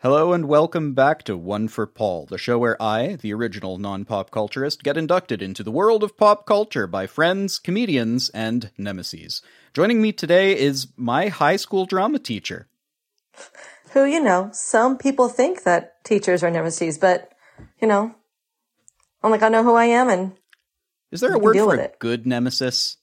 Hello 0.00 0.34
and 0.34 0.46
welcome 0.46 0.92
back 0.92 1.22
to 1.22 1.38
One 1.38 1.68
for 1.68 1.86
Paul, 1.86 2.26
the 2.26 2.36
show 2.36 2.58
where 2.58 2.80
I, 2.80 3.16
the 3.16 3.32
original 3.32 3.78
non 3.78 4.04
pop 4.04 4.30
culturist, 4.30 4.82
get 4.82 4.98
inducted 4.98 5.40
into 5.40 5.62
the 5.62 5.70
world 5.70 6.04
of 6.04 6.18
pop 6.18 6.44
culture 6.44 6.86
by 6.86 7.06
friends, 7.06 7.58
comedians, 7.58 8.28
and 8.28 8.70
nemesis. 8.76 9.40
Joining 9.72 10.02
me 10.02 10.12
today 10.12 10.54
is 10.54 10.88
my 10.98 11.28
high 11.28 11.56
school 11.56 11.86
drama 11.86 12.18
teacher. 12.18 12.68
Who, 13.92 14.04
you 14.04 14.22
know, 14.22 14.50
some 14.52 14.98
people 14.98 15.30
think 15.30 15.62
that 15.62 16.04
teachers 16.04 16.42
are 16.42 16.50
nemesis, 16.50 16.98
but, 16.98 17.32
you 17.80 17.88
know, 17.88 18.14
I'm 19.22 19.30
like, 19.30 19.42
I 19.42 19.48
know 19.48 19.62
who 19.62 19.76
I 19.76 19.86
am 19.86 20.10
and 20.10 20.32
Is 21.10 21.22
there 21.22 21.32
a 21.32 21.38
word 21.38 21.56
for 21.56 21.74
a 21.74 21.90
good 21.98 22.26
nemesis? 22.26 22.98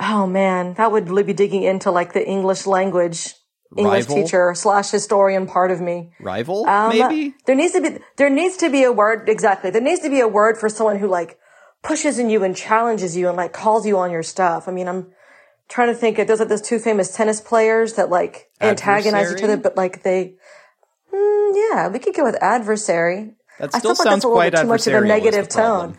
Oh 0.00 0.26
man, 0.26 0.74
that 0.74 0.90
would 0.90 1.08
really 1.08 1.22
be 1.22 1.32
digging 1.34 1.62
into 1.62 1.92
like 1.92 2.14
the 2.14 2.26
English 2.26 2.66
language, 2.66 3.34
English 3.76 4.06
Rival? 4.08 4.16
teacher 4.22 4.54
slash 4.54 4.90
historian 4.90 5.46
part 5.46 5.70
of 5.70 5.80
me. 5.80 6.12
Rival, 6.20 6.66
Um, 6.68 6.90
maybe? 6.96 7.34
There 7.46 7.56
needs 7.56 7.72
to 7.72 7.80
be 7.80 7.98
there 8.16 8.30
needs 8.30 8.56
to 8.58 8.70
be 8.70 8.84
a 8.84 8.92
word 8.92 9.28
exactly. 9.28 9.70
There 9.70 9.82
needs 9.82 10.00
to 10.02 10.10
be 10.10 10.20
a 10.20 10.28
word 10.28 10.56
for 10.58 10.68
someone 10.68 10.98
who 10.98 11.08
like 11.08 11.38
pushes 11.82 12.18
in 12.18 12.30
you 12.30 12.42
and 12.44 12.56
challenges 12.56 13.16
you 13.16 13.28
and 13.28 13.36
like 13.36 13.52
calls 13.52 13.86
you 13.86 13.98
on 13.98 14.10
your 14.10 14.22
stuff. 14.22 14.68
I 14.68 14.72
mean, 14.72 14.88
I'm 14.88 15.10
trying 15.68 15.88
to 15.88 15.94
think. 15.94 16.16
There's 16.16 16.38
like 16.40 16.48
those 16.48 16.62
two 16.62 16.78
famous 16.78 17.14
tennis 17.14 17.40
players 17.40 17.94
that 17.94 18.08
like 18.10 18.50
antagonize 18.60 19.32
each 19.32 19.42
other, 19.42 19.56
but 19.56 19.76
like 19.76 20.02
they. 20.02 20.34
Mm, 21.12 21.52
yeah, 21.54 21.88
we 21.88 21.98
could 21.98 22.14
go 22.14 22.24
with 22.24 22.36
adversary. 22.42 23.34
That 23.58 23.74
I 23.74 23.78
still 23.78 23.80
feel 23.80 23.90
like 23.90 23.96
sounds 23.96 24.06
that's 24.16 24.24
a 24.24 24.28
little 24.28 24.50
bit 24.50 24.60
too 24.60 24.66
much 24.66 24.86
of 24.86 24.94
a 24.94 25.00
negative 25.06 25.48
tone. 25.48 25.98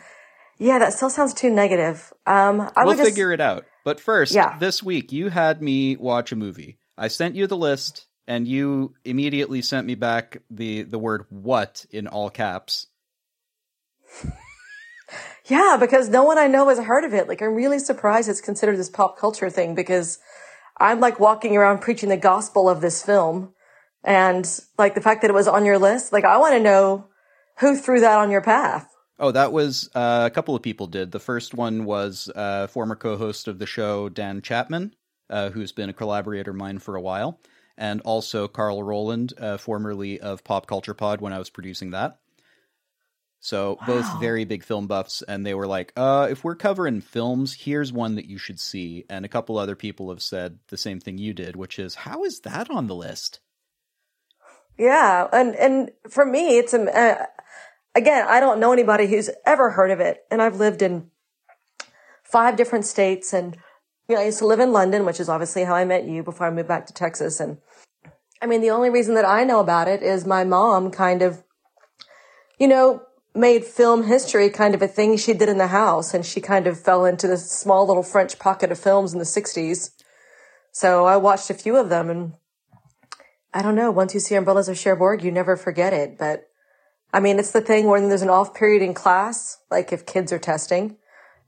Yeah, 0.59 0.79
that 0.79 0.93
still 0.93 1.09
sounds 1.09 1.33
too 1.33 1.49
negative. 1.51 2.11
Um, 2.25 2.61
I 2.75 2.83
We'll 2.83 2.87
would 2.87 2.97
just 2.97 3.09
figure 3.09 3.31
it 3.31 3.39
out. 3.41 3.65
But 3.83 3.99
first, 3.99 4.33
Yeah. 4.33 4.57
this 4.59 4.81
week 4.83 5.11
you 5.11 5.29
had 5.29 5.61
me 5.61 5.95
watch 5.97 6.31
a 6.31 6.35
movie. 6.35 6.79
I 6.97 7.07
sent 7.09 7.35
you 7.35 7.47
the 7.47 7.57
list, 7.57 8.07
and 8.27 8.47
you 8.47 8.95
immediately 9.05 9.61
sent 9.61 9.87
me 9.87 9.95
back 9.95 10.41
the 10.49 10.83
the 10.83 10.99
word 10.99 11.25
"what" 11.29 11.85
in 11.91 12.07
all 12.07 12.29
caps. 12.29 12.87
Yeah, 15.45 15.77
because 15.79 16.09
no 16.09 16.23
one 16.23 16.37
I 16.37 16.47
know 16.47 16.67
has 16.67 16.79
heard 16.79 17.05
of 17.05 17.13
it. 17.13 17.27
Like, 17.27 17.41
I'm 17.41 17.55
really 17.55 17.79
surprised 17.79 18.27
it's 18.27 18.41
considered 18.41 18.77
this 18.77 18.89
pop 18.89 19.17
culture 19.17 19.49
thing 19.49 19.75
because 19.75 20.19
I'm 20.77 20.99
like 20.99 21.19
walking 21.19 21.55
around 21.55 21.79
preaching 21.79 22.09
the 22.09 22.17
gospel 22.17 22.69
of 22.69 22.81
this 22.81 23.01
film. 23.01 23.53
And 24.03 24.47
like 24.77 24.93
the 24.93 25.01
fact 25.01 25.21
that 25.21 25.31
it 25.31 25.33
was 25.33 25.47
on 25.47 25.65
your 25.65 25.79
list, 25.79 26.11
like, 26.11 26.25
I 26.25 26.37
want 26.37 26.53
to 26.55 26.59
know 26.59 27.07
who 27.59 27.77
threw 27.77 28.01
that 28.01 28.19
on 28.19 28.29
your 28.29 28.41
path. 28.41 28.89
Oh, 29.19 29.31
that 29.31 29.51
was 29.51 29.89
uh, 29.95 30.23
a 30.27 30.29
couple 30.29 30.53
of 30.53 30.61
people 30.61 30.85
did. 30.85 31.11
The 31.11 31.19
first 31.19 31.53
one 31.53 31.85
was 31.85 32.29
uh, 32.35 32.67
former 32.67 32.95
co-host 32.95 33.47
of 33.47 33.57
the 33.57 33.65
show 33.65 34.09
Dan 34.09 34.41
Chapman, 34.41 34.93
uh, 35.29 35.49
who's 35.49 35.71
been 35.71 35.89
a 35.89 35.93
collaborator 35.93 36.51
of 36.51 36.57
mine 36.57 36.79
for 36.79 36.95
a 36.95 37.01
while, 37.01 37.39
and 37.77 38.01
also 38.01 38.47
Carl 38.47 38.83
Roland, 38.83 39.33
uh, 39.39 39.57
formerly 39.57 40.19
of 40.19 40.43
Pop 40.43 40.67
Culture 40.67 40.93
Pod 40.93 41.21
when 41.21 41.33
I 41.33 41.39
was 41.39 41.49
producing 41.49 41.91
that. 41.91 42.19
So 43.39 43.77
both 43.85 44.19
very 44.19 44.45
big 44.45 44.63
film 44.63 44.87
buffs, 44.87 45.21
and 45.21 45.45
they 45.45 45.53
were 45.53 45.67
like, 45.67 45.93
uh, 45.95 46.27
"If 46.29 46.43
we're 46.43 46.55
covering 46.55 47.01
films, 47.01 47.53
here's 47.53 47.93
one 47.93 48.15
that 48.15 48.25
you 48.25 48.37
should 48.37 48.59
see." 48.59 49.05
And 49.09 49.25
a 49.25 49.29
couple 49.29 49.57
other 49.57 49.75
people 49.75 50.09
have 50.09 50.23
said 50.23 50.59
the 50.69 50.77
same 50.77 50.99
thing 50.99 51.17
you 51.17 51.33
did, 51.33 51.55
which 51.55 51.77
is, 51.77 51.95
"How 51.95 52.23
is 52.23 52.39
that 52.41 52.69
on 52.69 52.87
the 52.87 52.95
list?" 52.95 53.39
Yeah. 54.77 55.27
And, 55.31 55.55
and 55.55 55.91
for 56.09 56.25
me, 56.25 56.57
it's, 56.57 56.73
a, 56.73 56.81
uh, 56.81 57.25
again, 57.95 58.25
I 58.27 58.39
don't 58.39 58.59
know 58.59 58.71
anybody 58.71 59.07
who's 59.07 59.29
ever 59.45 59.71
heard 59.71 59.91
of 59.91 59.99
it. 59.99 60.23
And 60.29 60.41
I've 60.41 60.57
lived 60.57 60.81
in 60.81 61.09
five 62.23 62.55
different 62.55 62.85
states 62.85 63.33
and, 63.33 63.57
you 64.07 64.15
know, 64.15 64.21
I 64.21 64.25
used 64.25 64.39
to 64.39 64.47
live 64.47 64.59
in 64.59 64.71
London, 64.71 65.05
which 65.05 65.19
is 65.19 65.29
obviously 65.29 65.63
how 65.65 65.75
I 65.75 65.85
met 65.85 66.05
you 66.05 66.23
before 66.23 66.47
I 66.47 66.51
moved 66.51 66.67
back 66.67 66.85
to 66.87 66.93
Texas. 66.93 67.39
And 67.39 67.57
I 68.41 68.45
mean, 68.45 68.61
the 68.61 68.69
only 68.69 68.89
reason 68.89 69.15
that 69.15 69.25
I 69.25 69.43
know 69.43 69.59
about 69.59 69.87
it 69.87 70.01
is 70.01 70.25
my 70.25 70.43
mom 70.43 70.91
kind 70.91 71.21
of, 71.21 71.43
you 72.57 72.67
know, 72.67 73.01
made 73.35 73.65
film 73.65 74.03
history 74.03 74.49
kind 74.49 74.73
of 74.73 74.81
a 74.81 74.87
thing 74.87 75.17
she 75.17 75.33
did 75.33 75.49
in 75.49 75.57
the 75.57 75.67
house. 75.67 76.13
And 76.13 76.25
she 76.25 76.39
kind 76.39 76.67
of 76.67 76.79
fell 76.79 77.05
into 77.05 77.27
this 77.27 77.51
small 77.51 77.85
little 77.85 78.03
French 78.03 78.39
pocket 78.39 78.71
of 78.71 78.79
films 78.79 79.11
in 79.11 79.19
the 79.19 79.25
60s. 79.25 79.91
So 80.71 81.05
I 81.05 81.17
watched 81.17 81.49
a 81.49 81.55
few 81.55 81.75
of 81.75 81.89
them 81.89 82.09
and 82.09 82.33
I 83.53 83.61
don't 83.61 83.75
know. 83.75 83.91
Once 83.91 84.13
you 84.13 84.19
see 84.19 84.35
Umbrellas 84.35 84.69
of 84.69 84.77
Cherbourg, 84.77 85.23
you 85.23 85.31
never 85.31 85.57
forget 85.57 85.91
it. 85.91 86.17
But 86.17 86.47
I 87.11 87.19
mean, 87.19 87.39
it's 87.39 87.51
the 87.51 87.61
thing 87.61 87.87
when 87.87 88.07
there's 88.07 88.21
an 88.21 88.29
off 88.29 88.53
period 88.53 88.81
in 88.81 88.93
class, 88.93 89.57
like 89.69 89.91
if 89.91 90.05
kids 90.05 90.31
are 90.31 90.39
testing 90.39 90.97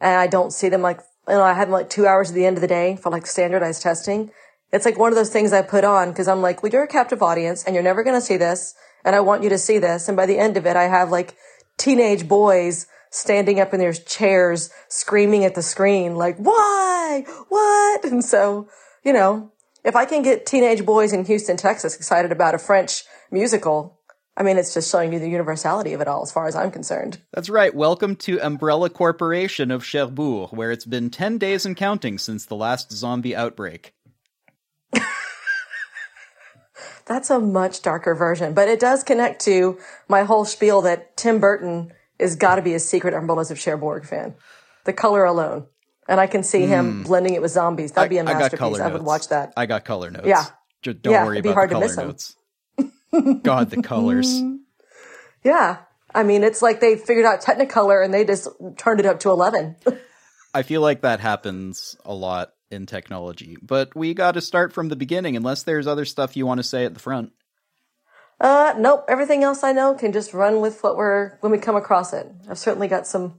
and 0.02 0.20
I 0.20 0.28
don't 0.28 0.52
see 0.52 0.70
them 0.70 0.82
like, 0.82 1.02
you 1.30 1.36
know, 1.36 1.44
I 1.44 1.54
them 1.54 1.72
like 1.72 1.90
two 1.90 2.08
hours 2.08 2.30
at 2.30 2.36
the 2.36 2.46
end 2.46 2.58
of 2.58 2.62
the 2.62 2.68
day 2.68 2.96
for 2.96 3.10
like 3.12 3.28
standardized 3.28 3.82
testing. 3.82 4.32
It's 4.72 4.86
like 4.86 4.98
one 4.98 5.12
of 5.12 5.16
those 5.16 5.30
things 5.30 5.54
I 5.54 5.62
put 5.62 5.84
on 5.84 6.10
because 6.10 6.28
I'm 6.28 6.42
like, 6.42 6.62
well, 6.62 6.72
you're 6.72 6.84
a 6.84 6.88
captive 6.88 7.22
audience 7.22 7.64
and 7.64 7.74
you're 7.74 7.84
never 7.84 8.04
going 8.04 8.16
to 8.16 8.26
see 8.26 8.38
this. 8.38 8.76
And 9.04 9.16
I 9.16 9.22
want 9.22 9.44
you 9.44 9.50
to 9.50 9.58
see 9.58 9.80
this. 9.80 10.08
And 10.08 10.18
by 10.18 10.26
the 10.26 10.38
end 10.38 10.58
of 10.58 10.66
it, 10.66 10.76
I 10.76 10.84
have 10.84 11.10
like 11.10 11.36
teenage 11.78 12.28
boys 12.28 12.88
standing 13.10 13.60
up 13.60 13.74
in 13.74 13.80
their 13.80 13.94
chairs 13.94 14.70
screaming 14.88 15.46
at 15.46 15.56
the 15.56 15.62
screen 15.62 16.16
like, 16.16 16.38
why? 16.38 17.26
What? 17.48 18.06
And 18.06 18.24
so, 18.24 18.68
you 19.04 19.14
know, 19.14 19.52
if 19.84 19.96
I 19.96 20.06
can 20.06 20.22
get 20.22 20.46
teenage 20.46 20.86
boys 20.86 21.14
in 21.14 21.26
Houston, 21.26 21.58
Texas 21.58 21.96
excited 21.96 22.32
about 22.32 22.56
a 22.56 22.60
French 22.60 23.04
musical, 23.32 23.99
I 24.38 24.44
mean, 24.44 24.58
it's 24.58 24.74
just 24.74 24.90
showing 24.90 25.12
you 25.12 25.20
the 25.20 25.30
universality 25.30 25.94
of 25.94 26.02
it 26.02 26.08
all 26.08 26.22
as 26.24 26.32
far 26.32 26.48
as 26.48 26.56
I'm 26.56 26.72
concerned. 26.72 27.20
That's 27.34 27.50
right. 27.50 27.76
Welcome 27.76 28.16
to 28.18 28.40
Umbrella 28.40 28.90
Corporation 28.90 29.70
of 29.70 29.84
Cherbourg, 29.84 30.52
where 30.52 30.72
it's 30.72 30.86
been 30.86 31.10
10 31.10 31.38
days 31.38 31.66
and 31.66 31.76
counting 31.76 32.18
since 32.18 32.46
the 32.46 32.56
last 32.56 32.92
zombie 32.92 33.36
outbreak. 33.36 33.94
That's 37.06 37.30
a 37.30 37.40
much 37.40 37.82
darker 37.82 38.16
version, 38.16 38.54
but 38.54 38.70
it 38.70 38.80
does 38.80 39.04
connect 39.04 39.42
to 39.46 39.78
my 40.08 40.24
whole 40.24 40.46
spiel 40.46 40.82
that 40.84 41.18
Tim 41.18 41.40
Burton 41.40 41.92
is 42.18 42.36
got 42.38 42.56
to 42.56 42.62
be 42.62 42.74
a 42.76 42.80
secret 42.80 43.14
Umbrellas 43.14 43.52
of 43.52 43.60
Cherbourg 43.60 44.06
fan. 44.06 44.36
The 44.86 44.94
color 44.94 45.26
alone. 45.26 45.66
And 46.08 46.20
I 46.20 46.28
can 46.28 46.44
see 46.44 46.66
him 46.66 47.04
blending 47.04 47.34
it 47.34 47.42
with 47.42 47.52
zombies. 47.52 47.92
That'd 47.92 48.10
be 48.10 48.18
a 48.18 48.22
Hmm. 48.24 48.30
I 48.30 48.34
got 48.34 48.40
masterpiece. 48.40 48.60
color 48.60 48.84
I, 48.84 48.88
would 48.92 49.04
watch 49.04 49.28
that. 49.30 49.54
I 49.58 49.66
got 49.66 49.86
color 49.86 50.10
notes. 50.10 50.26
Yeah. 50.28 50.46
Just 50.82 51.02
don't 51.02 51.14
Yeah, 51.14 51.26
worry 51.26 51.36
it'd 51.38 51.44
be 51.44 51.50
about 51.50 51.56
hard 51.56 51.70
the 51.70 51.74
to 51.74 51.80
color 51.80 51.88
miss 51.88 51.98
'em. 51.98 52.08
notes. 52.08 52.36
God, 53.12 53.70
the 53.70 53.82
colors. 53.82 54.42
Yeah. 55.44 55.78
I 56.14 56.24
mean, 56.24 56.44
it's 56.44 56.62
like 56.62 56.82
they 56.82 56.98
figured 56.98 57.26
out 57.26 57.42
Technicolor 57.42 58.04
and 58.04 58.14
they 58.14 58.26
just 58.26 58.50
turned 58.78 59.00
it 59.00 59.06
up 59.06 59.22
to 59.22 59.30
11. 59.30 59.76
I 60.54 60.64
feel 60.64 60.82
like 60.82 61.02
that 61.02 61.20
happens 61.20 61.96
a 62.04 62.14
lot 62.14 62.54
in 62.72 62.86
technology, 62.86 63.58
but 63.62 63.96
we 63.96 64.14
got 64.14 64.34
to 64.34 64.42
start 64.42 64.74
from 64.74 64.90
the 64.90 64.96
beginning 64.96 65.38
unless 65.38 65.64
there's 65.64 65.88
other 65.88 66.06
stuff 66.06 66.36
you 66.36 66.46
want 66.46 66.58
to 66.60 66.64
say 66.64 66.86
at 66.86 66.94
the 66.94 67.00
front. 67.00 67.32
Uh, 68.42 68.74
nope. 68.78 69.06
Everything 69.08 69.44
else 69.44 69.64
I 69.64 69.72
know 69.72 69.94
can 69.94 70.12
just 70.12 70.34
run 70.34 70.62
with 70.62 70.84
what 70.84 70.98
we're, 70.98 71.38
when 71.42 71.52
we 71.52 71.58
come 71.58 71.76
across 71.76 72.14
it. 72.14 72.28
I've 72.50 72.58
certainly 72.58 72.88
got 72.88 73.06
some 73.06 73.38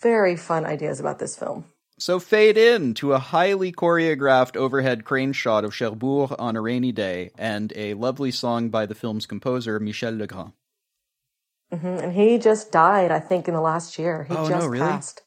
very 0.00 0.36
fun 0.36 0.66
ideas 0.66 1.00
about 1.00 1.18
this 1.18 1.36
film. 1.36 1.64
So 2.02 2.18
fade 2.18 2.58
in 2.58 2.94
to 2.94 3.12
a 3.12 3.20
highly 3.20 3.70
choreographed 3.70 4.56
overhead 4.56 5.04
crane 5.04 5.32
shot 5.32 5.64
of 5.64 5.72
Cherbourg 5.72 6.34
on 6.36 6.56
a 6.56 6.60
rainy 6.60 6.90
day 6.90 7.30
and 7.38 7.72
a 7.76 7.94
lovely 7.94 8.32
song 8.32 8.70
by 8.70 8.86
the 8.86 8.94
film's 8.96 9.24
composer 9.24 9.78
Michel 9.78 10.12
Legrand. 10.12 10.52
And 11.70 12.12
he 12.12 12.38
just 12.38 12.72
died, 12.72 13.12
I 13.12 13.20
think, 13.20 13.46
in 13.46 13.54
the 13.54 13.60
last 13.60 14.00
year. 14.00 14.24
He 14.24 14.34
Oh, 14.34 14.42
no, 14.42 14.48
just 14.48 14.68
really? 14.68 14.84
passed. 14.84 15.22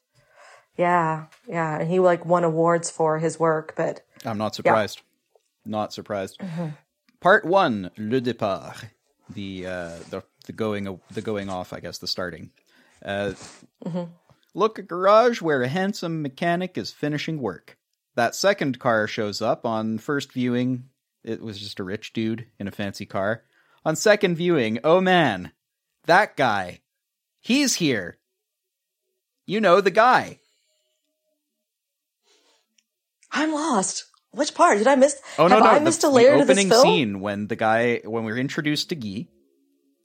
Yeah, 0.76 1.28
yeah. 1.48 1.80
And 1.80 1.90
he 1.90 2.00
like 2.00 2.26
won 2.26 2.44
awards 2.44 2.92
for 2.92 3.20
his 3.20 3.40
work, 3.40 3.74
but 3.78 4.02
I'm 4.26 4.38
not 4.38 4.54
surprised. 4.54 5.02
Not 5.64 5.94
surprised. 5.94 6.42
Part 7.22 7.46
one, 7.46 7.90
le 7.98 8.20
départ, 8.20 8.90
the 9.30 9.66
uh, 9.66 10.00
the 10.10 10.24
the 10.46 10.52
going 10.52 11.00
the 11.10 11.22
going 11.22 11.48
off, 11.48 11.72
I 11.72 11.80
guess, 11.80 12.00
the 12.00 12.08
starting. 12.08 12.52
Uh, 13.02 13.32
Look, 14.56 14.80
a 14.80 14.82
garage 14.82 15.42
where 15.42 15.62
a 15.62 15.68
handsome 15.68 16.22
mechanic 16.22 16.78
is 16.78 16.90
finishing 16.90 17.42
work. 17.42 17.78
That 18.16 18.34
second 18.36 18.80
car 18.80 19.06
shows 19.06 19.42
up 19.42 19.66
on 19.66 19.98
first 19.98 20.32
viewing. 20.32 20.86
It 21.26 21.42
was 21.42 21.60
just 21.60 21.80
a 21.82 21.84
rich 21.84 22.14
dude 22.14 22.48
in 22.58 22.68
a 22.68 22.72
fancy 22.72 23.06
car. 23.06 23.44
On 23.84 23.98
second 23.98 24.36
viewing, 24.36 24.80
oh 24.86 25.02
man, 25.02 25.52
that 26.06 26.38
guy, 26.38 26.80
he's 27.42 27.76
here. 27.76 28.18
You 29.46 29.60
know 29.60 29.82
the 29.82 29.92
guy. 29.92 30.40
I'm 33.32 33.54
lost. 33.54 34.06
Which 34.32 34.54
part 34.54 34.78
did 34.78 34.88
I 34.88 34.96
miss? 34.96 35.20
Oh 35.38 35.48
no, 35.48 35.56
Have 35.56 35.64
no, 35.66 35.70
I 35.70 35.80
the, 35.80 35.86
missed 35.86 36.04
a 36.04 36.08
the 36.08 36.14
layer 36.14 36.32
to 36.38 36.46
this 36.46 36.50
opening 36.50 36.70
film? 36.70 36.82
scene 36.84 37.20
when 37.20 37.48
the 37.48 37.56
guy 37.58 38.02
when 38.06 38.24
we're 38.24 38.38
introduced 38.38 38.90
to 38.90 38.96
Guy, 38.96 39.28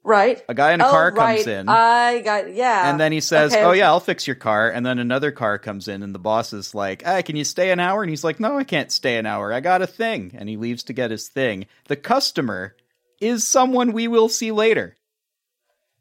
Right. 0.02 0.42
a 0.48 0.54
guy 0.54 0.72
in 0.72 0.80
a 0.80 0.86
oh, 0.86 0.90
car 0.90 1.12
right. 1.12 1.36
comes 1.36 1.46
in, 1.46 1.68
I 1.68 2.20
got 2.20 2.54
yeah. 2.54 2.90
and 2.90 2.98
then 2.98 3.12
he 3.12 3.20
says, 3.20 3.52
Okay. 3.52 3.62
"Oh 3.62 3.72
yeah, 3.72 3.88
I'll 3.88 4.00
fix 4.00 4.26
your 4.26 4.34
car." 4.36 4.70
And 4.70 4.84
then 4.84 4.98
another 4.98 5.30
car 5.30 5.58
comes 5.58 5.88
in, 5.88 6.02
and 6.02 6.14
the 6.14 6.18
boss 6.18 6.54
is 6.54 6.74
like, 6.74 7.02
"Hey, 7.02 7.22
can 7.22 7.36
you 7.36 7.44
stay 7.44 7.70
an 7.70 7.80
hour?" 7.80 8.02
And 8.02 8.08
he's 8.08 8.24
like, 8.24 8.40
"No, 8.40 8.56
I 8.56 8.64
can't 8.64 8.90
stay 8.90 9.18
an 9.18 9.26
hour. 9.26 9.52
I 9.52 9.60
got 9.60 9.82
a 9.82 9.86
thing." 9.86 10.32
And 10.38 10.48
he 10.48 10.56
leaves 10.56 10.84
to 10.84 10.94
get 10.94 11.10
his 11.10 11.28
thing. 11.28 11.66
The 11.88 11.96
customer 11.96 12.74
is 13.20 13.46
someone 13.46 13.92
we 13.92 14.08
will 14.08 14.30
see 14.30 14.52
later. 14.52 14.96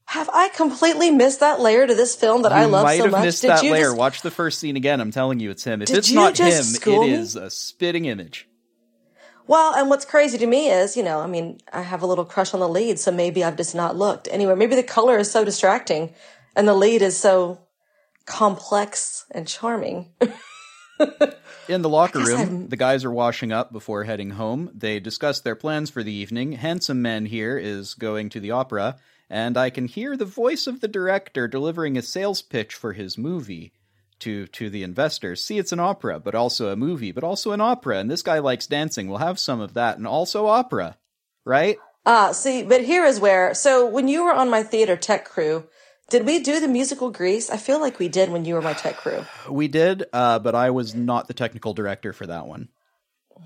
Have 0.06 0.30
I 0.34 0.50
completely 0.50 1.12
missed 1.12 1.42
that 1.42 1.60
layer 1.60 1.86
to 1.86 1.94
this 1.94 2.16
film 2.16 2.42
that 2.44 2.50
you 2.52 2.56
I 2.58 2.66
love 2.66 2.84
might 2.86 2.98
so 2.98 3.04
have 3.04 3.12
much? 3.12 3.26
missed 3.26 3.42
Did 3.42 3.52
that 3.52 3.64
you 3.64 3.72
layer. 3.74 3.86
just- 3.90 3.98
Watch 3.98 4.22
the 4.22 4.32
first 4.32 4.60
scene 4.60 4.76
again. 4.76 5.02
I'm 5.02 5.12
telling 5.12 5.40
you, 5.40 5.52
it's 5.52 5.64
him. 5.64 5.82
If 5.84 5.90
Did 5.90 5.98
it's 5.98 6.12
not 6.12 6.40
him, 6.40 6.48
it 6.48 6.86
me? 6.88 7.12
is 7.12 7.36
a 7.36 7.50
spitting 7.52 8.06
image. 8.06 8.48
Well, 9.50 9.74
and 9.74 9.90
what's 9.90 10.06
crazy 10.06 10.38
to 10.38 10.46
me 10.46 10.70
is, 10.70 10.96
you 10.96 11.02
know, 11.02 11.22
I 11.22 11.26
mean, 11.26 11.60
I 11.74 11.82
have 11.82 12.04
a 12.04 12.06
little 12.06 12.24
crush 12.24 12.54
on 12.54 12.60
the 12.60 12.70
lead, 12.70 13.00
so 13.00 13.12
maybe 13.12 13.44
I've 13.44 13.58
just 13.58 13.74
not 13.74 13.96
looked. 13.96 14.28
Anyway, 14.30 14.54
maybe 14.54 14.76
the 14.76 14.84
color 14.84 15.18
is 15.18 15.32
so 15.32 15.44
distracting 15.44 16.14
and 16.56 16.68
the 16.68 16.76
lead 16.76 17.02
is 17.02 17.18
so 17.18 17.58
complex 18.28 19.26
and 19.32 19.48
charming. 19.48 20.12
In 21.68 21.82
the 21.82 21.90
locker 21.90 22.20
room, 22.20 22.40
I'm... 22.40 22.70
the 22.70 22.78
guys 22.78 23.04
are 23.04 23.12
washing 23.12 23.52
up 23.52 23.74
before 23.74 24.04
heading 24.04 24.30
home. 24.30 24.70
They 24.72 25.00
discuss 25.00 25.42
their 25.42 25.56
plans 25.56 25.90
for 25.90 26.04
the 26.04 26.14
evening. 26.14 26.52
Handsome 26.52 27.02
Man 27.02 27.26
here 27.26 27.58
is 27.58 27.96
going 27.96 28.30
to 28.30 28.40
the 28.40 28.52
opera, 28.52 28.98
and 29.32 29.58
I 29.58 29.72
can 29.72 29.88
hear 29.88 30.16
the 30.16 30.26
voice 30.26 30.68
of 30.68 30.80
the 30.80 30.88
director 30.88 31.48
delivering 31.48 31.98
a 31.98 32.04
sales 32.04 32.44
pitch 32.44 32.76
for 32.76 32.94
his 32.94 33.18
movie 33.18 33.74
to 34.20 34.48
to 34.48 34.70
the 34.70 34.84
investors. 34.84 35.44
See, 35.44 35.58
it's 35.58 35.72
an 35.72 35.80
opera, 35.80 36.20
but 36.20 36.36
also 36.36 36.70
a 36.70 36.76
movie, 36.76 37.12
but 37.12 37.24
also 37.24 37.52
an 37.52 37.62
opera, 37.62 38.00
and 38.00 38.10
this 38.10 38.22
guy 38.22 38.40
likes 38.40 38.68
dancing. 38.68 39.08
We'll 39.08 39.20
have 39.20 39.40
some 39.40 39.62
of 39.62 39.74
that, 39.74 39.98
and 39.98 40.08
also 40.08 40.48
opera, 40.48 40.98
right? 41.46 41.78
Ah, 42.06 42.30
uh, 42.30 42.34
see, 42.34 42.64
but 42.64 42.84
here 42.84 43.06
is 43.06 43.20
where. 43.20 43.54
So 43.54 43.86
when 43.86 44.08
you 44.08 44.24
were 44.24 44.34
on 44.34 44.50
my 44.50 44.64
theater 44.64 44.96
tech 44.96 45.26
crew, 45.26 45.66
did 46.10 46.26
we 46.26 46.40
do 46.40 46.60
the 46.60 46.68
musical 46.68 47.12
Grease? 47.12 47.50
I 47.50 47.58
feel 47.58 47.80
like 47.80 48.00
we 48.00 48.08
did 48.08 48.32
when 48.32 48.46
you 48.46 48.56
were 48.56 48.62
my 48.62 48.74
tech 48.74 48.98
crew. 48.98 49.26
We 49.50 49.68
did, 49.68 50.06
uh, 50.12 50.40
but 50.40 50.56
I 50.56 50.72
was 50.72 50.96
not 50.96 51.28
the 51.28 51.34
technical 51.34 51.74
director 51.74 52.14
for 52.14 52.26
that 52.26 52.48
one. 52.48 52.70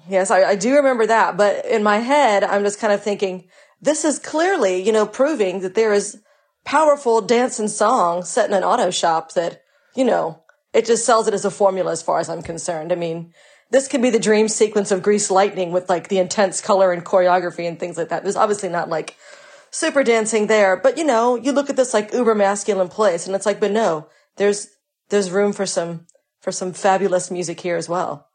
Yes, 0.07 0.31
I, 0.31 0.43
I 0.43 0.55
do 0.55 0.75
remember 0.75 1.05
that. 1.07 1.35
But 1.35 1.65
in 1.65 1.83
my 1.83 1.97
head, 1.97 2.43
I'm 2.43 2.63
just 2.63 2.79
kind 2.79 2.93
of 2.93 3.03
thinking, 3.03 3.49
this 3.81 4.05
is 4.05 4.19
clearly, 4.19 4.81
you 4.81 4.91
know, 4.91 5.05
proving 5.05 5.59
that 5.61 5.75
there 5.75 5.93
is 5.93 6.21
powerful 6.63 7.21
dance 7.21 7.59
and 7.59 7.69
song 7.69 8.23
set 8.23 8.49
in 8.49 8.55
an 8.55 8.63
auto 8.63 8.91
shop 8.91 9.33
that, 9.33 9.61
you 9.95 10.05
know, 10.05 10.42
it 10.73 10.85
just 10.85 11.05
sells 11.05 11.27
it 11.27 11.33
as 11.33 11.45
a 11.45 11.51
formula 11.51 11.91
as 11.91 12.01
far 12.01 12.19
as 12.19 12.29
I'm 12.29 12.41
concerned. 12.41 12.91
I 12.91 12.95
mean, 12.95 13.33
this 13.69 13.87
could 13.87 14.01
be 14.01 14.09
the 14.09 14.19
dream 14.19 14.47
sequence 14.47 14.91
of 14.91 15.03
Grease 15.03 15.31
Lightning 15.31 15.71
with 15.71 15.89
like 15.89 16.07
the 16.07 16.19
intense 16.19 16.61
color 16.61 16.91
and 16.91 17.05
choreography 17.05 17.67
and 17.67 17.79
things 17.79 17.97
like 17.97 18.09
that. 18.09 18.23
There's 18.23 18.35
obviously 18.35 18.69
not 18.69 18.89
like 18.89 19.15
super 19.71 20.03
dancing 20.03 20.47
there, 20.47 20.77
but 20.77 20.97
you 20.97 21.03
know, 21.03 21.35
you 21.35 21.51
look 21.51 21.69
at 21.69 21.75
this 21.75 21.93
like 21.93 22.13
uber 22.13 22.35
masculine 22.35 22.89
place 22.89 23.25
and 23.25 23.35
it's 23.35 23.45
like, 23.45 23.59
but 23.59 23.71
no, 23.71 24.07
there's, 24.37 24.67
there's 25.09 25.31
room 25.31 25.53
for 25.53 25.65
some, 25.65 26.05
for 26.41 26.51
some 26.51 26.73
fabulous 26.73 27.31
music 27.31 27.59
here 27.59 27.77
as 27.77 27.89
well. 27.89 28.27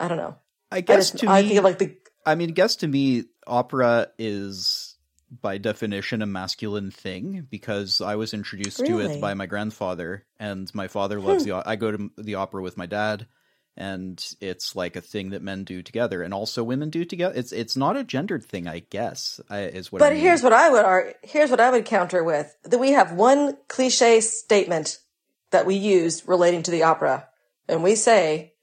I 0.00 0.08
don't 0.08 0.18
know. 0.18 0.36
I 0.72 0.80
guess 0.80 1.14
I, 1.14 1.18
just, 1.18 1.28
I 1.28 1.42
me, 1.42 1.48
think 1.48 1.62
like 1.62 1.78
the, 1.78 1.96
I 2.26 2.34
mean, 2.34 2.50
I 2.50 2.52
guess 2.52 2.76
to 2.76 2.88
me, 2.88 3.24
opera 3.46 4.08
is 4.18 4.83
by 5.40 5.58
definition 5.58 6.22
a 6.22 6.26
masculine 6.26 6.90
thing 6.90 7.46
because 7.50 8.00
I 8.00 8.16
was 8.16 8.34
introduced 8.34 8.80
really? 8.80 9.06
to 9.06 9.12
it 9.12 9.20
by 9.20 9.34
my 9.34 9.46
grandfather 9.46 10.24
and 10.38 10.72
my 10.74 10.88
father 10.88 11.20
loves 11.20 11.44
hmm. 11.44 11.50
the 11.50 11.68
I 11.68 11.76
go 11.76 11.90
to 11.92 12.10
the 12.16 12.36
opera 12.36 12.62
with 12.62 12.76
my 12.76 12.86
dad 12.86 13.26
and 13.76 14.24
it's 14.40 14.76
like 14.76 14.96
a 14.96 15.00
thing 15.00 15.30
that 15.30 15.42
men 15.42 15.64
do 15.64 15.82
together 15.82 16.22
and 16.22 16.32
also 16.32 16.62
women 16.62 16.90
do 16.90 17.04
together. 17.04 17.34
It's 17.36 17.52
it's 17.52 17.76
not 17.76 17.96
a 17.96 18.04
gendered 18.04 18.44
thing, 18.44 18.68
I 18.68 18.80
guess. 18.80 19.40
is 19.50 19.90
what. 19.90 19.98
But 19.98 20.12
I 20.12 20.14
mean. 20.14 20.22
here's 20.22 20.42
what 20.42 20.52
I 20.52 20.70
would 20.70 21.14
here's 21.22 21.50
what 21.50 21.60
I 21.60 21.70
would 21.70 21.84
counter 21.84 22.22
with 22.22 22.54
that 22.64 22.78
we 22.78 22.92
have 22.92 23.12
one 23.12 23.56
cliche 23.68 24.20
statement 24.20 24.98
that 25.50 25.66
we 25.66 25.74
use 25.74 26.26
relating 26.26 26.62
to 26.64 26.70
the 26.70 26.84
opera, 26.84 27.28
and 27.68 27.82
we 27.82 27.96
say 27.96 28.54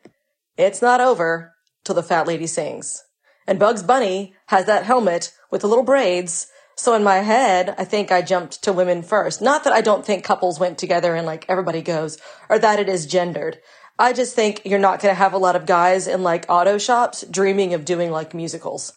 it's 0.57 0.81
not 0.81 1.01
over 1.01 1.53
till 1.83 1.95
the 1.95 2.03
fat 2.03 2.27
lady 2.27 2.47
sings. 2.47 3.03
And 3.47 3.59
Bugs 3.59 3.83
Bunny 3.83 4.33
has 4.47 4.65
that 4.67 4.85
helmet 4.85 5.33
with 5.49 5.61
the 5.61 5.67
little 5.67 5.83
braids 5.83 6.47
so 6.81 6.95
in 6.95 7.03
my 7.03 7.17
head, 7.17 7.75
I 7.77 7.85
think 7.85 8.11
I 8.11 8.23
jumped 8.23 8.63
to 8.63 8.73
women 8.73 9.03
first. 9.03 9.39
Not 9.39 9.63
that 9.65 9.73
I 9.73 9.81
don't 9.81 10.03
think 10.03 10.23
couples 10.23 10.59
went 10.59 10.79
together 10.79 11.13
and 11.13 11.27
like 11.27 11.45
everybody 11.47 11.83
goes 11.83 12.17
or 12.49 12.57
that 12.57 12.79
it 12.79 12.89
is 12.89 13.05
gendered. 13.05 13.59
I 13.99 14.13
just 14.13 14.35
think 14.35 14.63
you're 14.65 14.79
not 14.79 14.99
going 14.99 15.11
to 15.11 15.17
have 15.19 15.33
a 15.33 15.37
lot 15.37 15.55
of 15.55 15.67
guys 15.67 16.07
in 16.07 16.23
like 16.23 16.45
auto 16.49 16.79
shops 16.79 17.23
dreaming 17.29 17.75
of 17.75 17.85
doing 17.85 18.09
like 18.09 18.33
musicals, 18.33 18.93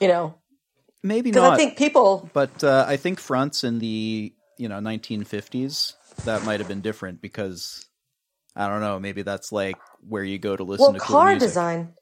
you 0.00 0.06
know? 0.06 0.36
Maybe 1.02 1.32
not. 1.32 1.54
I 1.54 1.56
think 1.56 1.76
people. 1.76 2.30
But 2.32 2.62
uh, 2.62 2.84
I 2.86 2.96
think 2.96 3.18
fronts 3.18 3.64
in 3.64 3.80
the, 3.80 4.32
you 4.56 4.68
know, 4.68 4.78
1950s, 4.78 5.94
that 6.24 6.44
might 6.44 6.60
have 6.60 6.68
been 6.68 6.82
different 6.82 7.20
because 7.20 7.84
I 8.54 8.68
don't 8.68 8.80
know, 8.80 9.00
maybe 9.00 9.22
that's 9.22 9.50
like 9.50 9.76
where 10.08 10.22
you 10.22 10.38
go 10.38 10.54
to 10.54 10.62
listen 10.62 10.84
well, 10.84 10.92
to 10.92 11.00
cool 11.00 11.16
car 11.16 11.30
music. 11.30 11.48
design. 11.48 11.94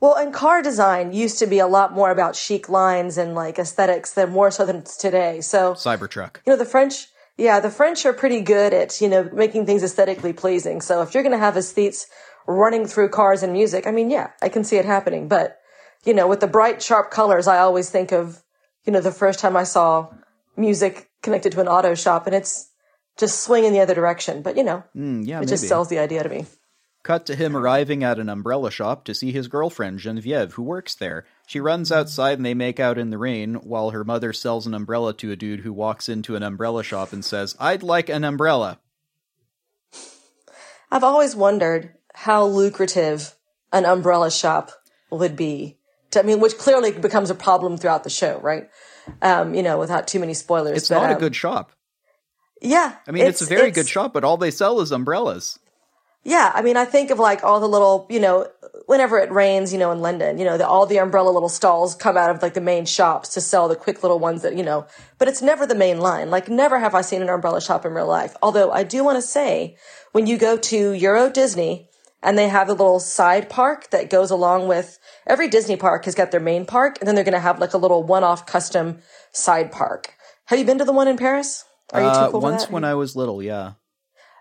Well, 0.00 0.14
and 0.14 0.32
car 0.32 0.62
design 0.62 1.12
used 1.12 1.38
to 1.40 1.46
be 1.46 1.58
a 1.58 1.66
lot 1.66 1.92
more 1.92 2.10
about 2.10 2.36
chic 2.36 2.68
lines 2.68 3.18
and 3.18 3.34
like 3.34 3.58
aesthetics 3.58 4.12
than 4.12 4.30
more 4.30 4.50
so 4.50 4.64
than 4.64 4.84
today. 4.84 5.40
So 5.40 5.74
Cybertruck. 5.74 6.36
You 6.46 6.52
know, 6.52 6.56
the 6.56 6.64
French, 6.64 7.08
yeah, 7.36 7.58
the 7.58 7.70
French 7.70 8.06
are 8.06 8.12
pretty 8.12 8.40
good 8.40 8.72
at, 8.72 9.00
you 9.00 9.08
know, 9.08 9.28
making 9.32 9.66
things 9.66 9.82
aesthetically 9.82 10.32
pleasing. 10.32 10.80
So 10.80 11.02
if 11.02 11.14
you're 11.14 11.24
going 11.24 11.32
to 11.32 11.38
have 11.38 11.54
aesthetes 11.54 12.06
running 12.46 12.86
through 12.86 13.08
cars 13.08 13.42
and 13.42 13.52
music, 13.52 13.86
I 13.86 13.90
mean, 13.90 14.08
yeah, 14.08 14.30
I 14.40 14.48
can 14.48 14.62
see 14.62 14.76
it 14.76 14.84
happening. 14.84 15.26
But, 15.26 15.58
you 16.04 16.14
know, 16.14 16.28
with 16.28 16.40
the 16.40 16.46
bright, 16.46 16.80
sharp 16.80 17.10
colors, 17.10 17.48
I 17.48 17.58
always 17.58 17.90
think 17.90 18.12
of, 18.12 18.42
you 18.84 18.92
know, 18.92 19.00
the 19.00 19.12
first 19.12 19.40
time 19.40 19.56
I 19.56 19.64
saw 19.64 20.10
music 20.56 21.10
connected 21.22 21.52
to 21.52 21.60
an 21.60 21.68
auto 21.68 21.94
shop 21.94 22.26
and 22.26 22.36
it's 22.36 22.70
just 23.18 23.42
swinging 23.42 23.72
the 23.72 23.80
other 23.80 23.94
direction. 23.94 24.42
But, 24.42 24.56
you 24.56 24.62
know, 24.62 24.84
mm, 24.96 25.26
yeah, 25.26 25.38
it 25.38 25.40
maybe. 25.40 25.50
just 25.50 25.66
sells 25.66 25.88
the 25.88 25.98
idea 25.98 26.22
to 26.22 26.28
me. 26.28 26.46
Cut 27.08 27.24
to 27.24 27.36
him 27.36 27.56
arriving 27.56 28.04
at 28.04 28.18
an 28.18 28.28
umbrella 28.28 28.70
shop 28.70 29.04
to 29.04 29.14
see 29.14 29.32
his 29.32 29.48
girlfriend, 29.48 29.98
Genevieve, 29.98 30.52
who 30.52 30.62
works 30.62 30.94
there. 30.94 31.24
She 31.46 31.58
runs 31.58 31.90
outside 31.90 32.36
and 32.36 32.44
they 32.44 32.52
make 32.52 32.78
out 32.78 32.98
in 32.98 33.08
the 33.08 33.16
rain 33.16 33.54
while 33.54 33.92
her 33.92 34.04
mother 34.04 34.34
sells 34.34 34.66
an 34.66 34.74
umbrella 34.74 35.14
to 35.14 35.32
a 35.32 35.36
dude 35.36 35.60
who 35.60 35.72
walks 35.72 36.10
into 36.10 36.36
an 36.36 36.42
umbrella 36.42 36.84
shop 36.84 37.14
and 37.14 37.24
says, 37.24 37.56
I'd 37.58 37.82
like 37.82 38.10
an 38.10 38.24
umbrella. 38.24 38.78
I've 40.90 41.02
always 41.02 41.34
wondered 41.34 41.94
how 42.12 42.44
lucrative 42.44 43.34
an 43.72 43.86
umbrella 43.86 44.30
shop 44.30 44.70
would 45.08 45.34
be. 45.34 45.78
I 46.14 46.20
mean, 46.20 46.40
which 46.40 46.58
clearly 46.58 46.92
becomes 46.92 47.30
a 47.30 47.34
problem 47.34 47.78
throughout 47.78 48.04
the 48.04 48.10
show, 48.10 48.38
right? 48.42 48.68
Um, 49.22 49.54
you 49.54 49.62
know, 49.62 49.78
without 49.78 50.08
too 50.08 50.20
many 50.20 50.34
spoilers. 50.34 50.76
It's 50.76 50.88
but, 50.90 51.00
not 51.00 51.10
um, 51.12 51.16
a 51.16 51.20
good 51.20 51.34
shop. 51.34 51.72
Yeah. 52.60 52.96
I 53.06 53.12
mean, 53.12 53.24
it's, 53.24 53.40
it's 53.40 53.50
a 53.50 53.54
very 53.54 53.68
it's, 53.68 53.78
good 53.78 53.88
shop, 53.88 54.12
but 54.12 54.24
all 54.24 54.36
they 54.36 54.50
sell 54.50 54.82
is 54.82 54.92
umbrellas. 54.92 55.58
Yeah, 56.24 56.52
I 56.54 56.62
mean, 56.62 56.76
I 56.76 56.84
think 56.84 57.10
of 57.10 57.18
like 57.18 57.42
all 57.44 57.60
the 57.60 57.68
little, 57.68 58.06
you 58.10 58.20
know, 58.20 58.46
whenever 58.86 59.18
it 59.18 59.30
rains, 59.30 59.72
you 59.72 59.78
know, 59.78 59.92
in 59.92 60.00
London, 60.00 60.38
you 60.38 60.44
know, 60.44 60.58
the, 60.58 60.66
all 60.66 60.86
the 60.86 60.98
umbrella 60.98 61.30
little 61.30 61.48
stalls 61.48 61.94
come 61.94 62.16
out 62.16 62.30
of 62.30 62.42
like 62.42 62.54
the 62.54 62.60
main 62.60 62.86
shops 62.86 63.30
to 63.30 63.40
sell 63.40 63.68
the 63.68 63.76
quick 63.76 64.02
little 64.02 64.18
ones 64.18 64.42
that, 64.42 64.56
you 64.56 64.64
know, 64.64 64.86
but 65.18 65.28
it's 65.28 65.42
never 65.42 65.66
the 65.66 65.74
main 65.74 66.00
line. 66.00 66.30
Like 66.30 66.48
never 66.48 66.78
have 66.78 66.94
I 66.94 67.02
seen 67.02 67.22
an 67.22 67.28
umbrella 67.28 67.60
shop 67.60 67.84
in 67.86 67.92
real 67.92 68.06
life. 68.06 68.34
Although 68.42 68.70
I 68.72 68.84
do 68.84 69.04
want 69.04 69.16
to 69.16 69.22
say 69.22 69.76
when 70.12 70.26
you 70.26 70.38
go 70.38 70.56
to 70.56 70.92
Euro 70.92 71.30
Disney 71.30 71.88
and 72.22 72.36
they 72.36 72.48
have 72.48 72.68
a 72.68 72.72
little 72.72 73.00
side 73.00 73.48
park 73.48 73.90
that 73.90 74.10
goes 74.10 74.30
along 74.30 74.68
with 74.68 74.98
every 75.26 75.48
Disney 75.48 75.76
park 75.76 76.04
has 76.04 76.14
got 76.14 76.30
their 76.30 76.40
main 76.40 76.66
park 76.66 76.98
and 77.00 77.06
then 77.06 77.14
they're 77.14 77.24
going 77.24 77.32
to 77.32 77.40
have 77.40 77.60
like 77.60 77.74
a 77.74 77.78
little 77.78 78.02
one-off 78.02 78.46
custom 78.46 78.98
side 79.32 79.70
park. 79.70 80.14
Have 80.46 80.58
you 80.58 80.64
been 80.64 80.78
to 80.78 80.84
the 80.84 80.92
one 80.92 81.08
in 81.08 81.16
Paris? 81.16 81.64
Are 81.92 82.00
you 82.00 82.08
too 82.08 82.14
uh, 82.14 82.30
cool 82.30 82.40
once 82.40 82.68
when 82.68 82.84
I 82.84 82.94
was 82.94 83.16
little, 83.16 83.42
yeah. 83.42 83.72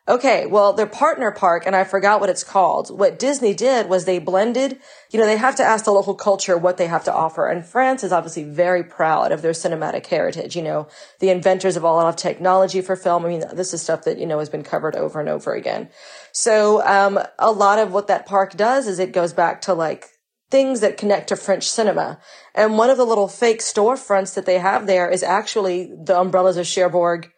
Okay, 0.09 0.45
well, 0.45 0.71
their 0.71 0.87
partner 0.87 1.31
park, 1.31 1.63
and 1.65 1.75
I 1.75 1.83
forgot 1.83 2.21
what 2.21 2.29
it's 2.29 2.43
called. 2.43 2.97
What 2.97 3.19
Disney 3.19 3.53
did 3.53 3.89
was 3.89 4.05
they 4.05 4.19
blended, 4.19 4.79
you 5.11 5.19
know, 5.19 5.25
they 5.25 5.35
have 5.35 5.57
to 5.57 5.63
ask 5.63 5.83
the 5.83 5.91
local 5.91 6.15
culture 6.15 6.57
what 6.57 6.77
they 6.77 6.87
have 6.87 7.03
to 7.05 7.13
offer. 7.13 7.45
And 7.47 7.65
France 7.65 8.05
is 8.05 8.13
obviously 8.13 8.45
very 8.45 8.85
proud 8.85 9.33
of 9.33 9.41
their 9.41 9.51
cinematic 9.51 10.05
heritage, 10.05 10.55
you 10.55 10.61
know, 10.61 10.87
the 11.19 11.29
inventors 11.29 11.75
of 11.75 11.83
a 11.83 11.91
lot 11.91 12.07
of 12.07 12.15
technology 12.15 12.79
for 12.79 12.95
film. 12.95 13.25
I 13.25 13.27
mean, 13.27 13.43
this 13.53 13.73
is 13.73 13.81
stuff 13.81 14.05
that, 14.05 14.17
you 14.17 14.25
know, 14.25 14.39
has 14.39 14.47
been 14.47 14.63
covered 14.63 14.95
over 14.95 15.19
and 15.19 15.27
over 15.27 15.53
again. 15.53 15.89
So, 16.31 16.85
um, 16.87 17.19
a 17.37 17.51
lot 17.51 17.77
of 17.77 17.91
what 17.91 18.07
that 18.07 18.25
park 18.25 18.55
does 18.55 18.87
is 18.87 18.99
it 18.99 19.11
goes 19.11 19.33
back 19.33 19.59
to 19.63 19.73
like 19.73 20.05
things 20.49 20.79
that 20.79 20.95
connect 20.95 21.27
to 21.29 21.35
French 21.35 21.67
cinema. 21.67 22.17
And 22.55 22.77
one 22.77 22.89
of 22.89 22.95
the 22.95 23.05
little 23.05 23.27
fake 23.27 23.59
storefronts 23.59 24.35
that 24.35 24.45
they 24.45 24.59
have 24.59 24.87
there 24.87 25.09
is 25.09 25.21
actually 25.21 25.91
the 26.01 26.17
umbrellas 26.17 26.55
of 26.55 26.65
Cherbourg, 26.65 27.29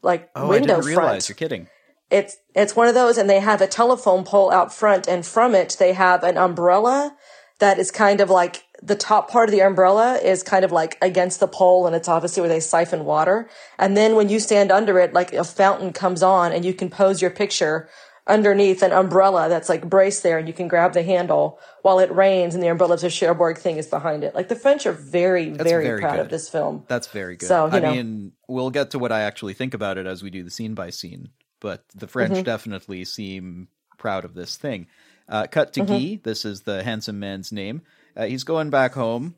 like 0.00 0.30
oh, 0.36 0.46
window 0.46 0.74
I 0.74 0.76
didn't 0.76 0.84
front. 0.84 0.98
realize. 0.98 1.28
You're 1.28 1.34
kidding 1.34 1.66
it's 2.10 2.36
it's 2.54 2.74
one 2.74 2.88
of 2.88 2.94
those 2.94 3.18
and 3.18 3.28
they 3.28 3.40
have 3.40 3.60
a 3.60 3.66
telephone 3.66 4.24
pole 4.24 4.50
out 4.50 4.72
front 4.72 5.06
and 5.06 5.26
from 5.26 5.54
it 5.54 5.76
they 5.78 5.92
have 5.92 6.22
an 6.22 6.36
umbrella 6.36 7.14
that 7.58 7.78
is 7.78 7.90
kind 7.90 8.20
of 8.20 8.30
like 8.30 8.64
the 8.80 8.94
top 8.94 9.30
part 9.30 9.48
of 9.48 9.52
the 9.52 9.60
umbrella 9.60 10.14
is 10.22 10.42
kind 10.42 10.64
of 10.64 10.72
like 10.72 10.96
against 11.02 11.40
the 11.40 11.48
pole 11.48 11.86
and 11.86 11.94
it's 11.94 12.08
obviously 12.08 12.40
where 12.40 12.48
they 12.48 12.60
siphon 12.60 13.04
water 13.04 13.48
and 13.78 13.96
then 13.96 14.14
when 14.14 14.28
you 14.28 14.40
stand 14.40 14.70
under 14.70 14.98
it 14.98 15.12
like 15.12 15.32
a 15.32 15.44
fountain 15.44 15.92
comes 15.92 16.22
on 16.22 16.52
and 16.52 16.64
you 16.64 16.72
can 16.72 16.88
pose 16.88 17.20
your 17.20 17.30
picture 17.30 17.88
underneath 18.26 18.82
an 18.82 18.92
umbrella 18.92 19.48
that's 19.48 19.70
like 19.70 19.88
braced 19.88 20.22
there 20.22 20.38
and 20.38 20.46
you 20.46 20.52
can 20.52 20.68
grab 20.68 20.92
the 20.92 21.02
handle 21.02 21.58
while 21.80 21.98
it 21.98 22.12
rains 22.12 22.54
and 22.54 22.62
the 22.62 22.68
umbrella 22.68 22.94
of 22.94 23.12
Cherbourg 23.12 23.56
thing 23.56 23.78
is 23.78 23.86
behind 23.86 24.22
it. 24.22 24.34
Like 24.34 24.48
the 24.48 24.54
French 24.54 24.84
are 24.84 24.92
very, 24.92 25.48
very, 25.48 25.84
very, 25.86 26.00
proud 26.00 26.16
good. 26.16 26.20
of 26.20 26.28
this 26.28 26.46
film. 26.46 26.84
That's 26.88 27.06
very 27.06 27.36
good. 27.36 27.46
So, 27.46 27.68
I 27.72 27.78
know. 27.78 27.90
mean, 27.90 28.32
we'll 28.46 28.68
get 28.68 28.90
to 28.90 28.98
what 28.98 29.12
I 29.12 29.22
actually 29.22 29.54
think 29.54 29.72
about 29.72 29.96
it 29.96 30.06
as 30.06 30.22
we 30.22 30.28
do 30.28 30.44
the 30.44 30.50
scene 30.50 30.74
by 30.74 30.90
scene 30.90 31.30
but 31.60 31.84
the 31.94 32.08
French 32.08 32.34
mm-hmm. 32.34 32.42
definitely 32.42 33.04
seem 33.04 33.68
proud 33.98 34.24
of 34.24 34.34
this 34.34 34.56
thing. 34.56 34.86
Uh, 35.28 35.46
cut 35.46 35.72
to 35.74 35.80
mm-hmm. 35.80 35.92
Guy. 35.92 36.20
This 36.22 36.44
is 36.44 36.62
the 36.62 36.82
handsome 36.82 37.18
man's 37.18 37.52
name. 37.52 37.82
Uh, 38.16 38.26
he's 38.26 38.44
going 38.44 38.70
back 38.70 38.94
home, 38.94 39.34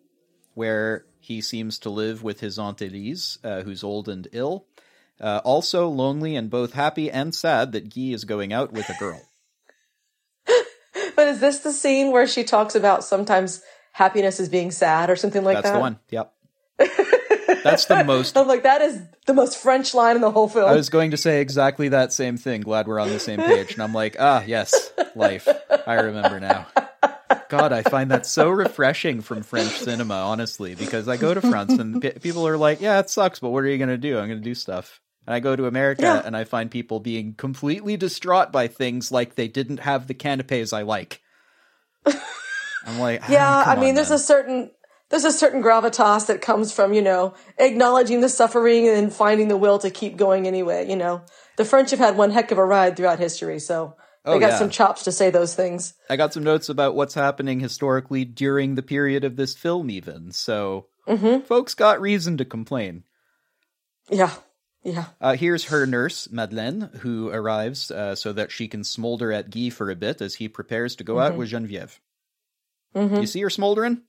where 0.55 1.05
he 1.19 1.41
seems 1.41 1.79
to 1.81 1.91
live 1.91 2.23
with 2.23 2.41
his 2.41 2.59
aunt 2.59 2.81
Elise, 2.81 3.39
uh, 3.45 3.63
who's 3.63 3.85
old 3.85 4.09
and 4.09 4.29
ill. 4.33 4.67
Uh, 5.21 5.41
also 5.45 5.87
lonely 5.89 6.35
and 6.35 6.49
both 6.49 6.73
happy 6.73 7.11
and 7.11 7.35
sad 7.35 7.73
that 7.73 7.95
Guy 7.95 8.13
is 8.13 8.25
going 8.25 8.53
out 8.53 8.73
with 8.73 8.89
a 8.89 8.95
girl. 8.99 9.21
but 11.17 11.29
is 11.29 11.41
this 11.41 11.59
the 11.59 11.73
scene 11.73 12.11
where 12.11 12.27
she 12.27 12.43
talks 12.43 12.75
about 12.75 13.05
sometimes 13.05 13.61
happiness 13.93 14.41
is 14.41 14.49
being 14.49 14.71
sad 14.71 15.11
or 15.11 15.17
something 15.17 15.45
like 15.45 15.57
That's 15.57 15.71
that. 15.71 15.73
That's 15.73 15.79
the 15.79 15.81
one. 15.81 15.99
Yep. 16.79 17.13
That's 17.65 17.85
the 17.87 18.05
most. 18.05 18.37
I'm 18.39 18.47
like, 18.47 18.63
that 18.65 18.81
is 18.83 19.01
the 19.27 19.35
most 19.35 19.59
French 19.59 19.95
line 19.95 20.17
in 20.17 20.23
the 20.23 20.31
whole 20.31 20.49
film. 20.49 20.69
I 20.69 20.75
was 20.75 20.89
going 20.91 21.11
to 21.13 21.17
say 21.17 21.41
exactly 21.41 21.89
that 21.91 22.13
same 22.13 22.37
thing. 22.37 22.61
Glad 22.63 22.87
we're 22.87 23.01
on 23.01 23.09
the 23.11 23.21
same 23.21 23.41
page. 23.41 23.73
And 23.75 23.83
I'm 23.83 23.93
like, 23.93 24.17
ah, 24.19 24.43
yes, 24.47 24.93
life. 25.15 25.49
I 25.87 25.95
remember 25.95 26.41
now. 26.41 26.67
God, 27.49 27.73
I 27.73 27.83
find 27.83 28.11
that 28.11 28.27
so 28.27 28.49
refreshing 28.51 29.21
from 29.23 29.43
French 29.43 29.73
cinema, 29.79 30.15
honestly, 30.15 30.75
because 30.75 31.09
I 31.09 31.17
go 31.17 31.35
to 31.35 31.41
France 31.41 31.73
and 31.73 32.01
p- 32.01 32.11
people 32.11 32.47
are 32.47 32.57
like, 32.57 32.81
yeah, 32.81 33.01
it 33.01 33.11
sucks, 33.11 33.41
but 33.41 33.51
what 33.51 33.65
are 33.65 33.69
you 33.69 33.79
going 33.79 33.89
to 33.89 33.99
do? 33.99 34.19
I'm 34.19 34.29
going 34.29 34.39
to 34.39 34.45
do 34.45 34.55
stuff. 34.55 35.01
And 35.27 35.35
I 35.35 35.41
go 35.41 35.55
to 35.57 35.67
America 35.67 36.03
Yeah. 36.03 36.23
and 36.25 36.37
I 36.37 36.45
find 36.45 36.71
people 36.71 37.01
being 37.01 37.35
completely 37.35 37.97
distraught 37.97 38.53
by 38.53 38.69
things 38.69 39.11
like 39.13 39.35
they 39.35 39.49
didn't 39.49 39.81
have 39.81 40.07
the 40.07 40.15
canapes 40.15 40.73
I 40.73 40.83
like. 40.83 41.21
I'm 42.07 42.99
like, 42.99 43.21
ah, 43.25 43.33
yeah, 43.33 43.65
I 43.67 43.77
mean, 43.77 43.91
on, 43.91 43.95
there's 43.97 44.09
man. 44.11 44.17
a 44.17 44.19
certain 44.21 44.71
there's 45.11 45.25
a 45.25 45.33
certain 45.33 45.63
gravitas 45.63 46.27
that 46.29 46.41
comes 46.41 46.73
from 46.73 46.93
you 46.95 47.03
know 47.03 47.35
acknowledging 47.59 48.21
the 48.21 48.29
suffering 48.29 48.89
and 48.89 48.97
then 48.97 49.11
finding 49.11 49.49
the 49.49 49.57
will 49.57 49.79
to 49.81 49.91
keep 49.91 50.17
going 50.17 50.47
anyway. 50.47 50.89
You 50.89 50.97
know, 50.97 51.23
the 51.57 51.65
French 51.65 51.91
have 51.91 51.99
had 52.01 52.17
one 52.17 52.31
heck 52.31 52.51
of 52.51 52.59
a 52.59 52.65
ride 52.65 52.97
throughout 52.97 53.19
history, 53.19 53.59
so 53.59 53.97
they 54.25 54.33
Oh, 54.33 54.39
got 54.39 54.51
yeah. 54.51 54.59
some 54.59 54.71
chops 54.71 55.05
to 55.05 55.13
say 55.13 55.31
those 55.31 55.55
things. 55.55 55.95
I 56.11 56.17
got 56.17 56.33
some 56.35 56.43
notes 56.45 56.69
about 56.69 56.95
what's 56.95 57.15
happening 57.15 57.61
historically 57.61 58.25
during 58.25 58.75
the 58.75 58.83
period 58.83 59.25
of 59.25 59.37
this 59.37 59.55
film, 59.55 59.91
even. 59.91 60.33
So, 60.33 60.87
Mm-hmm. 61.09 61.41
folks 61.47 61.75
got 61.75 62.01
reason 62.01 62.37
to 62.37 62.45
complain. 62.45 63.05
Yeah, 64.11 64.33
yeah. 64.85 65.07
Uh, 65.21 65.35
here's 65.35 65.65
her 65.65 65.87
nurse, 65.87 66.29
Madeleine, 66.31 66.91
who 67.01 67.31
arrives 67.31 67.91
uh, 67.91 68.15
so 68.15 68.33
that 68.35 68.53
she 68.53 68.69
can 68.69 68.85
smolder 68.85 69.33
at 69.33 69.51
Guy 69.51 69.71
for 69.71 69.91
a 69.91 69.97
bit 69.97 70.21
as 70.21 70.35
he 70.35 70.49
prepares 70.49 70.95
to 70.97 71.05
go 71.05 71.15
Mm-hmm. 71.15 71.33
out 71.33 71.39
with 71.39 71.49
Genevieve. 71.49 71.99
You 72.95 73.27
see 73.27 73.41
her 73.41 73.51
smoldering? 73.51 74.03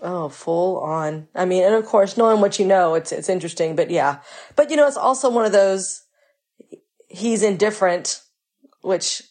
Oh, 0.00 0.28
full 0.28 0.80
on. 0.80 1.28
I 1.34 1.44
mean, 1.44 1.62
and 1.64 1.74
of 1.74 1.84
course, 1.84 2.16
knowing 2.16 2.40
what 2.40 2.58
you 2.58 2.66
know, 2.66 2.94
it's 2.94 3.12
it's 3.12 3.28
interesting. 3.28 3.76
But 3.76 3.90
yeah, 3.90 4.20
but 4.56 4.70
you 4.70 4.76
know, 4.76 4.86
it's 4.86 4.96
also 4.96 5.28
one 5.30 5.44
of 5.44 5.52
those. 5.52 6.02
He's 7.08 7.42
indifferent, 7.42 8.22
which, 8.80 9.22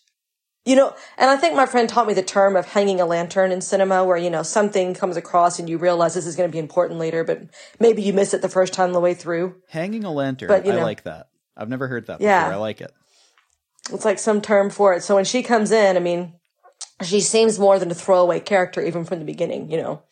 you 0.65 0.75
know, 0.75 0.93
and 1.17 1.31
I 1.31 1.35
think 1.35 1.55
my 1.55 1.65
friend 1.65 1.89
taught 1.89 2.05
me 2.05 2.13
the 2.13 2.21
term 2.21 2.55
of 2.55 2.67
hanging 2.67 3.01
a 3.01 3.07
lantern 3.07 3.51
in 3.51 3.59
cinema, 3.59 4.05
where 4.05 4.17
you 4.17 4.29
know 4.29 4.43
something 4.43 4.93
comes 4.93 5.17
across 5.17 5.57
and 5.57 5.67
you 5.67 5.79
realize 5.79 6.13
this 6.13 6.27
is 6.27 6.35
going 6.35 6.47
to 6.47 6.53
be 6.53 6.59
important 6.59 6.99
later, 6.99 7.23
but 7.23 7.41
maybe 7.79 8.03
you 8.03 8.13
miss 8.13 8.35
it 8.35 8.43
the 8.43 8.49
first 8.49 8.71
time 8.71 8.93
the 8.93 8.99
way 8.99 9.15
through. 9.15 9.55
Hanging 9.69 10.03
a 10.03 10.11
lantern. 10.11 10.47
But, 10.47 10.65
you 10.65 10.73
know, 10.73 10.79
I 10.79 10.83
like 10.83 11.03
that. 11.03 11.29
I've 11.57 11.69
never 11.69 11.87
heard 11.87 12.05
that 12.07 12.21
Yeah. 12.21 12.43
before. 12.43 12.53
I 12.53 12.57
like 12.57 12.81
it. 12.81 12.91
It's 13.91 14.05
like 14.05 14.19
some 14.19 14.41
term 14.41 14.69
for 14.69 14.93
it. 14.93 15.03
So 15.03 15.15
when 15.15 15.25
she 15.25 15.41
comes 15.41 15.71
in, 15.71 15.97
I 15.97 15.99
mean, 15.99 16.33
she 17.03 17.19
seems 17.19 17.57
more 17.57 17.79
than 17.79 17.89
a 17.89 17.95
throwaway 17.95 18.39
character 18.39 18.81
even 18.81 19.03
from 19.05 19.19
the 19.19 19.25
beginning, 19.25 19.71
you 19.71 19.77
know. 19.81 20.03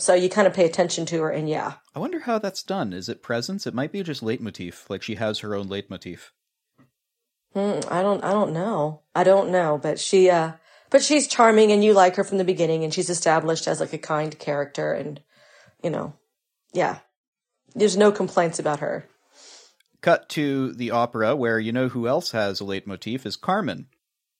So 0.00 0.14
you 0.14 0.28
kind 0.30 0.46
of 0.46 0.54
pay 0.54 0.64
attention 0.64 1.04
to 1.06 1.22
her, 1.22 1.30
and 1.30 1.48
yeah, 1.48 1.74
I 1.94 1.98
wonder 1.98 2.20
how 2.20 2.38
that's 2.38 2.62
done. 2.62 2.92
Is 2.92 3.08
it 3.08 3.22
presence? 3.22 3.66
It 3.66 3.74
might 3.74 3.92
be 3.92 4.02
just 4.02 4.22
leitmotif, 4.22 4.88
like 4.88 5.02
she 5.02 5.16
has 5.16 5.40
her 5.40 5.54
own 5.54 5.68
leitmotif. 5.68 6.32
Hmm, 7.52 7.80
I 7.88 8.02
don't 8.02 8.24
I 8.24 8.32
don't 8.32 8.52
know. 8.52 9.02
I 9.14 9.24
don't 9.24 9.50
know, 9.50 9.78
but 9.80 9.98
she 9.98 10.30
uh 10.30 10.52
but 10.88 11.02
she's 11.02 11.26
charming 11.26 11.70
and 11.70 11.84
you 11.84 11.92
like 11.92 12.16
her 12.16 12.24
from 12.24 12.38
the 12.38 12.44
beginning 12.44 12.84
and 12.84 12.94
she's 12.94 13.10
established 13.10 13.68
as 13.68 13.80
like 13.80 13.92
a 13.92 13.98
kind 13.98 14.38
character 14.38 14.92
and 14.92 15.20
you 15.82 15.90
know. 15.90 16.14
Yeah. 16.72 17.00
There's 17.74 17.96
no 17.96 18.10
complaints 18.12 18.58
about 18.58 18.80
her. 18.80 19.06
Cut 20.00 20.28
to 20.30 20.72
the 20.72 20.92
opera, 20.92 21.36
where 21.36 21.58
you 21.58 21.72
know 21.72 21.88
who 21.88 22.08
else 22.08 22.30
has 22.30 22.60
a 22.60 22.64
leitmotif 22.64 23.26
is 23.26 23.36
Carmen, 23.36 23.86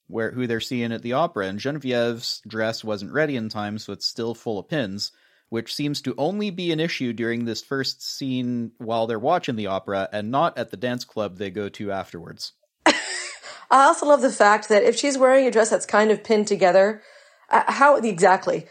where 0.07 0.31
who 0.31 0.47
they're 0.47 0.61
seeing 0.61 0.90
at 0.90 1.02
the 1.02 1.12
opera, 1.12 1.47
and 1.47 1.59
Genevieve's 1.59 2.40
dress 2.49 2.83
wasn't 2.83 3.12
ready 3.12 3.37
in 3.37 3.49
time, 3.49 3.79
so 3.79 3.93
it's 3.93 4.07
still 4.07 4.35
full 4.35 4.59
of 4.59 4.69
pins, 4.69 5.12
which 5.50 5.75
seems 5.75 6.00
to 6.00 6.14
only 6.16 6.50
be 6.50 6.73
an 6.73 6.80
issue 6.80 7.12
during 7.12 7.45
this 7.45 7.62
first 7.62 8.02
scene 8.02 8.71
while 8.78 9.07
they're 9.07 9.19
watching 9.19 9.57
the 9.57 9.66
opera, 9.66 10.09
and 10.12 10.30
not 10.30 10.57
at 10.57 10.71
the 10.71 10.76
dance 10.76 11.04
club 11.04 11.37
they 11.37 11.50
go 11.50 11.69
to 11.69 11.92
afterwards. 11.92 12.52
I 12.87 13.85
also 13.85 14.07
love 14.07 14.23
the 14.23 14.33
fact 14.33 14.69
that 14.69 14.85
if 14.85 14.97
she's 14.97 15.19
wearing 15.19 15.47
a 15.47 15.50
dress 15.50 15.71
that's 15.71 15.87
kind 15.87 16.11
of 16.11 16.25
pinned 16.25 16.47
together, 16.47 17.02
uh, 17.50 17.71
how 17.71 17.97
exactly? 17.97 18.66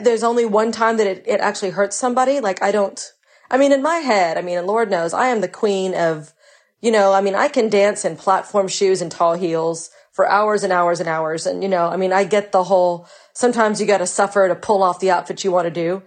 There's 0.00 0.22
only 0.22 0.44
one 0.44 0.70
time 0.70 0.98
that 0.98 1.06
it, 1.06 1.24
it 1.26 1.40
actually 1.40 1.70
hurts 1.70 1.96
somebody. 1.96 2.40
Like, 2.40 2.62
I 2.62 2.72
don't, 2.72 3.12
I 3.50 3.56
mean, 3.56 3.72
in 3.72 3.82
my 3.82 3.96
head, 3.96 4.38
I 4.38 4.42
mean, 4.42 4.58
and 4.58 4.66
Lord 4.66 4.90
knows, 4.90 5.12
I 5.12 5.28
am 5.28 5.40
the 5.40 5.48
queen 5.48 5.94
of, 5.94 6.32
you 6.80 6.90
know, 6.90 7.12
I 7.12 7.20
mean, 7.20 7.34
I 7.34 7.48
can 7.48 7.68
dance 7.68 8.04
in 8.04 8.16
platform 8.16 8.68
shoes 8.68 9.02
and 9.02 9.10
tall 9.10 9.34
heels 9.34 9.90
for 10.12 10.28
hours 10.28 10.62
and 10.62 10.72
hours 10.72 11.00
and 11.00 11.08
hours. 11.08 11.46
And, 11.46 11.62
you 11.62 11.68
know, 11.68 11.88
I 11.88 11.96
mean, 11.96 12.12
I 12.12 12.24
get 12.24 12.52
the 12.52 12.64
whole, 12.64 13.08
sometimes 13.32 13.80
you 13.80 13.86
got 13.86 13.98
to 13.98 14.06
suffer 14.06 14.46
to 14.46 14.54
pull 14.54 14.82
off 14.82 15.00
the 15.00 15.10
outfit 15.10 15.42
you 15.42 15.50
want 15.50 15.66
to 15.66 15.70
do. 15.70 16.02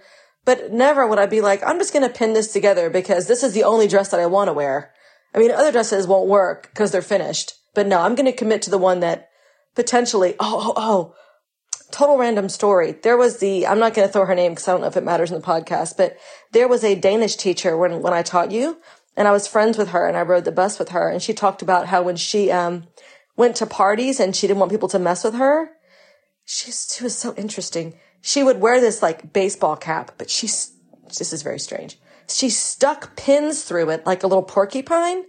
But 0.46 0.72
never 0.72 1.08
would 1.08 1.18
I 1.18 1.26
be 1.26 1.42
like, 1.42 1.64
I'm 1.66 1.80
just 1.80 1.92
going 1.92 2.08
to 2.08 2.14
pin 2.14 2.34
this 2.34 2.54
together 2.54 2.90
because 2.90 3.28
this 3.28 3.44
is 3.44 3.54
the 3.54 3.64
only 3.64 3.88
dress 3.88 4.10
that 4.10 4.20
I 4.20 4.28
want 4.28 4.48
to 4.48 4.54
wear. 4.54 4.94
I 5.34 5.40
mean, 5.40 5.52
other 5.52 5.72
dresses 5.72 6.08
won't 6.08 6.30
work 6.30 6.70
because 6.72 6.92
they're 6.92 7.02
finished. 7.02 7.54
But 7.74 7.88
no, 7.88 8.00
I'm 8.00 8.16
going 8.16 8.28
to 8.28 8.32
commit 8.32 8.62
to 8.64 8.70
the 8.70 8.78
one 8.78 9.00
that 9.00 9.30
potentially, 9.76 10.36
oh, 10.40 10.74
oh, 10.74 10.74
oh, 10.78 11.16
total 11.92 12.18
random 12.18 12.48
story. 12.48 12.92
There 12.92 13.18
was 13.18 13.40
the, 13.40 13.66
I'm 13.66 13.80
not 13.80 13.96
going 13.96 14.08
to 14.08 14.12
throw 14.12 14.26
her 14.26 14.36
name 14.36 14.52
because 14.52 14.68
I 14.68 14.72
don't 14.72 14.82
know 14.82 14.88
if 14.88 14.98
it 14.98 15.04
matters 15.04 15.32
in 15.32 15.40
the 15.40 15.46
podcast, 15.46 15.98
but 15.98 16.16
there 16.52 16.68
was 16.68 16.84
a 16.84 16.96
Danish 16.96 17.36
teacher 17.36 17.76
when, 17.76 18.02
when 18.02 18.14
I 18.14 18.22
taught 18.22 18.52
you 18.52 18.78
and 19.18 19.28
I 19.28 19.32
was 19.32 19.48
friends 19.48 19.78
with 19.78 19.90
her 19.90 20.08
and 20.08 20.16
I 20.16 20.22
rode 20.22 20.46
the 20.46 20.52
bus 20.52 20.78
with 20.78 20.90
her 20.90 21.10
and 21.10 21.22
she 21.22 21.34
talked 21.34 21.62
about 21.62 21.88
how 21.88 22.04
when 22.04 22.16
she, 22.16 22.52
um, 22.52 22.86
went 23.36 23.56
to 23.58 23.66
parties 23.66 24.20
and 24.20 24.36
she 24.36 24.48
didn't 24.48 24.60
want 24.60 24.72
people 24.72 24.90
to 24.90 25.00
mess 25.00 25.24
with 25.24 25.36
her, 25.36 25.70
she's, 26.46 26.94
she 26.96 27.04
was 27.04 27.18
so 27.18 27.34
interesting. 27.36 27.98
She 28.22 28.44
would 28.44 28.60
wear 28.60 28.80
this 28.80 29.02
like 29.02 29.34
baseball 29.34 29.76
cap, 29.76 30.12
but 30.18 30.30
she's, 30.30 30.76
this 31.18 31.34
is 31.34 31.42
very 31.42 31.60
strange. 31.60 32.00
She 32.28 32.50
stuck 32.50 33.16
pins 33.16 33.64
through 33.64 33.90
it 33.90 34.06
like 34.06 34.24
a 34.24 34.28
little 34.28 34.44
porcupine. 34.44 35.26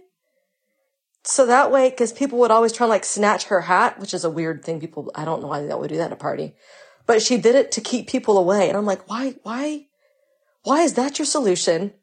So 1.23 1.45
that 1.45 1.71
way, 1.71 1.89
because 1.89 2.13
people 2.13 2.39
would 2.39 2.51
always 2.51 2.71
try 2.71 2.87
to 2.87 2.89
like 2.89 3.03
snatch 3.03 3.45
her 3.45 3.61
hat, 3.61 3.99
which 3.99 4.13
is 4.13 4.23
a 4.23 4.29
weird 4.29 4.63
thing. 4.63 4.79
People, 4.79 5.11
I 5.13 5.25
don't 5.25 5.41
know 5.41 5.47
why 5.47 5.61
they 5.61 5.73
would 5.73 5.89
do 5.89 5.97
that 5.97 6.05
at 6.05 6.13
a 6.13 6.15
party, 6.15 6.55
but 7.05 7.21
she 7.21 7.37
did 7.37 7.55
it 7.55 7.71
to 7.73 7.81
keep 7.81 8.07
people 8.07 8.37
away. 8.37 8.69
And 8.69 8.77
I'm 8.77 8.85
like, 8.85 9.09
why, 9.09 9.35
why, 9.43 9.87
why 10.63 10.81
is 10.81 10.93
that 10.93 11.19
your 11.19 11.25
solution? 11.25 11.93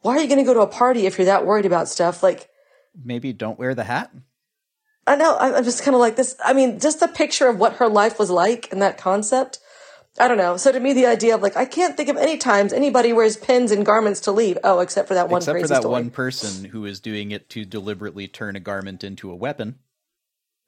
Why 0.00 0.16
are 0.16 0.20
you 0.20 0.28
going 0.28 0.38
to 0.38 0.44
go 0.44 0.54
to 0.54 0.60
a 0.60 0.66
party 0.66 1.06
if 1.06 1.18
you're 1.18 1.26
that 1.26 1.44
worried 1.44 1.66
about 1.66 1.88
stuff? 1.88 2.22
Like, 2.22 2.48
Maybe 3.04 3.32
don't 3.32 3.58
wear 3.58 3.74
the 3.74 3.84
hat? 3.84 4.12
I 5.08 5.16
know, 5.16 5.34
I- 5.36 5.56
I'm 5.56 5.64
just 5.64 5.82
kind 5.82 5.94
of 5.94 6.00
like 6.00 6.16
this. 6.16 6.36
I 6.44 6.52
mean, 6.52 6.78
just 6.78 7.00
the 7.00 7.08
picture 7.08 7.48
of 7.48 7.58
what 7.58 7.74
her 7.74 7.88
life 7.88 8.18
was 8.18 8.30
like 8.30 8.68
and 8.72 8.82
that 8.82 8.98
concept. 8.98 9.58
I 10.20 10.26
don't 10.26 10.36
know. 10.38 10.56
So 10.56 10.72
to 10.72 10.80
me, 10.80 10.92
the 10.92 11.06
idea 11.06 11.34
of 11.34 11.42
like, 11.42 11.56
I 11.56 11.64
can't 11.64 11.96
think 11.96 12.08
of 12.08 12.16
any 12.16 12.36
times 12.38 12.72
anybody 12.72 13.12
wears 13.12 13.36
pins 13.36 13.70
and 13.70 13.86
garments 13.86 14.20
to 14.22 14.32
leave. 14.32 14.58
Oh, 14.64 14.80
except 14.80 15.06
for 15.08 15.14
that 15.14 15.28
one 15.28 15.38
Except 15.38 15.60
for 15.60 15.68
that 15.68 15.80
story. 15.82 15.92
one 15.92 16.10
person 16.10 16.64
who 16.70 16.84
is 16.84 16.98
doing 17.00 17.30
it 17.30 17.48
to 17.50 17.64
deliberately 17.64 18.26
turn 18.26 18.56
a 18.56 18.60
garment 18.60 19.04
into 19.04 19.30
a 19.30 19.36
weapon. 19.36 19.78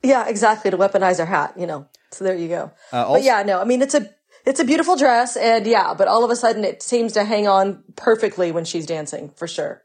Yeah, 0.03 0.29
exactly. 0.29 0.71
To 0.71 0.79
weaponize 0.79 1.19
her 1.19 1.27
hat, 1.27 1.55
you 1.59 1.67
know. 1.67 1.87
So 2.13 2.25
there 2.25 2.35
you 2.37 2.49
go. 2.49 2.71
Uh, 2.93 3.05
also, 3.07 3.15
but 3.15 3.23
yeah, 3.25 3.43
no, 3.43 3.61
I 3.61 3.65
mean, 3.65 3.83
it's 3.83 3.95
a, 3.95 4.09
it's 4.47 4.61
a 4.61 4.65
beautiful 4.65 4.97
dress 4.97 5.37
and 5.37 5.67
yeah, 5.67 5.95
but 5.95 6.09
all 6.09 6.25
of 6.25 6.31
a 6.31 6.37
sudden 6.37 6.65
it 6.65 6.83
seems 6.83 7.13
to 7.15 7.25
hang 7.25 7.47
on 7.49 7.83
perfectly 7.97 8.53
when 8.53 8.65
she's 8.65 8.87
dancing 8.87 9.31
for 9.37 9.47
sure. 9.49 9.83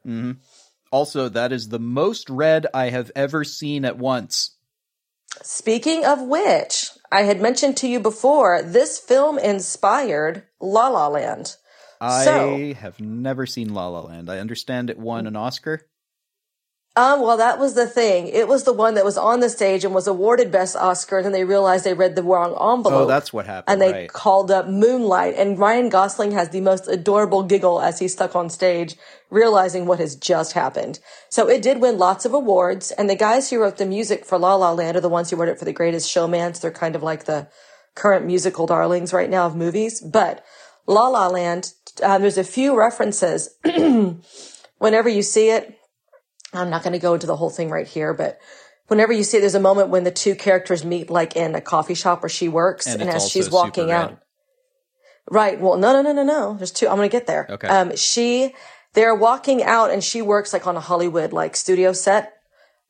Also, 0.95 1.27
that 1.27 1.51
is 1.51 1.67
the 1.67 1.79
most 1.79 2.29
red 2.29 2.67
I 2.73 2.89
have 2.89 3.11
ever 3.17 3.43
seen 3.43 3.83
at 3.83 3.97
once. 3.97 4.51
Speaking 5.43 6.05
of 6.05 6.21
which, 6.21 6.89
I 7.11 7.23
had 7.23 7.41
mentioned 7.41 7.75
to 7.77 7.87
you 7.89 7.99
before, 7.99 8.61
this 8.61 8.97
film 8.97 9.37
inspired 9.37 10.43
La 10.61 10.87
La 10.87 11.09
Land. 11.09 11.57
I 11.99 12.23
So- 12.23 12.73
have 12.79 13.01
never 13.01 13.45
seen 13.45 13.73
La 13.73 13.89
La 13.89 13.99
Land. 13.99 14.29
I 14.29 14.39
understand 14.39 14.89
it 14.89 14.97
won 14.97 15.27
an 15.27 15.35
Oscar. 15.35 15.81
Um, 16.97 17.21
well, 17.21 17.35
that 17.35 17.59
was 17.59 17.73
the 17.73 17.87
thing. 17.87 18.27
It 18.27 18.47
was 18.47 18.63
the 18.63 18.71
one 18.71 18.93
that 18.93 19.03
was 19.03 19.17
on 19.17 19.41
the 19.41 19.49
stage 19.49 19.83
and 19.83 19.93
was 19.93 20.07
awarded 20.07 20.49
Best 20.49 20.77
Oscar, 20.77 21.17
and 21.17 21.25
then 21.25 21.33
they 21.33 21.43
realized 21.43 21.83
they 21.83 21.93
read 21.93 22.15
the 22.15 22.23
wrong 22.23 22.51
envelope. 22.51 23.03
Oh, 23.03 23.05
that's 23.05 23.33
what 23.33 23.45
happened. 23.45 23.73
and 23.73 23.81
they 23.81 23.91
right. 23.91 24.13
called 24.13 24.49
up 24.49 24.69
Moonlight. 24.69 25.35
And 25.35 25.59
Ryan 25.59 25.89
Gosling 25.89 26.31
has 26.31 26.49
the 26.49 26.61
most 26.61 26.87
adorable 26.87 27.43
giggle 27.43 27.81
as 27.81 27.99
he's 27.99 28.13
stuck 28.13 28.33
on 28.33 28.49
stage, 28.49 28.95
realizing 29.29 29.85
what 29.85 29.99
has 29.99 30.15
just 30.15 30.53
happened. 30.53 30.99
So 31.27 31.49
it 31.49 31.61
did 31.61 31.81
win 31.81 31.97
lots 31.97 32.23
of 32.23 32.33
awards. 32.33 32.91
And 32.91 33.09
the 33.09 33.15
guys 33.17 33.49
who 33.49 33.59
wrote 33.59 33.75
the 33.75 33.85
music 33.85 34.23
for 34.23 34.37
La 34.37 34.55
La 34.55 34.71
Land 34.71 34.95
are 34.95 35.01
the 35.01 35.09
ones 35.09 35.29
who 35.29 35.35
wrote 35.35 35.49
it 35.49 35.59
for 35.59 35.65
The 35.65 35.73
Greatest 35.73 36.09
Showman. 36.09 36.53
So 36.53 36.61
they're 36.61 36.71
kind 36.71 36.95
of 36.95 37.03
like 37.03 37.25
the 37.25 37.49
current 37.95 38.25
musical 38.25 38.67
darlings 38.67 39.11
right 39.11 39.29
now 39.29 39.47
of 39.47 39.55
movies. 39.55 39.99
But 39.99 40.45
La 40.87 41.09
La 41.09 41.27
Land, 41.27 41.73
um, 42.01 42.21
there's 42.21 42.37
a 42.37 42.45
few 42.45 42.77
references. 42.77 43.49
Whenever 44.77 45.09
you 45.09 45.23
see 45.23 45.49
it, 45.49 45.74
I'm 46.57 46.69
not 46.69 46.83
going 46.83 46.93
to 46.93 46.99
go 46.99 47.13
into 47.13 47.27
the 47.27 47.35
whole 47.35 47.49
thing 47.49 47.69
right 47.69 47.87
here, 47.87 48.13
but 48.13 48.39
whenever 48.87 49.13
you 49.13 49.23
see 49.23 49.37
it, 49.37 49.41
there's 49.41 49.55
a 49.55 49.59
moment 49.59 49.89
when 49.89 50.03
the 50.03 50.11
two 50.11 50.35
characters 50.35 50.85
meet, 50.85 51.09
like 51.09 51.35
in 51.35 51.55
a 51.55 51.61
coffee 51.61 51.93
shop 51.93 52.21
where 52.21 52.29
she 52.29 52.47
works, 52.47 52.87
And 52.87 53.01
and, 53.01 53.09
as 53.09 53.29
she's 53.29 53.49
walking 53.49 53.91
out, 53.91 54.19
right? 55.29 55.59
Well, 55.59 55.77
no, 55.77 55.93
no, 55.93 56.01
no, 56.01 56.13
no, 56.13 56.23
no. 56.23 56.53
There's 56.55 56.71
two. 56.71 56.87
I'm 56.87 56.97
going 56.97 57.09
to 57.09 57.11
get 57.11 57.27
there. 57.27 57.47
Okay. 57.49 57.67
Um, 57.67 57.95
she, 57.95 58.53
they're 58.93 59.15
walking 59.15 59.63
out, 59.63 59.91
and 59.91 60.03
she 60.03 60.21
works 60.21 60.53
like 60.53 60.67
on 60.67 60.75
a 60.75 60.81
Hollywood 60.81 61.33
like 61.33 61.55
studio 61.55 61.93
set. 61.93 62.31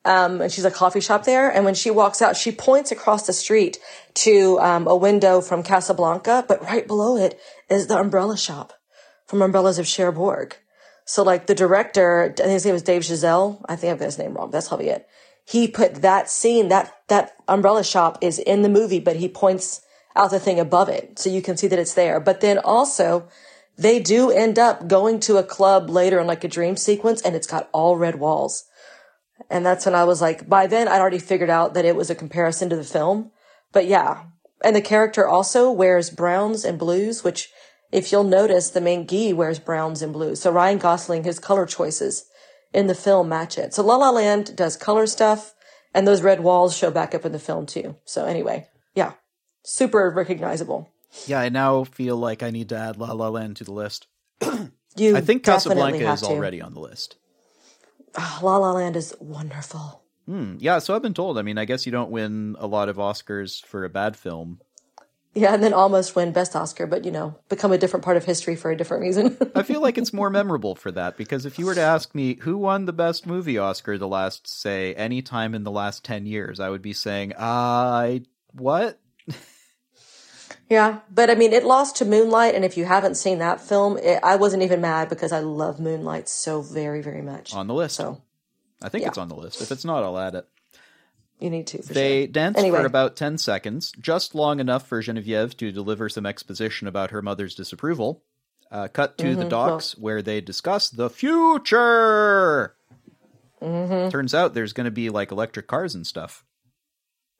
Um, 0.04 0.40
and 0.40 0.52
she's 0.52 0.64
a 0.64 0.70
coffee 0.70 1.00
shop 1.00 1.24
there. 1.24 1.50
And 1.50 1.64
when 1.64 1.74
she 1.74 1.90
walks 1.90 2.22
out, 2.22 2.36
she 2.36 2.52
points 2.52 2.92
across 2.92 3.26
the 3.26 3.32
street 3.32 3.78
to 4.14 4.56
um, 4.60 4.86
a 4.86 4.94
window 4.94 5.40
from 5.40 5.64
Casablanca, 5.64 6.44
but 6.46 6.62
right 6.62 6.86
below 6.86 7.16
it 7.16 7.40
is 7.68 7.88
the 7.88 7.98
umbrella 7.98 8.36
shop 8.36 8.72
from 9.26 9.42
Umbrellas 9.42 9.80
of 9.80 9.86
Cherbourg. 9.88 10.56
So 11.06 11.22
like 11.22 11.46
the 11.46 11.54
director, 11.54 12.24
I 12.24 12.34
think 12.34 12.50
his 12.50 12.64
name 12.64 12.74
was 12.74 12.82
Dave 12.82 13.04
Giselle. 13.04 13.64
I 13.68 13.76
think 13.76 13.92
I've 13.92 13.98
got 14.00 14.06
his 14.06 14.18
name 14.18 14.34
wrong. 14.34 14.50
That's 14.50 14.68
probably 14.68 14.88
it. 14.88 15.08
He 15.44 15.68
put 15.68 16.02
that 16.02 16.28
scene, 16.28 16.68
that, 16.68 16.92
that 17.06 17.36
umbrella 17.46 17.84
shop 17.84 18.18
is 18.20 18.40
in 18.40 18.62
the 18.62 18.68
movie, 18.68 18.98
but 18.98 19.14
he 19.14 19.28
points 19.28 19.82
out 20.16 20.32
the 20.32 20.40
thing 20.40 20.58
above 20.58 20.88
it. 20.88 21.16
So 21.20 21.30
you 21.30 21.42
can 21.42 21.56
see 21.56 21.68
that 21.68 21.78
it's 21.78 21.94
there. 21.94 22.18
But 22.18 22.40
then 22.40 22.58
also 22.58 23.28
they 23.78 24.00
do 24.00 24.32
end 24.32 24.58
up 24.58 24.88
going 24.88 25.20
to 25.20 25.36
a 25.36 25.44
club 25.44 25.88
later 25.88 26.18
in 26.18 26.26
like 26.26 26.42
a 26.42 26.48
dream 26.48 26.76
sequence 26.76 27.22
and 27.22 27.36
it's 27.36 27.46
got 27.46 27.68
all 27.72 27.96
red 27.96 28.18
walls. 28.18 28.64
And 29.48 29.64
that's 29.64 29.86
when 29.86 29.94
I 29.94 30.02
was 30.02 30.20
like, 30.20 30.48
by 30.48 30.66
then 30.66 30.88
I'd 30.88 31.00
already 31.00 31.20
figured 31.20 31.50
out 31.50 31.74
that 31.74 31.84
it 31.84 31.94
was 31.94 32.10
a 32.10 32.16
comparison 32.16 32.68
to 32.70 32.76
the 32.76 32.82
film. 32.82 33.30
But 33.72 33.86
yeah. 33.86 34.24
And 34.64 34.74
the 34.74 34.80
character 34.80 35.28
also 35.28 35.70
wears 35.70 36.10
browns 36.10 36.64
and 36.64 36.80
blues, 36.80 37.22
which 37.22 37.50
if 37.92 38.10
you'll 38.12 38.24
notice, 38.24 38.70
the 38.70 38.80
main 38.80 39.06
Guy 39.06 39.32
wears 39.32 39.58
browns 39.58 40.02
and 40.02 40.12
blues. 40.12 40.40
So 40.40 40.50
Ryan 40.50 40.78
Gosling, 40.78 41.24
his 41.24 41.38
color 41.38 41.66
choices 41.66 42.26
in 42.72 42.86
the 42.86 42.94
film 42.94 43.28
match 43.28 43.58
it. 43.58 43.74
So 43.74 43.82
La 43.82 43.96
La 43.96 44.10
Land 44.10 44.56
does 44.56 44.76
color 44.76 45.06
stuff 45.06 45.54
and 45.94 46.06
those 46.06 46.22
red 46.22 46.40
walls 46.40 46.76
show 46.76 46.90
back 46.90 47.14
up 47.14 47.24
in 47.24 47.32
the 47.32 47.38
film 47.38 47.66
too. 47.66 47.96
So 48.04 48.26
anyway, 48.26 48.68
yeah, 48.94 49.12
super 49.64 50.10
recognizable. 50.10 50.90
Yeah, 51.26 51.40
I 51.40 51.48
now 51.48 51.84
feel 51.84 52.16
like 52.16 52.42
I 52.42 52.50
need 52.50 52.68
to 52.70 52.76
add 52.76 52.98
La 52.98 53.12
La 53.12 53.28
Land 53.28 53.56
to 53.56 53.64
the 53.64 53.72
list. 53.72 54.06
You 54.98 55.14
I 55.14 55.20
think 55.20 55.44
Casablanca 55.44 56.10
is 56.12 56.22
to. 56.22 56.28
already 56.28 56.62
on 56.62 56.72
the 56.72 56.80
list. 56.80 57.16
Ah, 58.16 58.40
La 58.42 58.56
La 58.56 58.72
Land 58.72 58.96
is 58.96 59.14
wonderful. 59.20 60.02
Hmm. 60.24 60.54
Yeah, 60.58 60.78
so 60.78 60.94
I've 60.94 61.02
been 61.02 61.12
told. 61.12 61.38
I 61.38 61.42
mean, 61.42 61.58
I 61.58 61.66
guess 61.66 61.84
you 61.84 61.92
don't 61.92 62.10
win 62.10 62.56
a 62.58 62.66
lot 62.66 62.88
of 62.88 62.96
Oscars 62.96 63.62
for 63.64 63.84
a 63.84 63.90
bad 63.90 64.16
film. 64.16 64.60
Yeah, 65.36 65.52
and 65.52 65.62
then 65.62 65.74
almost 65.74 66.16
win 66.16 66.32
Best 66.32 66.56
Oscar, 66.56 66.86
but 66.86 67.04
you 67.04 67.10
know, 67.10 67.36
become 67.50 67.70
a 67.70 67.76
different 67.76 68.02
part 68.02 68.16
of 68.16 68.24
history 68.24 68.56
for 68.56 68.70
a 68.70 68.76
different 68.76 69.02
reason. 69.02 69.36
I 69.54 69.64
feel 69.64 69.82
like 69.82 69.98
it's 69.98 70.14
more 70.14 70.30
memorable 70.30 70.74
for 70.74 70.90
that 70.92 71.18
because 71.18 71.44
if 71.44 71.58
you 71.58 71.66
were 71.66 71.74
to 71.74 71.80
ask 71.82 72.14
me 72.14 72.38
who 72.40 72.56
won 72.56 72.86
the 72.86 72.94
best 72.94 73.26
movie 73.26 73.58
Oscar 73.58 73.98
the 73.98 74.08
last, 74.08 74.48
say, 74.48 74.94
any 74.94 75.20
time 75.20 75.54
in 75.54 75.62
the 75.62 75.70
last 75.70 76.06
10 76.06 76.24
years, 76.24 76.58
I 76.58 76.70
would 76.70 76.80
be 76.80 76.94
saying, 76.94 77.34
I. 77.38 78.22
What? 78.52 78.98
yeah, 80.70 81.00
but 81.12 81.28
I 81.28 81.34
mean, 81.34 81.52
it 81.52 81.64
lost 81.64 81.96
to 81.96 82.06
Moonlight, 82.06 82.54
and 82.54 82.64
if 82.64 82.78
you 82.78 82.86
haven't 82.86 83.16
seen 83.16 83.38
that 83.40 83.60
film, 83.60 83.98
it, 83.98 84.20
I 84.22 84.36
wasn't 84.36 84.62
even 84.62 84.80
mad 84.80 85.10
because 85.10 85.32
I 85.32 85.40
love 85.40 85.78
Moonlight 85.78 86.30
so 86.30 86.62
very, 86.62 87.02
very 87.02 87.20
much. 87.20 87.54
On 87.54 87.66
the 87.66 87.74
list. 87.74 87.96
So 87.96 88.22
I 88.80 88.88
think 88.88 89.02
yeah. 89.02 89.08
it's 89.08 89.18
on 89.18 89.28
the 89.28 89.36
list. 89.36 89.60
If 89.60 89.70
it's 89.70 89.84
not, 89.84 90.02
I'll 90.02 90.18
add 90.18 90.34
it. 90.34 90.48
You 91.38 91.50
need 91.50 91.66
to. 91.68 91.78
They 91.82 92.22
sure. 92.22 92.26
dance 92.28 92.56
Anyway. 92.58 92.78
for 92.80 92.86
about 92.86 93.14
10 93.16 93.36
seconds, 93.38 93.92
just 94.00 94.34
long 94.34 94.58
enough 94.60 94.86
for 94.86 95.00
Genevieve 95.02 95.56
to 95.58 95.70
deliver 95.70 96.08
some 96.08 96.24
exposition 96.26 96.88
about 96.88 97.10
her 97.10 97.20
mother's 97.22 97.54
disapproval. 97.54 98.22
Uh, 98.70 98.88
cut 98.88 99.16
to 99.18 99.24
Mm-hmm. 99.26 99.40
the 99.40 99.48
docks 99.48 99.96
where 99.98 100.22
they 100.22 100.40
discuss 100.40 100.88
the 100.90 101.08
future. 101.10 102.74
Mm-hmm. 103.62 104.08
Turns 104.10 104.34
out 104.34 104.54
there's 104.54 104.72
going 104.72 104.86
to 104.86 104.90
be 104.90 105.08
like 105.10 105.30
electric 105.30 105.66
cars 105.66 105.94
and 105.94 106.06
stuff. 106.06 106.44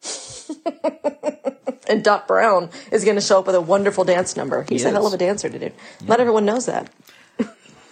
And 1.88 2.02
Doc 2.02 2.26
Brown 2.26 2.70
is 2.90 3.04
going 3.04 3.14
to 3.14 3.20
show 3.20 3.38
up 3.38 3.46
with 3.46 3.54
a 3.54 3.60
wonderful 3.60 4.02
dance 4.02 4.36
number. 4.36 4.66
He's 4.68 4.82
He 4.82 4.88
a 4.88 4.90
hell 4.90 5.06
of 5.06 5.12
a 5.12 5.16
dancer, 5.16 5.48
dude. 5.48 5.72
Not 6.04 6.18
everyone 6.18 6.44
knows 6.44 6.66
that. 6.66 6.90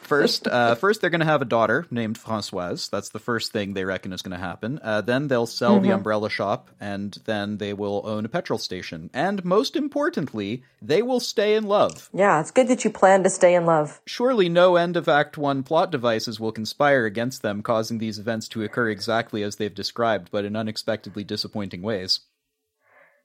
First, 0.04 0.46
uh, 0.46 0.74
first 0.74 1.00
they're 1.00 1.10
going 1.10 1.20
to 1.20 1.26
have 1.26 1.42
a 1.42 1.46
daughter 1.46 1.86
named 1.90 2.18
Françoise. 2.18 2.88
That's 2.90 3.08
the 3.08 3.18
first 3.18 3.52
thing 3.52 3.72
they 3.74 3.84
reckon 3.84 4.12
is 4.12 4.22
going 4.22 4.38
to 4.38 4.44
happen. 4.44 4.78
Uh, 4.82 5.00
then 5.00 5.28
they'll 5.28 5.46
sell 5.46 5.74
Mm-hmm. 5.74 5.84
the 5.88 5.94
umbrella 5.94 6.30
shop, 6.30 6.70
and 6.80 7.18
then 7.24 7.58
they 7.58 7.72
will 7.72 8.02
own 8.04 8.24
a 8.24 8.28
petrol 8.28 8.58
station. 8.58 9.10
And 9.12 9.44
most 9.44 9.76
importantly, 9.76 10.62
they 10.80 11.02
will 11.02 11.20
stay 11.20 11.54
in 11.54 11.64
love. 11.64 12.08
Yeah, 12.12 12.40
it's 12.40 12.50
good 12.50 12.68
that 12.68 12.84
you 12.84 12.90
plan 12.90 13.22
to 13.24 13.30
stay 13.30 13.54
in 13.54 13.66
love. 13.66 14.00
Surely 14.06 14.48
no 14.48 14.76
end 14.76 14.96
of 14.96 15.08
Act 15.08 15.36
1 15.36 15.62
plot 15.62 15.90
devices 15.90 16.38
will 16.38 16.52
conspire 16.52 17.04
against 17.06 17.42
them, 17.42 17.62
causing 17.62 17.98
these 17.98 18.18
events 18.18 18.46
to 18.48 18.62
occur 18.62 18.88
exactly 18.90 19.42
as 19.42 19.56
they've 19.56 19.74
described, 19.74 20.28
but 20.30 20.44
in 20.44 20.54
unexpectedly 20.54 21.24
disappointing 21.24 21.82
ways. 21.82 22.20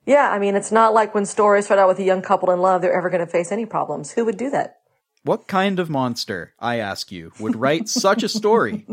Yeah, 0.06 0.30
I 0.32 0.40
mean, 0.40 0.56
it's 0.56 0.72
not 0.72 0.94
like 0.94 1.14
when 1.14 1.26
stories 1.26 1.66
start 1.66 1.80
out 1.80 1.90
with 1.90 2.00
a 2.00 2.04
young 2.04 2.22
couple 2.22 2.50
in 2.52 2.62
love, 2.62 2.82
they're 2.82 2.98
ever 2.98 3.10
going 3.10 3.24
to 3.26 3.32
face 3.32 3.52
any 3.52 3.66
problems. 3.66 4.12
Who 4.12 4.26
would 4.26 4.38
do 4.38 4.50
that? 4.50 4.79
What 5.24 5.48
kind 5.48 5.80
of 5.80 5.90
monster, 5.90 6.54
I 6.60 6.78
ask 6.78 7.12
you, 7.12 7.32
would 7.40 7.56
write 7.56 7.90
such 7.90 8.24
a 8.24 8.30
story? 8.30 8.88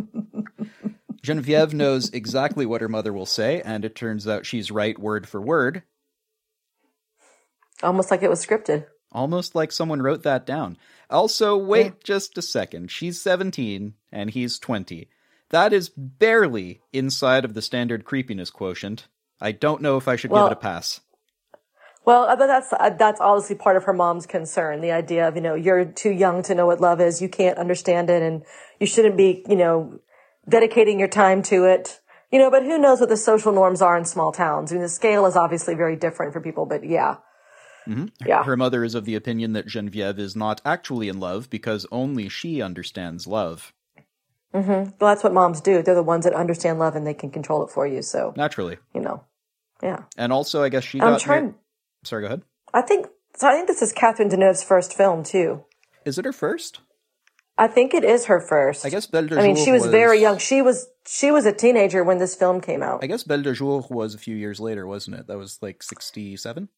Genevieve 1.23 1.73
knows 1.73 2.11
exactly 2.11 2.67
what 2.67 2.81
her 2.81 2.89
mother 2.89 3.13
will 3.13 3.27
say, 3.27 3.63
and 3.63 3.85
it 3.85 3.95
turns 3.97 4.27
out 4.29 4.47
she's 4.47 4.71
right 4.71 4.99
word 4.99 5.29
for 5.29 5.41
word, 5.41 5.83
Almost 7.83 8.11
like 8.11 8.23
it 8.23 8.31
was 8.31 8.45
scripted. 8.45 8.87
almost 9.13 9.55
like 9.55 9.71
someone 9.71 10.01
wrote 10.01 10.23
that 10.23 10.47
down. 10.47 10.79
Also, 11.11 11.57
wait 11.57 12.03
just 12.03 12.39
a 12.39 12.43
second. 12.43 12.91
She's 12.91 13.21
17 13.21 13.93
and 14.11 14.31
he's 14.31 14.59
20. 14.59 15.09
That 15.51 15.73
is 15.75 15.91
barely 15.91 16.81
inside 16.95 17.45
of 17.45 17.53
the 17.55 17.61
standard 17.63 18.05
creepiness 18.05 18.49
quotient. 18.51 19.09
I 19.43 19.53
don't 19.53 19.83
know 19.83 19.97
if 19.99 20.09
I 20.09 20.17
should 20.17 20.31
Well- 20.31 20.47
give 20.47 20.53
it 20.53 20.59
a 20.59 20.61
pass. 20.61 21.01
Well, 22.07 22.23
uh, 22.25 22.37
but 22.37 22.47
that's 22.47 22.73
uh, 22.73 22.91
that's 22.91 23.21
obviously 23.21 23.57
part 23.57 23.77
of 23.77 23.85
her 23.85 23.93
mom's 23.93 24.27
concern. 24.27 24.81
The 24.81 24.93
idea 24.93 25.29
of 25.29 25.35
you 25.37 25.43
know 25.43 25.55
you're 25.55 25.85
too 25.85 26.11
young 26.13 26.43
to 26.45 26.55
know 26.55 26.67
what 26.67 26.81
love 26.81 27.01
is, 27.01 27.21
you 27.21 27.29
can't 27.29 27.59
understand 27.59 28.09
it, 28.11 28.23
and 28.23 28.43
you 28.81 28.87
shouldn't 28.87 29.17
be 29.17 29.45
you 29.49 29.57
know 29.57 29.99
dedicating 30.49 30.99
your 30.99 31.09
time 31.09 31.43
to 31.45 31.65
it. 31.65 32.01
You 32.31 32.39
know, 32.39 32.51
but 32.51 32.63
who 32.63 32.79
knows 32.79 33.01
what 33.01 33.09
the 33.09 33.17
social 33.17 33.53
norms 33.53 33.83
are 33.83 33.97
in 33.99 34.05
small 34.05 34.33
towns? 34.33 34.73
I 34.73 34.77
mean, 34.77 34.83
the 34.83 34.89
scale 34.89 35.27
is 35.27 35.37
obviously 35.37 35.75
very 35.75 35.97
different 35.97 36.33
for 36.33 36.41
people, 36.41 36.67
but 36.67 36.85
yeah, 36.85 37.17
yeah, 38.25 38.43
Her 38.45 38.57
mother 38.57 38.85
is 38.85 38.95
of 38.95 39.05
the 39.05 39.15
opinion 39.15 39.53
that 39.53 39.67
Genevieve 39.67 40.19
is 40.19 40.35
not 40.35 40.61
actually 40.65 41.09
in 41.09 41.21
love 41.21 41.49
because 41.51 41.87
only 41.93 42.29
she 42.29 42.61
understands 42.61 43.27
love. 43.27 43.73
Mm-hmm. 44.55 44.71
Well, 44.71 44.95
that's 45.01 45.23
what 45.23 45.33
moms 45.33 45.61
do. 45.61 45.83
They're 45.83 45.95
the 45.95 46.03
ones 46.03 46.25
that 46.25 46.35
understand 46.35 46.79
love 46.79 46.97
and 46.97 47.07
they 47.07 47.15
can 47.15 47.31
control 47.31 47.65
it 47.65 47.71
for 47.71 47.87
you. 47.87 48.03
So 48.03 48.33
Naturally. 48.37 48.79
you 48.95 49.01
know, 49.01 49.25
yeah. 49.83 50.05
And 50.17 50.33
also, 50.33 50.63
I 50.63 50.69
guess 50.69 50.85
she 50.85 51.01
I'm 51.01 51.13
got. 51.13 51.21
trying. 51.21 51.45
mar- 51.45 51.55
Sorry, 52.07 52.23
go 52.23 52.27
ahead. 52.27 52.43
I 52.73 52.83
think 52.83 53.07
so. 53.37 53.49
I 53.49 53.53
think 53.53 53.69
this 53.69 53.83
is 53.83 53.93
Catherine 53.93 54.29
Deneuve's 54.29 54.63
first 54.63 54.95
film 54.95 55.25
too. 55.25 55.65
Is 56.05 56.19
it 56.19 56.25
her 56.25 56.33
first? 56.33 56.81
I 57.59 57.69
think 57.69 57.95
it 57.95 58.05
is 58.05 58.27
her 58.27 58.41
first. 58.41 58.85
I 58.85 58.91
guess 58.91 59.07
Belle 59.07 59.27
de 59.27 59.39
I 59.39 59.43
mean, 59.43 59.57
Jour 59.57 59.65
she 59.65 59.73
was, 59.73 59.87
very 59.87 60.21
young. 60.21 60.39
She 60.39 60.63
was 60.63 60.87
she 61.07 61.31
was 61.31 61.47
a 61.47 61.53
teenager 61.53 62.05
when 62.05 62.19
this 62.19 62.35
film 62.35 62.61
came 62.61 62.83
out. 62.83 63.03
I 63.03 63.07
guess 63.07 63.23
Belle 63.23 63.43
de 63.43 63.55
Jour 63.55 63.87
was 63.91 64.15
a 64.15 64.19
few 64.19 64.37
years 64.37 64.61
later, 64.61 64.87
wasn't 64.87 65.17
it? 65.17 65.27
That 65.27 65.39
was 65.39 65.59
like 65.63 65.83
67? 65.83 66.69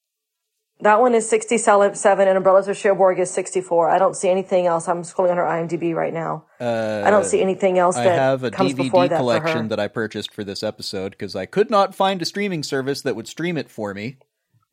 That 0.80 1.00
one 1.00 1.12
is 1.12 1.28
67 1.28 2.28
and 2.28 2.36
Umbrellas 2.36 2.68
of 2.68 2.76
Cherbourg 2.76 3.18
is 3.18 3.32
64. 3.32 3.90
I 3.90 3.98
don't 3.98 4.14
see 4.14 4.28
anything 4.28 4.66
else. 4.66 4.86
I'm 4.86 5.02
scrolling 5.02 5.32
on 5.32 5.36
her 5.36 5.42
IMDb 5.42 5.92
right 5.92 6.14
now. 6.14 6.44
Uh, 6.60 7.02
I 7.04 7.10
don't 7.10 7.24
see 7.24 7.40
anything 7.42 7.78
else 7.78 7.96
I 7.96 8.04
that 8.04 8.18
have 8.18 8.44
a 8.44 8.52
comes 8.52 8.74
before 8.74 9.06
DVD 9.06 9.08
that 9.08 9.18
collection 9.18 9.68
that 9.68 9.80
I 9.80 9.88
purchased 9.88 10.32
for 10.32 10.44
this 10.44 10.62
episode 10.62 11.10
because 11.10 11.34
I 11.34 11.46
could 11.46 11.68
not 11.68 11.96
find 11.96 12.22
a 12.22 12.24
streaming 12.24 12.62
service 12.62 13.02
that 13.02 13.16
would 13.16 13.26
stream 13.26 13.56
it 13.58 13.68
for 13.68 13.92
me. 13.92 14.18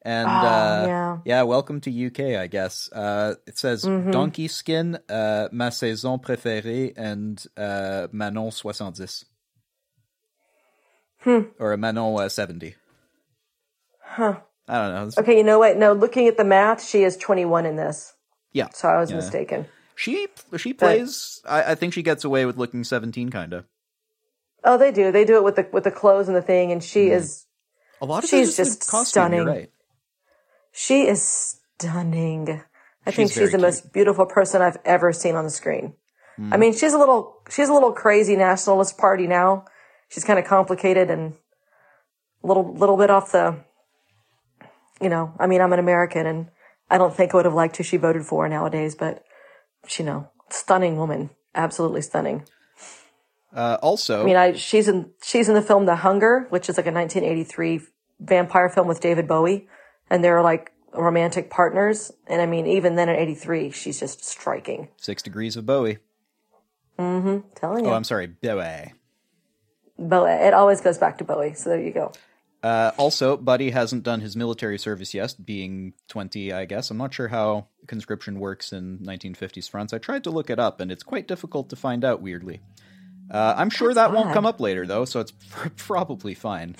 And 0.05 0.27
uh, 0.27 0.31
Ah, 0.31 1.21
yeah. 1.25 1.41
welcome 1.41 1.81
to 1.81 1.89
UK, 2.07 2.37
I 2.39 2.45
guess. 2.45 2.91
Uh, 2.93 3.35
it 3.47 3.57
says 3.57 3.83
Mm-hmm. 3.83 4.11
Donkey 4.11 4.47
Skin, 4.47 4.99
uh, 5.09 5.49
Ma 5.51 5.69
Saison 5.69 6.19
Préférée, 6.19 6.93
and 6.95 7.43
uh, 7.57 8.07
Manon 8.11 8.51
70. 8.51 9.25
Hmm. 11.21 11.39
Or 11.59 11.75
Manon 11.75 12.19
uh, 12.21 12.29
70. 12.29 12.75
Huh. 14.03 14.35
I 14.67 14.73
don't 14.77 14.93
know. 14.93 15.07
It's- 15.07 15.17
Okay, 15.17 15.37
you 15.37 15.43
know 15.43 15.57
what? 15.59 15.77
No, 15.77 15.93
looking 15.93 16.27
at 16.27 16.37
the 16.37 16.43
math, 16.45 16.83
she 16.85 17.03
is 17.03 17.17
21 17.17 17.65
in 17.65 17.75
this. 17.75 18.13
Yeah. 18.53 18.67
So 18.73 18.87
I 18.87 18.99
was 18.99 19.09
Yeah. 19.09 19.17
mistaken. 19.17 19.65
She 19.97 20.27
she 20.57 20.73
plays. 20.73 21.41
I, 21.47 21.71
I 21.71 21.75
think 21.75 21.93
she 21.93 22.03
gets 22.03 22.25
away 22.25 22.45
with 22.45 22.57
looking 22.57 22.83
seventeen, 22.83 23.29
kind 23.29 23.53
of. 23.53 23.63
Oh, 24.61 24.77
they 24.77 24.91
do. 24.91 25.09
They 25.13 25.23
do 25.23 25.37
it 25.37 25.43
with 25.45 25.55
the 25.55 25.67
with 25.71 25.85
the 25.85 25.91
clothes 25.91 26.27
and 26.27 26.35
the 26.35 26.41
thing, 26.41 26.73
and 26.73 26.83
she 26.83 27.11
is 27.11 27.45
A 28.01 28.05
lot 28.05 28.23
of 28.25 28.29
She's 28.29 28.57
just 28.57 28.81
costume, 28.89 29.05
stunning. 29.05 29.45
Right. 29.45 29.69
She 30.75 31.07
is 31.07 31.57
stunning. 31.79 32.61
I 33.07 33.11
think 33.11 33.29
She's 33.29 33.37
she's 33.37 33.51
the 33.51 33.57
very 33.57 33.61
most 33.61 33.93
beautiful 33.93 34.25
person 34.25 34.61
I've 34.61 34.77
ever 34.83 35.13
seen 35.13 35.35
on 35.35 35.45
the 35.45 35.49
screen. 35.49 35.93
Hmm. 36.35 36.53
I 36.53 36.57
mean, 36.57 36.73
she's 36.73 36.93
a 36.93 36.97
little 36.97 37.41
she's 37.49 37.69
a 37.69 37.73
little 37.73 37.93
crazy 37.93 38.35
nationalist 38.35 38.97
party 38.97 39.25
now. 39.25 39.65
She's 40.09 40.25
kind 40.25 40.37
of 40.37 40.45
complicated 40.45 41.09
and 41.09 41.35
a 42.43 42.47
little 42.47 42.73
little 42.73 42.97
bit 42.97 43.09
off 43.09 43.31
the. 43.31 43.63
You 45.01 45.09
know, 45.09 45.33
I 45.39 45.47
mean, 45.47 45.59
I'm 45.59 45.73
an 45.73 45.79
American, 45.79 46.25
and 46.25 46.47
I 46.89 46.97
don't 46.97 47.13
think 47.13 47.33
I 47.33 47.37
would 47.37 47.45
have 47.45 47.53
liked 47.53 47.75
who 47.77 47.83
she 47.83 47.97
voted 47.97 48.23
for 48.23 48.47
nowadays, 48.47 48.95
but 48.95 49.23
you 49.97 50.05
know, 50.05 50.29
stunning 50.49 50.97
woman, 50.97 51.31
absolutely 51.53 52.01
stunning. 52.01 52.43
Uh, 53.53 53.77
also, 53.81 54.21
I 54.21 54.25
mean, 54.25 54.37
I 54.37 54.53
she's 54.53 54.87
in 54.87 55.11
she's 55.21 55.47
in 55.47 55.55
the 55.55 55.61
film 55.61 55.85
The 55.85 55.97
Hunger, 55.97 56.47
which 56.49 56.69
is 56.69 56.77
like 56.77 56.87
a 56.87 56.91
1983 56.91 57.81
vampire 58.19 58.69
film 58.69 58.87
with 58.87 59.01
David 59.01 59.27
Bowie, 59.27 59.67
and 60.09 60.23
they're 60.23 60.41
like 60.41 60.71
romantic 60.93 61.49
partners. 61.49 62.11
And 62.27 62.41
I 62.41 62.45
mean, 62.45 62.65
even 62.67 62.95
then 62.95 63.09
at 63.09 63.17
'83, 63.17 63.71
she's 63.71 63.99
just 63.99 64.23
striking. 64.23 64.89
Six 64.97 65.21
Degrees 65.21 65.55
of 65.55 65.65
Bowie. 65.65 65.99
Mm-hmm. 66.97 67.49
Telling 67.55 67.85
you, 67.85 67.91
Oh, 67.91 67.93
I'm 67.93 68.03
sorry, 68.05 68.27
Bowie. 68.27 68.93
Bowie. 69.97 70.31
It 70.31 70.53
always 70.53 70.81
goes 70.81 70.97
back 70.97 71.17
to 71.17 71.23
Bowie. 71.23 71.53
So 71.53 71.69
there 71.69 71.81
you 71.81 71.91
go. 71.91 72.11
Uh, 72.63 72.91
also, 72.97 73.37
Buddy 73.37 73.69
hasn't 73.69 74.01
done 74.01 74.21
his 74.21 74.35
military 74.35 74.79
service 74.79 75.13
yet, 75.13 75.35
being 75.45 75.93
20, 76.07 76.51
I 76.51 76.65
guess. 76.65 76.89
I'm 76.89 76.97
not 76.97 77.13
sure 77.13 77.27
how 77.27 77.67
conscription 77.85 78.39
works 78.39 78.73
in 78.73 78.97
1950s 78.99 79.69
France. 79.69 79.93
I 79.93 79.99
tried 79.99 80.23
to 80.23 80.31
look 80.31 80.49
it 80.49 80.57
up, 80.57 80.79
and 80.79 80.91
it's 80.91 81.03
quite 81.03 81.27
difficult 81.27 81.69
to 81.69 81.75
find 81.75 82.03
out, 82.03 82.21
weirdly. 82.23 82.61
Uh, 83.29 83.53
I'm 83.55 83.69
sure 83.69 83.93
That's 83.93 84.09
that 84.09 84.17
won't 84.17 84.33
come 84.33 84.47
up 84.47 84.59
later, 84.59 84.87
though, 84.87 85.05
so 85.05 85.19
it's 85.19 85.31
probably 85.77 86.33
fine. 86.33 86.75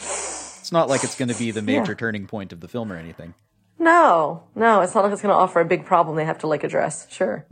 It's 0.65 0.71
not 0.71 0.89
like 0.89 1.04
it's 1.04 1.13
going 1.13 1.30
to 1.30 1.38
be 1.38 1.51
the 1.51 1.62
major 1.62 1.91
Yeah. 1.91 1.97
turning 1.97 2.25
point 2.25 2.51
of 2.51 2.60
the 2.60 2.67
film 2.67 2.91
or 2.91 2.95
anything. 2.95 3.36
No, 3.78 4.41
no, 4.56 4.82
it's 4.82 4.95
not 4.95 5.04
like 5.04 5.13
it's 5.13 5.21
going 5.21 5.32
to 5.32 5.38
offer 5.38 5.60
a 5.60 5.65
big 5.65 5.86
problem 5.86 6.17
they 6.17 6.25
have 6.25 6.39
to 6.39 6.47
like 6.47 6.63
address. 6.63 7.06
Sure. 7.12 7.45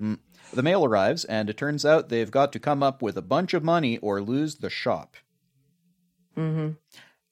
The 0.52 0.63
mail 0.63 0.84
arrives, 0.84 1.23
and 1.23 1.47
it 1.47 1.56
turns 1.56 1.86
out 1.86 2.10
they've 2.10 2.32
got 2.32 2.52
to 2.54 2.60
come 2.60 2.82
up 2.82 3.04
with 3.04 3.15
a 3.15 3.21
bunch 3.21 3.54
of 3.54 3.63
money 3.63 3.99
or 3.99 4.19
lose 4.19 4.56
the 4.56 4.69
shop. 4.71 5.15
Mm-hmm. 6.36 6.71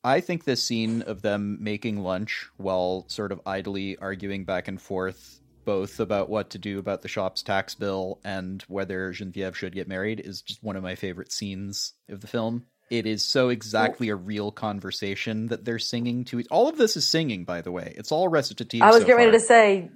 I 0.03 0.19
think 0.19 0.43
this 0.43 0.63
scene 0.63 1.01
of 1.01 1.23
them 1.23 1.57
making 1.59 2.03
lunch 2.03 2.47
while 2.57 3.05
sort 3.07 3.31
of 3.31 3.41
idly 3.47 3.97
arguing 3.97 4.45
back 4.45 4.67
and 4.67 4.79
forth, 4.79 5.41
both 5.65 5.99
about 5.99 6.29
what 6.29 6.51
to 6.51 6.59
do 6.59 6.77
about 6.77 7.01
the 7.01 7.07
shop's 7.07 7.41
tax 7.41 7.73
bill 7.73 8.19
and 8.23 8.61
whether 8.67 9.11
Genevieve 9.13 9.57
should 9.57 9.73
get 9.73 9.87
married, 9.87 10.19
is 10.19 10.43
just 10.43 10.61
one 10.63 10.75
of 10.75 10.83
my 10.83 10.93
favorite 10.93 11.31
scenes 11.31 11.93
of 12.07 12.21
the 12.21 12.27
film. 12.27 12.65
It 12.91 13.05
is 13.05 13.23
so 13.23 13.47
exactly 13.47 14.09
a 14.09 14.15
real 14.15 14.51
conversation 14.51 15.47
that 15.47 15.63
they're 15.63 15.79
singing 15.79 16.25
to 16.25 16.41
each. 16.41 16.47
All 16.51 16.67
of 16.67 16.77
this 16.77 16.97
is 16.97 17.07
singing, 17.07 17.45
by 17.45 17.61
the 17.61 17.71
way. 17.71 17.93
It's 17.95 18.11
all 18.11 18.27
recitative. 18.27 18.81
I 18.81 18.91
was 18.91 19.03
so 19.03 19.07
getting 19.07 19.15
ready 19.15 19.31
to 19.31 19.39
say, 19.39 19.89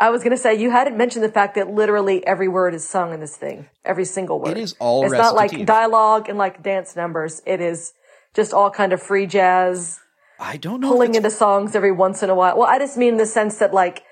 I 0.00 0.10
was 0.10 0.24
going 0.24 0.32
to 0.32 0.42
say, 0.42 0.56
you 0.56 0.68
hadn't 0.72 0.96
mentioned 0.96 1.24
the 1.24 1.30
fact 1.30 1.54
that 1.54 1.70
literally 1.70 2.26
every 2.26 2.48
word 2.48 2.74
is 2.74 2.88
sung 2.88 3.14
in 3.14 3.20
this 3.20 3.36
thing. 3.36 3.68
Every 3.84 4.04
single 4.04 4.40
word. 4.40 4.56
It 4.56 4.58
is 4.58 4.74
all 4.80 5.04
It's 5.04 5.12
not 5.12 5.36
like 5.36 5.64
dialogue 5.64 6.28
and 6.28 6.38
like 6.38 6.60
dance 6.60 6.96
numbers. 6.96 7.40
It 7.46 7.60
is 7.60 7.92
just 8.34 8.52
all 8.52 8.68
kind 8.68 8.92
of 8.92 9.00
free 9.00 9.26
jazz, 9.26 10.00
I 10.40 10.56
don't 10.56 10.80
know. 10.80 10.88
pulling 10.88 11.14
into 11.14 11.30
songs 11.30 11.76
every 11.76 11.92
once 11.92 12.22
in 12.24 12.30
a 12.30 12.34
while. 12.34 12.58
Well, 12.58 12.68
I 12.68 12.80
just 12.80 12.96
mean 12.96 13.10
in 13.10 13.16
the 13.18 13.26
sense 13.26 13.58
that 13.58 13.72
like, 13.72 14.02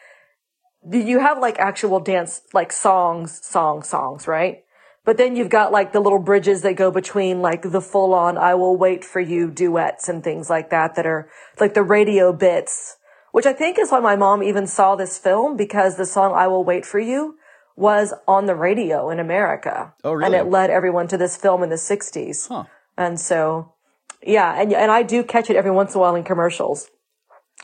do 0.88 0.98
you 0.98 1.18
have 1.18 1.38
like 1.40 1.58
actual 1.58 1.98
dance, 1.98 2.42
like 2.52 2.70
songs, 2.70 3.44
song, 3.44 3.82
songs, 3.82 4.28
right? 4.28 4.62
But 5.08 5.16
then 5.16 5.36
you've 5.36 5.48
got 5.48 5.72
like 5.72 5.92
the 5.92 6.00
little 6.00 6.18
bridges 6.18 6.60
that 6.60 6.76
go 6.76 6.90
between 6.90 7.40
like 7.40 7.62
the 7.62 7.80
full 7.80 8.12
on 8.12 8.36
I 8.36 8.54
will 8.56 8.76
wait 8.76 9.02
for 9.06 9.20
you 9.20 9.50
duets 9.50 10.06
and 10.06 10.22
things 10.22 10.50
like 10.50 10.68
that 10.68 10.96
that 10.96 11.06
are 11.06 11.30
like 11.58 11.72
the 11.72 11.82
radio 11.82 12.30
bits, 12.30 12.98
which 13.32 13.46
I 13.46 13.54
think 13.54 13.78
is 13.78 13.90
why 13.90 14.00
my 14.00 14.16
mom 14.16 14.42
even 14.42 14.66
saw 14.66 14.96
this 14.96 15.16
film 15.16 15.56
because 15.56 15.96
the 15.96 16.04
song 16.04 16.34
I 16.34 16.46
will 16.46 16.62
wait 16.62 16.84
for 16.84 16.98
you 16.98 17.36
was 17.74 18.12
on 18.26 18.44
the 18.44 18.54
radio 18.54 19.08
in 19.08 19.18
America. 19.18 19.94
Oh, 20.04 20.20
And 20.20 20.34
it 20.34 20.50
led 20.50 20.68
everyone 20.68 21.08
to 21.08 21.16
this 21.16 21.38
film 21.38 21.62
in 21.62 21.70
the 21.70 21.76
60s. 21.76 22.48
Huh. 22.48 22.64
And 22.98 23.18
so, 23.18 23.72
yeah, 24.22 24.60
and 24.60 24.74
and 24.74 24.92
I 24.92 25.04
do 25.04 25.24
catch 25.24 25.48
it 25.48 25.56
every 25.56 25.70
once 25.70 25.94
in 25.94 26.00
a 26.00 26.02
while 26.02 26.16
in 26.16 26.22
commercials. 26.22 26.90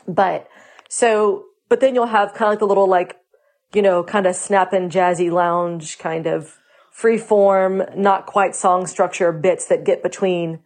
But 0.07 0.47
so, 0.89 1.43
but 1.69 1.79
then 1.79 1.93
you'll 1.93 2.07
have 2.07 2.33
kind 2.33 2.47
of 2.47 2.53
like 2.53 2.59
the 2.59 2.65
little 2.65 2.89
like, 2.89 3.17
you 3.71 3.83
know, 3.83 4.03
kind 4.03 4.25
of 4.25 4.35
snapping 4.35 4.89
jazzy 4.89 5.29
lounge 5.29 5.99
kind 5.99 6.25
of 6.25 6.57
free 6.95 7.17
form, 7.17 7.83
not 7.97 8.25
quite 8.25 8.55
song 8.55 8.87
structure 8.87 9.33
bits 9.33 9.67
that 9.67 9.83
get 9.83 10.01
between 10.01 10.59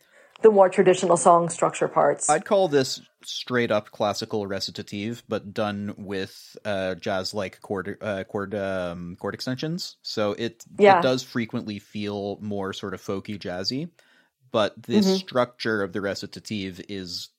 the 0.44 0.52
more 0.52 0.70
traditional 0.70 1.18
song 1.18 1.50
structure 1.50 1.88
parts. 1.88 2.30
I'd 2.30 2.46
call 2.46 2.68
this 2.68 3.02
straight 3.24 3.72
up 3.72 3.90
classical 3.90 4.46
recitative, 4.46 5.24
but 5.28 5.56
done 5.56 5.96
with 5.98 6.56
uh, 6.64 6.94
jazz 6.96 7.34
like 7.34 7.60
chord 7.62 7.98
uh, 8.00 8.26
chord 8.26 8.54
um, 8.54 9.18
chord 9.20 9.34
extensions. 9.34 9.98
So 10.04 10.34
it 10.34 10.64
Yeah. 10.78 11.00
it 11.00 11.02
does 11.02 11.24
frequently 11.24 11.80
feel 11.80 12.38
more 12.42 12.74
sort 12.74 12.94
of 12.94 13.02
folky 13.02 13.40
jazzy, 13.40 13.90
but 14.52 14.82
this 14.84 15.08
structure 15.08 15.82
of 15.82 15.94
the 15.94 16.02
recitative 16.02 16.80
is 16.88 17.30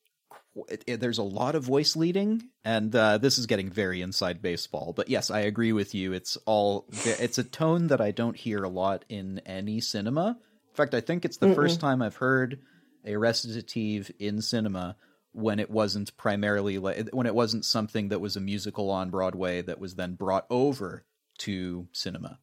it, 0.69 0.85
it- 0.87 1.01
there's 1.01 1.19
a 1.19 1.23
lot 1.23 1.55
of 1.55 1.63
voice 1.65 1.97
leading, 1.97 2.43
and 2.65 2.95
uh, 2.95 3.19
this 3.19 3.39
is 3.39 3.47
getting 3.47 3.71
very 3.71 4.03
inside 4.03 4.43
baseball. 4.43 4.93
But 4.95 5.09
yes, 5.09 5.31
I 5.31 5.41
agree 5.41 5.73
with 5.73 5.95
you. 5.95 6.13
It's 6.13 6.37
all 6.47 6.87
it's 6.91 7.39
a 7.39 7.45
tone 7.45 7.89
that 7.89 8.01
I 8.01 8.11
don't 8.11 8.37
hear 8.37 8.63
a 8.65 8.69
lot 8.69 9.05
in 9.09 9.41
any 9.47 9.81
cinema. 9.81 10.39
In 10.71 10.75
fact, 10.75 10.95
I 10.95 11.01
think 11.01 11.25
it's 11.25 11.37
the 11.39 11.49
first 11.55 11.81
time 11.81 12.03
I've 12.03 12.17
heard 12.17 12.61
a 13.05 13.17
recitative 13.17 14.11
in 14.19 14.41
cinema 14.43 14.97
when 15.33 15.59
it 15.61 15.71
wasn't 15.71 16.17
primarily 16.17 16.79
like 16.79 17.09
when 17.13 17.27
it 17.27 17.35
wasn't 17.35 17.65
something 17.65 18.09
that 18.09 18.21
was 18.21 18.37
a 18.37 18.41
musical 18.41 18.91
on 18.91 19.11
Broadway 19.11 19.63
that 19.63 19.79
was 19.81 19.95
then 19.95 20.15
brought 20.15 20.47
over 20.51 21.05
to 21.39 21.89
cinema. 21.93 22.39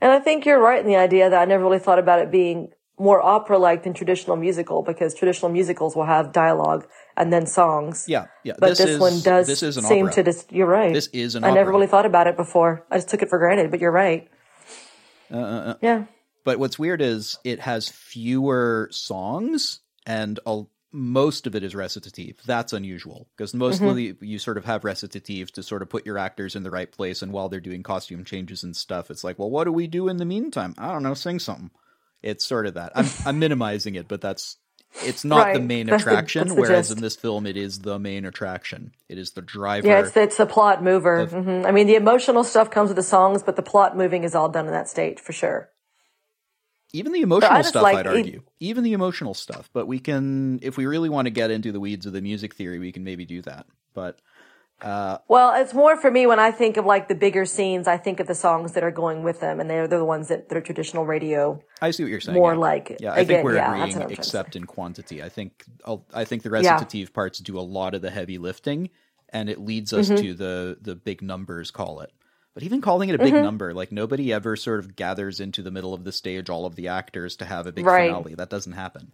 And 0.00 0.10
I 0.12 0.18
think 0.18 0.44
you're 0.44 0.60
right 0.60 0.80
in 0.80 0.86
the 0.86 0.96
idea 0.96 1.30
that 1.30 1.40
I 1.40 1.44
never 1.44 1.62
really 1.64 1.78
thought 1.78 1.98
about 1.98 2.20
it 2.20 2.30
being 2.30 2.72
more 2.98 3.22
opera 3.22 3.58
like 3.58 3.84
than 3.84 3.94
traditional 3.94 4.36
musical 4.36 4.82
because 4.82 5.14
traditional 5.14 5.50
musicals 5.50 5.94
will 5.94 6.06
have 6.06 6.32
dialogue 6.32 6.86
and 7.16 7.32
then 7.32 7.46
songs. 7.46 8.04
Yeah, 8.08 8.26
yeah. 8.44 8.54
But 8.58 8.70
this, 8.70 8.80
is, 8.80 8.98
one 8.98 9.20
does 9.20 9.46
This 9.46 9.62
is 9.62 9.76
an 9.76 9.84
seem 9.84 10.06
opera. 10.06 10.14
to 10.14 10.22
just, 10.24 10.52
you're 10.52 10.66
right. 10.66 10.92
This 10.92 11.08
is 11.08 11.34
an 11.34 11.44
opera. 11.44 11.52
I 11.52 11.54
never 11.54 11.70
really 11.70 11.86
thought 11.86 12.06
about 12.06 12.26
it 12.26 12.36
before. 12.36 12.84
I 12.90 12.96
just 12.96 13.08
took 13.08 13.22
it 13.22 13.28
for 13.28 13.38
granted, 13.38 13.70
but 13.70 13.80
you're 13.80 13.92
right. 13.92 14.28
Uh, 15.32 15.36
uh, 15.36 15.40
uh. 15.40 15.74
Yeah. 15.82 16.04
But 16.44 16.58
what's 16.58 16.78
weird 16.78 17.02
is 17.02 17.38
it 17.44 17.60
has 17.60 17.88
fewer 17.88 18.88
songs, 18.90 19.80
and 20.06 20.40
a, 20.46 20.62
most 20.90 21.46
of 21.46 21.54
it 21.54 21.62
is 21.62 21.74
recitative. 21.74 22.40
That's 22.46 22.72
unusual 22.72 23.28
because 23.36 23.52
mostly 23.52 24.14
Mm-hmm. 24.14 24.24
you 24.24 24.38
sort 24.38 24.56
of 24.56 24.64
have 24.64 24.84
recitative 24.84 25.52
to 25.52 25.62
sort 25.62 25.82
of 25.82 25.90
put 25.90 26.06
your 26.06 26.16
actors 26.16 26.56
in 26.56 26.62
the 26.62 26.70
right 26.70 26.90
place, 26.90 27.20
and 27.20 27.32
while 27.32 27.48
they're 27.50 27.60
doing 27.60 27.82
costume 27.82 28.24
changes 28.24 28.62
and 28.64 28.74
stuff, 28.74 29.10
it's 29.10 29.22
like, 29.24 29.38
well, 29.38 29.50
what 29.50 29.64
do 29.64 29.72
we 29.72 29.86
do 29.86 30.08
in 30.08 30.16
the 30.16 30.24
meantime? 30.24 30.74
I 30.78 30.90
don't 30.92 31.02
know, 31.02 31.14
sing 31.14 31.38
something. 31.38 31.70
It's 32.22 32.44
sort 32.44 32.66
of 32.66 32.74
that. 32.74 32.92
I'm 32.94 33.06
I'm 33.26 33.38
minimizing 33.38 33.94
it, 33.94 34.08
but 34.08 34.20
that's 34.20 34.56
it's 35.04 35.24
not 35.24 35.52
the 35.52 35.58
Right. 35.60 35.64
main 35.68 35.86
That's 35.86 36.02
the- 36.04 36.10
attraction. 36.10 36.48
the 36.48 36.54
whereas 36.54 36.88
gist. 36.88 36.96
in 36.98 37.02
this 37.02 37.14
film, 37.16 37.46
it 37.46 37.56
is 37.56 37.80
the 37.80 37.98
main 37.98 38.24
attraction. 38.24 38.92
It 39.08 39.18
is 39.18 39.32
the 39.32 39.42
driver. 39.42 39.86
Yeah, 39.86 40.00
it's 40.00 40.12
the, 40.12 40.22
it's 40.22 40.36
the 40.38 40.46
plot 40.46 40.82
mover. 40.82 41.26
hmm 41.26 41.66
I 41.66 41.70
mean, 41.72 41.86
the 41.86 41.94
emotional 41.94 42.42
stuff 42.42 42.70
comes 42.70 42.88
with 42.88 42.96
the 42.96 43.02
songs, 43.02 43.42
but 43.42 43.56
the 43.56 43.62
plot 43.62 43.96
moving 43.96 44.24
is 44.24 44.34
all 44.34 44.48
done 44.48 44.66
in 44.66 44.72
that 44.72 44.88
state 44.88 45.20
for 45.20 45.32
sure. 45.32 45.70
Even 46.94 47.12
the 47.12 47.20
emotional 47.20 47.62
stuff, 47.64 47.82
like 47.82 47.96
I'd 47.98 48.06
argue. 48.06 48.42
Even 48.60 48.82
the 48.82 48.94
emotional 48.94 49.34
stuff. 49.34 49.68
But 49.74 49.86
we 49.86 49.98
can, 49.98 50.58
if 50.62 50.78
we 50.78 50.86
really 50.86 51.10
want 51.10 51.26
to 51.26 51.30
get 51.30 51.50
into 51.50 51.70
the 51.70 51.80
weeds 51.80 52.06
of 52.06 52.14
the 52.14 52.22
music 52.22 52.54
theory, 52.54 52.78
we 52.78 52.92
can 52.92 53.04
maybe 53.04 53.26
do 53.26 53.42
that. 53.42 53.66
But 53.92 54.18
Well, 54.82 55.54
it's 55.60 55.74
more 55.74 55.96
for 55.96 56.10
me 56.10 56.26
when 56.26 56.38
I 56.38 56.50
think 56.50 56.76
of 56.76 56.84
like 56.86 57.08
the 57.08 57.14
bigger 57.14 57.44
scenes, 57.44 57.88
I 57.88 57.96
think 57.96 58.20
of 58.20 58.26
the 58.26 58.34
songs 58.34 58.72
that 58.72 58.82
are 58.84 58.90
going 58.90 59.22
with 59.22 59.40
them, 59.40 59.60
and 59.60 59.68
they're, 59.68 59.88
they're 59.88 59.98
the 59.98 60.04
ones 60.04 60.28
that, 60.28 60.46
are 60.52 60.60
traditional 60.60 61.04
radio. 61.06 61.62
I 61.82 61.90
see 61.90 62.04
what 62.04 62.10
you're 62.10 62.20
saying. 62.20 62.38
More 62.38 62.54
yeah. 62.54 62.58
like- 62.58 62.96
yeah. 63.00 63.12
I 63.12 63.20
again, 63.20 63.26
think 63.26 63.44
we're 63.44 63.56
yeah, 63.56 63.66
agreeing, 63.66 63.80
what 63.80 63.86
I'm 63.88 63.94
trying 63.94 64.08
to 64.08 64.14
except 64.14 64.56
in 64.56 64.64
quantity. 64.64 65.22
I 65.22 65.28
think 65.28 65.64
I'll, 65.84 66.06
I 66.14 66.24
think 66.24 66.42
the 66.42 66.50
recitative 66.50 67.12
parts 67.12 67.38
do 67.40 67.58
a 67.58 67.60
lot 67.62 67.94
of 67.94 68.02
the 68.02 68.10
heavy 68.10 68.38
lifting, 68.38 68.90
and 69.30 69.48
it 69.50 69.58
leads 69.60 69.92
us 69.92 70.08
Mm-hmm. 70.08 70.22
to 70.22 70.34
the 70.34 70.78
the 70.80 70.94
big 70.94 71.22
numbers. 71.22 71.70
Call 71.70 72.00
it. 72.00 72.12
But 72.54 72.62
even 72.62 72.80
calling 72.80 73.08
it 73.08 73.14
a 73.14 73.18
big 73.18 73.34
Mm-hmm. 73.34 73.42
number, 73.44 73.74
like 73.74 73.92
nobody 73.92 74.32
ever 74.32 74.56
sort 74.56 74.80
of 74.80 74.96
gathers 74.96 75.38
into 75.38 75.62
the 75.62 75.70
middle 75.70 75.94
of 75.94 76.02
the 76.04 76.12
stage 76.12 76.48
all 76.50 76.66
of 76.66 76.74
the 76.76 76.88
actors 76.88 77.36
to 77.36 77.44
have 77.44 77.66
a 77.66 77.72
big 77.72 77.84
Right. 77.84 78.08
finale. 78.10 78.34
That 78.34 78.50
doesn't 78.50 78.72
happen. 78.72 79.12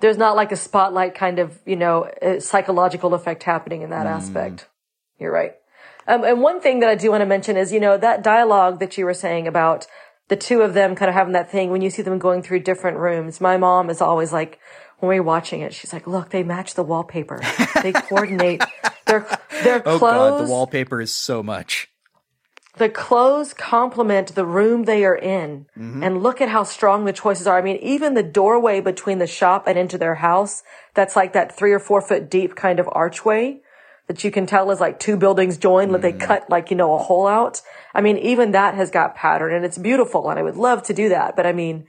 There's 0.00 0.18
not 0.18 0.34
like 0.36 0.50
a 0.52 0.56
spotlight 0.56 1.14
kind 1.14 1.38
of, 1.38 1.58
you 1.64 1.76
know, 1.76 2.04
uh, 2.20 2.40
psychological 2.40 3.14
effect 3.14 3.44
happening 3.44 3.82
in 3.82 3.90
that 3.90 4.06
aspect. 4.06 4.68
You're 5.22 5.32
right. 5.32 5.54
Um, 6.06 6.24
and 6.24 6.42
one 6.42 6.60
thing 6.60 6.80
that 6.80 6.88
I 6.90 6.96
do 6.96 7.10
want 7.10 7.22
to 7.22 7.26
mention 7.26 7.56
is, 7.56 7.72
you 7.72 7.80
know, 7.80 7.96
that 7.96 8.22
dialogue 8.22 8.80
that 8.80 8.98
you 8.98 9.04
were 9.06 9.14
saying 9.14 9.46
about 9.46 9.86
the 10.28 10.36
two 10.36 10.60
of 10.62 10.74
them 10.74 10.94
kind 10.96 11.08
of 11.08 11.14
having 11.14 11.32
that 11.34 11.50
thing 11.50 11.70
when 11.70 11.80
you 11.80 11.90
see 11.90 12.02
them 12.02 12.18
going 12.18 12.42
through 12.42 12.60
different 12.60 12.98
rooms. 12.98 13.40
My 13.40 13.56
mom 13.56 13.88
is 13.88 14.00
always 14.00 14.32
like, 14.32 14.58
when 14.98 15.08
we're 15.08 15.22
watching 15.22 15.60
it, 15.62 15.72
she's 15.74 15.92
like, 15.92 16.06
look, 16.06 16.30
they 16.30 16.42
match 16.42 16.74
the 16.74 16.82
wallpaper. 16.82 17.40
They 17.82 17.92
coordinate 18.08 18.62
their, 19.06 19.26
their 19.62 19.80
Oh 19.80 19.98
clothes. 19.98 20.38
god, 20.40 20.46
the 20.46 20.50
wallpaper 20.50 21.00
is 21.00 21.12
so 21.12 21.42
much. 21.42 21.88
the 22.78 22.88
clothes 22.88 23.52
complement 23.54 24.34
the 24.34 24.46
room 24.46 24.84
they 24.84 25.04
are 25.04 25.16
in. 25.16 25.66
And 25.76 26.22
look 26.22 26.40
at 26.40 26.48
how 26.48 26.62
strong 26.64 27.04
the 27.04 27.12
choices 27.12 27.46
are. 27.46 27.58
I 27.58 27.62
mean, 27.62 27.76
even 27.78 28.14
the 28.14 28.22
doorway 28.22 28.80
between 28.80 29.18
the 29.18 29.26
shop 29.26 29.66
and 29.66 29.78
into 29.78 29.98
their 29.98 30.16
house, 30.16 30.62
that's 30.94 31.14
like 31.16 31.32
that 31.34 31.56
three 31.56 31.72
or 31.72 31.78
four 31.80 32.00
foot 32.00 32.30
deep 32.30 32.54
kind 32.56 32.78
of 32.80 32.88
archway 32.92 33.60
that 34.12 34.24
you 34.24 34.30
can 34.30 34.44
tell 34.46 34.70
is 34.70 34.78
like 34.78 35.00
two 35.00 35.16
buildings 35.16 35.56
joined, 35.56 35.90
but 35.90 36.02
they 36.02 36.12
mm. 36.12 36.20
cut 36.20 36.50
like, 36.50 36.70
you 36.70 36.76
know, 36.76 36.94
a 36.94 36.98
hole 36.98 37.26
out. 37.26 37.62
I 37.94 38.02
mean, 38.02 38.18
even 38.18 38.52
that 38.52 38.74
has 38.74 38.90
got 38.90 39.14
pattern 39.14 39.54
and 39.54 39.64
it's 39.64 39.78
beautiful 39.78 40.28
and 40.28 40.38
I 40.38 40.42
would 40.42 40.56
love 40.56 40.82
to 40.84 40.92
do 40.92 41.08
that. 41.08 41.34
But 41.34 41.46
I 41.46 41.52
mean, 41.54 41.86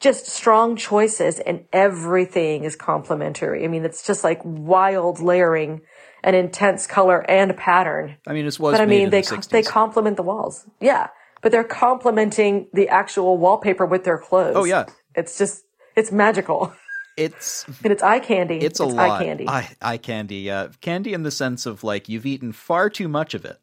just 0.00 0.26
strong 0.26 0.76
choices 0.76 1.38
and 1.38 1.64
everything 1.72 2.64
is 2.64 2.76
complementary. 2.76 3.64
I 3.64 3.68
mean, 3.68 3.86
it's 3.86 4.06
just 4.06 4.22
like 4.22 4.40
wild 4.44 5.20
layering 5.20 5.80
and 6.22 6.36
intense 6.36 6.86
color 6.86 7.24
and 7.30 7.56
pattern. 7.56 8.16
I 8.26 8.34
mean, 8.34 8.44
this 8.44 8.60
was 8.60 8.72
But 8.72 8.82
I 8.82 8.86
mean, 8.86 9.08
they 9.08 9.22
the 9.22 9.46
they 9.50 9.62
complement 9.62 10.18
the 10.18 10.22
walls. 10.22 10.66
Yeah, 10.78 11.08
but 11.40 11.52
they're 11.52 11.64
complementing 11.64 12.68
the 12.74 12.90
actual 12.90 13.38
wallpaper 13.38 13.86
with 13.86 14.04
their 14.04 14.18
clothes. 14.18 14.56
Oh, 14.56 14.64
yeah. 14.64 14.84
it's 15.14 15.38
just 15.38 15.64
it's 15.96 16.12
magical 16.12 16.74
it's 17.16 17.64
and 17.82 17.92
it's 17.92 18.02
eye 18.02 18.18
candy. 18.20 18.58
it's 18.58 18.80
a 18.80 18.84
lot. 18.86 19.10
eye 19.20 19.24
candy. 19.24 19.48
Eye, 19.48 19.68
eye 19.80 19.96
candy. 19.98 20.36
Yeah, 20.38 20.68
candy 20.80 21.12
in 21.12 21.22
the 21.22 21.30
sense 21.30 21.66
of 21.66 21.84
like 21.84 22.08
you've 22.08 22.26
eaten 22.26 22.52
far 22.52 22.88
too 22.90 23.08
much 23.08 23.34
of 23.34 23.44
it, 23.44 23.58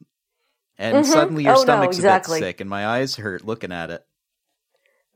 and 0.78 1.06
suddenly 1.06 1.44
your 1.44 1.54
Oh, 1.54 1.58
no, 1.58 1.62
stomach's 1.64 1.98
exactly. 1.98 2.40
a 2.40 2.42
bit 2.42 2.46
sick, 2.48 2.62
and 2.62 2.70
my 2.70 2.86
eyes 2.88 3.16
hurt 3.16 3.46
looking 3.46 3.72
at 3.72 3.90
it. 3.90 4.06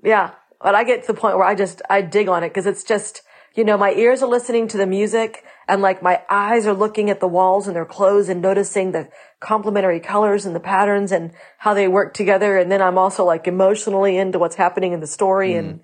yeah. 0.04 0.32
but 0.62 0.76
I 0.76 0.84
get 0.84 1.02
to 1.02 1.08
the 1.14 1.20
point 1.20 1.38
where 1.38 1.46
I 1.46 1.56
just, 1.56 1.82
I 1.90 2.02
dig 2.02 2.28
on 2.30 2.44
it 2.44 2.50
because 2.50 2.66
it's 2.66 2.84
just, 2.86 3.22
you 3.56 3.64
know, 3.66 3.78
my 3.78 3.92
ears 3.92 4.24
are 4.24 4.30
listening 4.30 4.68
to 4.70 4.78
the 4.78 4.86
music 4.88 5.44
and 5.68 5.82
like 5.82 6.02
my 6.02 6.22
eyes 6.30 6.66
are 6.66 6.74
looking 6.74 7.10
at 7.10 7.20
the 7.20 7.28
walls 7.28 7.68
and 7.68 7.76
their 7.76 7.86
clothes 7.86 8.30
and 8.30 8.42
noticing 8.42 8.94
the 8.94 9.10
complementary 9.42 10.00
colors 10.00 10.46
and 10.46 10.56
the 10.56 10.60
patterns 10.62 11.12
and 11.12 11.34
how 11.58 11.74
they 11.74 11.88
work 11.90 12.14
together. 12.14 12.58
And 12.58 12.72
then 12.72 12.82
I'm 12.82 12.98
also 12.98 13.26
like 13.26 13.46
emotionally 13.46 14.18
into 14.18 14.40
what's 14.40 14.56
happening 14.56 14.94
in 14.94 15.02
the 15.02 15.08
story. 15.08 15.52
Mm. 15.52 15.60
And, 15.60 15.80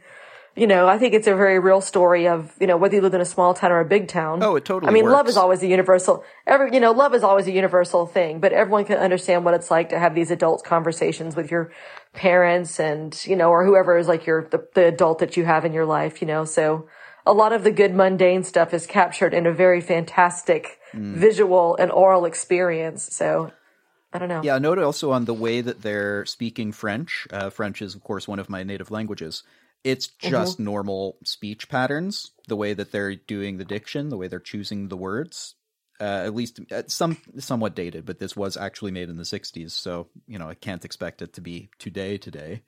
you 0.60 0.67
know, 0.67 0.88
I 0.88 0.98
think 0.98 1.13
it's 1.13 1.28
a 1.28 1.36
very 1.36 1.58
real 1.58 1.80
story 1.80 2.28
of, 2.28 2.54
you 2.60 2.67
know, 2.67 2.76
whether 2.76 2.95
you 2.95 3.02
live 3.02 3.13
in 3.13 3.22
a 3.22 3.26
small 3.26 3.54
town 3.54 3.72
or 3.72 3.80
a 3.80 3.86
big 3.86 4.08
town. 4.08 4.43
Oh, 4.43 4.56
it 4.58 4.65
totally 4.65 4.89
I 4.89 4.93
mean, 4.93 5.06
works. 5.06 5.13
love 5.13 5.28
is 5.30 5.38
always 5.38 5.63
a 5.63 5.67
universal, 5.67 6.24
every, 6.45 6.74
you 6.74 6.80
know, 6.80 6.91
love 6.91 7.15
is 7.15 7.24
always 7.24 7.48
a 7.48 7.52
universal 7.52 8.06
thing, 8.06 8.39
but 8.39 8.52
everyone 8.52 8.86
can 8.86 8.98
understand 8.98 9.45
what 9.45 9.54
it's 9.54 9.72
like 9.72 9.89
to 9.89 10.00
have 10.00 10.15
these 10.15 10.32
adult 10.32 10.63
conversations 10.63 11.36
with 11.36 11.50
your 11.50 11.72
parents 12.13 12.80
and, 12.80 13.26
you 13.26 13.36
know, 13.36 13.50
or 13.50 13.65
whoever 13.65 13.98
is 13.98 14.08
like 14.08 14.26
your, 14.26 14.50
the, 14.50 14.67
the 14.76 14.86
adult 14.86 15.19
that 15.19 15.38
you 15.38 15.45
have 15.45 15.63
in 15.63 15.72
your 15.72 15.86
life, 15.86 16.22
you 16.22 16.28
know, 16.28 16.43
so, 16.45 16.88
a 17.26 17.34
lot 17.34 17.54
of 17.54 17.63
the 17.63 17.72
good 17.72 17.93
mundane 17.93 18.43
stuff 18.43 18.74
is 18.74 18.88
captured 18.88 19.36
in 19.36 19.45
a 19.45 19.54
very 19.54 19.82
fantastic 19.82 20.80
mm. 20.93 21.13
visual 21.13 21.76
and 21.76 21.91
oral 21.91 22.26
experience. 22.26 23.13
So 23.15 23.52
I 24.12 24.17
don't 24.17 24.30
know. 24.30 24.41
Yeah, 24.43 24.58
note 24.58 24.80
also 24.80 25.12
on 25.12 25.26
the 25.26 25.34
way 25.34 25.62
that 25.62 25.84
they're 25.84 26.26
speaking 26.26 26.72
French. 26.72 27.28
Uh, 27.30 27.52
French 27.52 27.82
is, 27.82 27.93
of 27.93 28.04
course, 28.04 28.28
one 28.28 28.39
of 28.39 28.50
my 28.50 28.63
native 28.63 28.89
languages. 28.89 29.43
It's 29.84 30.08
mm-hmm. 30.08 30.30
just 30.30 30.54
mm-hmm. 30.56 30.65
normal 30.65 31.18
speech 31.24 31.70
patterns, 31.70 32.32
the 32.48 32.56
way 32.56 32.74
that 32.74 32.92
they're 32.92 33.15
doing 33.15 33.58
the 33.58 33.65
diction, 33.65 34.10
the 34.10 34.18
way 34.18 34.28
they're 34.28 34.39
choosing 34.39 34.88
the 34.88 34.98
words. 34.98 35.56
Uh, 36.02 36.24
at 36.26 36.34
least 36.34 36.62
uh, 36.72 36.84
some 36.88 37.18
somewhat 37.39 37.76
dated, 37.76 38.06
but 38.06 38.20
this 38.20 38.34
was 38.34 38.56
actually 38.56 38.92
made 38.92 39.10
in 39.10 39.18
the 39.18 39.24
'60s, 39.24 39.72
so 39.72 40.08
you 40.28 40.39
know 40.39 40.48
I 40.48 40.54
can't 40.54 40.86
expect 40.86 41.22
it 41.22 41.34
to 41.34 41.42
be 41.42 41.72
today. 41.78 42.18
Today, 42.18 42.62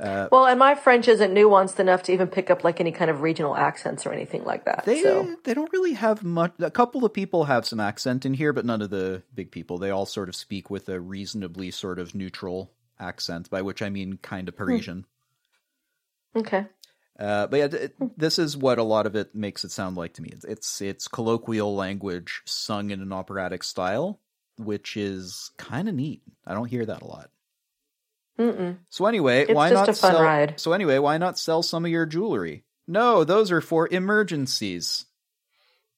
uh, 0.00 0.28
well, 0.32 0.46
and 0.46 0.58
my 0.58 0.74
French 0.74 1.06
isn't 1.06 1.32
nuanced 1.32 1.78
enough 1.78 2.02
to 2.04 2.12
even 2.12 2.26
pick 2.26 2.50
up 2.50 2.64
like 2.64 2.80
any 2.80 2.90
kind 2.90 3.10
of 3.10 3.22
regional 3.22 3.56
accents 3.56 4.04
or 4.04 4.12
anything 4.12 4.44
like 4.44 4.64
that. 4.64 4.84
They 4.84 5.02
so. 5.02 5.36
they 5.44 5.54
don't 5.54 5.72
really 5.72 5.92
have 5.92 6.24
much. 6.24 6.52
A 6.58 6.70
couple 6.70 7.04
of 7.04 7.12
people 7.12 7.44
have 7.44 7.64
some 7.64 7.78
accent 7.78 8.26
in 8.26 8.34
here, 8.34 8.52
but 8.52 8.64
none 8.64 8.82
of 8.82 8.90
the 8.90 9.22
big 9.32 9.52
people. 9.52 9.78
They 9.78 9.90
all 9.90 10.06
sort 10.06 10.28
of 10.28 10.34
speak 10.34 10.68
with 10.68 10.88
a 10.88 11.00
reasonably 11.00 11.70
sort 11.70 12.00
of 12.00 12.14
neutral 12.14 12.72
accent, 12.98 13.48
by 13.50 13.62
which 13.62 13.82
I 13.82 13.90
mean 13.90 14.18
kind 14.20 14.48
of 14.48 14.54
hmm. 14.54 14.64
Parisian. 14.64 15.06
Okay. 16.36 16.66
Uh, 17.18 17.46
but 17.46 17.56
yeah, 17.56 17.64
it, 17.66 18.18
this 18.18 18.38
is 18.38 18.56
what 18.56 18.78
a 18.78 18.82
lot 18.82 19.06
of 19.06 19.14
it 19.14 19.34
makes 19.34 19.64
it 19.64 19.70
sound 19.70 19.96
like 19.96 20.14
to 20.14 20.22
me. 20.22 20.30
It's, 20.32 20.44
it's 20.44 20.80
it's 20.80 21.08
colloquial 21.08 21.74
language 21.74 22.42
sung 22.44 22.90
in 22.90 23.00
an 23.00 23.12
operatic 23.12 23.62
style, 23.62 24.18
which 24.58 24.96
is 24.96 25.52
kind 25.56 25.88
of 25.88 25.94
neat. 25.94 26.22
I 26.46 26.54
don't 26.54 26.68
hear 26.68 26.84
that 26.84 27.02
a 27.02 27.06
lot. 27.06 27.30
Mm-mm. 28.38 28.78
So 28.88 29.06
anyway, 29.06 29.42
it's 29.42 29.54
why 29.54 29.70
not 29.70 29.96
sell? 29.96 30.22
Ride. 30.22 30.58
So 30.58 30.72
anyway, 30.72 30.98
why 30.98 31.18
not 31.18 31.38
sell 31.38 31.62
some 31.62 31.84
of 31.84 31.90
your 31.90 32.06
jewelry? 32.06 32.64
No, 32.86 33.22
those 33.22 33.52
are 33.52 33.60
for 33.60 33.88
emergencies. 33.88 35.06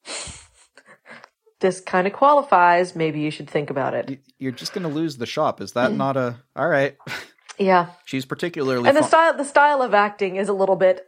this 1.61 1.81
kind 1.81 2.07
of 2.07 2.12
qualifies. 2.12 2.94
Maybe 2.94 3.20
you 3.20 3.31
should 3.31 3.49
think 3.49 3.70
about 3.70 3.94
it. 3.94 4.20
You're 4.38 4.53
just 4.53 4.75
going 4.75 4.87
to 4.87 4.94
lose 4.94 5.16
the 5.16 5.27
shop. 5.27 5.62
Is 5.62 5.72
that 5.72 5.92
not 5.92 6.18
a 6.18 6.37
all 6.55 6.68
right? 6.68 6.96
Yeah, 7.59 7.90
she's 8.05 8.25
particularly 8.25 8.88
and 8.88 8.97
the 8.97 9.03
style. 9.03 9.37
The 9.37 9.45
style 9.45 9.83
of 9.83 9.95
acting 9.95 10.37
is 10.37 10.49
a 10.49 10.53
little 10.53 10.77
bit. 10.77 11.07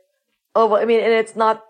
Oh, 0.54 0.76
I 0.76 0.84
mean, 0.84 1.00
and 1.00 1.12
it's 1.12 1.36
not. 1.36 1.62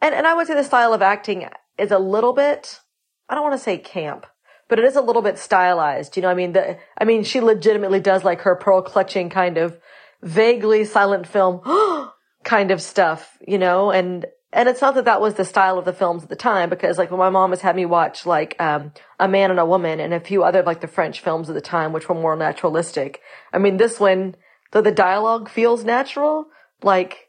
And 0.00 0.14
and 0.14 0.26
I 0.26 0.34
would 0.34 0.46
say 0.46 0.54
the 0.54 0.64
style 0.64 0.92
of 0.92 1.02
acting 1.02 1.48
is 1.78 1.90
a 1.90 1.98
little 1.98 2.32
bit. 2.32 2.80
I 3.28 3.34
don't 3.34 3.44
want 3.44 3.54
to 3.54 3.62
say 3.62 3.78
camp, 3.78 4.26
but 4.68 4.78
it 4.78 4.84
is 4.84 4.96
a 4.96 5.00
little 5.00 5.22
bit 5.22 5.38
stylized. 5.38 6.16
You 6.16 6.22
know, 6.22 6.30
I 6.30 6.34
mean, 6.34 6.52
the, 6.52 6.78
I 6.98 7.04
mean, 7.04 7.22
she 7.22 7.40
legitimately 7.40 8.00
does 8.00 8.24
like 8.24 8.40
her 8.42 8.56
pearl 8.56 8.82
clutching 8.82 9.30
kind 9.30 9.56
of 9.56 9.78
vaguely 10.22 10.84
silent 10.84 11.26
film 11.26 11.60
kind 12.44 12.70
of 12.70 12.82
stuff, 12.82 13.38
you 13.46 13.58
know, 13.58 13.90
and, 13.90 14.26
and 14.52 14.68
it's 14.68 14.80
not 14.80 14.94
that 14.96 15.04
that 15.04 15.20
was 15.20 15.34
the 15.34 15.44
style 15.44 15.78
of 15.78 15.84
the 15.84 15.92
films 15.92 16.22
at 16.22 16.28
the 16.28 16.36
time 16.36 16.70
because 16.70 16.98
like 16.98 17.10
when 17.10 17.20
my 17.20 17.30
mom 17.30 17.50
has 17.50 17.60
had 17.60 17.76
me 17.76 17.86
watch 17.86 18.26
like, 18.26 18.56
um, 18.60 18.92
A 19.18 19.28
Man 19.28 19.50
and 19.50 19.60
a 19.60 19.66
Woman 19.66 20.00
and 20.00 20.12
a 20.12 20.20
few 20.20 20.42
other 20.42 20.62
like 20.62 20.80
the 20.80 20.88
French 20.88 21.20
films 21.20 21.48
of 21.48 21.54
the 21.54 21.60
time, 21.60 21.92
which 21.92 22.08
were 22.08 22.14
more 22.14 22.36
naturalistic. 22.36 23.20
I 23.52 23.58
mean, 23.58 23.76
this 23.76 24.00
one, 24.00 24.34
though 24.72 24.82
the 24.82 24.90
dialogue 24.90 25.48
feels 25.48 25.84
natural, 25.84 26.46
like, 26.82 27.28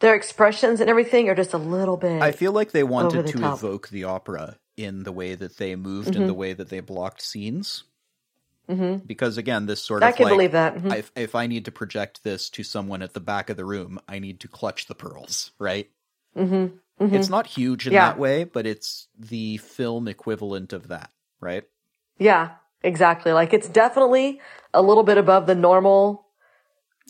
their 0.00 0.14
expressions 0.16 0.80
and 0.80 0.90
everything 0.90 1.28
are 1.28 1.34
just 1.34 1.52
a 1.52 1.58
little 1.58 1.96
bit. 1.96 2.20
I 2.20 2.32
feel 2.32 2.50
like 2.50 2.72
they 2.72 2.82
wanted 2.82 3.26
the 3.26 3.32
to 3.32 3.38
top. 3.38 3.58
evoke 3.58 3.88
the 3.88 4.04
opera 4.04 4.58
in 4.76 5.04
the 5.04 5.12
way 5.12 5.36
that 5.36 5.58
they 5.58 5.76
moved 5.76 6.10
mm-hmm. 6.10 6.22
and 6.22 6.28
the 6.28 6.34
way 6.34 6.52
that 6.52 6.68
they 6.70 6.80
blocked 6.80 7.22
scenes. 7.22 7.84
Mm-hmm. 8.68 9.06
Because 9.06 9.38
again, 9.38 9.66
this 9.66 9.80
sort 9.80 10.02
of 10.02 10.08
I 10.08 10.12
can 10.12 10.24
like, 10.24 10.32
believe 10.32 10.52
that. 10.52 10.74
Mm-hmm. 10.74 10.92
if, 10.92 11.12
if 11.14 11.34
I 11.34 11.46
need 11.46 11.66
to 11.66 11.72
project 11.72 12.24
this 12.24 12.50
to 12.50 12.64
someone 12.64 13.02
at 13.02 13.14
the 13.14 13.20
back 13.20 13.48
of 13.48 13.56
the 13.56 13.64
room, 13.64 14.00
I 14.08 14.18
need 14.18 14.40
to 14.40 14.48
clutch 14.48 14.86
the 14.86 14.94
pearls, 14.94 15.52
right? 15.58 15.88
Mm-hmm. 16.36 17.04
Mm-hmm. 17.04 17.14
It's 17.14 17.28
not 17.28 17.46
huge 17.46 17.86
in 17.86 17.92
yeah. 17.92 18.08
that 18.08 18.18
way, 18.18 18.44
but 18.44 18.66
it's 18.66 19.08
the 19.18 19.56
film 19.58 20.08
equivalent 20.08 20.72
of 20.72 20.88
that, 20.88 21.10
right? 21.40 21.64
Yeah, 22.18 22.52
exactly. 22.82 23.32
Like 23.32 23.52
it's 23.52 23.68
definitely 23.68 24.40
a 24.72 24.82
little 24.82 25.02
bit 25.02 25.18
above 25.18 25.46
the 25.46 25.54
normal 25.54 26.26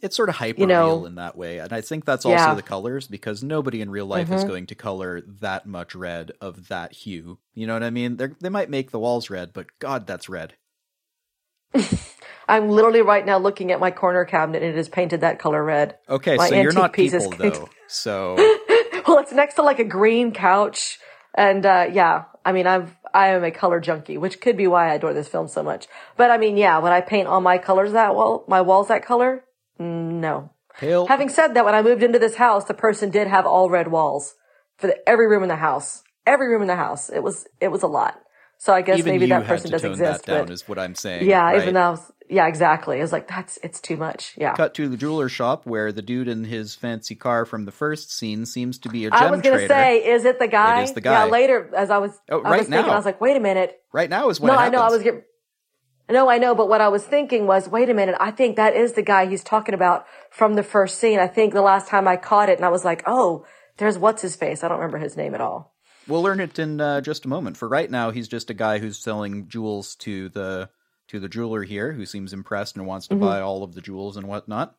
it's 0.02 0.16
sort 0.16 0.28
of 0.28 0.35
hyper 0.35 0.61
you 0.61 0.66
know, 0.66 0.87
real 0.87 1.06
in 1.06 1.14
that 1.14 1.37
way. 1.37 1.58
And 1.58 1.72
I 1.72 1.80
think 1.80 2.04
that's 2.04 2.24
also 2.24 2.37
yeah. 2.37 2.54
the 2.54 2.62
colors 2.62 3.06
because 3.06 3.44
nobody 3.44 3.80
in 3.80 3.88
real 3.88 4.06
life 4.06 4.26
mm-hmm. 4.26 4.35
is 4.35 4.44
going 4.44 4.66
to 4.66 4.74
color 4.74 5.20
that 5.40 5.64
much 5.64 5.94
red 5.94 6.32
of 6.40 6.68
that 6.68 6.92
hue. 6.92 7.38
You 7.54 7.68
know 7.68 7.74
what 7.74 7.85
I 7.85 7.90
mean? 7.90 8.16
They're, 8.16 8.35
they 8.40 8.48
might 8.48 8.68
make 8.68 8.90
the 8.90 8.98
walls 8.98 9.30
red, 9.30 9.52
but 9.52 9.66
God, 9.78 10.08
that's 10.08 10.28
red. 10.28 10.54
I'm 12.48 12.68
literally 12.68 13.02
right 13.02 13.24
now 13.24 13.38
looking 13.38 13.70
at 13.70 13.78
my 13.78 13.92
corner 13.92 14.24
cabinet 14.24 14.62
and 14.62 14.74
it 14.74 14.78
is 14.78 14.88
painted 14.88 15.20
that 15.20 15.38
color 15.38 15.62
red. 15.62 15.96
Okay, 16.08 16.37
my 16.37 16.48
so 16.48 16.61
you're 16.61 16.72
not 16.72 16.92
people 16.92 17.30
though. 17.30 17.68
So 17.87 18.35
well, 19.06 19.18
it's 19.18 19.32
next 19.32 19.54
to 19.54 19.62
like 19.62 19.78
a 19.78 19.84
green 19.84 20.32
couch, 20.32 20.98
and 21.34 21.64
uh, 21.64 21.88
yeah, 21.92 22.24
I 22.44 22.52
mean, 22.52 22.66
I've 22.66 22.96
I 23.14 23.28
am 23.28 23.44
a 23.44 23.50
color 23.50 23.80
junkie, 23.80 24.18
which 24.18 24.40
could 24.40 24.56
be 24.56 24.66
why 24.66 24.90
I 24.90 24.94
adore 24.94 25.12
this 25.12 25.28
film 25.28 25.48
so 25.48 25.62
much. 25.62 25.86
But 26.16 26.30
I 26.30 26.38
mean, 26.38 26.56
yeah, 26.56 26.78
when 26.78 26.92
I 26.92 27.00
paint 27.00 27.28
all 27.28 27.40
my 27.40 27.58
colors 27.58 27.92
that 27.92 28.14
wall, 28.14 28.44
my 28.48 28.60
walls 28.60 28.88
that 28.88 29.04
color, 29.04 29.44
no. 29.78 30.50
Hell. 30.74 31.06
Having 31.06 31.28
said 31.28 31.48
that, 31.48 31.64
when 31.64 31.74
I 31.74 31.82
moved 31.82 32.02
into 32.02 32.18
this 32.18 32.36
house, 32.36 32.64
the 32.64 32.74
person 32.74 33.10
did 33.10 33.26
have 33.28 33.44
all 33.44 33.68
red 33.68 33.88
walls 33.88 34.34
for 34.78 34.86
the, 34.86 35.08
every 35.08 35.28
room 35.28 35.42
in 35.42 35.50
the 35.50 35.56
house. 35.56 36.02
Every 36.26 36.48
room 36.48 36.62
in 36.62 36.68
the 36.68 36.76
house. 36.76 37.10
It 37.10 37.22
was 37.22 37.46
it 37.60 37.68
was 37.68 37.82
a 37.82 37.88
lot. 37.88 38.21
So 38.62 38.72
I 38.72 38.81
guess 38.81 38.96
even 38.96 39.14
maybe 39.14 39.27
that 39.27 39.44
person 39.44 39.72
doesn't 39.72 39.90
exist. 39.90 40.27
That 40.27 40.46
but 40.46 40.53
is 40.53 40.68
what 40.68 40.79
I'm 40.79 40.94
saying. 40.94 41.29
Yeah, 41.29 41.42
right? 41.42 41.61
even 41.61 41.75
though 41.75 41.98
yeah, 42.31 42.46
exactly. 42.46 43.01
It's 43.01 43.11
like 43.11 43.27
that's 43.27 43.59
it's 43.61 43.81
too 43.81 43.96
much. 43.96 44.37
Yeah. 44.38 44.55
Cut 44.55 44.72
to 44.75 44.88
the 44.88 44.96
jeweler 44.96 45.29
shop 45.29 45.66
where 45.66 45.90
the 45.90 46.01
dude 46.01 46.29
in 46.29 46.44
his 46.44 46.77
fancy 46.77 47.16
car 47.16 47.44
from 47.44 47.64
the 47.64 47.72
first 47.72 48.12
scene 48.12 48.46
seems 48.46 48.79
to 48.79 48.88
be 48.88 49.05
a 49.05 49.11
gem 49.11 49.20
I 49.20 49.31
was 49.33 49.40
gonna 49.40 49.66
say, 49.66 50.07
is 50.07 50.25
it 50.25 50.38
the 50.38 50.46
guy? 50.46 50.83
It 50.83 50.85
is 50.85 50.92
the 50.92 51.01
guy. 51.01 51.25
Yeah. 51.25 51.33
Later, 51.33 51.72
as 51.77 51.90
I 51.90 51.98
was, 51.98 52.12
oh, 52.31 52.38
I 52.42 52.51
right 52.51 52.59
was 52.61 52.68
thinking, 52.68 52.87
now. 52.87 52.92
I 52.92 52.96
was 52.96 53.05
like, 53.05 53.20
wait 53.20 53.37
a 53.37 53.40
minute. 53.40 53.81
Right 53.92 54.09
now 54.09 54.29
is 54.29 54.38
when. 54.38 54.53
No, 54.53 54.59
I 54.61 54.68
know. 54.68 54.79
I 54.79 54.90
was 54.90 55.03
getting 55.03 55.22
no, 56.09 56.31
I 56.31 56.38
know, 56.38 56.55
but 56.55 56.68
what 56.68 56.81
I 56.81 56.88
was 56.88 57.05
thinking 57.05 57.48
was, 57.48 57.68
wait 57.68 57.90
a 57.90 57.94
minute, 57.94 58.14
I 58.20 58.31
think 58.31 58.55
that 58.57 58.77
is 58.77 58.92
the 58.92 59.03
guy 59.03 59.27
he's 59.27 59.42
talking 59.42 59.75
about 59.75 60.07
from 60.31 60.55
the 60.55 60.62
first 60.62 61.01
scene. 61.01 61.18
I 61.18 61.27
think 61.27 61.53
the 61.53 61.62
last 61.62 61.88
time 61.88 62.07
I 62.07 62.16
caught 62.16 62.48
it 62.48 62.59
and 62.59 62.64
I 62.64 62.68
was 62.68 62.85
like, 62.85 63.03
oh, 63.07 63.44
there's 63.79 63.98
what's 63.98 64.22
his 64.22 64.37
face. 64.37 64.62
I 64.62 64.68
don't 64.68 64.79
remember 64.79 64.98
his 64.98 65.16
name 65.16 65.35
at 65.35 65.40
all. 65.40 65.71
We'll 66.08 66.22
learn 66.22 66.40
it 66.40 66.58
in 66.58 66.80
uh, 66.80 67.00
just 67.00 67.24
a 67.24 67.28
moment. 67.28 67.56
For 67.56 67.68
right 67.68 67.90
now, 67.90 68.10
he's 68.10 68.28
just 68.28 68.50
a 68.50 68.54
guy 68.54 68.78
who's 68.78 68.98
selling 68.98 69.48
jewels 69.48 69.94
to 69.96 70.28
the 70.30 70.68
to 71.08 71.20
the 71.20 71.28
jeweler 71.28 71.62
here, 71.62 71.92
who 71.92 72.06
seems 72.06 72.32
impressed 72.32 72.76
and 72.76 72.86
wants 72.86 73.08
to 73.08 73.14
mm-hmm. 73.14 73.24
buy 73.24 73.40
all 73.40 73.62
of 73.62 73.74
the 73.74 73.80
jewels 73.80 74.16
and 74.16 74.26
whatnot. 74.26 74.76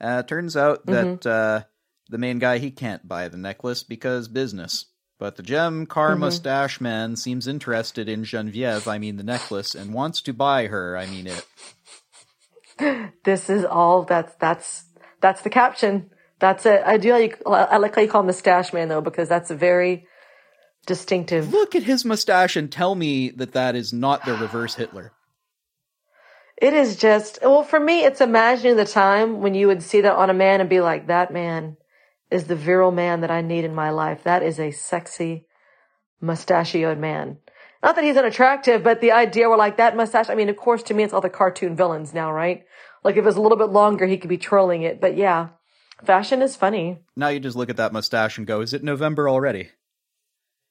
Uh, 0.00 0.22
turns 0.22 0.56
out 0.56 0.86
that 0.86 1.20
mm-hmm. 1.20 1.28
uh, 1.28 1.62
the 2.08 2.18
main 2.18 2.38
guy 2.38 2.58
he 2.58 2.70
can't 2.70 3.06
buy 3.06 3.28
the 3.28 3.36
necklace 3.36 3.82
because 3.82 4.28
business. 4.28 4.86
But 5.18 5.36
the 5.36 5.42
gem 5.42 5.86
car 5.86 6.10
mm-hmm. 6.10 6.20
mustache 6.20 6.80
man 6.80 7.16
seems 7.16 7.46
interested 7.46 8.08
in 8.08 8.24
Genevieve, 8.24 8.86
I 8.86 8.98
mean 8.98 9.16
the 9.16 9.22
necklace, 9.22 9.74
and 9.74 9.94
wants 9.94 10.20
to 10.22 10.34
buy 10.34 10.66
her, 10.66 10.96
I 10.96 11.06
mean 11.06 11.26
it. 11.26 11.46
This 13.24 13.48
is 13.48 13.64
all 13.64 14.02
that's 14.02 14.34
that's 14.34 14.84
that's 15.22 15.40
the 15.40 15.48
caption. 15.48 16.10
That's 16.38 16.66
it. 16.66 16.82
I 16.84 16.98
do 16.98 17.12
like 17.12 17.40
I 17.46 17.78
like 17.78 17.94
how 17.94 18.02
you 18.02 18.08
call 18.08 18.20
him 18.20 18.26
mustache 18.26 18.72
man 18.74 18.88
though, 18.88 19.00
because 19.00 19.30
that's 19.30 19.50
a 19.50 19.56
very 19.56 20.06
distinctive. 20.86 21.52
Look 21.52 21.74
at 21.74 21.82
his 21.82 22.04
mustache 22.04 22.56
and 22.56 22.70
tell 22.70 22.94
me 22.94 23.30
that 23.30 23.52
that 23.52 23.74
is 23.76 23.92
not 23.92 24.24
the 24.24 24.34
reverse 24.34 24.74
Hitler. 24.74 25.12
It 26.56 26.72
is 26.72 26.96
just 26.96 27.38
well 27.42 27.62
for 27.62 27.78
me. 27.78 28.04
It's 28.04 28.20
imagining 28.22 28.76
the 28.76 28.86
time 28.86 29.40
when 29.42 29.54
you 29.54 29.66
would 29.66 29.82
see 29.82 30.00
that 30.00 30.16
on 30.16 30.30
a 30.30 30.34
man 30.34 30.60
and 30.60 30.70
be 30.70 30.80
like, 30.80 31.06
"That 31.06 31.30
man 31.30 31.76
is 32.30 32.44
the 32.44 32.56
virile 32.56 32.92
man 32.92 33.20
that 33.20 33.30
I 33.30 33.42
need 33.42 33.64
in 33.64 33.74
my 33.74 33.90
life. 33.90 34.24
That 34.24 34.42
is 34.42 34.58
a 34.58 34.70
sexy, 34.70 35.46
mustachioed 36.20 36.98
man. 36.98 37.38
Not 37.82 37.94
that 37.96 38.04
he's 38.04 38.16
unattractive, 38.16 38.82
but 38.82 39.00
the 39.00 39.12
idea 39.12 39.48
where 39.48 39.58
like 39.58 39.76
that 39.76 39.96
mustache, 39.96 40.28
I 40.28 40.34
mean, 40.34 40.48
of 40.48 40.56
course, 40.56 40.82
to 40.84 40.94
me, 40.94 41.02
it's 41.02 41.12
all 41.12 41.20
the 41.20 41.30
cartoon 41.30 41.76
villains 41.76 42.14
now, 42.14 42.32
right? 42.32 42.64
Like 43.04 43.16
if 43.16 43.18
it 43.18 43.24
was 43.24 43.36
a 43.36 43.40
little 43.40 43.58
bit 43.58 43.68
longer, 43.68 44.06
he 44.06 44.16
could 44.16 44.30
be 44.30 44.38
trolling 44.38 44.82
it. 44.82 45.00
But 45.00 45.16
yeah, 45.16 45.48
fashion 46.04 46.42
is 46.42 46.56
funny. 46.56 46.98
Now 47.14 47.28
you 47.28 47.38
just 47.38 47.56
look 47.56 47.70
at 47.70 47.76
that 47.76 47.92
mustache 47.92 48.38
and 48.38 48.46
go, 48.46 48.60
is 48.60 48.72
it 48.72 48.82
November 48.82 49.28
already? 49.28 49.70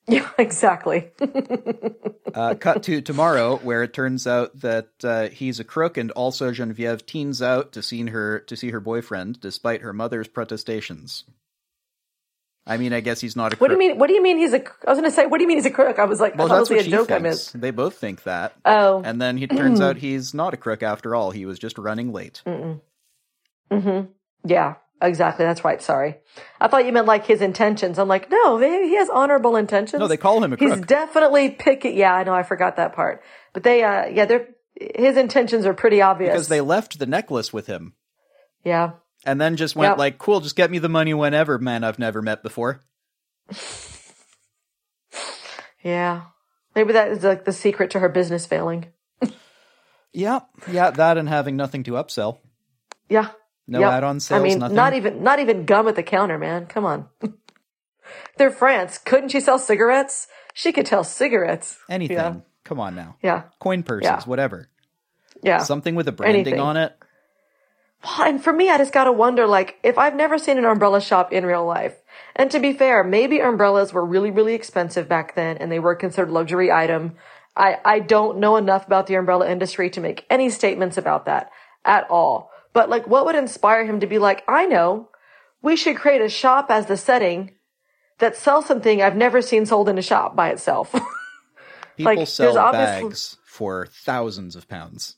Yeah, 0.08 0.30
exactly. 0.38 1.12
Uh, 2.36 2.54
cut 2.54 2.84
to 2.84 3.00
tomorrow, 3.00 3.56
where 3.58 3.82
it 3.82 3.94
turns 3.94 4.28
out 4.28 4.60
that 4.60 4.90
uh, 5.06 5.30
he's 5.30 5.62
a 5.62 5.64
crook, 5.64 5.96
and 5.96 6.12
also 6.12 6.52
Genevieve 6.52 7.06
teens 7.06 7.42
out 7.42 7.72
to 7.72 7.82
see 7.82 8.06
her 8.10 8.40
to 8.40 8.58
see 8.58 8.72
her 8.72 8.82
boyfriend, 8.82 9.40
despite 9.40 9.80
her 9.84 9.94
mother's 9.94 10.28
protestations. 10.28 11.24
I 12.68 12.76
mean, 12.76 12.92
I 12.92 13.00
guess 13.00 13.22
he's 13.22 13.38
not 13.38 13.54
a. 13.54 13.56
What 13.56 13.70
do 13.70 13.76
you 13.76 13.80
mean? 13.80 13.98
What 13.98 14.08
do 14.08 14.16
you 14.16 14.22
mean 14.22 14.38
he's 14.38 14.52
a? 14.52 14.62
I 14.66 14.90
was 14.92 15.00
going 15.00 15.04
to 15.10 15.12
say, 15.12 15.28
what 15.28 15.38
do 15.38 15.44
you 15.44 15.48
mean 15.48 15.60
he's 15.60 15.66
a 15.66 15.72
crook? 15.72 15.98
I 15.98 16.04
was 16.04 16.20
like, 16.20 16.36
Well, 16.36 16.48
I 16.48 16.50
thought 16.50 16.56
it 16.56 16.60
that's 16.60 16.70
what 16.72 16.80
a 16.80 16.84
she 16.84 16.92
joke 16.92 17.10
I 17.12 17.22
thinks. 17.22 17.52
They 17.52 17.72
both 17.72 17.96
think 17.96 18.24
that. 18.24 18.54
Oh, 18.66 19.02
And 19.06 19.22
then 19.22 19.38
he 19.38 19.48
turns 19.48 19.80
out 19.82 19.96
he's 19.96 20.34
not 20.34 20.54
a 20.54 20.58
crook 20.58 20.84
after 20.84 21.16
all. 21.16 21.32
He 21.32 21.46
was 21.46 21.58
just 21.58 21.78
running 21.78 22.12
late. 22.12 22.42
Mm. 22.46 22.82
Hmm. 23.72 24.02
Yeah, 24.44 24.76
exactly. 25.06 25.46
That's 25.46 25.64
right. 25.64 25.82
Sorry, 25.82 26.16
I 26.60 26.68
thought 26.68 26.86
you 26.86 26.92
meant 26.92 27.08
like 27.08 27.26
his 27.26 27.42
intentions. 27.42 27.98
I'm 27.98 28.08
like, 28.08 28.30
no, 28.30 28.60
they, 28.60 28.88
he 28.88 28.96
has 28.96 29.10
honorable 29.10 29.56
intentions. 29.56 30.00
No, 30.00 30.08
they 30.08 30.18
call 30.18 30.44
him 30.44 30.54
a 30.54 30.58
He's 30.58 30.80
definitely 30.82 31.50
picky. 31.52 31.92
Yeah, 31.92 32.14
I 32.14 32.24
know. 32.24 32.34
I 32.34 32.44
forgot 32.44 32.76
that 32.78 32.94
part. 32.94 33.24
But 33.54 33.64
they, 33.64 33.84
uh, 33.84 34.08
yeah, 34.08 34.26
they're 34.26 34.48
his 34.96 35.16
intentions 35.18 35.66
are 35.66 35.74
pretty 35.74 36.02
obvious. 36.02 36.34
because 36.34 36.48
they 36.50 36.60
left 36.62 37.00
the 37.00 37.06
necklace 37.06 37.54
with 37.54 37.68
him. 37.68 37.94
yeah, 38.66 38.92
And 39.26 39.40
then 39.40 39.56
just 39.56 39.76
went 39.76 39.92
Yep. 39.92 39.98
like, 39.98 40.18
cool, 40.18 40.42
just 40.42 40.58
get 40.58 40.70
me 40.70 40.80
the 40.80 40.90
money 40.90 41.14
whenever, 41.14 41.58
man 41.58 41.86
I've 41.86 41.98
never 41.98 42.22
met 42.22 42.44
before. 42.44 42.82
yeah. 45.84 46.24
Maybe 46.76 46.92
that 46.94 47.10
is 47.10 47.24
like 47.24 47.46
the 47.46 47.54
secret 47.54 47.92
to 47.92 48.00
her 48.00 48.10
business 48.10 48.46
failing. 48.46 48.88
Yeah, 50.18 50.40
yeah, 50.72 50.92
that 50.92 51.18
and 51.18 51.28
having 51.28 51.58
nothing 51.58 51.84
to 51.84 51.92
upsell. 51.92 52.38
Yeah. 53.10 53.32
No 53.68 53.80
Yep. 53.80 53.92
add-on 53.92 54.20
sales, 54.20 54.40
I 54.40 54.44
mean, 54.44 54.60
nothing. 54.60 54.76
not 54.76 54.94
even 54.94 55.24
not 55.24 55.40
even 55.40 55.66
gum 55.66 55.88
at 55.88 55.96
the 55.96 56.04
counter, 56.04 56.38
man. 56.38 56.68
Come 56.68 56.86
on. 56.86 57.08
They're 58.38 58.52
France. 58.52 58.98
Couldn't 59.00 59.30
she 59.30 59.40
sell 59.40 59.58
cigarettes? 59.58 60.28
She 60.54 60.72
could 60.72 60.88
sell 60.88 61.04
cigarettes. 61.04 61.78
Anything. 61.90 62.18
Yeah. 62.18 62.36
Come 62.64 62.80
on 62.80 62.96
now. 62.96 63.16
Yeah. 63.24 63.44
Coin 63.60 63.84
purses, 63.84 64.06
Yeah. 64.06 64.22
whatever. 64.26 64.70
Yeah. 65.42 65.60
Something 65.60 65.96
with 65.96 66.08
a 66.08 66.12
branding 66.12 66.42
Anything. 66.42 66.60
on 66.60 66.78
it. 66.78 66.96
And 68.20 68.44
for 68.44 68.54
me, 68.54 68.70
I 68.70 68.78
just 68.78 68.94
gotta 68.94 69.12
wonder, 69.12 69.48
like, 69.48 69.80
if 69.84 69.98
I've 69.98 70.16
never 70.16 70.38
seen 70.38 70.58
an 70.60 70.66
umbrella 70.66 71.02
shop 71.02 71.34
in 71.34 71.46
real 71.46 71.66
life, 71.66 71.96
and 72.36 72.52
to 72.52 72.60
be 72.60 72.74
fair, 72.74 73.04
maybe 73.04 73.40
umbrellas 73.40 73.94
were 73.94 74.06
really, 74.06 74.30
really 74.32 74.54
expensive 74.54 75.08
back 75.10 75.34
then 75.36 75.58
and 75.58 75.72
they 75.72 75.80
were 75.80 75.96
considered 75.96 76.30
luxury 76.30 76.72
item. 76.72 77.16
I, 77.58 77.78
I 77.84 78.00
don't 78.00 78.38
know 78.38 78.58
enough 78.58 78.86
about 78.86 79.08
the 79.08 79.16
umbrella 79.16 79.50
industry 79.50 79.90
to 79.92 80.02
make 80.02 80.26
any 80.30 80.50
statements 80.50 80.98
about 80.98 81.26
that 81.26 81.50
at 81.84 82.06
all. 82.10 82.52
But 82.76 82.90
like, 82.90 83.08
what 83.08 83.26
would 83.26 83.36
inspire 83.36 83.86
him 83.86 84.02
to 84.02 84.06
be 84.08 84.20
like, 84.20 84.44
I 84.50 84.66
know, 84.66 85.08
we 85.62 85.78
should 85.78 85.96
create 85.96 86.20
a 86.22 86.28
shop 86.30 86.68
as 86.70 86.88
the 86.88 86.98
setting 86.98 87.52
that 88.20 88.36
sells 88.36 88.66
something 88.66 89.02
I've 89.02 89.16
never 89.16 89.42
seen 89.42 89.66
sold 89.66 89.88
in 89.88 89.98
a 89.98 90.02
shop 90.02 90.36
by 90.36 90.50
itself. 90.50 90.92
People 91.98 92.16
Like, 92.16 92.28
sell 92.28 92.48
there's 92.48 92.58
obviously- 92.58 93.04
bags 93.10 93.38
for 93.46 93.88
thousands 93.88 94.58
of 94.58 94.68
pounds 94.68 95.16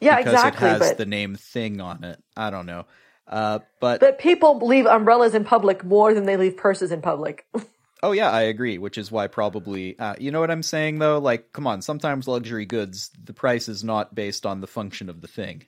yeah, 0.00 0.16
because 0.16 0.32
exactly. 0.32 0.66
it 0.66 0.70
has 0.70 0.88
But, 0.90 0.98
the 0.98 1.06
name 1.06 1.36
thing 1.36 1.80
on 1.80 2.02
it. 2.02 2.20
I 2.36 2.50
don't 2.50 2.66
know. 2.66 2.86
Uh, 3.28 3.60
but 3.78 4.00
but 4.00 4.18
people 4.18 4.58
leave 4.66 4.84
umbrellas 4.84 5.36
in 5.36 5.44
public 5.44 5.84
more 5.84 6.12
than 6.12 6.26
they 6.26 6.36
leave 6.36 6.56
purses 6.56 6.90
in 6.92 7.00
public. 7.00 7.46
Oh 8.04 8.10
yeah, 8.10 8.32
I 8.32 8.40
agree. 8.40 8.78
Which 8.78 8.98
is 8.98 9.12
why 9.12 9.28
probably 9.28 9.96
uh, 9.96 10.16
you 10.18 10.32
know 10.32 10.40
what 10.40 10.50
I'm 10.50 10.64
saying 10.64 10.98
though. 10.98 11.20
Like, 11.20 11.52
come 11.52 11.68
on. 11.68 11.82
Sometimes 11.82 12.26
luxury 12.26 12.66
goods, 12.66 13.12
the 13.22 13.32
price 13.32 13.68
is 13.68 13.84
not 13.84 14.12
based 14.12 14.44
on 14.44 14.60
the 14.60 14.66
function 14.66 15.08
of 15.08 15.20
the 15.20 15.28
thing. 15.28 15.66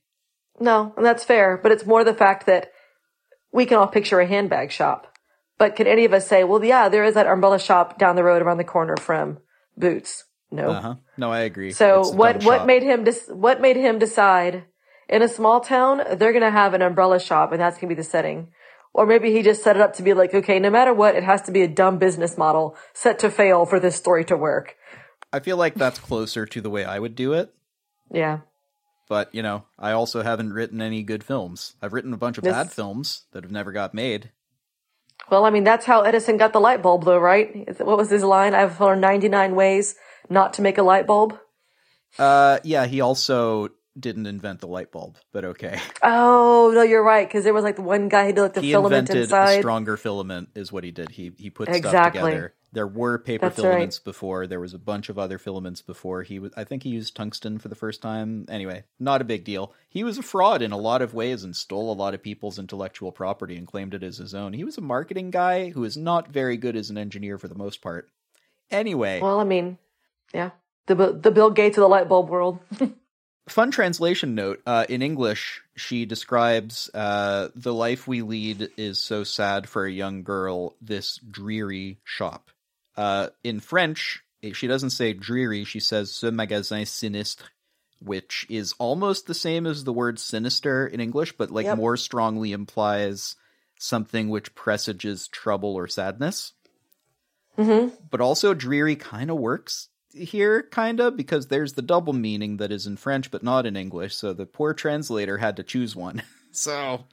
No, 0.60 0.94
and 0.96 1.04
that's 1.04 1.24
fair, 1.24 1.58
but 1.62 1.72
it's 1.72 1.86
more 1.86 2.04
the 2.04 2.14
fact 2.14 2.46
that 2.46 2.70
we 3.52 3.66
can 3.66 3.78
all 3.78 3.88
picture 3.88 4.20
a 4.20 4.26
handbag 4.26 4.70
shop. 4.70 5.12
But 5.58 5.76
can 5.76 5.86
any 5.86 6.04
of 6.04 6.12
us 6.12 6.26
say, 6.26 6.44
well, 6.44 6.64
yeah, 6.64 6.88
there 6.88 7.04
is 7.04 7.14
that 7.14 7.26
umbrella 7.26 7.58
shop 7.58 7.98
down 7.98 8.16
the 8.16 8.24
road 8.24 8.42
around 8.42 8.58
the 8.58 8.64
corner 8.64 8.96
from 8.96 9.38
Boots? 9.76 10.24
No. 10.50 10.70
Uh 10.70 10.80
huh. 10.80 10.94
No, 11.16 11.32
I 11.32 11.40
agree. 11.40 11.72
So 11.72 12.00
It's 12.00 12.10
what 12.12 12.42
what 12.44 12.58
shop. 12.58 12.66
made 12.66 12.82
him 12.82 13.04
dis- 13.04 13.28
what 13.28 13.60
made 13.60 13.76
him 13.76 13.98
decide 13.98 14.64
in 15.08 15.22
a 15.22 15.28
small 15.28 15.60
town 15.60 16.02
they're 16.16 16.32
going 16.32 16.42
to 16.42 16.50
have 16.50 16.74
an 16.74 16.82
umbrella 16.82 17.18
shop 17.20 17.52
and 17.52 17.60
that's 17.60 17.76
going 17.76 17.88
to 17.88 17.94
be 17.94 18.00
the 18.00 18.08
setting? 18.08 18.52
Or 18.92 19.06
maybe 19.06 19.32
he 19.32 19.42
just 19.42 19.64
set 19.64 19.74
it 19.74 19.82
up 19.82 19.94
to 19.94 20.04
be 20.04 20.14
like, 20.14 20.32
okay, 20.32 20.60
no 20.60 20.70
matter 20.70 20.94
what, 20.94 21.16
it 21.16 21.24
has 21.24 21.42
to 21.42 21.52
be 21.52 21.62
a 21.62 21.68
dumb 21.68 21.98
business 21.98 22.38
model 22.38 22.76
set 22.92 23.18
to 23.20 23.30
fail 23.30 23.66
for 23.66 23.80
this 23.80 23.96
story 23.96 24.24
to 24.26 24.36
work. 24.36 24.76
I 25.32 25.40
feel 25.40 25.56
like 25.56 25.74
that's 25.74 25.98
closer 25.98 26.46
to 26.46 26.60
the 26.60 26.70
way 26.70 26.84
I 26.84 27.00
would 27.00 27.16
do 27.16 27.32
it. 27.32 27.52
Yeah. 28.12 28.40
But 29.08 29.34
you 29.34 29.42
know, 29.42 29.64
I 29.78 29.92
also 29.92 30.22
haven't 30.22 30.52
written 30.52 30.80
any 30.80 31.02
good 31.02 31.22
films. 31.24 31.74
I've 31.82 31.92
written 31.92 32.12
a 32.14 32.16
bunch 32.18 32.38
of 32.38 32.44
This- 32.44 32.52
bad 32.52 32.72
films 32.72 33.24
that 33.32 33.44
have 33.44 33.52
never 33.52 33.72
got 33.72 33.94
made. 33.94 34.30
Well, 35.30 35.44
I 35.46 35.50
mean, 35.50 35.64
that's 35.64 35.86
how 35.86 36.02
Edison 36.02 36.36
got 36.36 36.52
the 36.52 36.60
light 36.60 36.82
bulb 36.82 37.04
though, 37.04 37.18
right? 37.18 37.66
What 37.80 37.96
was 37.96 38.10
his 38.10 38.22
line? 38.22 38.54
I've 38.54 38.80
learned 38.80 39.00
99 39.00 39.54
ways 39.54 39.94
not 40.28 40.52
to 40.54 40.62
make 40.62 40.76
a 40.78 40.82
light 40.82 41.06
bulb. 41.06 41.38
Uh, 42.18 42.58
yeah, 42.62 42.86
he 42.86 43.00
also 43.00 43.68
didn't 43.98 44.26
invent 44.26 44.60
the 44.60 44.66
light 44.66 44.90
bulb, 44.92 45.16
but 45.32 45.44
okay. 45.44 45.80
Oh, 46.02 46.72
no, 46.74 46.82
you're 46.82 47.02
right. 47.02 47.28
Cause 47.30 47.44
there 47.44 47.54
was 47.54 47.64
like 47.64 47.76
the 47.76 47.82
one 47.82 48.08
guy 48.08 48.26
who 48.26 48.32
did 48.32 48.42
like 48.42 48.54
the 48.54 48.60
he 48.60 48.70
filament 48.72 49.08
invented 49.08 49.16
a 49.16 49.22
inside. 49.24 49.60
stronger 49.60 49.96
filament, 49.96 50.48
is 50.54 50.70
what 50.72 50.84
he 50.84 50.90
did. 50.90 51.10
He 51.10 51.32
he 51.38 51.48
put 51.50 51.68
stuff 51.68 51.76
Exactly. 51.76 52.32
together. 52.32 52.54
There 52.74 52.88
were 52.88 53.18
paper 53.18 53.46
That's 53.46 53.58
right. 53.58 53.70
filaments 53.70 54.00
before. 54.00 54.48
There 54.48 54.58
was 54.58 54.74
a 54.74 54.78
bunch 54.78 55.08
of 55.08 55.16
other 55.16 55.38
filaments 55.38 55.80
before. 55.80 56.24
He 56.24 56.40
was, 56.40 56.52
I 56.56 56.64
think 56.64 56.82
he 56.82 56.90
used 56.90 57.14
tungsten 57.14 57.58
for 57.58 57.68
the 57.68 57.76
first 57.76 58.02
time. 58.02 58.46
Anyway, 58.48 58.82
not 58.98 59.20
a 59.20 59.24
big 59.24 59.44
deal. 59.44 59.72
He 59.88 60.02
was 60.02 60.18
a 60.18 60.22
fraud 60.22 60.60
in 60.60 60.72
a 60.72 60.76
lot 60.76 61.00
of 61.00 61.14
ways 61.14 61.44
and 61.44 61.54
stole 61.54 61.92
a 61.92 61.94
lot 61.94 62.14
of 62.14 62.22
people's 62.22 62.58
intellectual 62.58 63.12
property 63.12 63.56
and 63.56 63.66
claimed 63.66 63.94
it 63.94 64.02
as 64.02 64.18
his 64.18 64.34
own. 64.34 64.52
He 64.52 64.64
was 64.64 64.76
a 64.76 64.82
marketing 64.82 65.30
guy 65.30 65.70
who 65.70 65.84
is 65.84 65.96
not 65.96 66.28
very 66.28 66.56
good 66.56 66.74
as 66.74 66.90
an 66.90 66.98
engineer 66.98 67.38
for 67.38 67.46
the 67.46 67.54
most 67.54 67.80
part. 67.80 68.08
Anyway, 68.72 69.20
well, 69.20 69.38
I 69.38 69.44
mean, 69.44 69.78
yeah. 70.32 70.50
The, 70.86 70.94
the 70.94 71.30
Bill 71.30 71.50
Gates 71.50 71.78
of 71.78 71.82
the 71.82 71.88
light 71.88 72.08
bulb 72.08 72.28
world. 72.28 72.58
fun 73.48 73.70
translation 73.70 74.34
note 74.34 74.62
uh, 74.66 74.86
in 74.88 75.02
english 75.02 75.60
she 75.76 76.06
describes 76.06 76.88
uh, 76.94 77.48
the 77.54 77.74
life 77.74 78.08
we 78.08 78.22
lead 78.22 78.70
is 78.78 78.98
so 78.98 79.22
sad 79.22 79.68
for 79.68 79.84
a 79.84 79.92
young 79.92 80.22
girl 80.22 80.74
this 80.80 81.18
dreary 81.30 81.98
shop 82.04 82.50
uh, 82.96 83.28
in 83.42 83.60
french 83.60 84.22
she 84.52 84.66
doesn't 84.66 84.90
say 84.90 85.12
dreary 85.12 85.64
she 85.64 85.80
says 85.80 86.12
ce 86.12 86.24
magasin 86.32 86.82
sinistre 86.84 87.44
which 88.00 88.46
is 88.50 88.74
almost 88.78 89.26
the 89.26 89.34
same 89.34 89.66
as 89.66 89.84
the 89.84 89.92
word 89.92 90.18
sinister 90.18 90.86
in 90.86 91.00
english 91.00 91.32
but 91.36 91.50
like 91.50 91.66
Yep. 91.66 91.78
more 91.78 91.96
strongly 91.96 92.52
implies 92.52 93.36
something 93.78 94.28
which 94.28 94.54
presages 94.54 95.28
trouble 95.28 95.74
or 95.74 95.88
sadness 95.88 96.52
hmm 97.56 97.88
but 98.10 98.20
also 98.20 98.54
dreary 98.54 98.96
kind 98.96 99.30
of 99.30 99.38
works 99.38 99.88
here 100.12 100.62
kind 100.70 101.00
of 101.00 101.16
because 101.16 101.48
there's 101.48 101.72
the 101.74 101.82
double 101.82 102.12
meaning 102.12 102.58
that 102.58 102.72
is 102.72 102.86
in 102.86 102.96
french 102.96 103.30
but 103.30 103.42
not 103.42 103.66
in 103.66 103.76
english 103.76 104.14
so 104.14 104.32
the 104.32 104.46
poor 104.46 104.74
translator 104.74 105.38
had 105.38 105.56
to 105.56 105.62
choose 105.62 105.96
one 105.96 106.22
so 106.52 107.04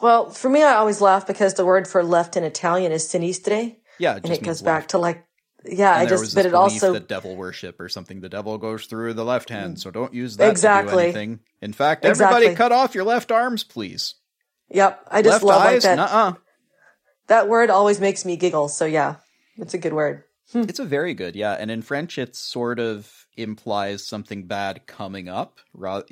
Well, 0.00 0.30
for 0.30 0.48
me, 0.48 0.62
I 0.62 0.74
always 0.76 1.00
laugh 1.00 1.26
because 1.26 1.54
the 1.54 1.66
word 1.66 1.88
for 1.88 2.04
left 2.04 2.36
in 2.36 2.44
Italian 2.44 2.92
is 2.92 3.04
sinistre. 3.08 3.77
Yeah 3.98 4.14
And 4.16 4.24
just 4.26 4.40
it 4.40 4.44
goes 4.44 4.46
means 4.46 4.62
back 4.62 4.88
to 4.88 4.98
like, 4.98 5.24
yeah, 5.64 5.94
and 5.94 6.02
I 6.02 6.06
just, 6.06 6.34
but 6.34 6.46
it 6.46 6.54
also, 6.54 6.92
that 6.92 7.08
devil 7.08 7.36
worship 7.36 7.80
or 7.80 7.88
something 7.88 8.20
the 8.20 8.28
devil 8.28 8.58
goes 8.58 8.86
through 8.86 9.14
the 9.14 9.24
left 9.24 9.48
hand 9.50 9.78
so 9.80 9.90
don't 9.90 10.14
use 10.14 10.36
that 10.36 10.44
to 10.44 10.50
Exactly. 10.50 11.04
anything 11.04 11.40
in 11.60 11.72
fact 11.72 12.04
everybody 12.04 12.46
Exactly. 12.46 12.56
cut 12.56 12.72
off 12.72 12.94
your 12.94 13.04
left 13.04 13.32
arms 13.32 13.64
please 13.64 14.14
yep. 14.70 15.00
I 15.10 15.22
just 15.22 15.42
left 15.42 15.44
love 15.44 15.62
eyes 15.62 15.84
like 15.84 15.96
that. 15.96 15.96
nuh-uh 15.96 16.32
That 17.26 17.48
word 17.48 17.70
always 17.70 18.00
makes 18.00 18.24
me 18.24 18.36
giggle. 18.36 18.68
So 18.68 18.86
yeah, 18.86 19.16
it's 19.58 19.74
a 19.74 19.78
good 19.78 19.92
word. 19.92 20.24
It's 20.54 20.78
a 20.78 20.84
very 20.84 21.12
good, 21.12 21.36
yeah. 21.36 21.52
And 21.52 21.70
in 21.70 21.82
French, 21.82 22.16
it 22.16 22.34
sort 22.34 22.78
of 22.78 23.26
implies 23.36 24.06
something 24.06 24.46
bad 24.46 24.86
coming 24.86 25.28
up. 25.28 25.58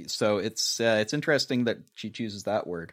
So 0.08 0.36
it's 0.36 0.78
uh, 0.78 0.98
it's 1.00 1.14
interesting 1.14 1.64
that 1.64 1.78
she 1.94 2.10
chooses 2.10 2.42
that 2.44 2.66
word. 2.66 2.92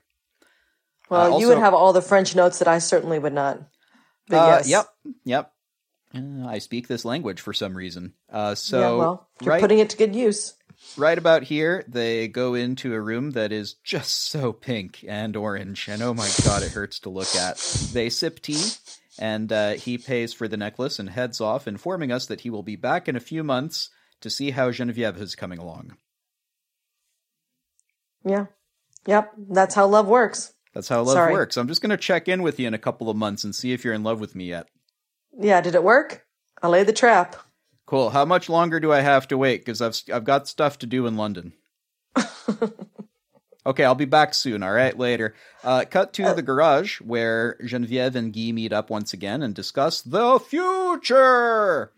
Well, 1.09 1.35
Uh, 1.35 1.39
you 1.39 1.49
would 1.49 1.57
have 1.57 1.73
all 1.73 1.91
the 1.91 2.01
French 2.01 2.33
notes 2.33 2.59
that 2.59 2.69
I 2.69 2.79
certainly 2.79 3.19
would 3.19 3.33
not. 3.33 3.59
Uh, 4.31 4.61
yes. 4.63 4.69
Yep, 4.69 4.85
yep. 5.25 5.53
Uh, 6.15 6.47
I 6.47 6.59
speak 6.59 6.87
this 6.87 7.05
language 7.05 7.41
for 7.41 7.53
some 7.53 7.75
reason. 7.75 8.13
Uh, 8.31 8.55
so 8.55 8.79
yeah, 8.79 8.97
well, 8.97 9.29
you're 9.41 9.49
right, 9.49 9.61
putting 9.61 9.79
it 9.79 9.89
to 9.91 9.97
good 9.97 10.15
use. 10.15 10.53
right 10.97 11.17
about 11.17 11.43
here, 11.43 11.83
they 11.87 12.27
go 12.27 12.53
into 12.53 12.93
a 12.93 13.01
room 13.01 13.31
that 13.31 13.51
is 13.51 13.75
just 13.83 14.29
so 14.29 14.53
pink 14.53 15.03
and 15.07 15.35
orange, 15.35 15.87
and 15.87 16.01
oh 16.01 16.13
my 16.13 16.29
god, 16.45 16.63
it 16.63 16.71
hurts 16.71 16.99
to 17.01 17.09
look 17.09 17.35
at. 17.35 17.57
They 17.93 18.09
sip 18.09 18.41
tea, 18.41 18.63
and 19.19 19.51
uh, 19.51 19.71
he 19.71 19.97
pays 19.97 20.33
for 20.33 20.47
the 20.47 20.57
necklace 20.57 20.99
and 20.99 21.09
heads 21.09 21.41
off, 21.41 21.67
informing 21.67 22.11
us 22.11 22.25
that 22.27 22.41
he 22.41 22.49
will 22.49 22.63
be 22.63 22.75
back 22.75 23.07
in 23.07 23.15
a 23.15 23.21
few 23.21 23.43
months 23.43 23.89
to 24.21 24.29
see 24.29 24.51
how 24.51 24.71
Genevieve 24.71 25.17
is 25.21 25.35
coming 25.35 25.59
along. 25.59 25.97
Yeah. 28.25 28.45
Yep. 29.05 29.33
That's 29.49 29.75
how 29.75 29.85
love 29.87 30.07
works. 30.07 30.52
That's 30.73 30.87
how 30.87 31.01
love 31.01 31.13
Sorry. 31.13 31.33
works. 31.33 31.57
I'm 31.57 31.67
just 31.67 31.81
going 31.81 31.91
to 31.91 31.97
check 31.97 32.27
in 32.27 32.41
with 32.41 32.59
you 32.59 32.67
in 32.67 32.73
a 32.73 32.79
couple 32.79 33.09
of 33.09 33.17
months 33.17 33.43
and 33.43 33.53
see 33.53 33.73
if 33.73 33.83
you're 33.83 33.93
in 33.93 34.03
love 34.03 34.19
with 34.19 34.35
me 34.35 34.45
yet. 34.45 34.67
Yeah. 35.37 35.61
Did 35.61 35.75
it 35.75 35.83
work? 35.83 36.25
I 36.61 36.67
laid 36.67 36.87
the 36.87 36.93
trap. 36.93 37.35
Cool. 37.85 38.09
How 38.09 38.25
much 38.25 38.49
longer 38.49 38.79
do 38.79 38.91
I 38.91 39.01
have 39.01 39.27
to 39.27 39.37
wait? 39.37 39.61
Because 39.63 39.81
I've 39.81 40.01
I've 40.13 40.23
got 40.23 40.47
stuff 40.47 40.79
to 40.79 40.85
do 40.85 41.05
in 41.05 41.17
London. 41.17 41.53
Okay, 43.65 43.85
I'll 43.85 43.95
be 43.95 44.05
back 44.05 44.33
soon. 44.33 44.61
All 44.61 44.73
right, 44.73 44.97
later. 44.97 45.33
Uh, 45.63 45.85
cut 45.89 46.11
to 46.13 46.33
the 46.33 46.41
garage 46.41 46.99
where 46.99 47.57
Genevieve 47.63 48.15
and 48.15 48.33
Guy 48.33 48.51
meet 48.51 48.73
up 48.73 48.89
once 48.89 49.13
again 49.13 49.41
and 49.41 49.55
discuss 49.55 50.01
the 50.01 50.39
future. 50.39 51.91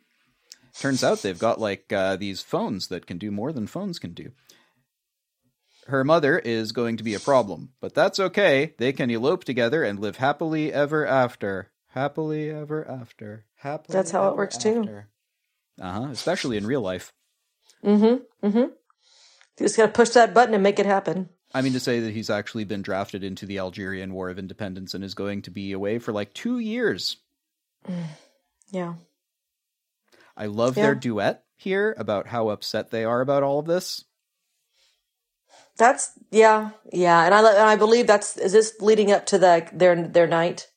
Turns 0.80 1.04
out 1.04 1.22
they've 1.22 1.40
got 1.40 1.60
like 1.60 1.92
uh, 1.92 2.18
these 2.18 2.42
phones 2.42 2.90
that 2.90 3.08
can 3.08 3.18
do 3.18 3.32
more 3.32 3.52
than 3.52 3.66
phones 3.66 3.98
can 3.98 4.14
do. 4.14 4.32
Her 5.88 6.04
mother 6.04 6.40
is 6.40 6.72
going 6.72 6.98
to 6.98 7.04
be 7.04 7.14
a 7.14 7.20
problem, 7.20 7.70
but 7.80 7.94
that's 7.94 8.20
okay. 8.20 8.74
They 8.80 8.92
can 8.92 9.10
elope 9.12 9.44
together 9.44 9.84
and 9.84 10.00
live 10.00 10.18
happily 10.18 10.74
ever 10.74 11.06
after. 11.06 11.70
Happily 11.90 12.50
ever 12.50 12.88
after. 12.88 13.46
Happily. 13.58 13.94
That's 13.96 14.12
how 14.12 14.30
it 14.30 14.36
works, 14.36 14.58
too. 14.58 15.04
Uh 15.80 15.92
huh. 15.92 16.08
Especially 16.12 16.58
in 16.58 16.66
real 16.66 16.82
life. 16.82 17.14
Mm-hmm. 17.84 18.48
Mm-hmm. 18.48 18.58
You 18.58 18.72
just 19.60 19.78
gotta 19.78 19.92
push 19.92 20.10
that 20.10 20.34
button 20.34 20.54
and 20.56 20.64
make 20.64 20.80
it 20.80 20.86
happen. 20.88 21.30
I 21.54 21.62
mean 21.62 21.74
to 21.74 21.80
say 21.80 22.00
that 22.02 22.12
he's 22.14 22.30
actually 22.30 22.66
been 22.66 22.82
drafted 22.82 23.24
into 23.24 23.46
the 23.46 23.60
Algerian 23.60 24.14
War 24.14 24.30
of 24.30 24.40
Independence 24.40 24.94
and 24.94 25.04
is 25.04 25.14
going 25.14 25.44
to 25.44 25.52
be 25.52 25.72
away 25.72 26.00
for 26.00 26.12
like 26.12 26.34
two 26.34 26.60
years. 26.60 27.18
Yeah. 28.72 28.96
I 30.36 30.48
love 30.48 30.76
Yeah. 30.76 30.84
their 30.84 30.96
duet 30.96 31.44
here 31.56 31.96
about 32.00 32.28
how 32.28 32.50
upset 32.50 32.90
they 32.90 33.06
are 33.06 33.22
about 33.22 33.44
all 33.44 33.60
of 33.60 33.68
this. 33.68 34.04
That's 35.78 36.12
yeah, 36.32 36.72
yeah, 36.92 37.26
and 37.26 37.34
I 37.34 37.40
and 37.40 37.70
I 37.70 37.76
believe 37.76 38.08
that's 38.08 38.38
is 38.38 38.54
this 38.54 38.74
leading 38.80 39.12
up 39.12 39.26
to 39.28 39.38
the 39.38 39.68
their 39.74 40.08
their 40.08 40.28
night. 40.28 40.68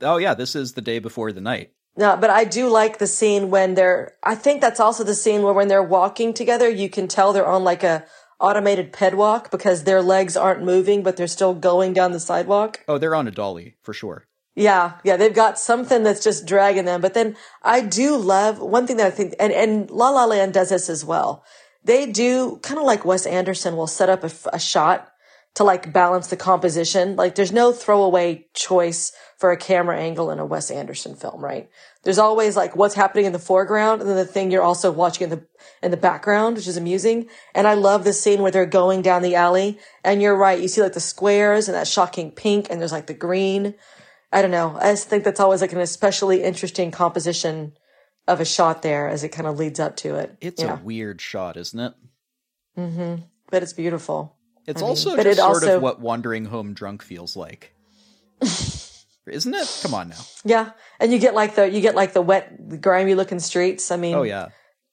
Oh 0.00 0.18
yeah, 0.18 0.34
this 0.34 0.54
is 0.54 0.74
the 0.74 0.80
day 0.80 0.98
before 0.98 1.32
the 1.32 1.40
night. 1.40 1.72
No, 1.96 2.16
but 2.16 2.30
I 2.30 2.44
do 2.44 2.68
like 2.68 2.98
the 2.98 3.08
scene 3.08 3.50
when 3.50 3.74
they're. 3.74 4.14
I 4.22 4.36
think 4.36 4.60
that's 4.60 4.78
also 4.78 5.02
the 5.02 5.16
scene 5.16 5.42
where 5.42 5.52
when 5.52 5.66
they're 5.66 5.82
walking 5.82 6.32
together, 6.32 6.68
you 6.68 6.88
can 6.88 7.08
tell 7.08 7.32
they're 7.32 7.46
on 7.46 7.64
like 7.64 7.82
a 7.82 8.04
automated 8.38 8.92
ped 8.92 9.14
walk 9.14 9.50
because 9.50 9.82
their 9.82 10.00
legs 10.00 10.36
aren't 10.36 10.62
moving, 10.62 11.02
but 11.02 11.16
they're 11.16 11.26
still 11.26 11.54
going 11.54 11.92
down 11.92 12.12
the 12.12 12.20
sidewalk. 12.20 12.84
Oh, 12.86 12.98
they're 12.98 13.16
on 13.16 13.26
a 13.26 13.32
dolly 13.32 13.74
for 13.82 13.92
sure. 13.92 14.28
Yeah, 14.54 14.94
yeah, 15.04 15.16
they've 15.16 15.34
got 15.34 15.58
something 15.58 16.02
that's 16.02 16.22
just 16.22 16.46
dragging 16.46 16.84
them. 16.84 17.00
But 17.00 17.14
then 17.14 17.36
I 17.62 17.80
do 17.80 18.16
love 18.16 18.60
one 18.60 18.86
thing 18.86 18.96
that 18.96 19.06
I 19.06 19.10
think, 19.10 19.34
and, 19.38 19.52
and 19.52 19.90
La 19.90 20.10
La 20.10 20.24
Land 20.24 20.54
does 20.54 20.70
this 20.70 20.88
as 20.88 21.04
well. 21.04 21.44
They 21.88 22.04
do 22.04 22.58
kind 22.62 22.78
of 22.78 22.84
like 22.84 23.06
Wes 23.06 23.24
Anderson 23.24 23.74
will 23.74 23.86
set 23.86 24.10
up 24.10 24.22
a 24.22 24.58
shot 24.58 25.10
to 25.54 25.64
like 25.64 25.90
balance 25.90 26.26
the 26.26 26.36
composition. 26.36 27.16
Like 27.16 27.34
there's 27.34 27.50
no 27.50 27.72
throwaway 27.72 28.46
choice 28.52 29.10
for 29.38 29.52
a 29.52 29.56
camera 29.56 29.98
angle 29.98 30.30
in 30.30 30.38
a 30.38 30.44
Wes 30.44 30.70
Anderson 30.70 31.14
film, 31.14 31.42
right? 31.42 31.70
There's 32.02 32.18
always 32.18 32.58
like 32.58 32.76
what's 32.76 32.94
happening 32.94 33.24
in 33.24 33.32
the 33.32 33.38
foreground 33.38 34.02
and 34.02 34.10
then 34.10 34.18
the 34.18 34.26
thing 34.26 34.50
you're 34.50 34.60
also 34.60 34.92
watching 34.92 35.24
in 35.24 35.30
the, 35.30 35.46
in 35.82 35.90
the 35.90 35.96
background, 35.96 36.56
which 36.56 36.68
is 36.68 36.76
amusing. 36.76 37.26
And 37.54 37.66
I 37.66 37.72
love 37.72 38.04
the 38.04 38.12
scene 38.12 38.42
where 38.42 38.52
they're 38.52 38.66
going 38.66 39.00
down 39.00 39.22
the 39.22 39.36
alley 39.36 39.78
and 40.04 40.20
you're 40.20 40.36
right. 40.36 40.60
You 40.60 40.68
see 40.68 40.82
like 40.82 40.92
the 40.92 41.00
squares 41.00 41.68
and 41.68 41.74
that 41.74 41.88
shocking 41.88 42.32
pink 42.32 42.66
and 42.68 42.82
there's 42.82 42.92
like 42.92 43.06
the 43.06 43.14
green. 43.14 43.74
I 44.30 44.42
don't 44.42 44.50
know. 44.50 44.76
I 44.78 44.92
just 44.92 45.08
think 45.08 45.24
that's 45.24 45.40
always 45.40 45.62
like 45.62 45.72
an 45.72 45.80
especially 45.80 46.42
interesting 46.42 46.90
composition 46.90 47.72
of 48.28 48.40
a 48.40 48.44
shot 48.44 48.82
there 48.82 49.08
as 49.08 49.24
it 49.24 49.30
kind 49.30 49.46
of 49.46 49.58
leads 49.58 49.80
up 49.80 49.96
to 49.96 50.16
it. 50.16 50.36
It's 50.40 50.62
yeah. 50.62 50.78
a 50.78 50.82
weird 50.82 51.20
shot, 51.20 51.56
isn't 51.56 51.78
it? 51.78 51.94
Mm-hmm. 52.76 53.22
but 53.50 53.64
it's 53.64 53.72
beautiful. 53.72 54.36
It's 54.64 54.80
I 54.80 54.84
mean, 54.84 54.90
also 54.90 55.16
but 55.16 55.24
just 55.24 55.38
it 55.38 55.42
sort 55.42 55.54
also- 55.64 55.76
of 55.78 55.82
what 55.82 56.00
wandering 56.00 56.44
home 56.44 56.74
drunk 56.74 57.02
feels 57.02 57.36
like. 57.36 57.74
isn't 58.40 59.54
it? 59.54 59.80
Come 59.82 59.94
on 59.94 60.10
now. 60.10 60.20
Yeah. 60.44 60.70
And 61.00 61.12
you 61.12 61.18
get 61.18 61.34
like 61.34 61.56
the, 61.56 61.68
you 61.68 61.80
get 61.80 61.94
like 61.94 62.12
the 62.12 62.22
wet, 62.22 62.80
grimy 62.80 63.14
looking 63.14 63.40
streets. 63.40 63.90
I 63.90 63.96
mean, 63.96 64.14
Oh 64.14 64.22
yeah. 64.22 64.50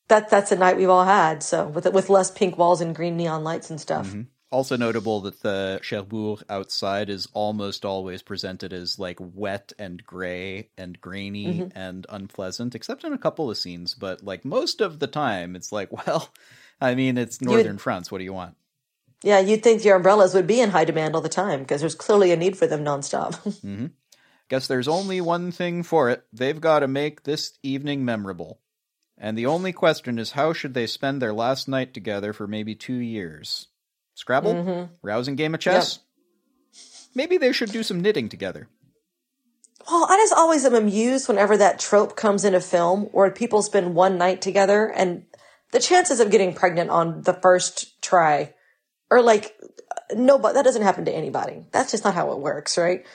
that, 0.07 0.29
that's 0.29 0.51
a 0.51 0.55
night 0.55 0.77
we've 0.77 0.89
all 0.89 1.05
had. 1.05 1.43
So 1.43 1.67
with, 1.67 1.85
with 1.93 2.09
less 2.09 2.31
pink 2.31 2.57
walls 2.57 2.81
and 2.81 2.95
green 2.95 3.17
neon 3.17 3.43
lights 3.43 3.69
and 3.69 3.79
stuff. 3.79 4.07
Mm-hmm. 4.07 4.21
Also 4.51 4.77
notable 4.77 5.21
that 5.21 5.41
the 5.41 5.79
Cherbourg 5.81 6.43
outside 6.49 7.09
is 7.09 7.27
almost 7.33 7.83
always 7.83 8.21
presented 8.21 8.71
as 8.71 8.99
like 8.99 9.17
wet 9.19 9.73
and 9.79 10.05
gray 10.05 10.69
and 10.77 11.01
grainy 11.01 11.45
Mm-hmm. 11.45 11.77
and 11.77 12.05
unpleasant, 12.09 12.75
except 12.75 13.03
in 13.03 13.11
a 13.11 13.17
couple 13.17 13.49
of 13.49 13.57
scenes. 13.57 13.95
But 13.95 14.23
like 14.23 14.45
most 14.45 14.81
of 14.81 14.99
the 14.99 15.07
time, 15.07 15.55
it's 15.55 15.71
like, 15.71 15.91
well, 16.07 16.29
I 16.79 16.95
mean, 16.95 17.17
it's 17.17 17.41
northern 17.41 17.77
France. 17.77 18.11
What 18.11 18.19
do 18.19 18.23
you 18.23 18.33
want? 18.33 18.55
Yeah. 19.23 19.39
You'd 19.39 19.63
think 19.63 19.83
your 19.83 19.95
umbrellas 19.95 20.33
would 20.33 20.47
be 20.47 20.61
in 20.61 20.69
high 20.69 20.85
demand 20.85 21.15
all 21.15 21.21
the 21.21 21.29
time 21.29 21.61
because 21.61 21.81
there's 21.81 21.95
clearly 21.95 22.31
a 22.31 22.37
need 22.37 22.57
for 22.57 22.67
them 22.67 22.83
nonstop. 22.83 23.31
mm-hmm. 23.43 23.87
Guess 24.47 24.67
there's 24.67 24.87
only 24.87 25.21
one 25.21 25.51
thing 25.51 25.81
for 25.81 26.09
it. 26.11 26.23
They've 26.31 26.61
got 26.61 26.79
to 26.79 26.87
make 26.87 27.23
this 27.23 27.57
evening 27.63 28.05
memorable. 28.05 28.59
And 29.17 29.37
the 29.37 29.47
only 29.47 29.73
question 29.73 30.19
is 30.19 30.31
how 30.31 30.53
should 30.53 30.73
they 30.73 30.87
spend 30.87 31.21
their 31.21 31.33
last 31.33 31.67
night 31.67 31.93
together 31.93 32.31
for 32.31 32.47
maybe 32.47 32.75
two 32.75 32.95
years? 32.95 33.67
Scrabble? 34.15 34.53
Mm-hmm. 34.53 34.93
Rousing 35.03 35.35
game 35.35 35.53
of 35.53 35.59
chess? 35.59 35.99
Maybe 37.13 37.37
they 37.37 37.51
should 37.51 37.71
do 37.71 37.83
some 37.83 38.01
knitting 38.01 38.27
together. 38.27 38.67
Well, 39.89 40.07
I 40.09 40.17
just 40.17 40.33
always 40.33 40.65
am 40.65 40.73
amused 40.73 41.27
whenever 41.27 41.55
that 41.57 41.79
trope 41.79 42.15
comes 42.15 42.43
in 42.43 42.55
a 42.55 42.59
film 42.59 43.03
where 43.11 43.29
people 43.29 43.61
spend 43.61 43.93
one 43.93 44.17
night 44.17 44.41
together 44.41 44.87
and 44.87 45.25
the 45.71 45.79
chances 45.79 46.19
of 46.19 46.31
getting 46.31 46.53
pregnant 46.53 46.89
on 46.89 47.21
the 47.21 47.33
first 47.33 48.01
try 48.01 48.53
are 49.11 49.21
like, 49.21 49.55
no, 50.13 50.39
but 50.39 50.53
that 50.53 50.65
doesn't 50.65 50.81
happen 50.81 51.05
to 51.05 51.11
anybody. 51.11 51.65
That's 51.71 51.91
just 51.91 52.03
not 52.03 52.15
how 52.15 52.31
it 52.31 52.39
works, 52.39 52.77
right? 52.77 53.05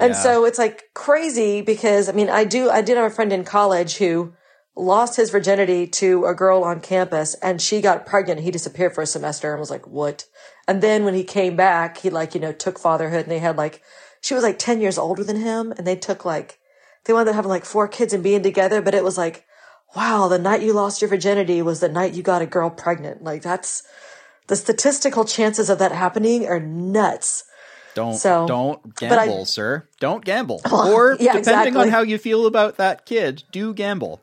And 0.00 0.16
so 0.16 0.44
it's 0.44 0.58
like 0.58 0.90
crazy 0.94 1.60
because 1.60 2.08
I 2.08 2.12
mean, 2.12 2.28
I 2.28 2.44
do, 2.44 2.68
I 2.70 2.82
did 2.82 2.96
have 2.96 3.12
a 3.12 3.14
friend 3.14 3.32
in 3.32 3.44
college 3.44 3.96
who 3.96 4.32
lost 4.76 5.16
his 5.16 5.30
virginity 5.30 5.86
to 5.86 6.24
a 6.24 6.34
girl 6.34 6.64
on 6.64 6.80
campus 6.80 7.34
and 7.34 7.62
she 7.62 7.80
got 7.80 8.06
pregnant. 8.06 8.40
He 8.40 8.50
disappeared 8.50 8.94
for 8.94 9.02
a 9.02 9.06
semester 9.06 9.52
and 9.52 9.60
was 9.60 9.70
like, 9.70 9.86
what? 9.86 10.24
And 10.66 10.82
then 10.82 11.04
when 11.04 11.14
he 11.14 11.24
came 11.24 11.56
back, 11.56 11.98
he 11.98 12.10
like, 12.10 12.34
you 12.34 12.40
know, 12.40 12.52
took 12.52 12.78
fatherhood 12.78 13.22
and 13.22 13.30
they 13.30 13.38
had 13.38 13.56
like, 13.56 13.82
she 14.20 14.34
was 14.34 14.42
like 14.42 14.58
10 14.58 14.80
years 14.80 14.96
older 14.98 15.22
than 15.22 15.36
him 15.36 15.72
and 15.72 15.86
they 15.86 15.96
took 15.96 16.24
like, 16.24 16.58
they 17.04 17.12
wound 17.12 17.28
up 17.28 17.34
having 17.34 17.50
like 17.50 17.66
four 17.66 17.86
kids 17.86 18.14
and 18.14 18.22
being 18.24 18.42
together, 18.42 18.80
but 18.80 18.94
it 18.94 19.04
was 19.04 19.18
like, 19.18 19.44
wow, 19.94 20.26
the 20.28 20.38
night 20.38 20.62
you 20.62 20.72
lost 20.72 21.02
your 21.02 21.10
virginity 21.10 21.60
was 21.60 21.80
the 21.80 21.88
night 21.88 22.14
you 22.14 22.22
got 22.22 22.42
a 22.42 22.46
girl 22.46 22.70
pregnant. 22.70 23.22
Like 23.22 23.42
that's, 23.42 23.82
the 24.46 24.56
statistical 24.56 25.24
chances 25.24 25.70
of 25.70 25.78
that 25.78 25.92
happening 25.92 26.46
are 26.46 26.60
nuts. 26.60 27.44
Don't 27.94 28.14
So- 28.14 28.46
don't 28.46 28.82
but 29.00 29.18
I- 29.18 29.26
gamble, 29.26 29.44
sir. 29.44 29.88
Don't 30.00 30.24
gamble. 30.24 30.60
or 30.72 31.16
yeah, 31.20 31.34
depending 31.34 31.76
on 31.76 31.88
how 31.88 32.02
you 32.02 32.18
feel 32.18 32.46
about 32.46 32.76
that 32.76 33.06
kid, 33.06 33.44
do 33.52 33.72
gamble. 33.72 34.20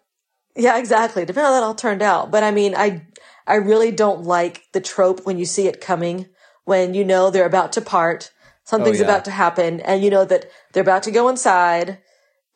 Yeah, 0.56 0.78
exactly. 0.78 1.24
Depending 1.26 1.46
on 1.46 1.54
how 1.54 1.60
that 1.60 1.66
all 1.66 1.76
turned 1.76 2.02
out. 2.02 2.30
But 2.30 2.44
I 2.44 2.52
mean, 2.52 2.76
I, 2.76 3.06
I 3.48 3.56
really 3.56 3.92
don't 3.92 4.24
like 4.24 4.64
the 4.74 4.82
trope 4.82 5.26
when 5.26 5.40
you 5.40 5.46
see 5.46 5.68
it 5.68 5.80
coming, 5.82 6.28
when 6.66 6.94
you 6.94 7.04
know 7.04 7.30
they're 7.30 7.46
about 7.46 7.74
to 7.74 7.82
part, 7.82 8.32
something's 8.64 9.00
oh, 9.00 9.04
yeah. 9.04 9.10
about 9.10 9.26
to 9.26 9.32
happen, 9.32 9.80
and 9.82 10.04
you 10.04 10.10
know 10.10 10.26
that 10.26 10.50
they're 10.72 10.84
about 10.84 11.04
to 11.04 11.12
go 11.12 11.30
inside, 11.30 12.00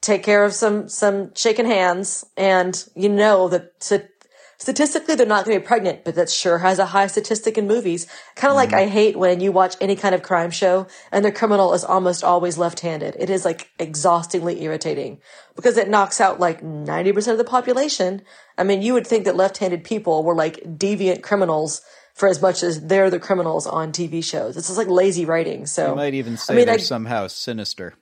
take 0.02 0.24
care 0.24 0.44
of 0.44 0.54
some, 0.54 0.88
some 0.88 1.34
shaking 1.36 1.66
hands, 1.66 2.26
and 2.38 2.88
you 2.96 3.10
know 3.10 3.48
that 3.50 3.74
st- 3.80 4.10
statistically 4.58 5.16
they're 5.16 5.26
not 5.26 5.46
going 5.46 5.58
to 5.58 5.62
be 5.62 5.68
pregnant, 5.68 6.04
but 6.04 6.16
that 6.16 6.30
sure 6.30 6.60
has 6.60 6.80
a 6.80 6.88
high 6.88 7.08
statistic 7.08 7.58
in 7.58 7.68
movies. 7.68 8.08
Kind 8.36 8.52
of 8.52 8.56
like 8.56 8.70
mm-hmm. 8.70 8.80
I 8.80 8.88
hate 8.88 9.18
when 9.18 9.40
you 9.40 9.52
watch 9.52 9.76
any 9.82 9.96
kind 9.96 10.16
of 10.16 10.24
crime 10.24 10.52
show 10.52 10.88
and 11.12 11.24
the 11.24 11.32
criminal 11.32 11.74
is 11.74 11.84
almost 11.84 12.24
always 12.24 12.58
left-handed. 12.58 13.16
It 13.20 13.30
is 13.30 13.46
like 13.46 13.70
exhaustingly 13.80 14.64
irritating 14.64 15.20
because 15.56 15.78
it 15.78 15.90
knocks 15.90 16.22
out 16.22 16.40
like 16.40 16.62
90% 16.62 17.32
of 17.32 17.38
the 17.38 17.44
population. 17.44 18.22
I 18.58 18.64
mean, 18.64 18.82
you 18.82 18.94
would 18.94 19.08
think 19.08 19.26
that 19.26 19.36
left-handed 19.36 19.84
people 19.84 20.24
were 20.24 20.36
like 20.36 20.62
deviant 20.78 21.22
criminals 21.22 21.82
for 22.16 22.28
as 22.28 22.42
much 22.42 22.64
as 22.64 22.82
they're 22.88 23.10
the 23.12 23.20
criminals 23.20 23.68
on 23.68 23.92
TV 23.92 24.24
shows. 24.24 24.58
It's 24.58 24.68
just 24.68 24.78
like 24.78 24.88
lazy 24.88 25.26
writing. 25.26 25.66
So 25.68 25.90
You 25.92 25.96
might 25.96 26.14
even 26.16 26.38
say 26.38 26.56
mean, 26.56 26.66
they're 26.66 26.76
I- 26.76 26.78
somehow 26.78 27.28
sinister. 27.28 27.94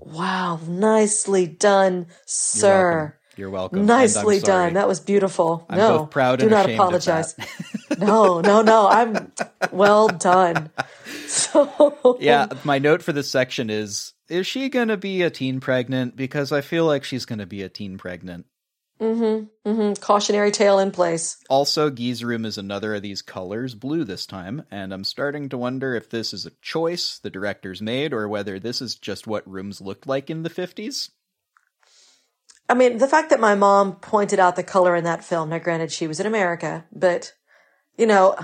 wow, 0.00 0.60
nicely 0.68 1.46
done, 1.46 2.06
sir. 2.26 3.16
You're 3.36 3.50
welcome. 3.50 3.80
And 3.80 3.86
Nicely 3.88 4.36
I'm 4.36 4.40
sorry. 4.40 4.64
done. 4.66 4.74
That 4.74 4.88
was 4.88 5.00
beautiful. 5.00 5.66
I'm 5.68 5.76
no, 5.78 5.98
both 5.98 6.10
proud 6.10 6.38
do 6.38 6.46
and 6.46 6.52
not 6.52 6.64
ashamed 6.66 6.80
of 6.80 6.86
apologize. 6.86 7.34
no, 7.98 8.40
no, 8.40 8.62
no. 8.62 8.88
I'm 8.88 9.32
well 9.72 10.08
done. 10.08 10.70
So 11.28 12.18
Yeah, 12.20 12.46
my 12.64 12.78
note 12.78 13.02
for 13.02 13.12
this 13.12 13.30
section 13.30 13.68
is 13.70 14.12
is 14.28 14.46
she 14.46 14.68
going 14.68 14.88
to 14.88 14.96
be 14.96 15.22
a 15.22 15.30
teen 15.30 15.60
pregnant 15.60 16.16
because 16.16 16.50
I 16.52 16.60
feel 16.60 16.84
like 16.86 17.04
she's 17.04 17.24
going 17.24 17.38
to 17.40 17.46
be 17.46 17.62
a 17.62 17.68
teen 17.68 17.98
pregnant. 17.98 18.46
Mm-hmm. 19.00 19.68
Mm-hmm. 19.68 19.92
cautionary 20.00 20.50
tale 20.50 20.78
in 20.78 20.90
place. 20.90 21.36
Also, 21.50 21.90
Guy's 21.90 22.24
room 22.24 22.46
is 22.46 22.56
another 22.56 22.94
of 22.94 23.02
these 23.02 23.20
colors, 23.20 23.74
blue 23.74 24.04
this 24.04 24.24
time, 24.24 24.64
and 24.70 24.94
I'm 24.94 25.04
starting 25.04 25.50
to 25.50 25.58
wonder 25.58 25.94
if 25.94 26.08
this 26.08 26.32
is 26.32 26.46
a 26.46 26.52
choice 26.62 27.18
the 27.18 27.28
directors 27.28 27.82
made 27.82 28.14
or 28.14 28.26
whether 28.26 28.58
this 28.58 28.80
is 28.80 28.94
just 28.94 29.26
what 29.26 29.46
rooms 29.46 29.82
looked 29.82 30.06
like 30.06 30.30
in 30.30 30.44
the 30.44 30.50
50s. 30.50 31.10
I 32.68 32.74
mean, 32.74 32.98
the 32.98 33.06
fact 33.06 33.30
that 33.30 33.40
my 33.40 33.54
mom 33.54 33.96
pointed 33.96 34.40
out 34.40 34.56
the 34.56 34.62
color 34.62 34.96
in 34.96 35.04
that 35.04 35.24
film. 35.24 35.50
Now, 35.50 35.58
granted, 35.58 35.92
she 35.92 36.06
was 36.06 36.18
in 36.18 36.26
America, 36.26 36.84
but 36.90 37.34
you 37.98 38.06
know, 38.06 38.34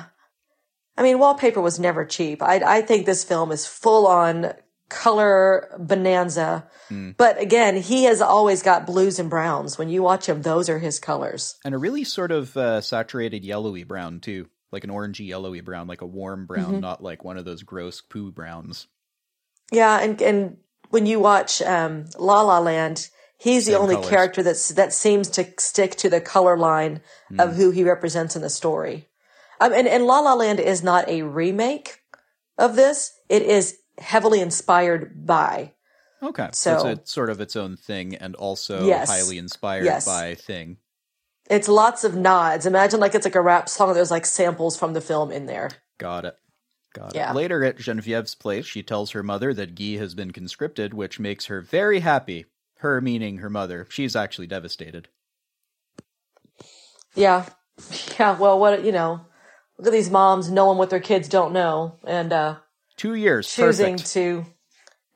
I 0.96 1.02
mean, 1.02 1.18
wallpaper 1.18 1.60
was 1.60 1.80
never 1.80 2.04
cheap. 2.04 2.42
I 2.42 2.78
I 2.78 2.82
think 2.82 3.06
this 3.06 3.24
film 3.24 3.50
is 3.52 3.66
full 3.66 4.06
on 4.06 4.52
color 4.92 5.68
bonanza. 5.78 6.68
But 7.16 7.40
again, 7.40 7.76
he 7.76 8.04
has 8.04 8.20
always 8.20 8.62
got 8.62 8.84
blues 8.86 9.18
and 9.18 9.30
browns. 9.30 9.78
When 9.78 9.88
you 9.88 10.02
watch 10.02 10.28
him, 10.28 10.42
those 10.42 10.68
are 10.68 10.78
his 10.78 11.00
colors. 11.00 11.56
And 11.64 11.74
a 11.74 11.78
really 11.78 12.04
sort 12.04 12.30
of 12.30 12.54
uh, 12.54 12.82
saturated 12.82 13.44
yellowy 13.46 13.84
brown, 13.84 14.20
too. 14.20 14.48
like 14.70 14.84
an 14.84 14.90
orangey 14.90 15.26
yellowy 15.26 15.60
brown, 15.62 15.86
like 15.88 16.02
a 16.02 16.06
warm 16.06 16.44
brown, 16.46 16.72
Mm-hmm. 16.72 16.80
not 16.80 17.02
like 17.02 17.24
one 17.24 17.38
of 17.38 17.44
those 17.46 17.62
gross 17.62 18.00
poo 18.02 18.30
browns. 18.30 18.88
Yeah, 19.70 19.98
and 20.00 20.20
and 20.20 20.58
when 20.90 21.06
you 21.06 21.18
watch 21.20 21.62
um, 21.62 22.04
La 22.18 22.42
La 22.42 22.58
Land, 22.58 23.08
he's 23.38 23.64
the 23.66 23.78
only 23.78 23.94
colors. 23.96 24.10
character 24.10 24.42
that's 24.42 24.68
that 24.70 24.92
seems 24.92 25.28
to 25.30 25.46
stick 25.58 25.94
to 25.96 26.10
the 26.10 26.20
color 26.20 26.56
line 26.58 27.00
Hmm. 27.28 27.40
of 27.40 27.56
who 27.56 27.70
he 27.70 27.84
represents 27.84 28.36
in 28.36 28.42
the 28.42 28.50
story. 28.50 29.08
Um, 29.60 29.72
and 29.72 29.88
and 29.88 30.04
La 30.04 30.20
La 30.20 30.34
Land 30.34 30.60
is 30.60 30.82
not 30.82 31.08
a 31.08 31.22
remake 31.22 32.00
of 32.58 32.76
this; 32.76 33.12
it 33.30 33.42
is 33.42 33.78
heavily 33.98 34.40
inspired 34.40 35.26
by. 35.26 35.72
Okay, 36.22 36.48
So- 36.52 36.74
it's 36.88 37.00
a, 37.00 37.06
sort 37.06 37.30
of 37.30 37.40
its 37.40 37.56
own 37.56 37.76
thing, 37.76 38.14
and 38.14 38.34
also 38.36 38.86
Yes. 38.86 39.08
highly 39.08 39.38
inspired 39.38 39.84
Yes. 39.84 40.04
by 40.06 40.34
Thing. 40.34 40.78
It's 41.50 41.68
lots 41.68 42.04
of 42.04 42.14
nods. 42.14 42.66
Imagine 42.66 43.00
like 43.00 43.14
it's 43.14 43.26
like 43.26 43.34
a 43.34 43.40
rap 43.40 43.68
song. 43.68 43.92
There's 43.94 44.10
like 44.12 44.24
samples 44.24 44.78
from 44.78 44.92
the 44.94 45.00
film 45.00 45.32
in 45.32 45.46
there. 45.46 45.70
Got 45.98 46.24
it. 46.24 46.36
Got 46.94 47.14
Yeah. 47.14 47.30
it. 47.32 47.34
Later 47.34 47.64
at 47.64 47.76
Genevieve's 47.78 48.34
place, 48.36 48.64
she 48.64 48.82
tells 48.82 49.10
her 49.10 49.22
mother 49.22 49.52
that 49.54 49.74
Guy 49.74 49.96
has 49.98 50.14
been 50.14 50.30
conscripted, 50.30 50.94
which 50.94 51.18
makes 51.18 51.46
her 51.46 51.60
very 51.60 52.00
happy. 52.00 52.46
Her 52.78 53.00
meaning 53.00 53.38
her 53.38 53.50
mother. 53.50 53.86
She's 53.90 54.14
actually 54.16 54.46
devastated. 54.46 55.08
Yeah, 57.14 57.46
yeah. 58.18 58.38
Well, 58.38 58.58
what 58.58 58.84
you 58.84 58.92
know, 58.92 59.26
look 59.78 59.88
at 59.88 59.92
these 59.92 60.10
moms 60.10 60.50
knowing 60.50 60.78
what 60.78 60.90
their 60.90 61.00
kids 61.00 61.28
don't 61.28 61.52
know 61.52 61.98
and 62.06 62.32
uh 62.32 62.56
Two 62.96 63.14
years, 63.14 63.52
choosing 63.52 63.94
perfect. 63.94 64.12
to. 64.12 64.46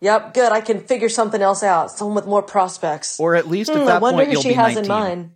Yep, 0.00 0.34
good. 0.34 0.52
I 0.52 0.60
can 0.60 0.80
figure 0.80 1.08
something 1.08 1.40
else 1.40 1.62
out. 1.62 1.90
Someone 1.90 2.14
with 2.16 2.26
more 2.26 2.42
prospects. 2.42 3.18
Or 3.18 3.34
at 3.34 3.48
least 3.48 3.70
Hmm, 3.70 3.78
at 3.78 3.82
I 3.82 3.86
that 3.86 4.02
wonder 4.02 4.24
point 4.24 4.36
who 4.36 4.42
she 4.42 4.52
has 4.54 4.74
19. 4.74 4.84
in 4.84 4.88
mind. 4.88 5.30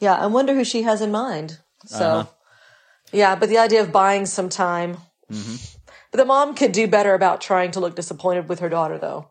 Yeah, 0.00 0.14
I 0.14 0.26
wonder 0.26 0.54
who 0.54 0.64
she 0.64 0.82
has 0.82 1.00
in 1.00 1.10
mind. 1.10 1.58
So, 1.86 2.04
Uh-huh. 2.04 2.26
yeah, 3.12 3.34
but 3.36 3.48
the 3.48 3.58
idea 3.58 3.80
of 3.80 3.90
buying 3.92 4.26
some 4.26 4.48
time. 4.48 4.98
Mm-hmm. 5.32 5.56
But 6.10 6.18
the 6.18 6.24
mom 6.24 6.54
could 6.54 6.72
do 6.72 6.86
better 6.86 7.14
about 7.14 7.40
trying 7.40 7.70
to 7.72 7.80
look 7.80 7.94
disappointed 7.96 8.48
with 8.48 8.60
her 8.60 8.68
daughter, 8.68 8.98
though. 8.98 9.28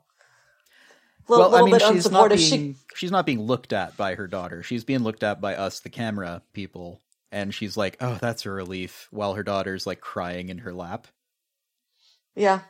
A 1.27 1.31
little, 1.31 1.51
Well, 1.51 1.55
I 1.61 1.61
mean, 1.63 1.71
bit 1.73 1.81
she's 1.83 2.09
not 2.09 2.31
unsupportive. 2.31 2.49
being 2.49 2.73
She, 2.73 2.75
she's 2.95 3.11
not 3.11 3.25
being 3.25 3.41
looked 3.41 3.73
at 3.73 3.97
by 3.97 4.15
her 4.15 4.27
daughter. 4.27 4.63
She's 4.63 4.83
being 4.83 4.99
looked 5.03 5.23
at 5.23 5.39
by 5.41 5.55
us, 5.55 5.79
the 5.81 5.89
camera 5.89 6.41
people, 6.53 7.01
and 7.31 7.53
she's 7.53 7.75
like, 7.77 7.97
"Oh, 7.99 8.17
that's 8.21 8.45
a 8.45 8.49
relief," 8.49 9.07
while 9.11 9.33
her 9.33 9.43
daughter's 9.43 9.85
like 9.85 9.99
crying 9.99 10.49
in 10.49 10.59
her 10.59 10.73
lap. 10.73 11.07
Yeah, 12.38 12.61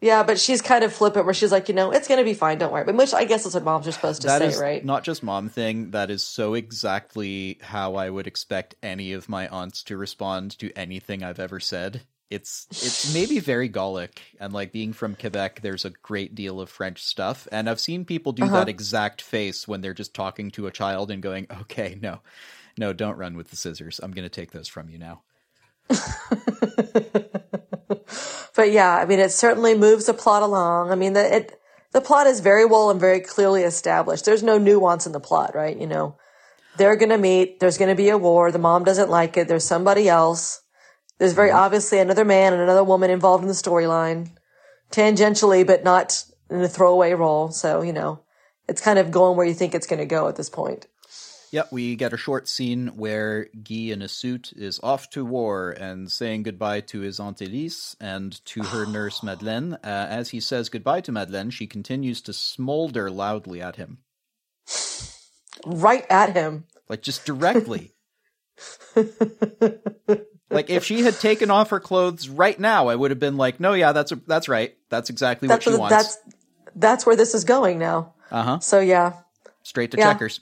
yeah, 0.00 0.22
but 0.24 0.38
she's 0.40 0.62
kind 0.62 0.84
of 0.84 0.92
flippant, 0.92 1.26
where 1.26 1.34
she's 1.34 1.52
like, 1.52 1.68
you 1.68 1.74
know, 1.76 1.92
it's 1.92 2.08
gonna 2.08 2.24
be 2.24 2.34
fine, 2.34 2.58
don't 2.58 2.72
worry. 2.72 2.84
But 2.84 2.96
which 2.96 3.14
I 3.14 3.24
guess 3.24 3.46
is 3.46 3.54
what 3.54 3.64
moms 3.64 3.88
are 3.88 3.92
supposed 3.92 4.22
to 4.22 4.28
That 4.28 4.30
say, 4.30 4.56
right? 4.56 4.84
not 4.84 5.04
just 5.04 5.22
mom 5.22 5.48
thing. 5.48 5.90
That 5.92 6.10
is 6.10 6.22
so 6.24 6.54
exactly 6.54 7.58
how 7.62 7.94
I 7.96 8.10
would 8.10 8.26
expect 8.26 8.74
any 8.82 9.12
of 9.12 9.28
my 9.28 9.48
aunts 9.48 9.82
to 9.84 9.96
respond 9.96 10.58
to 10.58 10.72
anything 10.76 11.22
I've 11.22 11.40
ever 11.40 11.60
said. 11.60 12.02
It's 12.30 12.68
it's 12.80 13.04
maybe 13.04 13.38
very 13.40 13.68
Gallic, 13.68 14.20
and 14.40 14.52
like 14.52 14.72
being 14.72 14.92
from 14.92 15.14
Quebec, 15.16 15.60
there's 15.62 15.84
a 15.84 15.90
great 15.90 16.34
deal 16.34 16.60
of 16.60 16.70
French 16.70 17.02
stuff, 17.02 17.46
and 17.52 17.68
I've 17.70 17.80
seen 17.80 18.04
people 18.04 18.32
do 18.32 18.48
Uh-huh. 18.48 18.50
that 18.50 18.68
exact 18.68 19.22
face 19.22 19.68
when 19.68 19.80
they're 19.80 19.94
just 19.94 20.14
talking 20.14 20.50
to 20.52 20.66
a 20.66 20.72
child 20.72 21.10
and 21.10 21.22
going, 21.22 21.46
"Okay, 21.62 21.98
no, 22.00 22.20
no, 22.78 22.92
don't 22.92 23.18
run 23.18 23.36
with 23.36 23.50
the 23.50 23.56
scissors. 23.56 24.00
I'm 24.02 24.12
going 24.12 24.24
to 24.24 24.28
take 24.30 24.52
those 24.52 24.68
from 24.68 24.88
you 24.90 24.98
now." 24.98 25.22
But 28.54 28.70
yeah, 28.70 28.96
I 28.96 29.04
mean, 29.04 29.18
it 29.18 29.32
certainly 29.32 29.74
moves 29.74 30.06
the 30.06 30.14
plot 30.14 30.42
along. 30.42 30.90
I 30.90 30.94
mean, 30.94 31.12
the 31.12 31.36
it 31.36 31.60
the 31.92 32.00
plot 32.00 32.26
is 32.26 32.40
very 32.40 32.64
well 32.64 32.90
and 32.90 33.00
very 33.00 33.20
clearly 33.20 33.62
established. 33.62 34.24
There's 34.24 34.42
no 34.42 34.58
nuance 34.58 35.06
in 35.06 35.12
the 35.12 35.20
plot, 35.20 35.54
right? 35.54 35.76
You 35.78 35.86
know, 35.86 36.16
they're 36.76 36.96
gonna 36.96 37.18
meet. 37.18 37.58
There's 37.58 37.78
gonna 37.78 37.96
be 37.96 38.10
a 38.10 38.18
war. 38.18 38.52
The 38.52 38.58
mom 38.58 38.84
doesn't 38.84 39.10
like 39.10 39.36
it. 39.36 39.48
There's 39.48 39.64
somebody 39.64 40.08
else. 40.08 40.62
There's 41.18 41.32
very 41.32 41.48
mm-hmm. 41.48 41.58
obviously 41.58 41.98
another 41.98 42.24
man 42.24 42.52
and 42.52 42.62
another 42.62 42.84
woman 42.84 43.10
involved 43.10 43.42
in 43.42 43.48
the 43.48 43.54
storyline, 43.54 44.30
tangentially, 44.90 45.66
but 45.66 45.84
not 45.84 46.24
in 46.48 46.60
a 46.60 46.68
throwaway 46.68 47.12
role. 47.12 47.50
So 47.50 47.82
you 47.82 47.92
know, 47.92 48.20
it's 48.68 48.80
kind 48.80 49.00
of 49.00 49.10
going 49.10 49.36
where 49.36 49.46
you 49.46 49.54
think 49.54 49.74
it's 49.74 49.88
gonna 49.88 50.06
go 50.06 50.28
at 50.28 50.36
this 50.36 50.50
point. 50.50 50.86
Yep, 51.54 51.70
we 51.70 51.94
get 51.94 52.12
a 52.12 52.16
short 52.16 52.48
scene 52.48 52.88
where 52.96 53.44
Guy 53.62 53.92
in 53.92 54.02
a 54.02 54.08
suit 54.08 54.52
is 54.56 54.80
off 54.82 55.08
to 55.10 55.24
war 55.24 55.70
and 55.70 56.10
saying 56.10 56.42
goodbye 56.42 56.80
to 56.80 56.98
his 56.98 57.20
Aunt 57.20 57.40
Elise 57.40 57.94
and 58.00 58.44
to 58.46 58.64
her 58.64 58.84
nurse 58.90 59.22
Madeleine. 59.22 59.74
Uh, 59.74 59.78
as 60.10 60.30
he 60.30 60.40
says 60.40 60.68
goodbye 60.68 61.00
to 61.02 61.12
Madeleine, 61.12 61.50
she 61.50 61.68
continues 61.68 62.20
to 62.22 62.32
smolder 62.32 63.08
loudly 63.08 63.62
at 63.62 63.76
him, 63.76 63.98
Right 65.64 66.04
at 66.10 66.34
him. 66.34 66.64
like 66.88 67.02
just 67.02 67.24
directly. 67.24 67.92
like 70.50 70.70
if 70.70 70.82
she 70.84 71.02
had 71.02 71.14
taken 71.20 71.52
off 71.52 71.70
her 71.70 71.78
clothes 71.78 72.28
right 72.28 72.58
now, 72.58 72.88
I 72.88 72.96
would 72.96 73.12
have 73.12 73.20
been 73.20 73.36
like, 73.36 73.60
"No, 73.60 73.74
yeah, 73.74 73.92
that's 73.92 74.12
that's 74.26 74.48
right. 74.48 74.74
That's 74.88 75.08
exactly 75.08 75.46
That's 75.46 75.64
what 75.66 75.72
she 75.72 75.78
wants." 75.78 75.94
that's 75.94 76.18
that's 76.74 77.06
where 77.06 77.14
this 77.14 77.32
is 77.32 77.44
going 77.44 77.78
now. 77.78 78.14
Uh 78.32 78.42
huh. 78.42 78.58
So 78.58 78.80
yeah. 78.80 79.12
Straight 79.62 79.92
to 79.92 79.98
Yeah. 79.98 80.12
checkers. 80.12 80.40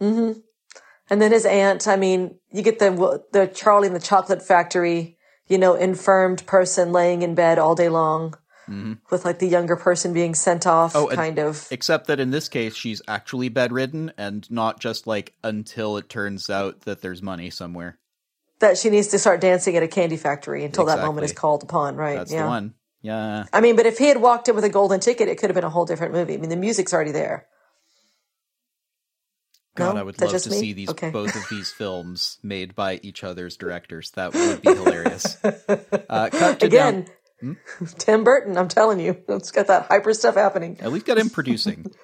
And 0.00 1.22
then 1.22 1.32
his 1.32 1.46
aunt, 1.46 1.86
I 1.86 1.96
mean, 1.96 2.38
you 2.50 2.62
get 2.62 2.78
the 2.78 3.22
the 3.32 3.46
Charlie 3.46 3.88
in 3.88 3.94
the 3.94 4.00
Chocolate 4.00 4.42
Factory, 4.42 5.16
you 5.46 5.58
know, 5.58 5.74
infirmed 5.74 6.46
person 6.46 6.92
laying 6.92 7.22
in 7.22 7.34
bed 7.34 7.58
all 7.58 7.74
day 7.74 7.88
long, 7.88 8.34
with 9.10 9.24
like 9.24 9.38
the 9.38 9.46
younger 9.46 9.76
person 9.76 10.12
being 10.12 10.34
sent 10.34 10.66
off, 10.66 10.94
Mm-hmm. 10.94 11.12
Oh, 11.12 11.14
kind 11.14 11.38
of. 11.38 11.68
Except 11.70 12.08
that 12.08 12.18
in 12.18 12.30
this 12.30 12.48
case, 12.48 12.74
she's 12.74 13.00
actually 13.06 13.48
bedridden 13.48 14.12
and 14.18 14.50
not 14.50 14.80
just 14.80 15.06
like 15.06 15.34
until 15.44 15.96
it 15.96 16.08
turns 16.08 16.50
out 16.50 16.82
that 16.82 17.02
there's 17.02 17.22
money 17.22 17.50
somewhere. 17.50 17.98
That 18.58 18.78
she 18.78 18.90
needs 18.90 19.08
to 19.08 19.18
start 19.18 19.40
dancing 19.40 19.76
at 19.76 19.82
a 19.82 19.88
candy 19.88 20.16
factory 20.16 20.64
until 20.64 20.86
that 20.86 21.00
moment 21.00 21.26
is 21.26 21.32
called 21.32 21.62
upon, 21.62 21.94
right? 21.96 22.16
That's 22.16 22.32
yeah. 22.32 22.42
the 22.42 22.48
one. 22.48 22.74
Yeah. 23.02 23.44
I 23.52 23.60
mean, 23.60 23.76
but 23.76 23.86
if 23.86 23.98
he 23.98 24.06
had 24.06 24.20
walked 24.20 24.48
in 24.48 24.54
with 24.56 24.64
a 24.64 24.70
golden 24.70 24.98
ticket, 24.98 25.28
it 25.28 25.36
could 25.36 25.50
have 25.50 25.54
been 25.54 25.62
a 25.62 25.70
whole 25.70 25.84
different 25.84 26.14
movie. 26.14 26.34
I 26.34 26.36
mean, 26.38 26.50
the 26.50 26.56
music's 26.56 26.92
already 26.92 27.12
there. 27.12 27.46
God, 29.76 29.94
No? 29.94 30.00
I 30.00 30.02
would 30.04 30.20
love 30.20 30.42
to 30.42 30.50
me? 30.50 30.56
see 30.58 30.72
these 30.72 30.88
Okay. 30.90 31.10
both 31.10 31.34
of 31.36 31.42
these 31.50 31.70
films 31.78 32.38
made 32.42 32.74
by 32.74 32.98
each 33.02 33.22
other's 33.22 33.56
directors. 33.56 34.10
That 34.12 34.34
would 34.34 34.62
be 34.62 34.74
hilarious. 34.74 35.42
Uh, 35.44 36.28
cut 36.32 36.60
to 36.60 36.68
down, 36.68 37.06
Again, 37.40 37.56
Tim 37.98 38.24
Burton, 38.24 38.56
I'm 38.58 38.68
telling 38.68 38.98
you, 38.98 39.22
it's 39.28 39.50
got 39.52 39.66
that 39.68 39.86
hyper 39.86 40.12
stuff 40.14 40.34
happening. 40.34 40.78
at 40.80 40.90
least 40.92 41.06
got 41.06 41.18
him 41.18 41.30
producing. 41.30 41.86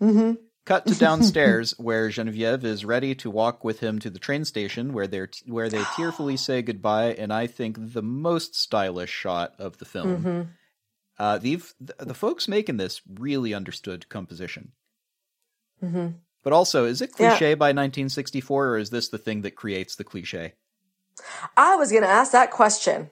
Mm-hmm. 0.00 0.32
Cut 0.66 0.86
to 0.86 0.94
downstairs, 0.96 1.72
where 1.78 2.08
Genevieve 2.08 2.64
is 2.64 2.84
ready 2.84 3.14
to 3.16 3.30
walk 3.30 3.62
with 3.64 3.78
him 3.80 3.98
to 4.00 4.10
the 4.10 4.18
train 4.18 4.44
station, 4.44 4.92
where 4.92 5.06
they 5.06 5.26
where 5.46 5.68
they 5.68 5.82
tearfully 5.96 6.36
say 6.36 6.62
goodbye. 6.62 7.12
And 7.14 7.32
I 7.32 7.46
think 7.46 7.76
the 7.92 8.02
most 8.02 8.54
stylish 8.56 9.10
shot 9.10 9.54
of 9.58 9.78
the 9.78 9.84
film. 9.84 10.16
Mm-hmm. 10.16 10.42
Uh, 11.18 11.38
the 11.38 11.62
the 11.98 12.12
folks 12.14 12.48
making 12.48 12.78
this 12.78 13.02
really 13.08 13.54
understood 13.54 14.08
composition. 14.08 14.72
But 16.44 16.52
also, 16.52 16.84
is 16.84 17.00
it 17.00 17.12
Mm-hmm. 17.12 17.22
Yeah. 17.24 17.30
cliche 17.30 17.54
by 17.54 17.68
1964, 17.70 18.68
or 18.68 18.78
is 18.78 18.90
this 18.90 19.08
the 19.08 19.18
thing 19.18 19.42
that 19.42 19.56
creates 19.56 19.96
the 19.96 20.04
cliche? 20.04 20.54
I 21.56 21.76
was 21.76 21.90
going 21.90 22.02
to 22.02 22.08
ask 22.08 22.32
that 22.32 22.50
question 22.50 23.10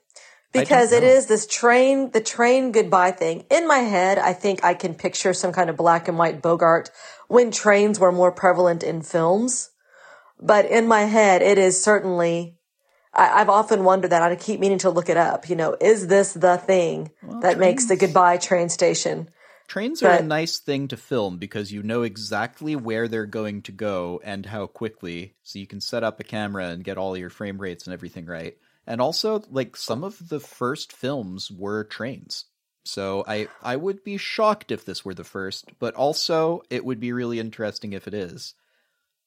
because 0.53 0.93
it 0.93 1.03
is 1.03 1.27
this 1.27 1.47
train, 1.47 2.11
the 2.11 2.21
train 2.21 2.73
goodbye 2.73 3.13
thing. 3.13 3.47
In 3.51 3.67
my 3.67 3.79
head, 3.79 4.19
I 4.19 4.35
think 4.35 4.63
I 4.63 4.75
can 4.75 4.95
picture 4.95 5.33
some 5.33 5.53
kind 5.53 5.71
of 5.71 5.77
black 5.77 6.09
and 6.09 6.19
white 6.19 6.43
Bogart 6.43 6.91
when 7.29 7.51
trains 7.51 7.99
were 7.99 8.13
more 8.13 8.33
prevalent 8.33 8.83
in 8.83 9.03
films. 9.03 9.71
But 10.39 10.67
in 10.67 10.87
my 10.87 11.03
head, 11.03 11.41
it 11.41 11.57
is 11.57 11.83
certainly, 11.83 12.59
I, 13.15 13.41
I've 13.41 13.49
often 13.49 13.85
wondered 13.85 14.11
that. 14.11 14.23
I 14.23 14.37
keep 14.37 14.61
meaning 14.61 14.79
to 14.79 14.91
look 14.91 15.09
it 15.09 15.17
up. 15.17 15.49
You 15.49 15.57
know, 15.57 15.77
is 15.81 16.09
this 16.09 16.33
the 16.35 16.59
thing 16.59 17.13
that 17.41 17.59
makes 17.59 17.87
the 17.87 17.97
goodbye 17.97 18.37
train 18.37 18.69
station? 18.69 19.31
Trains 19.69 20.03
are 20.03 20.19
a 20.19 20.23
nice 20.23 20.59
thing 20.59 20.89
to 20.89 20.97
film 20.97 21.39
because 21.39 21.73
you 21.73 21.83
know 21.83 22.03
exactly 22.03 22.77
where 22.77 23.09
they're 23.09 23.27
going 23.27 23.63
to 23.63 23.73
go 23.73 24.21
and 24.23 24.45
how 24.47 24.67
quickly, 24.67 25.35
so 25.43 25.59
you 25.59 25.67
can 25.67 25.81
set 25.81 26.05
up 26.05 26.21
a 26.21 26.25
camera 26.25 26.69
and 26.69 26.85
get 26.85 26.99
all 26.99 27.17
your 27.17 27.31
frame 27.31 27.59
rates 27.59 27.87
and 27.87 27.95
everything 27.95 28.27
right. 28.27 28.57
And 28.87 29.01
also, 29.01 29.43
like 29.51 29.77
some 29.77 30.05
of 30.05 30.29
the 30.29 30.41
first 30.41 30.93
films 30.93 31.51
were 31.51 31.85
trains. 31.85 32.47
So 32.85 33.25
I 33.27 33.49
I 33.63 33.77
would 33.77 34.03
be 34.05 34.17
shocked 34.17 34.71
if 34.71 34.85
this 34.85 35.05
were 35.05 35.15
the 35.15 35.25
first, 35.25 35.71
but 35.79 35.95
also 35.95 36.63
it 36.69 36.85
would 36.85 37.01
be 37.01 37.13
really 37.13 37.39
interesting 37.39 37.93
if 37.93 38.09
it 38.09 38.15
is. 38.15 38.55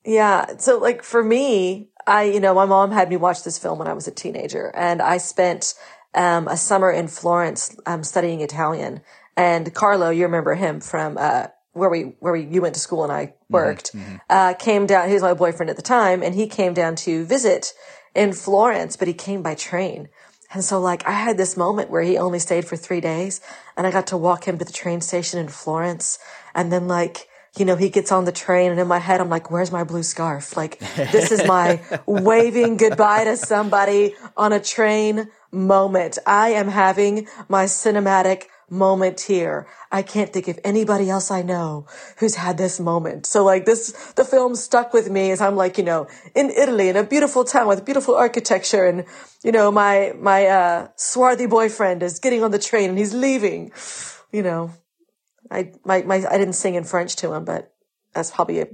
Yeah. 0.06 0.58
So 0.58 0.78
like 0.78 1.04
for 1.04 1.24
me, 1.24 1.90
I, 2.06 2.24
you 2.24 2.40
know, 2.40 2.54
my 2.54 2.66
mom 2.66 2.92
had 2.92 3.10
me 3.10 3.18
watch 3.18 3.44
this 3.44 3.58
film 3.58 3.80
when 3.80 3.88
I 3.88 3.94
was 3.94 4.08
a 4.08 4.12
teenager 4.12 4.72
and 4.76 5.02
I 5.02 5.18
spent, 5.18 5.74
um, 6.14 6.48
a 6.48 6.56
summer 6.56 6.92
in 6.92 7.08
Florence, 7.08 7.76
um, 7.86 8.04
studying 8.04 8.42
Italian 8.42 9.02
and 9.38 9.74
Carlo, 9.74 10.10
you 10.10 10.24
remember 10.24 10.56
him 10.56 10.80
from, 10.80 11.18
uh, 11.18 11.48
where 11.74 11.90
we, 11.90 12.16
where 12.20 12.34
we, 12.34 12.46
you 12.46 12.62
went 12.62 12.76
to 12.76 12.80
school 12.80 13.04
and 13.04 13.12
I 13.12 13.34
worked, 13.50 13.94
uh, 14.30 14.54
came 14.54 14.86
down, 14.86 15.08
he 15.08 15.14
was 15.14 15.24
my 15.24 15.34
boyfriend 15.34 15.70
at 15.70 15.76
the 15.76 15.82
time 15.82 16.24
and 16.24 16.34
he 16.34 16.48
came 16.48 16.74
down 16.74 16.96
to 16.98 17.26
visit 17.26 17.74
in 18.14 18.32
Florence, 18.32 18.96
but 18.96 19.08
he 19.08 19.14
came 19.14 19.42
by 19.42 19.56
train. 19.56 20.08
And 20.54 20.64
so 20.64 20.80
like 20.80 21.06
I 21.06 21.12
had 21.12 21.38
this 21.38 21.58
moment 21.58 21.90
where 21.90 22.02
he 22.02 22.18
only 22.18 22.40
stayed 22.40 22.66
for 22.66 22.78
three 22.78 23.02
days 23.02 23.42
and 23.76 23.86
I 23.86 23.92
got 23.92 24.08
to 24.08 24.18
walk 24.18 24.48
him 24.48 24.58
to 24.58 24.64
the 24.64 24.72
train 24.72 25.02
station 25.02 25.40
in 25.40 25.50
Florence 25.50 26.18
and 26.54 26.72
then 26.72 26.88
like 26.88 27.28
you 27.58 27.66
know, 27.66 27.76
he 27.76 27.90
gets 27.90 28.12
on 28.12 28.26
the 28.26 28.32
train 28.32 28.72
and 28.72 28.80
in 28.80 28.88
my 28.88 29.00
head, 29.00 29.22
I'm 29.22 29.30
like, 29.30 29.50
where's 29.50 29.72
my 29.72 29.84
blue 29.84 30.04
scarf? 30.04 30.58
Like, 30.58 30.80
this 30.98 31.32
is 31.32 31.46
my 31.48 31.82
waving 32.06 32.78
goodbye 32.78 33.24
to 33.24 33.38
somebody 33.38 34.14
on 34.36 34.52
a 34.52 34.60
train 34.60 35.30
moment. 35.52 36.18
I 36.26 36.50
am 36.50 36.68
having 36.68 37.28
my 37.48 37.66
cinematic 37.66 38.48
moment 38.70 39.22
here. 39.22 39.68
I 39.92 40.02
can't 40.02 40.32
think 40.34 40.48
of 40.48 40.60
anybody 40.64 41.10
else 41.10 41.32
I 41.32 41.42
know 41.42 41.86
who's 42.18 42.36
had 42.36 42.58
this 42.58 42.80
moment. 42.80 43.26
So 43.26 43.44
like 43.44 43.66
this, 43.66 43.92
the 44.14 44.26
film 44.26 44.56
stuck 44.56 44.94
with 44.94 45.10
me 45.10 45.32
as 45.32 45.42
I'm 45.42 45.56
like, 45.56 45.78
you 45.78 45.84
know, 45.84 46.08
in 46.34 46.50
Italy 46.50 46.90
in 46.90 46.96
a 46.96 47.04
beautiful 47.04 47.44
town 47.44 47.68
with 47.68 47.86
beautiful 47.86 48.16
architecture 48.16 48.86
and, 48.86 49.06
you 49.44 49.52
know, 49.52 49.72
my, 49.72 50.14
my, 50.18 50.48
uh, 50.48 50.88
swarthy 50.96 51.46
boyfriend 51.46 52.02
is 52.02 52.20
getting 52.20 52.44
on 52.44 52.52
the 52.52 52.60
train 52.60 52.90
and 52.90 52.98
he's 52.98 53.14
leaving, 53.14 53.72
you 54.32 54.42
know, 54.42 54.72
I, 55.52 55.74
my, 55.84 56.02
my, 56.04 56.26
I 56.30 56.38
didn't 56.38 56.54
sing 56.54 56.76
in 56.76 56.84
French 56.84 57.16
to 57.18 57.34
him, 57.34 57.46
but 57.46 57.74
that's 58.14 58.32
probably 58.32 58.66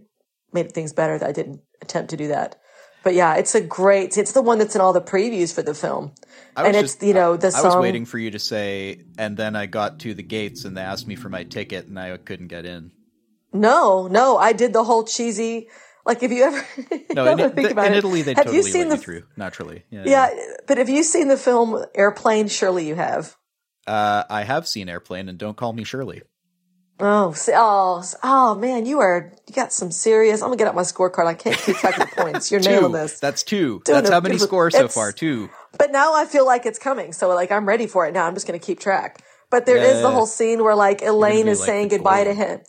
made 0.54 0.72
things 0.72 0.94
better 0.94 1.18
that 1.18 1.28
I 1.28 1.32
didn't 1.32 1.62
attempt 1.82 2.12
to 2.12 2.18
do 2.18 2.28
that. 2.30 2.61
But 3.04 3.16
yeah, 3.16 3.36
it's 3.36 3.56
a 3.56 3.62
great, 3.62 4.18
it's 4.18 4.34
the 4.34 4.42
one 4.42 4.60
that's 4.60 4.76
in 4.76 4.82
all 4.82 4.94
the 4.94 5.02
previews 5.02 5.54
for 5.54 5.64
the 5.64 5.74
film. 5.74 6.14
And 6.56 6.76
it's, 6.76 6.94
just- 6.94 7.04
you 7.04 7.14
know, 7.14 7.36
the 7.38 7.48
I 7.48 7.52
song. 7.52 7.66
was 7.66 7.76
waiting 7.78 8.06
for 8.06 8.18
you 8.20 8.32
to 8.32 8.40
say, 8.40 9.02
and 9.18 9.36
then 9.38 9.56
I 9.56 9.66
got 9.66 10.00
to 10.02 10.14
the 10.14 10.24
gates 10.24 10.66
and 10.66 10.78
they 10.78 10.82
asked 10.82 11.08
me 11.08 11.16
for 11.16 11.30
my 11.30 11.44
ticket 11.44 11.88
and 11.88 12.00
I 12.00 12.16
couldn't 12.18 12.48
get 12.48 12.66
in. 12.66 12.92
No, 13.54 14.08
no, 14.08 14.38
I 14.38 14.54
did 14.54 14.72
the 14.74 14.84
whole 14.84 15.04
cheesy. 15.04 15.68
Like, 16.06 16.24
if 16.24 16.32
you 16.32 16.44
ever 16.44 16.66
No, 17.14 17.26
in, 17.32 17.38
think 17.38 17.56
th- 17.56 17.72
about 17.72 17.88
in 17.88 17.94
it, 17.94 17.98
Italy 17.98 18.22
they 18.22 18.32
have 18.34 18.46
totally 18.46 18.58
you 18.58 18.64
seen 18.64 18.90
the 18.90 18.96
you 18.96 19.02
through 19.02 19.24
naturally. 19.36 19.84
Yeah, 19.90 20.04
yeah? 20.06 20.30
But 20.68 20.78
have 20.78 20.90
you 20.90 21.04
seen 21.04 21.28
the 21.28 21.38
film 21.38 21.84
Airplane? 21.94 22.48
Surely 22.48 22.88
you 22.88 22.96
have. 22.96 23.36
Uh, 23.86 24.24
I 24.30 24.44
have 24.44 24.68
seen 24.68 24.90
Airplane, 24.90 25.28
and 25.30 25.38
don't 25.38 25.58
call 25.58 25.74
me 25.74 25.84
Shirley. 25.84 26.22
Oh, 27.02 27.36
oh, 27.50 28.04
oh, 28.24 28.56
man, 28.56 28.86
you 28.86 29.00
are 29.00 29.32
you 29.48 29.54
got 29.54 29.74
some 29.74 29.92
serious. 29.92 30.42
I'm 30.42 30.48
gonna 30.48 30.58
get 30.58 30.68
out 30.68 30.76
my 30.76 30.82
scorecard. 30.84 31.26
I 31.26 31.34
can't 31.34 31.58
keep 31.58 31.78
track 31.78 31.98
of 32.00 32.10
the 32.10 32.16
points. 32.22 32.52
You're 32.52 32.62
nailing 32.62 32.92
Two. 32.92 32.98
this. 32.98 33.20
That's 33.20 33.44
two. 33.44 33.82
Doing 33.86 33.98
That's 33.98 34.10
a- 34.10 34.14
how 34.14 34.22
many 34.22 34.38
scores 34.38 34.76
so 34.76 34.88
far. 34.88 35.12
Two. 35.12 35.50
But 35.78 35.92
now 35.92 36.14
I 36.14 36.26
feel 36.26 36.46
like 36.46 36.66
it's 36.66 36.80
coming. 36.80 37.14
So 37.14 37.30
like 37.30 37.52
I'm 37.52 37.68
ready 37.68 37.88
for 37.88 38.06
it 38.08 38.14
now. 38.14 38.26
I'm 38.28 38.34
just 38.34 38.48
gonna 38.48 38.60
keep 38.60 38.80
track. 38.80 39.24
But 39.50 39.66
there 39.66 39.78
is 39.78 40.02
the 40.02 40.10
whole 40.10 40.26
scene 40.26 40.64
where 40.64 40.76
like 40.76 41.02
Elaine 41.02 41.48
is 41.48 41.60
like 41.60 41.68
saying 41.68 41.88
goodbye 41.90 42.24
to 42.24 42.34
him. 42.34 42.62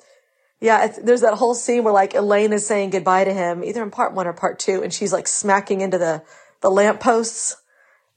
Yeah, 0.61 0.85
it's, 0.87 0.99
there's 0.99 1.21
that 1.23 1.35
whole 1.35 1.55
scene 1.55 1.85
where 1.85 1.93
like 1.93 2.15
Elaine 2.15 2.53
is 2.53 2.67
saying 2.67 2.91
goodbye 2.91 3.25
to 3.25 3.33
him, 3.33 3.65
either 3.65 3.83
in 3.83 3.91
part 3.91 4.15
one 4.15 4.27
or 4.27 4.33
part 4.33 4.59
two, 4.59 4.83
and 4.83 4.93
she's 4.93 5.13
like 5.13 5.29
smacking 5.29 5.81
into 5.81 5.99
the 5.99 6.23
the 6.61 6.71
lampposts 6.71 7.57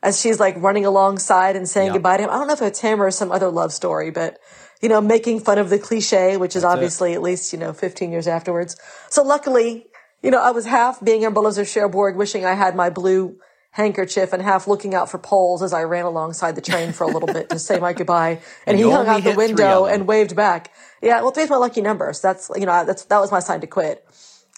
as 0.04 0.20
she's 0.22 0.40
like 0.40 0.56
running 0.58 0.86
alongside 0.86 1.56
and 1.56 1.68
saying 1.68 1.92
goodbye 1.94 2.18
to 2.18 2.24
him. 2.24 2.30
I 2.30 2.34
don't 2.34 2.48
know 2.48 2.54
if 2.54 2.62
it's 2.62 2.80
him 2.82 3.02
or 3.02 3.10
some 3.12 3.32
other 3.32 3.50
love 3.50 3.74
story, 3.74 4.12
but 4.12 4.40
you 4.86 4.90
know, 4.90 5.02
making 5.02 5.40
fun 5.40 5.58
of 5.58 5.72
the 5.72 5.80
cliche, 5.80 6.38
which 6.38 6.56
is 6.56 6.62
That's 6.62 6.72
it. 6.72 6.78
obviously 6.78 7.14
at 7.14 7.22
least 7.24 7.52
you 7.52 7.58
know 7.58 7.74
15 7.74 8.12
years 8.12 8.28
afterwards. 8.28 8.78
So 9.10 9.24
luckily, 9.24 9.88
you 10.22 10.30
know, 10.30 10.40
I 10.40 10.52
was 10.52 10.68
half 10.68 11.04
being 11.04 11.24
in 11.24 11.34
Below 11.34 11.64
Cherbourg, 11.64 12.16
wishing 12.16 12.46
I 12.46 12.54
had 12.54 12.76
my 12.76 12.92
blue 12.92 13.40
handkerchief 13.72 14.32
and 14.32 14.44
half 14.44 14.68
looking 14.68 14.94
out 14.94 15.10
for 15.10 15.18
poles 15.18 15.64
as 15.64 15.74
I 15.74 15.86
ran 15.86 16.06
alongside 16.06 16.54
the 16.54 16.62
train 16.62 16.92
for 16.92 17.04
a 17.04 17.08
little 17.08 17.26
bit 17.26 17.50
to 17.50 17.58
say 17.58 17.80
my 17.80 17.94
goodbye. 18.00 18.42
And, 18.68 18.78
And 18.78 18.78
he 18.78 18.84
hung 18.84 19.08
out 19.08 19.24
the 19.24 19.34
window 19.34 19.86
and 19.86 20.06
waved 20.08 20.36
back. 20.36 20.72
Yeah, 21.02 21.22
well, 21.22 21.32
three's 21.32 21.50
my 21.50 21.58
lucky 21.58 21.82
number. 21.82 22.14
So 22.14 22.28
that's, 22.28 22.52
you 22.56 22.68
know, 22.68 22.86
that's, 22.86 23.06
that 23.06 23.20
was 23.20 23.32
my 23.32 23.40
sign 23.40 23.62
to 23.62 23.68
quit. 23.68 24.06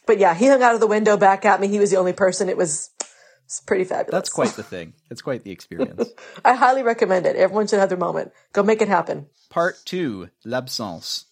But 0.05 0.19
yeah, 0.19 0.33
he 0.35 0.47
hung 0.47 0.61
out 0.61 0.73
of 0.73 0.81
the 0.81 0.87
window 0.87 1.15
back 1.15 1.45
at 1.45 1.61
me. 1.61 1.69
He 1.69 1.79
was 1.79 1.89
the 1.89 1.97
only 1.97 2.11
person. 2.11 2.49
It 2.49 2.57
was, 2.57 2.89
it's 3.47 3.61
pretty 3.61 3.85
fabulous. 3.85 4.11
That's 4.11 4.29
quite 4.29 4.51
the 4.51 4.63
thing. 4.63 4.93
It's 5.09 5.21
quite 5.21 5.45
the 5.45 5.51
experience. 5.51 6.09
I 6.45 6.53
highly 6.53 6.83
recommend 6.83 7.25
it. 7.25 7.37
Everyone 7.37 7.65
should 7.65 7.79
have 7.79 7.87
their 7.87 7.97
moment. 7.97 8.33
Go 8.51 8.61
make 8.61 8.81
it 8.81 8.89
happen. 8.89 9.27
Part 9.49 9.77
two, 9.85 10.27
l'absence, 10.43 11.27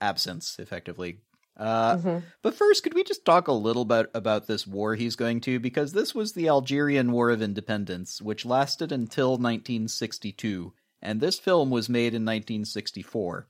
absence, 0.00 0.56
effectively. 0.58 1.20
Uh, 1.58 1.96
Mm-hmm. 1.96 2.18
But 2.40 2.54
first, 2.54 2.84
could 2.84 2.94
we 2.94 3.04
just 3.04 3.26
talk 3.26 3.48
a 3.48 3.52
little 3.52 3.84
bit 3.84 4.10
about 4.14 4.46
this 4.46 4.66
war 4.66 4.94
he's 4.94 5.14
going 5.14 5.42
to? 5.42 5.60
Because 5.60 5.92
this 5.92 6.14
was 6.14 6.32
the 6.32 6.48
Algerian 6.48 7.12
War 7.12 7.28
of 7.28 7.42
Independence, 7.42 8.22
which 8.22 8.46
lasted 8.46 8.90
until 8.90 9.32
1962, 9.32 10.72
and 11.02 11.20
this 11.20 11.38
film 11.38 11.68
was 11.68 11.90
made 11.90 12.14
in 12.14 12.24
1964. 12.24 13.46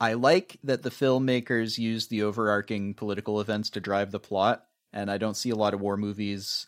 I 0.00 0.14
like 0.14 0.58
that 0.64 0.82
the 0.82 0.90
filmmakers 0.90 1.78
used 1.78 2.10
the 2.10 2.24
overarching 2.24 2.94
political 2.94 3.40
events 3.40 3.70
to 3.70 3.80
drive 3.80 4.10
the 4.10 4.18
plot, 4.18 4.64
and 4.92 5.10
I 5.10 5.18
don't 5.18 5.36
see 5.36 5.50
a 5.50 5.56
lot 5.56 5.74
of 5.74 5.80
war 5.80 5.96
movies 5.96 6.66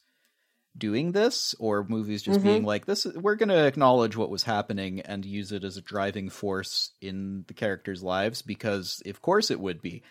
doing 0.78 1.12
this 1.12 1.54
or 1.58 1.84
movies 1.88 2.22
just 2.22 2.42
being 2.44 2.62
like 2.64 2.86
this 2.86 3.04
we're 3.04 3.34
going 3.34 3.48
to 3.48 3.66
acknowledge 3.66 4.16
what 4.16 4.30
was 4.30 4.44
happening 4.44 5.00
and 5.00 5.26
use 5.26 5.50
it 5.50 5.64
as 5.64 5.76
a 5.76 5.80
driving 5.82 6.30
force 6.30 6.92
in 7.00 7.44
the 7.48 7.54
characters 7.54 8.04
lives 8.04 8.40
because 8.40 9.02
of 9.04 9.20
course 9.20 9.50
it 9.50 9.58
would 9.58 9.82
be 9.82 10.04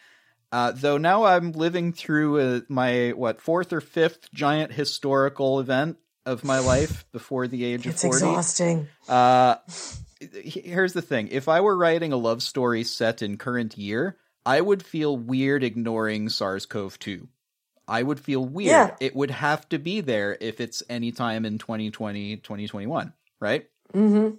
uh, 0.52 0.74
though 0.76 0.98
now 0.98 1.24
i'm 1.24 1.54
living 1.54 1.94
through 1.94 2.58
a, 2.58 2.62
my 2.68 3.14
what 3.16 3.40
fourth 3.40 3.72
or 3.72 3.80
fifth 3.80 4.30
giant 4.34 4.74
historical 4.74 5.62
event 5.62 5.96
of 6.26 6.44
my 6.44 6.60
life 6.60 7.06
before 7.14 7.48
the 7.48 7.64
age 7.64 7.88
It's 7.88 8.04
of 8.04 8.10
40 8.10 8.16
exhausting. 8.18 8.88
uh, 9.08 9.56
here's 10.20 10.94
the 10.94 11.02
thing: 11.02 11.30
if 11.32 11.48
I 11.48 11.62
were 11.62 11.78
writing 11.78 12.12
a 12.12 12.18
love 12.18 12.44
story 12.44 12.84
set 12.84 13.22
in 13.22 13.38
current 13.38 13.78
year, 13.78 14.18
I 14.46 14.60
would 14.62 14.84
feel 14.84 15.16
weird 15.16 15.64
ignoring 15.64 16.30
SARS-CoV-2. 16.30 17.28
I 17.90 18.04
would 18.04 18.20
feel 18.20 18.46
weird. 18.46 18.70
Yeah. 18.70 18.96
It 19.00 19.16
would 19.16 19.32
have 19.32 19.68
to 19.70 19.80
be 19.80 20.02
there 20.02 20.38
if 20.40 20.62
it's 20.62 20.84
any 20.90 21.12
time 21.12 21.46
in 21.46 21.58
2020, 21.58 22.38
2021, 22.38 23.14
right? 23.40 23.68
Mm-hmm. 23.94 24.36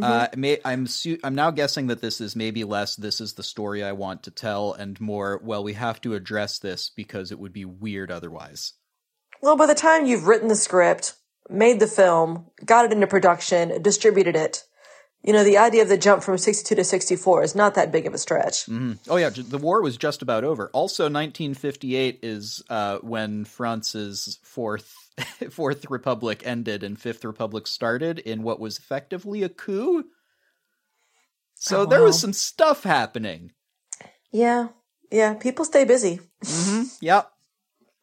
Uh, 0.00 0.28
may, 0.36 0.58
I'm 0.64 0.86
su- 0.86 1.18
I'm 1.24 1.34
now 1.34 1.50
guessing 1.50 1.88
that 1.88 2.00
this 2.00 2.20
is 2.20 2.36
maybe 2.36 2.62
less. 2.62 2.94
This 2.94 3.20
is 3.20 3.32
the 3.32 3.42
story 3.42 3.82
I 3.82 3.92
want 3.92 4.24
to 4.24 4.30
tell, 4.30 4.72
and 4.72 5.00
more. 5.00 5.40
Well, 5.42 5.64
we 5.64 5.72
have 5.72 6.00
to 6.02 6.14
address 6.14 6.60
this 6.60 6.90
because 6.94 7.32
it 7.32 7.38
would 7.38 7.52
be 7.52 7.64
weird 7.64 8.12
otherwise. 8.12 8.74
Well, 9.42 9.56
by 9.56 9.66
the 9.66 9.74
time 9.74 10.06
you've 10.06 10.28
written 10.28 10.46
the 10.46 10.54
script, 10.54 11.14
made 11.48 11.80
the 11.80 11.88
film, 11.88 12.46
got 12.64 12.84
it 12.84 12.92
into 12.92 13.08
production, 13.08 13.82
distributed 13.82 14.36
it, 14.36 14.62
you 15.22 15.32
know, 15.32 15.44
the 15.44 15.58
idea 15.58 15.82
of 15.82 15.88
the 15.88 15.98
jump 15.98 16.22
from 16.22 16.38
62 16.38 16.74
to 16.74 16.84
64 16.84 17.42
is 17.42 17.54
not 17.54 17.74
that 17.74 17.92
big 17.92 18.06
of 18.06 18.14
a 18.14 18.18
stretch. 18.18 18.66
Mhm. 18.66 18.98
Oh 19.08 19.16
yeah, 19.16 19.30
the 19.30 19.58
war 19.58 19.82
was 19.82 19.96
just 19.96 20.22
about 20.22 20.44
over. 20.44 20.70
Also, 20.72 21.04
1958 21.04 22.20
is 22.22 22.62
uh, 22.70 22.98
when 22.98 23.44
France's 23.44 24.38
fourth 24.42 24.94
Fourth 25.50 25.90
Republic 25.90 26.42
ended 26.44 26.82
and 26.84 26.98
Fifth 27.00 27.24
Republic 27.24 27.66
started 27.66 28.20
in 28.20 28.42
what 28.42 28.60
was 28.60 28.78
effectively 28.78 29.42
a 29.42 29.48
coup. 29.48 30.04
So 31.54 31.80
Oh, 31.80 31.86
there 31.86 32.02
was 32.04 32.20
some 32.20 32.32
stuff 32.32 32.84
happening. 32.84 33.50
Yeah. 34.30 34.68
Yeah. 35.10 35.34
People 35.34 35.64
stay 35.64 35.84
busy. 35.84 36.20
Yep. 37.00 37.32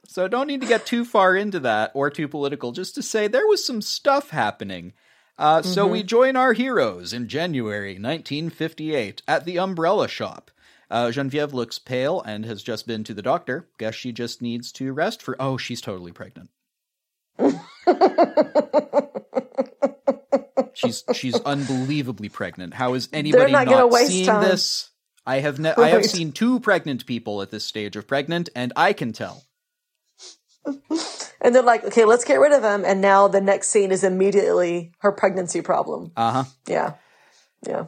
So 0.07 0.27
don't 0.27 0.47
need 0.47 0.61
to 0.61 0.67
get 0.67 0.85
too 0.85 1.05
far 1.05 1.35
into 1.35 1.59
that 1.61 1.91
or 1.93 2.09
too 2.09 2.27
political. 2.27 2.73
Just 2.73 2.95
to 2.95 3.01
say 3.01 3.27
there 3.27 3.47
was 3.47 3.65
some 3.65 3.81
stuff 3.81 4.29
happening. 4.31 4.91
Uh, 5.37 5.61
So 5.61 5.87
we 5.87 6.03
join 6.03 6.35
our 6.35 6.53
heroes 6.53 7.11
in 7.13 7.27
January 7.27 7.93
1958 7.93 9.21
at 9.27 9.45
the 9.45 9.59
umbrella 9.59 10.07
shop. 10.07 10.51
Uh, 10.89 11.11
Genevieve 11.11 11.53
looks 11.53 11.79
pale 11.79 12.21
and 12.21 12.45
has 12.45 12.61
just 12.63 12.87
been 12.87 13.03
to 13.03 13.13
the 13.13 13.21
doctor. 13.21 13.67
Guess 13.79 13.95
she 13.95 14.11
just 14.11 14.41
needs 14.41 14.71
to 14.73 14.93
rest 14.93 15.21
for. 15.21 15.35
Oh, 15.39 15.57
she's 15.57 15.81
totally 15.81 16.11
pregnant. 16.11 16.49
she's 20.73 21.03
she's 21.13 21.39
unbelievably 21.41 22.29
pregnant. 22.29 22.73
How 22.73 22.93
is 22.93 23.09
anybody 23.11 23.51
not 23.51 23.65
not, 23.65 23.89
waste 23.89 24.11
seeing 24.11 24.25
time. 24.27 24.43
this? 24.43 24.91
I 25.25 25.39
have 25.39 25.59
ne- 25.59 25.73
I 25.75 25.89
have 25.89 26.05
seen 26.05 26.31
two 26.31 26.59
pregnant 26.59 27.05
people 27.05 27.41
at 27.41 27.49
this 27.51 27.63
stage 27.63 27.95
of 27.95 28.07
pregnant, 28.07 28.49
and 28.55 28.71
I 28.75 28.93
can 28.93 29.11
tell. 29.11 29.43
And 31.41 31.53
they're 31.53 31.61
like, 31.61 31.83
okay, 31.85 32.05
let's 32.05 32.23
get 32.23 32.39
rid 32.39 32.53
of 32.53 32.63
him. 32.63 32.83
And 32.85 33.01
now 33.01 33.27
the 33.27 33.41
next 33.41 33.67
scene 33.67 33.91
is 33.91 34.03
immediately 34.03 34.91
her 34.99 35.11
pregnancy 35.11 35.61
problem. 35.61 36.11
Uh 36.17 36.31
huh. 36.31 36.43
Yeah. 36.67 36.93
Yeah. 37.67 37.85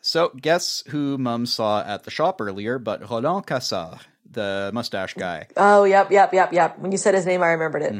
So, 0.00 0.30
guess 0.40 0.82
who 0.88 1.18
Mum 1.18 1.44
saw 1.44 1.82
at 1.84 2.04
the 2.04 2.10
shop 2.10 2.40
earlier? 2.40 2.78
But 2.78 3.08
Roland 3.10 3.46
Cassard, 3.46 4.00
the 4.30 4.70
mustache 4.72 5.12
guy. 5.14 5.48
Oh, 5.56 5.84
yep, 5.84 6.10
yep, 6.10 6.32
yep, 6.32 6.52
yep. 6.52 6.78
When 6.78 6.92
you 6.92 6.98
said 6.98 7.14
his 7.14 7.26
name, 7.26 7.42
I 7.42 7.48
remembered 7.48 7.82
it. 7.82 7.92
Uh, 7.92 7.94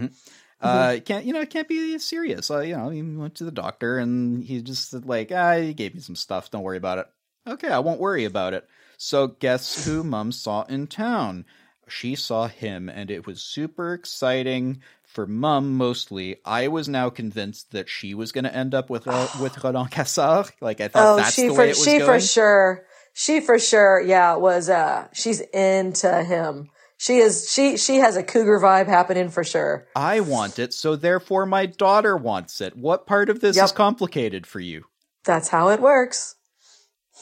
Mm-hmm. 0.61 0.97
it 0.97 1.05
can't 1.05 1.25
you 1.25 1.33
know? 1.33 1.41
It 1.41 1.51
can't 1.51 1.69
be 1.69 1.99
serious. 1.99 2.51
Uh, 2.51 2.61
you 2.61 2.77
know, 2.77 2.89
he 2.89 3.03
went 3.03 3.35
to 3.37 3.45
the 3.45 3.53
doctor 3.53 3.99
and 3.99 4.43
he 4.43 4.61
just 4.62 4.91
said 4.91 5.05
like, 5.07 5.31
ah, 5.33 5.57
he 5.57 5.75
gave 5.75 5.95
me 5.95 6.01
some 6.01 6.16
stuff. 6.16 6.51
Don't 6.51 6.62
worry 6.64 6.79
about 6.79 6.99
it. 6.99 7.07
Okay, 7.47 7.69
I 7.69 7.79
won't 7.79 8.01
worry 8.01 8.25
about 8.25 8.55
it. 8.55 8.66
So, 8.97 9.29
guess 9.29 9.85
who 9.85 10.03
Mum 10.03 10.33
saw 10.33 10.64
in 10.64 10.87
town? 10.87 11.45
She 11.91 12.14
saw 12.14 12.49
him, 12.49 12.89
and 12.89 13.11
it 13.11 13.26
was 13.26 13.43
super 13.43 13.95
exciting 13.95 14.80
for 15.05 15.26
Mum 15.26 15.74
mostly. 15.76 16.36
I 16.45 16.68
was 16.68 16.89
now 16.89 17.11
convinced 17.11 17.72
that 17.72 17.89
she 17.89 18.14
was 18.14 18.32
going 18.32 18.45
to 18.45 18.55
end 18.55 18.74
up 18.74 18.91
with 18.91 19.07
uh, 19.09 19.28
with 19.43 19.62
Roland 19.64 19.91
Cassard. 19.91 20.51
Like 20.61 20.80
I 20.80 20.89
thought 20.89 21.14
Oh, 21.14 21.16
that's 21.16 21.34
she 21.34 21.49
the 21.49 21.55
for 21.55 21.61
way 21.61 21.70
it 21.70 21.76
was 21.78 21.84
she 21.84 21.99
going. 21.99 22.05
for 22.05 22.20
sure. 22.20 22.84
She 23.14 23.41
for 23.41 23.59
sure, 23.59 24.01
yeah, 24.01 24.36
was 24.36 24.68
uh 24.68 25.09
she's 25.12 25.41
into 25.41 26.22
him. 26.22 26.70
She 26.99 27.18
is 27.18 27.51
she 27.53 27.76
she 27.76 27.97
has 27.97 28.16
a 28.16 28.22
cougar 28.22 28.61
vibe 28.61 28.86
happening 28.86 29.28
for 29.28 29.43
sure. 29.45 29.86
I 29.97 30.20
want 30.20 30.59
it, 30.59 30.72
so 30.74 30.95
therefore 30.97 31.47
my 31.47 31.66
daughter 31.66 32.16
wants 32.16 32.61
it. 32.61 32.76
What 32.76 33.07
part 33.07 33.28
of 33.28 33.41
this 33.41 33.57
Yep. 33.57 33.64
is 33.64 33.72
complicated 33.72 34.47
for 34.47 34.61
you? 34.61 34.84
That's 35.24 35.49
how 35.49 35.68
it 35.70 35.80
works. 35.80 36.34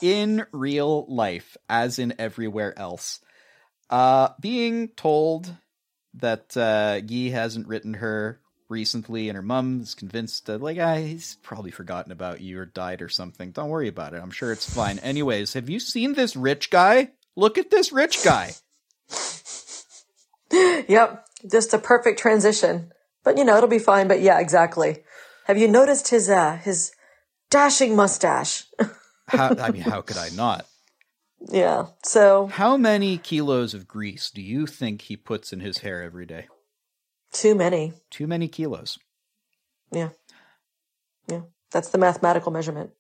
in 0.03 0.45
real 0.53 1.07
life, 1.09 1.57
as 1.71 1.99
in 1.99 2.14
everywhere 2.19 2.79
else. 2.79 3.21
Uh, 3.89 4.30
being 4.41 4.89
told 4.89 5.55
that 6.14 6.57
uh, 6.57 7.01
Guy 7.01 7.28
hasn't 7.30 7.68
written 7.68 7.95
her 7.95 8.41
recently, 8.68 9.28
and 9.28 9.37
her 9.37 9.43
mom 9.43 9.80
is 9.80 9.95
convinced 9.95 10.47
that, 10.47 10.61
like, 10.61 10.78
ah, 10.80 10.97
he's 10.97 11.37
probably 11.43 11.70
forgotten 11.70 12.11
about 12.11 12.41
you 12.41 12.59
or 12.59 12.66
died 12.66 13.03
or 13.03 13.09
something. 13.09 13.53
Don't 13.53 13.68
worry 13.68 13.89
about 13.89 14.14
it. 14.14 14.22
I'm 14.22 14.30
sure 14.30 14.51
it's 14.53 14.72
fine. 14.72 14.99
Anyways, 14.99 15.53
have 15.55 15.68
you 15.68 15.78
seen 15.78 16.14
this 16.14 16.34
rich 16.34 16.70
guy? 16.70 17.12
Look 17.37 17.59
at 17.59 17.70
this 17.70 17.93
rich 17.93 18.24
guy. 18.24 18.53
Yep, 20.89 21.26
just 21.51 21.74
a 21.74 21.78
perfect 21.78 22.18
transition. 22.18 22.93
But 23.24 23.37
you 23.37 23.45
know, 23.45 23.57
it'll 23.57 23.68
be 23.68 23.78
fine. 23.78 24.09
But 24.09 24.20
yeah, 24.20 24.39
exactly. 24.39 25.03
Have 25.47 25.59
you 25.59 25.68
noticed 25.68 26.09
his 26.09 26.30
uh 26.30 26.57
his 26.57 26.93
dashing 27.51 27.97
mustache? 27.97 28.64
How, 29.28 29.57
I 29.59 29.72
mean, 29.72 29.82
how 29.82 30.03
could 30.03 30.18
I 30.18 30.28
not? 30.28 30.66
Yeah. 31.49 31.87
So 32.05 32.47
How 32.47 32.76
many 32.76 33.18
kilos 33.18 33.74
of 33.74 33.87
grease 33.89 34.30
do 34.30 34.43
you 34.43 34.66
think 34.66 35.03
he 35.03 35.16
puts 35.16 35.53
in 35.53 35.61
his 35.61 35.78
hair 35.78 36.03
every 36.03 36.26
day? 36.26 36.47
too 37.32 37.55
many. 37.55 37.93
Too 38.11 38.26
many 38.26 38.49
kilos. 38.49 38.99
Yeah. 39.93 40.11
Yeah. 41.28 41.43
That's 41.70 41.91
the 41.91 41.99
mathematical 41.99 42.51
measurement. 42.51 42.91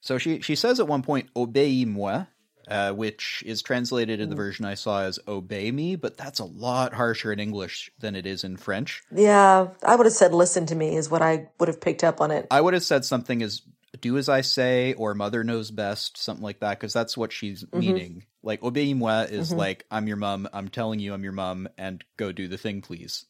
So 0.00 0.18
she 0.18 0.40
she 0.40 0.54
says 0.56 0.80
at 0.80 0.88
one 0.88 1.02
point, 1.02 1.32
"Obéis-moi," 1.34 2.26
uh, 2.68 2.92
which 2.92 3.42
is 3.46 3.62
translated 3.62 4.20
in 4.20 4.28
the 4.28 4.36
version 4.36 4.64
I 4.64 4.74
saw 4.74 5.02
as 5.02 5.18
"obey 5.28 5.70
me," 5.70 5.96
but 5.96 6.16
that's 6.16 6.38
a 6.40 6.44
lot 6.44 6.94
harsher 6.94 7.32
in 7.32 7.38
English 7.40 7.90
than 7.98 8.14
it 8.16 8.26
is 8.26 8.44
in 8.44 8.56
French. 8.56 9.02
Yeah, 9.12 9.68
I 9.84 9.96
would 9.96 10.06
have 10.06 10.12
said 10.12 10.34
listen 10.34 10.66
to 10.66 10.74
me 10.74 10.96
is 10.96 11.10
what 11.10 11.22
I 11.22 11.48
would 11.58 11.68
have 11.68 11.80
picked 11.80 12.04
up 12.04 12.20
on 12.20 12.30
it. 12.30 12.46
I 12.50 12.60
would 12.60 12.74
have 12.74 12.84
said 12.84 13.04
something 13.04 13.42
as 13.42 13.62
"do 14.00 14.18
as 14.18 14.28
I 14.28 14.40
say" 14.40 14.94
or 14.94 15.14
"mother 15.14 15.44
knows 15.44 15.70
best," 15.70 16.16
something 16.16 16.44
like 16.44 16.60
that, 16.60 16.78
because 16.78 16.92
that's 16.92 17.16
what 17.16 17.32
she's 17.32 17.64
mm-hmm. 17.64 17.78
meaning. 17.78 18.26
Like 18.42 18.60
"obéis-moi" 18.60 19.22
is 19.30 19.50
mm-hmm. 19.50 19.58
like 19.58 19.86
"I'm 19.90 20.08
your 20.08 20.16
mom. 20.16 20.48
I'm 20.52 20.68
telling 20.68 21.00
you 21.00 21.14
I'm 21.14 21.24
your 21.24 21.32
mom, 21.32 21.68
and 21.78 22.02
go 22.16 22.32
do 22.32 22.48
the 22.48 22.58
thing, 22.58 22.82
please." 22.82 23.24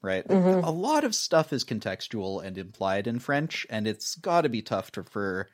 Right. 0.00 0.26
Mm-hmm. 0.26 0.64
A 0.64 0.70
lot 0.70 1.02
of 1.02 1.14
stuff 1.14 1.52
is 1.52 1.64
contextual 1.64 2.44
and 2.44 2.56
implied 2.56 3.08
in 3.08 3.18
French, 3.18 3.66
and 3.68 3.88
it's 3.88 4.14
got 4.14 4.42
to 4.42 4.48
be 4.48 4.62
tough 4.62 4.92
to, 4.92 5.02
for 5.02 5.48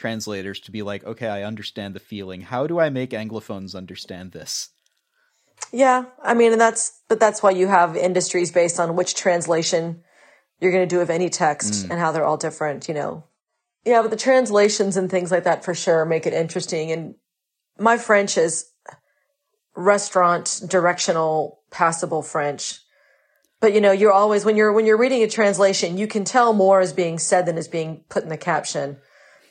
translators 0.00 0.58
to 0.60 0.70
be 0.70 0.80
like, 0.80 1.04
okay, 1.04 1.28
I 1.28 1.42
understand 1.42 1.94
the 1.94 2.00
feeling. 2.00 2.40
How 2.40 2.66
do 2.66 2.80
I 2.80 2.88
make 2.88 3.10
anglophones 3.10 3.74
understand 3.74 4.32
this? 4.32 4.70
Yeah, 5.72 6.06
I 6.22 6.32
mean, 6.32 6.52
and 6.52 6.60
that's 6.60 7.00
but 7.08 7.20
that's 7.20 7.42
why 7.42 7.50
you 7.50 7.68
have 7.68 7.94
industries 7.94 8.50
based 8.50 8.80
on 8.80 8.96
which 8.96 9.14
translation 9.14 10.02
you're 10.58 10.72
going 10.72 10.88
to 10.88 10.94
do 10.94 11.02
of 11.02 11.10
any 11.10 11.28
text 11.28 11.74
mm. 11.74 11.90
and 11.90 12.00
how 12.00 12.12
they're 12.12 12.24
all 12.24 12.38
different. 12.38 12.88
You 12.88 12.94
know, 12.94 13.24
yeah, 13.84 14.02
but 14.02 14.10
the 14.10 14.16
translations 14.16 14.96
and 14.96 15.10
things 15.10 15.30
like 15.30 15.44
that 15.44 15.64
for 15.64 15.74
sure 15.74 16.04
make 16.04 16.26
it 16.26 16.34
interesting. 16.34 16.92
And 16.92 17.14
my 17.78 17.96
French 17.96 18.36
is 18.36 18.66
restaurant 19.76 20.62
directional 20.68 21.60
passable 21.70 22.22
French. 22.22 22.80
But 23.60 23.74
you 23.74 23.80
know, 23.80 23.92
you're 23.92 24.12
always 24.12 24.44
when 24.44 24.56
you're 24.56 24.72
when 24.72 24.86
you're 24.86 24.98
reading 24.98 25.22
a 25.22 25.28
translation, 25.28 25.98
you 25.98 26.06
can 26.06 26.24
tell 26.24 26.52
more 26.52 26.80
is 26.80 26.92
being 26.92 27.18
said 27.18 27.46
than 27.46 27.58
is 27.58 27.68
being 27.68 28.04
put 28.08 28.22
in 28.22 28.28
the 28.28 28.38
caption. 28.38 28.98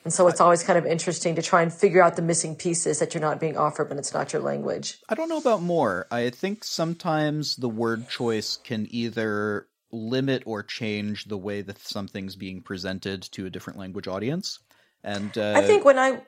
And 0.03 0.13
so 0.13 0.27
it's 0.27 0.39
always 0.41 0.63
kind 0.63 0.80
of 0.80 0.86
interesting 0.86 1.36
to 1.36 1.41
try 1.41 1.61
and 1.61 1.73
figure 1.73 2.01
out 2.01 2.15
the 2.15 2.21
missing 2.21 2.55
pieces 2.55 2.99
that 2.99 3.13
you're 3.13 3.21
not 3.21 3.39
being 3.39 3.57
offered 3.57 3.89
when 3.89 3.99
it's 3.99 4.13
not 4.13 4.32
your 4.32 4.41
language. 4.41 4.97
I 5.09 5.15
don't 5.15 5.30
know 5.30 5.38
about 5.38 5.61
more. 5.61 6.07
I 6.09 6.30
think 6.30 6.63
sometimes 6.63 7.57
the 7.57 7.69
word 7.69 8.09
choice 8.09 8.57
can 8.57 8.88
either 8.89 9.67
limit 9.91 10.43
or 10.45 10.63
change 10.63 11.25
the 11.25 11.37
way 11.37 11.61
that 11.61 11.79
something's 11.79 12.35
being 12.35 12.61
presented 12.61 13.23
to 13.23 13.45
a 13.45 13.49
different 13.49 13.79
language 13.79 14.07
audience. 14.07 14.59
And 15.03 15.35
uh, 15.37 15.53
I 15.55 15.61
think 15.61 15.85
when 15.85 15.97
I 15.97 16.21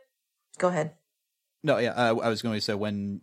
go 0.57 0.69
ahead. 0.69 0.93
No, 1.63 1.77
yeah, 1.77 1.93
I, 1.93 2.07
I 2.09 2.29
was 2.29 2.41
going 2.41 2.55
to 2.55 2.61
say 2.61 2.73
when 2.73 3.21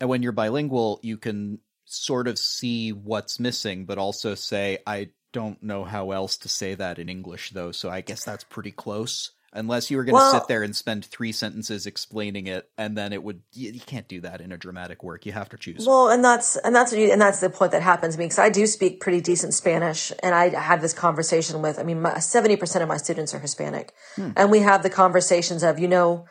and 0.00 0.08
when 0.08 0.22
you're 0.22 0.32
bilingual, 0.32 0.98
you 1.02 1.18
can 1.18 1.60
sort 1.84 2.26
of 2.28 2.38
see 2.38 2.92
what's 2.92 3.38
missing, 3.38 3.84
but 3.84 3.98
also 3.98 4.34
say, 4.34 4.78
I 4.86 5.10
don't 5.32 5.62
know 5.62 5.84
how 5.84 6.10
else 6.12 6.36
to 6.38 6.48
say 6.48 6.74
that 6.74 6.98
in 6.98 7.08
English, 7.08 7.50
though. 7.50 7.72
So 7.72 7.90
I 7.90 8.00
guess 8.00 8.24
that's 8.24 8.44
pretty 8.44 8.70
close. 8.70 9.32
Unless 9.52 9.90
you 9.90 9.96
were 9.96 10.04
going 10.04 10.12
to 10.12 10.22
Well- 10.22 10.32
sit 10.32 10.46
there 10.46 10.62
and 10.62 10.76
spend 10.76 11.04
three 11.04 11.32
sentences 11.32 11.84
explaining 11.84 12.46
it, 12.46 12.70
and 12.78 12.96
then 12.96 13.12
it 13.12 13.24
would 13.24 13.42
you, 13.52 13.72
you 13.72 13.80
can't 13.80 14.06
do 14.06 14.20
that 14.20 14.40
in 14.40 14.52
a 14.52 14.56
dramatic 14.56 15.02
work. 15.02 15.26
You 15.26 15.32
have 15.32 15.48
to 15.48 15.56
choose. 15.56 15.86
Well, 15.86 16.08
and 16.08 16.24
that's 16.24 16.56
and 16.56 16.74
that's 16.74 16.92
what 16.92 17.00
you, 17.00 17.10
and 17.10 17.20
that's 17.20 17.40
the 17.40 17.50
point 17.50 17.72
that 17.72 17.82
happens 17.82 18.14
to 18.14 18.18
me 18.20 18.26
because 18.26 18.38
I 18.38 18.48
do 18.48 18.64
speak 18.66 19.00
pretty 19.00 19.20
decent 19.20 19.52
Spanish, 19.52 20.12
and 20.22 20.36
I 20.36 20.50
had 20.50 20.80
this 20.80 20.92
conversation 20.92 21.62
with. 21.62 21.80
I 21.80 21.82
mean, 21.82 22.06
seventy 22.20 22.54
percent 22.54 22.84
of 22.84 22.88
my 22.88 22.96
students 22.96 23.34
are 23.34 23.40
Hispanic, 23.40 23.92
hmm. 24.14 24.30
and 24.36 24.52
we 24.52 24.60
have 24.60 24.84
the 24.84 24.90
conversations 24.90 25.64
of 25.64 25.80
you 25.80 25.88
know, 25.88 26.26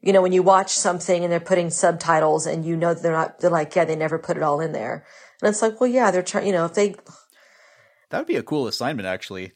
you 0.00 0.12
know, 0.12 0.22
when 0.22 0.32
you 0.32 0.42
watch 0.42 0.72
something 0.72 1.22
and 1.22 1.32
they're 1.32 1.38
putting 1.38 1.70
subtitles, 1.70 2.44
and 2.44 2.64
you 2.64 2.76
know 2.76 2.92
they're 2.92 3.12
not. 3.12 3.38
They're 3.38 3.50
like, 3.50 3.76
yeah, 3.76 3.84
they 3.84 3.94
never 3.94 4.18
put 4.18 4.36
it 4.36 4.42
all 4.42 4.60
in 4.60 4.72
there, 4.72 5.06
and 5.40 5.48
it's 5.48 5.62
like, 5.62 5.80
well, 5.80 5.90
yeah, 5.90 6.10
they're 6.10 6.22
trying. 6.22 6.48
You 6.48 6.52
know, 6.52 6.64
if 6.64 6.74
they 6.74 6.96
that 8.10 8.18
would 8.18 8.26
be 8.26 8.36
a 8.36 8.42
cool 8.42 8.66
assignment, 8.66 9.06
actually. 9.06 9.52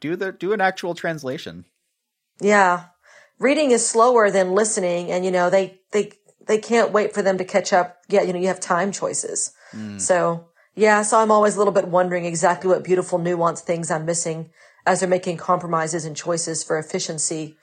Do 0.00 0.16
the 0.16 0.32
do 0.32 0.52
an 0.52 0.60
actual 0.60 0.94
translation. 0.94 1.66
Yeah. 2.42 2.84
Reading 3.38 3.70
is 3.70 3.86
slower 3.88 4.30
than 4.30 4.52
listening 4.52 5.10
and 5.10 5.24
you 5.24 5.30
know, 5.30 5.50
they 5.50 5.80
they 5.92 6.12
they 6.46 6.58
can't 6.58 6.92
wait 6.92 7.14
for 7.14 7.22
them 7.22 7.38
to 7.38 7.44
catch 7.44 7.72
up. 7.72 7.98
Yeah, 8.08 8.22
you 8.22 8.32
know, 8.32 8.38
you 8.38 8.48
have 8.48 8.60
time 8.60 8.92
choices. 8.92 9.52
So, 9.96 10.48
yeah, 10.74 11.00
so 11.02 11.18
I'm 11.18 11.30
always 11.30 11.54
a 11.54 11.58
little 11.58 11.72
bit 11.72 11.88
wondering 11.88 12.26
exactly 12.26 12.68
what 12.68 12.84
beautiful 12.84 13.18
nuanced 13.18 13.60
things 13.60 13.90
I'm 13.90 14.04
missing 14.04 14.50
as 14.84 15.00
they're 15.00 15.08
making 15.08 15.38
compromises 15.38 16.04
and 16.04 16.14
choices 16.14 16.62
for 16.62 16.78
efficiency 16.78 17.56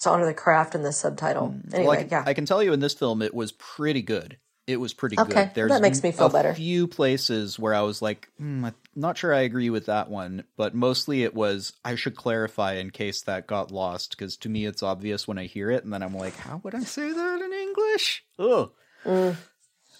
to 0.00 0.10
honor 0.10 0.26
the 0.26 0.34
craft 0.34 0.74
and 0.74 0.84
the 0.84 0.92
subtitle. 0.92 1.54
Anyway, 1.72 1.86
Well, 1.86 1.92
I, 1.92 2.02
can, 2.02 2.08
yeah. 2.10 2.24
I 2.26 2.34
can 2.34 2.46
tell 2.46 2.62
you 2.64 2.72
in 2.72 2.80
this 2.80 2.94
film, 2.94 3.22
it 3.22 3.32
was 3.32 3.52
pretty 3.52 4.02
good. 4.02 4.38
It 4.66 4.78
was 4.78 4.92
pretty 4.92 5.16
Okay, 5.20 5.50
good. 5.54 5.70
that 5.70 5.82
makes 5.82 6.02
me 6.02 6.10
feel 6.10 6.26
a 6.26 6.30
better. 6.30 6.54
few 6.54 6.88
places 6.88 7.58
where 7.60 7.74
I 7.74 7.82
was 7.82 8.02
like, 8.02 8.28
hmm, 8.38 8.64
I'm 8.64 8.74
not 8.94 9.16
sure 9.18 9.32
I 9.34 9.40
agree 9.40 9.70
with 9.70 9.86
that 9.86 10.10
one, 10.10 10.44
but 10.56 10.74
mostly 10.74 11.22
it 11.22 11.34
was 11.34 11.72
I 11.84 11.94
should 11.94 12.16
clarify 12.16 12.74
in 12.74 12.90
case 12.90 13.22
that 13.22 13.46
got 13.46 13.70
lost 13.70 14.10
because 14.10 14.36
to 14.38 14.48
me 14.48 14.66
it's 14.66 14.82
obvious 14.82 15.26
when 15.26 15.38
I 15.38 15.46
hear 15.46 15.70
it, 15.70 15.84
and 15.84 15.92
then 15.92 16.02
I'm 16.02 16.14
like, 16.16 16.36
how 16.36 16.60
would 16.64 16.74
I 16.74 16.80
say 16.80 17.10
that 17.12 17.40
in 17.42 17.52
English? 17.52 18.24
Oh, 18.38 18.72
Mm. 19.04 19.36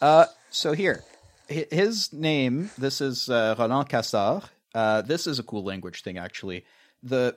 uh, 0.00 0.26
so 0.50 0.72
here, 0.74 1.02
his 1.48 2.12
name. 2.12 2.70
This 2.78 3.00
is 3.00 3.28
uh, 3.28 3.56
Roland 3.58 3.88
Cassard. 3.88 4.44
Uh, 4.74 5.02
this 5.02 5.26
is 5.26 5.38
a 5.38 5.42
cool 5.42 5.64
language 5.64 6.02
thing, 6.02 6.18
actually. 6.18 6.64
The 7.02 7.36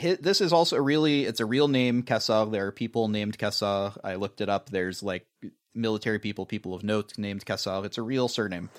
hi- 0.00 0.16
this 0.20 0.40
is 0.40 0.52
also 0.52 0.76
a 0.76 0.80
really 0.80 1.24
it's 1.24 1.40
a 1.40 1.46
real 1.46 1.68
name 1.68 2.02
Cassard. 2.02 2.52
There 2.52 2.66
are 2.66 2.72
people 2.72 3.08
named 3.08 3.36
Cassard. 3.38 3.98
I 4.04 4.14
looked 4.14 4.40
it 4.40 4.48
up. 4.48 4.70
There's 4.70 5.02
like 5.02 5.26
military 5.74 6.18
people, 6.20 6.46
people 6.46 6.72
of 6.74 6.84
note 6.84 7.14
named 7.18 7.44
Cassard. 7.44 7.84
It's 7.84 7.98
a 7.98 8.02
real 8.02 8.28
surname. 8.28 8.70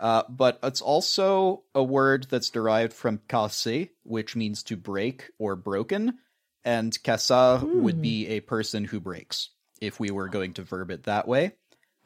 Uh, 0.00 0.22
but 0.28 0.58
it's 0.62 0.80
also 0.80 1.62
a 1.74 1.82
word 1.82 2.26
that's 2.30 2.50
derived 2.50 2.92
from 2.92 3.20
casser, 3.28 3.90
which 4.02 4.34
means 4.36 4.62
to 4.64 4.76
break 4.76 5.30
or 5.38 5.56
broken, 5.56 6.18
and 6.64 6.92
Cassard 7.02 7.62
would 7.62 8.00
be 8.02 8.26
a 8.28 8.40
person 8.40 8.84
who 8.84 9.00
breaks 9.00 9.50
if 9.80 10.00
we 10.00 10.10
were 10.10 10.28
going 10.28 10.54
to 10.54 10.62
verb 10.62 10.90
it 10.90 11.04
that 11.04 11.28
way. 11.28 11.52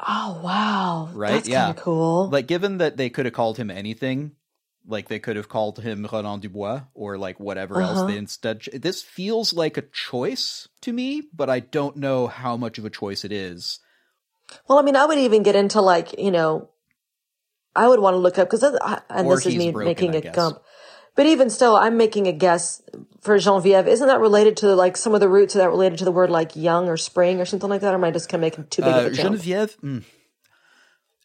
oh, 0.07 0.41
wow. 0.45 1.09
Right, 1.12 1.32
That's 1.34 1.49
yeah. 1.49 1.72
cool. 1.74 2.28
Like, 2.28 2.47
given 2.47 2.78
that 2.78 2.97
they 2.97 3.09
could 3.11 3.24
have 3.26 3.34
called 3.34 3.57
him 3.57 3.70
anything, 3.70 4.32
like 4.86 5.09
they 5.09 5.18
could 5.18 5.36
have 5.36 5.49
called 5.49 5.78
him 5.78 6.07
Roland 6.11 6.43
Dubois 6.43 6.80
or 6.95 7.18
like 7.18 7.39
whatever 7.39 7.80
else 7.80 7.99
Uh-huh. 7.99 8.07
they 8.07 8.16
instead. 8.16 8.62
This 8.72 9.03
feels 9.03 9.53
like 9.53 9.76
a 9.76 9.82
choice 9.82 10.66
to 10.82 10.93
me, 10.93 11.22
but 11.32 11.51
I 11.51 11.61
don't 11.61 11.97
know 11.97 12.26
how 12.26 12.57
much 12.57 12.78
of 12.78 12.84
a 12.84 12.91
choice 12.91 13.24
it 13.24 13.32
is. 13.32 13.80
Well, 14.66 14.78
I 14.78 14.82
mean, 14.82 14.97
I 14.97 15.05
would 15.05 15.18
even 15.18 15.43
get 15.43 15.57
into 15.57 15.80
like, 15.82 16.18
you 16.18 16.30
know, 16.30 16.70
I 17.79 17.89
would 17.89 18.01
want 18.01 18.14
to 18.14 18.18
look 18.18 18.39
up 18.39 18.49
because, 18.51 18.62
and 18.64 19.26
Or 19.26 19.37
this 19.37 19.47
is 19.47 19.57
me 19.57 19.70
broken, 19.72 19.87
making 19.89 20.11
I 20.14 20.18
a 20.18 20.20
guess. 20.20 20.35
gump. 20.35 20.59
But 21.14 21.26
even 21.26 21.51
still, 21.51 21.74
I'm 21.74 21.97
making 21.97 22.26
a 22.29 22.33
guess 22.33 22.81
for 23.22 23.39
Genevieve. 23.39 23.89
Isn't 23.89 24.07
that 24.07 24.20
related 24.20 24.57
to 24.59 24.74
like 24.74 24.97
some 24.97 25.14
of 25.14 25.20
the 25.20 25.29
roots 25.29 25.55
of 25.55 25.61
that 25.61 25.70
related 25.70 25.99
to 26.01 26.05
the 26.05 26.12
word 26.12 26.31
like 26.31 26.55
young 26.55 26.89
or 26.89 26.97
spring 26.97 27.41
or 27.41 27.45
something 27.45 27.68
like 27.70 27.81
that? 27.81 27.93
Or 27.93 27.97
am 27.97 28.05
I 28.05 28.11
just 28.12 28.29
kind 28.29 28.41
of 28.43 28.47
making 28.47 28.66
too 28.68 28.83
big 28.83 28.93
Uh, 28.93 28.99
of 28.99 29.07
a 29.07 29.11
jump? 29.11 29.41
Genevieve. 29.43 29.76
mm. 29.83 30.05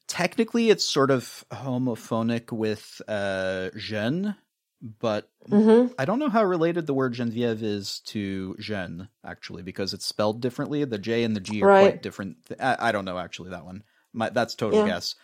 Technically, 0.07 0.69
it's 0.69 0.83
sort 0.85 1.11
of 1.11 1.45
homophonic 1.51 2.51
with 2.51 3.01
uh, 3.07 3.69
jeune, 3.77 4.35
but 4.81 5.29
Mm-hmm. 5.49 5.93
I 5.99 6.05
don't 6.05 6.19
know 6.19 6.29
how 6.29 6.43
related 6.43 6.87
the 6.87 6.93
word 6.93 7.13
Genevieve 7.13 7.61
is 7.63 7.99
to 8.07 8.55
jeune, 8.59 9.09
actually, 9.25 9.61
because 9.61 9.93
it's 9.93 10.05
spelled 10.05 10.41
differently. 10.41 10.83
The 10.85 10.97
J 10.97 11.23
and 11.23 11.35
the 11.35 11.39
G 11.41 11.61
are 11.63 11.67
Right. 11.67 11.79
quite 11.81 12.01
different. 12.01 12.37
I, 12.59 12.77
I 12.79 12.91
don't 12.91 13.05
know, 13.05 13.17
actually, 13.17 13.49
that 13.51 13.65
one. 13.65 13.83
My, 14.13 14.29
that's 14.29 14.55
total 14.55 14.79
Yeah. 14.79 14.85
guess. 14.85 15.15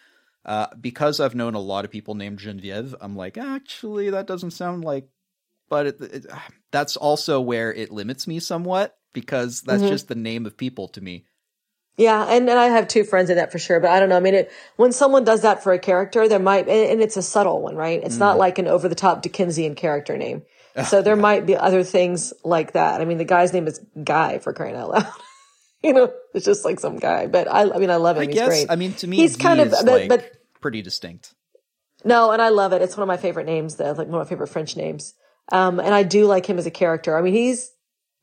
Uh, 0.46 0.68
because 0.80 1.20
I've 1.20 1.36
known 1.36 1.54
a 1.54 1.60
lot 1.60 1.86
of 1.86 1.92
people 1.92 2.16
named 2.16 2.40
Genevieve, 2.40 2.96
I'm 3.02 3.16
like, 3.16 3.38
actually, 3.38 4.10
that 4.10 4.26
doesn't 4.28 4.52
sound 4.52 4.84
like. 4.84 5.08
But 5.70 5.88
it, 5.88 6.02
it, 6.02 6.26
that's 6.72 6.96
also 6.98 7.42
where 7.42 7.74
it 7.74 7.92
limits 7.92 8.28
me 8.28 8.40
somewhat 8.40 8.98
because 9.14 9.62
that's 9.62 9.84
Mm-hmm. 9.84 9.90
just 9.90 10.08
the 10.08 10.16
name 10.16 10.46
of 10.46 10.58
people 10.58 10.88
to 10.90 11.02
me. 11.02 11.26
Yeah, 11.98 12.26
and, 12.30 12.50
and 12.50 12.58
I 12.58 12.68
have 12.68 12.88
two 12.88 13.04
friends 13.04 13.30
in 13.30 13.36
that 13.36 13.52
for 13.52 13.60
sure, 13.60 13.82
but 13.82 13.90
I 13.92 14.00
don't 14.00 14.08
know. 14.08 14.16
I 14.16 14.22
mean, 14.22 14.34
it, 14.34 14.52
when 14.78 14.94
someone 14.94 15.26
does 15.26 15.42
that 15.42 15.62
for 15.62 15.74
a 15.74 15.80
character, 15.80 16.30
there 16.30 16.40
might, 16.40 16.70
and, 16.70 16.92
and 16.92 17.02
it's 17.02 17.18
a 17.18 17.22
subtle 17.22 17.62
one, 17.62 17.76
right? 17.76 18.02
It's 18.02 18.16
Mm. 18.16 18.20
not 18.20 18.38
like 18.38 18.58
an 18.58 18.68
over 18.68 18.88
the 18.88 18.96
top 18.96 19.22
Dickensian 19.22 19.76
character 19.76 20.18
name. 20.18 20.44
So 20.88 21.02
there 21.02 21.18
might 21.18 21.46
be 21.46 21.58
other 21.58 21.84
things 21.84 22.32
like 22.46 22.72
that. 22.72 23.02
I 23.02 23.06
mean, 23.06 23.18
the 23.18 23.26
guy's 23.26 23.52
name 23.52 23.68
is 23.68 23.82
Guy 24.02 24.40
for 24.40 24.54
crying 24.54 24.78
out 24.78 24.90
loud. 24.92 25.08
you 25.84 25.94
know, 25.94 26.12
it's 26.34 26.46
just 26.46 26.66
like 26.66 26.80
some 26.80 26.98
guy. 26.98 27.28
But 27.28 27.48
I, 27.52 27.70
I 27.72 27.78
mean, 27.78 27.90
I 27.90 27.96
love 27.98 28.18
him. 28.18 28.24
I 28.24 28.26
he's 28.26 28.36
guess. 28.36 28.48
great. 28.48 28.68
I 28.70 28.76
mean, 28.76 28.94
to 28.94 29.08
me, 29.08 29.18
he's 29.18 29.36
kind 29.38 29.60
of, 29.60 29.72
but, 29.72 29.86
like, 29.86 30.10
but 30.10 30.32
pretty 30.62 30.82
distinct. 30.82 31.34
no, 32.04 32.32
and 32.32 32.42
I 32.42 32.50
love 32.50 32.74
it. 32.74 32.82
It's 32.82 32.98
one 32.98 33.04
of 33.04 33.08
my 33.08 33.18
favorite 33.18 33.46
names, 33.46 33.76
though, 33.76 33.92
like 33.92 34.08
one 34.08 34.20
of 34.22 34.26
my 34.26 34.30
favorite 34.30 34.48
French 34.48 34.76
names. 34.76 35.14
Um, 35.52 35.80
and 35.80 35.94
I 35.94 36.04
do 36.04 36.26
like 36.26 36.46
him 36.46 36.58
as 36.60 36.66
a 36.66 36.72
character. 36.72 37.18
I 37.18 37.22
mean, 37.22 37.34
he's, 37.34 37.72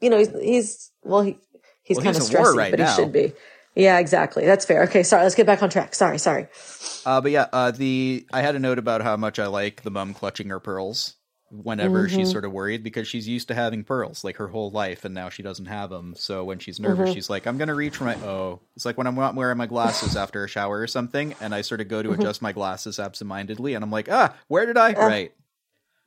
you 0.01 0.11
know, 0.11 0.19
he's, 0.19 0.31
he's 0.41 0.91
well, 1.03 1.23
he, 1.23 1.39
he's 1.83 1.97
Well, 1.97 2.05
kind 2.05 2.17
he's 2.17 2.29
of 2.29 2.35
stressy, 2.35 2.55
right 2.57 2.71
but 2.71 2.79
now. 2.81 2.91
he 2.95 3.03
should 3.03 3.13
be. 3.13 3.33
Yeah, 3.75 3.99
exactly. 3.99 4.47
That's 4.47 4.65
fair. 4.65 4.85
Okay, 4.85 5.03
sorry. 5.03 5.25
Let's 5.25 5.35
get 5.35 5.47
back 5.47 5.63
on 5.63 5.69
track. 5.69 5.95
Sorry, 5.95 6.19
sorry. 6.19 6.47
Uh, 7.05 7.21
but 7.21 7.31
yeah, 7.31 7.47
uh, 7.53 7.73
the 7.73 8.27
I 8.33 8.41
had 8.41 8.55
a 8.55 8.59
note 8.59 8.79
about 8.79 9.03
how 9.03 9.17
much 9.19 9.39
I 9.39 9.49
like 9.49 9.83
the 9.83 9.91
mum 9.91 10.15
clutching 10.15 10.49
her 10.49 10.61
pearls 10.61 11.15
whenever 11.51 12.09
Mm-hmm. 12.09 12.09
she's 12.09 12.31
sort 12.31 12.45
of 12.45 12.53
worried 12.53 12.83
because 12.83 13.09
she's 13.09 13.29
used 13.29 13.49
to 13.49 13.55
having 13.55 13.85
pearls 13.85 14.25
like 14.25 14.37
her 14.37 14.49
whole 14.49 14.71
life 14.71 15.05
and 15.05 15.15
now 15.15 15.29
she 15.29 15.43
doesn't 15.43 15.67
have 15.67 15.91
them. 15.91 16.15
So 16.17 16.45
when 16.45 16.59
she's 16.59 16.81
Mm-hmm. 16.85 16.87
nervous, 16.87 17.09
she's 17.09 17.31
like, 17.31 17.47
"I'm 17.47 17.59
gonna 17.59 17.75
reach 17.75 17.97
for 17.99 18.05
my 18.05 18.17
oh." 18.17 18.61
It's 18.77 18.85
like 18.85 18.99
when 18.99 19.07
I'm 19.07 19.15
not 19.15 19.35
wearing 19.35 19.59
my 19.59 19.67
glasses 19.67 20.17
after 20.17 20.45
a 20.45 20.49
shower 20.49 20.81
or 20.81 20.87
something, 20.87 21.35
and 21.41 21.55
I 21.55 21.63
sort 21.63 21.81
of 21.81 21.89
go 21.89 22.03
to 22.03 22.13
Mm-hmm. 22.13 22.13
adjust 22.13 22.43
my 22.43 22.53
glasses 22.53 22.99
absentmindedly, 22.99 23.75
and 23.75 23.85
I'm 23.85 23.91
like, 23.93 24.09
"Ah, 24.11 24.35
where 24.49 24.67
did 24.67 24.79
I?" 24.79 24.95
Uh, 24.95 25.01
right. 25.01 25.33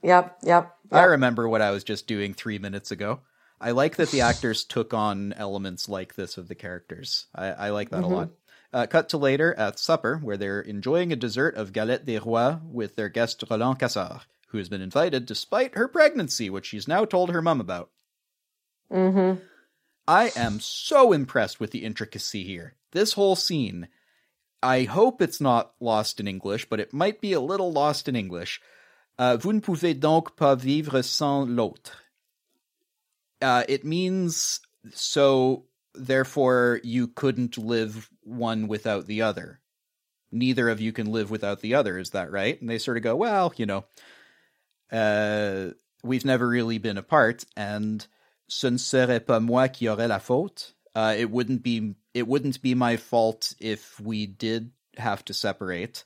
Yep, 0.04 0.38
yep. 0.44 0.76
I 0.92 1.04
remember 1.04 1.50
what 1.50 1.62
I 1.62 1.72
was 1.72 1.84
just 1.84 2.06
doing 2.08 2.34
three 2.36 2.60
minutes 2.60 2.92
ago. 2.92 3.22
I 3.60 3.72
like 3.72 3.96
that 3.98 4.12
the 4.12 4.22
actors 4.22 4.64
took 4.64 4.94
on 4.94 5.34
elements 5.34 5.90
like 5.90 6.14
this 6.16 6.38
of 6.38 6.48
the 6.48 6.56
characters. 6.56 7.26
I, 7.36 7.48
I 7.48 7.70
like 7.72 7.90
that 7.90 8.04
a 8.04 8.08
lot. 8.08 8.32
Uh, 8.72 8.86
cut 8.86 9.10
to 9.10 9.18
later 9.18 9.54
at 9.56 9.80
supper, 9.80 10.18
where 10.20 10.38
they're 10.38 10.62
enjoying 10.62 11.12
a 11.12 11.16
dessert 11.16 11.56
of 11.56 11.74
galette 11.74 12.06
des 12.06 12.20
rois 12.20 12.60
with 12.64 12.96
their 12.96 13.10
guest 13.10 13.44
Roland 13.50 13.80
Cassard, 13.80 14.22
who 14.50 14.58
has 14.58 14.70
been 14.70 14.82
invited 14.82 15.26
despite 15.26 15.76
her 15.76 15.88
pregnancy, 15.88 16.50
which 16.50 16.68
she's 16.68 16.88
now 16.88 17.06
told 17.06 17.32
her 17.32 17.42
mum 17.42 17.62
about. 17.62 17.90
Mm-hmm. 18.92 19.42
I 20.08 20.32
am 20.36 20.60
so 20.60 21.14
impressed 21.14 21.60
with 21.60 21.72
the 21.72 21.86
intricacy 21.86 22.44
here. 22.44 22.76
This 22.92 23.14
whole 23.14 23.36
scene. 23.36 23.88
I 24.62 24.84
hope 24.84 25.22
it's 25.22 25.40
not 25.40 25.74
lost 25.80 26.20
in 26.20 26.28
English, 26.28 26.68
but 26.68 26.80
it 26.80 26.92
might 26.92 27.22
be 27.22 27.34
a 27.34 27.40
little 27.40 27.72
lost 27.72 28.08
in 28.08 28.16
English. 28.16 28.60
Uh, 29.18 29.38
vous 29.38 29.54
ne 29.54 29.60
pouvez 29.60 29.94
donc 29.94 30.36
pas 30.36 30.56
vivre 30.60 31.04
sans 31.04 31.48
l'autre. 31.48 31.92
Uh, 33.42 33.64
it 33.70 33.86
means 33.86 34.60
so, 34.94 35.66
therefore, 35.94 36.82
you 36.84 37.08
couldn't 37.08 37.58
live 37.58 38.10
one 38.24 38.68
without 38.68 39.06
the 39.06 39.22
other. 39.22 39.60
Neither 40.32 40.70
of 40.70 40.82
you 40.82 40.92
can 40.92 41.12
live 41.12 41.32
without 41.32 41.62
the 41.62 41.76
other, 41.76 41.98
is 41.98 42.12
that 42.12 42.32
right? 42.32 42.60
And 42.60 42.70
they 42.70 42.78
sort 42.78 42.98
of 42.98 43.04
go, 43.04 43.16
well, 43.16 43.54
you 43.58 43.66
know, 43.66 43.86
uh, 44.92 45.72
we've 46.04 46.26
never 46.26 46.48
really 46.48 46.78
been 46.78 46.98
apart, 46.98 47.46
and 47.56 48.06
ce 48.48 48.68
ne 48.70 48.78
serait 48.78 49.26
pas 49.26 49.40
moi 49.40 49.68
qui 49.68 49.88
aurais 49.88 50.08
la 50.08 50.20
faute. 50.20 50.74
Uh, 50.96 51.16
it 51.18 51.30
wouldn't 51.30 51.62
be 51.64 51.96
it 52.14 52.28
wouldn't 52.28 52.62
be 52.62 52.74
my 52.74 52.98
fault 52.98 53.54
if 53.60 54.00
we 54.00 54.26
did 54.26 54.72
have 54.98 55.24
to 55.26 55.34
separate. 55.34 56.04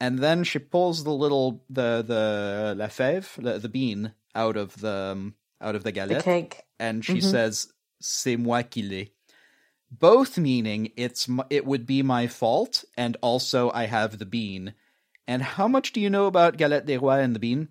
And 0.00 0.18
then 0.18 0.44
she 0.44 0.58
pulls 0.58 1.04
the 1.04 1.12
little 1.12 1.64
the 1.70 2.02
the 2.06 2.74
la 2.76 2.86
fève 2.88 3.34
the, 3.42 3.58
the 3.58 3.68
bean 3.68 4.12
out 4.34 4.56
of 4.56 4.80
the 4.80 5.12
um, 5.12 5.34
out 5.60 5.74
of 5.74 5.84
the 5.84 5.92
galette, 5.92 6.18
The 6.18 6.22
cake. 6.24 6.62
and 6.78 7.04
she 7.04 7.20
says 7.20 7.68
c'est 8.00 8.36
moi 8.36 8.62
qui 8.62 8.82
l'ai. 8.82 9.12
Both 9.90 10.38
meaning 10.38 10.90
it's 10.96 11.28
it 11.50 11.64
would 11.66 11.86
be 11.86 12.02
my 12.02 12.26
fault, 12.26 12.84
and 12.96 13.16
also 13.22 13.70
I 13.70 13.86
have 13.86 14.18
the 14.18 14.26
bean. 14.26 14.74
And 15.28 15.42
how 15.42 15.68
much 15.68 15.92
do 15.92 16.00
you 16.00 16.10
know 16.10 16.26
about 16.26 16.56
galette 16.58 16.84
des 16.86 16.98
rois 16.98 17.20
and 17.22 17.34
the 17.34 17.38
bean? 17.40 17.68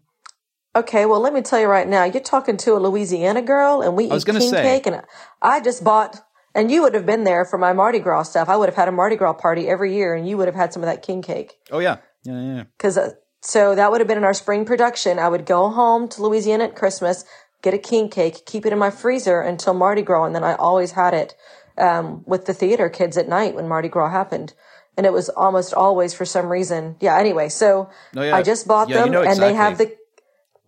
Okay, 0.73 1.05
well, 1.05 1.19
let 1.19 1.33
me 1.33 1.41
tell 1.41 1.59
you 1.59 1.67
right 1.67 1.87
now, 1.87 2.05
you're 2.05 2.23
talking 2.23 2.55
to 2.57 2.73
a 2.73 2.79
Louisiana 2.79 3.41
girl, 3.41 3.81
and 3.81 3.95
we 3.95 4.07
was 4.07 4.25
eat 4.25 4.31
king 4.31 4.51
say. 4.51 4.61
cake, 4.61 4.87
and 4.87 5.01
I 5.41 5.59
just 5.59 5.83
bought, 5.83 6.21
and 6.55 6.71
you 6.71 6.81
would 6.83 6.93
have 6.93 7.05
been 7.05 7.25
there 7.25 7.43
for 7.43 7.57
my 7.57 7.73
Mardi 7.73 7.99
Gras 7.99 8.23
stuff. 8.23 8.47
I 8.47 8.55
would 8.55 8.69
have 8.69 8.77
had 8.77 8.87
a 8.87 8.91
Mardi 8.91 9.17
Gras 9.17 9.33
party 9.33 9.67
every 9.67 9.93
year, 9.93 10.15
and 10.15 10.27
you 10.27 10.37
would 10.37 10.47
have 10.47 10.55
had 10.55 10.71
some 10.71 10.81
of 10.81 10.87
that 10.87 11.01
king 11.01 11.21
cake. 11.21 11.59
Oh 11.71 11.79
yeah, 11.79 11.97
yeah, 12.23 12.39
yeah. 12.39 12.55
yeah. 12.55 12.63
Cause, 12.79 12.97
uh, 12.97 13.11
so 13.41 13.75
that 13.75 13.91
would 13.91 13.99
have 13.99 14.07
been 14.07 14.17
in 14.17 14.23
our 14.23 14.33
spring 14.33 14.63
production. 14.63 15.19
I 15.19 15.27
would 15.27 15.45
go 15.45 15.69
home 15.69 16.07
to 16.09 16.21
Louisiana 16.21 16.65
at 16.65 16.75
Christmas, 16.75 17.25
get 17.61 17.73
a 17.73 17.77
king 17.77 18.07
cake, 18.07 18.45
keep 18.45 18.65
it 18.65 18.71
in 18.71 18.79
my 18.79 18.91
freezer 18.91 19.41
until 19.41 19.73
Mardi 19.73 20.03
Gras, 20.03 20.23
and 20.23 20.35
then 20.35 20.43
I 20.45 20.55
always 20.55 20.91
had 20.91 21.13
it, 21.13 21.35
um, 21.77 22.23
with 22.25 22.45
the 22.45 22.53
theater 22.53 22.87
kids 22.87 23.17
at 23.17 23.27
night 23.27 23.55
when 23.55 23.67
Mardi 23.67 23.89
Gras 23.89 24.09
happened. 24.09 24.53
And 24.97 25.05
it 25.05 25.13
was 25.13 25.29
almost 25.29 25.73
always 25.73 26.13
for 26.13 26.25
some 26.25 26.49
reason. 26.49 26.97
Yeah, 26.99 27.17
anyway, 27.17 27.49
so 27.49 27.89
No, 28.13 28.23
yeah. 28.23 28.35
I 28.35 28.43
just 28.43 28.67
bought 28.67 28.89
Yeah, 28.89 28.97
you 28.97 29.03
them 29.03 29.11
know 29.11 29.23
and 29.23 29.39
they 29.39 29.53
have 29.53 29.77
the, 29.77 29.95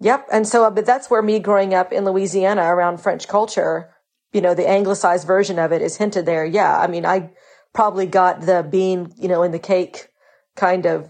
Yep. 0.04 0.28
And 0.34 0.46
so, 0.46 0.70
but 0.70 0.86
that's 0.86 1.10
where 1.10 1.22
me 1.22 1.40
growing 1.40 1.74
up 1.74 1.94
in 1.94 2.04
Louisiana 2.04 2.64
around 2.64 2.98
French 2.98 3.26
culture, 3.26 3.90
you 4.34 4.42
know, 4.42 4.54
the 4.54 4.70
anglicized 4.70 5.26
version 5.26 5.58
of 5.58 5.72
it 5.72 5.82
is 5.82 5.96
hinted 5.96 6.26
there. 6.26 6.46
Yeah. 6.46 6.78
I 6.78 6.88
mean, 6.88 7.06
I 7.06 7.32
probably 7.74 8.06
got 8.06 8.42
the 8.42 8.68
bean, 8.70 9.14
you 9.18 9.30
know, 9.30 9.44
in 9.44 9.54
the 9.54 9.60
cake 9.60 10.10
kind 10.58 10.86
of 10.86 11.10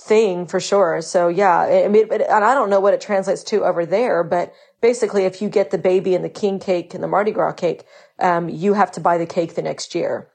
thing 0.00 0.46
for 0.46 0.60
sure. 0.60 1.02
So 1.02 1.26
yeah, 1.26 1.58
I 1.58 1.88
mean, 1.88 2.12
and 2.12 2.44
I 2.44 2.54
don't 2.54 2.70
know 2.70 2.78
what 2.78 2.94
it 2.94 3.00
translates 3.00 3.42
to 3.44 3.64
over 3.64 3.84
there, 3.84 4.22
but 4.22 4.52
basically 4.80 5.24
if 5.24 5.42
you 5.42 5.48
get 5.48 5.72
the 5.72 5.78
baby 5.78 6.14
and 6.14 6.24
the 6.24 6.28
king 6.28 6.60
cake 6.60 6.94
and 6.94 7.02
the 7.02 7.08
Mardi 7.08 7.32
Gras 7.32 7.52
cake, 7.54 7.84
um, 8.20 8.48
you 8.48 8.74
have 8.74 8.92
to 8.92 9.00
buy 9.00 9.18
the 9.18 9.26
cake 9.26 9.56
the 9.56 9.62
next 9.62 9.96
year. 9.96 10.28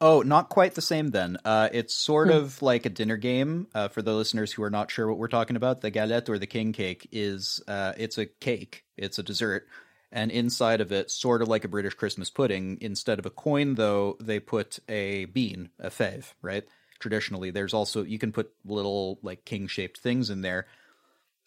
Oh, 0.00 0.20
not 0.20 0.50
quite 0.50 0.74
the 0.74 0.82
same 0.82 1.08
then. 1.08 1.38
Uh, 1.44 1.70
it's 1.72 1.94
sort 1.94 2.28
Hmm. 2.28 2.34
of 2.34 2.60
like 2.60 2.84
a 2.84 2.90
dinner 2.90 3.16
game. 3.16 3.66
Uh, 3.74 3.88
for 3.88 4.02
the 4.02 4.12
listeners 4.14 4.52
who 4.52 4.62
are 4.62 4.70
not 4.70 4.90
sure 4.90 5.08
what 5.08 5.18
we're 5.18 5.28
talking 5.28 5.56
about, 5.56 5.80
the 5.80 5.90
galette 5.90 6.28
or 6.28 6.38
the 6.38 6.46
king 6.46 6.72
cake 6.72 7.08
is 7.12 7.62
uh, 7.66 7.92
it's 7.96 8.18
a 8.18 8.26
cake. 8.26 8.84
It's 8.98 9.18
a 9.18 9.22
dessert, 9.22 9.66
and 10.12 10.30
inside 10.30 10.82
of 10.82 10.92
it, 10.92 11.10
sort 11.10 11.40
of 11.40 11.48
like 11.48 11.64
a 11.64 11.68
British 11.68 11.94
Christmas 11.94 12.28
pudding, 12.28 12.76
instead 12.82 13.18
of 13.18 13.24
a 13.26 13.30
coin, 13.30 13.74
though, 13.74 14.16
they 14.20 14.38
put 14.38 14.78
a 14.88 15.24
bean, 15.26 15.70
a 15.78 15.88
fève, 15.88 16.34
right? 16.42 16.64
Traditionally, 16.98 17.50
there's 17.50 17.74
also 17.74 18.02
you 18.04 18.18
can 18.18 18.32
put 18.32 18.52
little 18.66 19.18
like 19.22 19.44
king 19.46 19.66
shaped 19.66 19.98
things 19.98 20.28
in 20.28 20.42
there. 20.42 20.66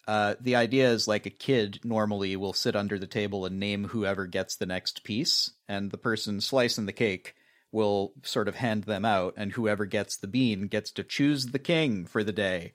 Uh, 0.08 0.34
the 0.40 0.56
idea 0.56 0.90
is 0.90 1.06
like 1.06 1.26
a 1.26 1.30
kid 1.30 1.78
normally 1.84 2.34
will 2.36 2.52
sit 2.52 2.74
under 2.74 2.98
the 2.98 3.06
table 3.06 3.44
and 3.46 3.60
name 3.60 3.84
whoever 3.84 4.26
gets 4.26 4.56
the 4.56 4.66
next 4.66 5.04
piece, 5.04 5.52
and 5.68 5.90
the 5.92 5.98
person 5.98 6.40
slicing 6.40 6.86
the 6.86 6.92
cake 6.92 7.34
will 7.72 8.12
sort 8.22 8.48
of 8.48 8.56
hand 8.56 8.84
them 8.84 9.04
out, 9.04 9.34
and 9.36 9.52
whoever 9.52 9.86
gets 9.86 10.16
the 10.16 10.26
bean 10.26 10.66
gets 10.66 10.90
to 10.92 11.04
choose 11.04 11.46
the 11.46 11.58
king 11.58 12.04
for 12.04 12.24
the 12.24 12.32
day. 12.32 12.72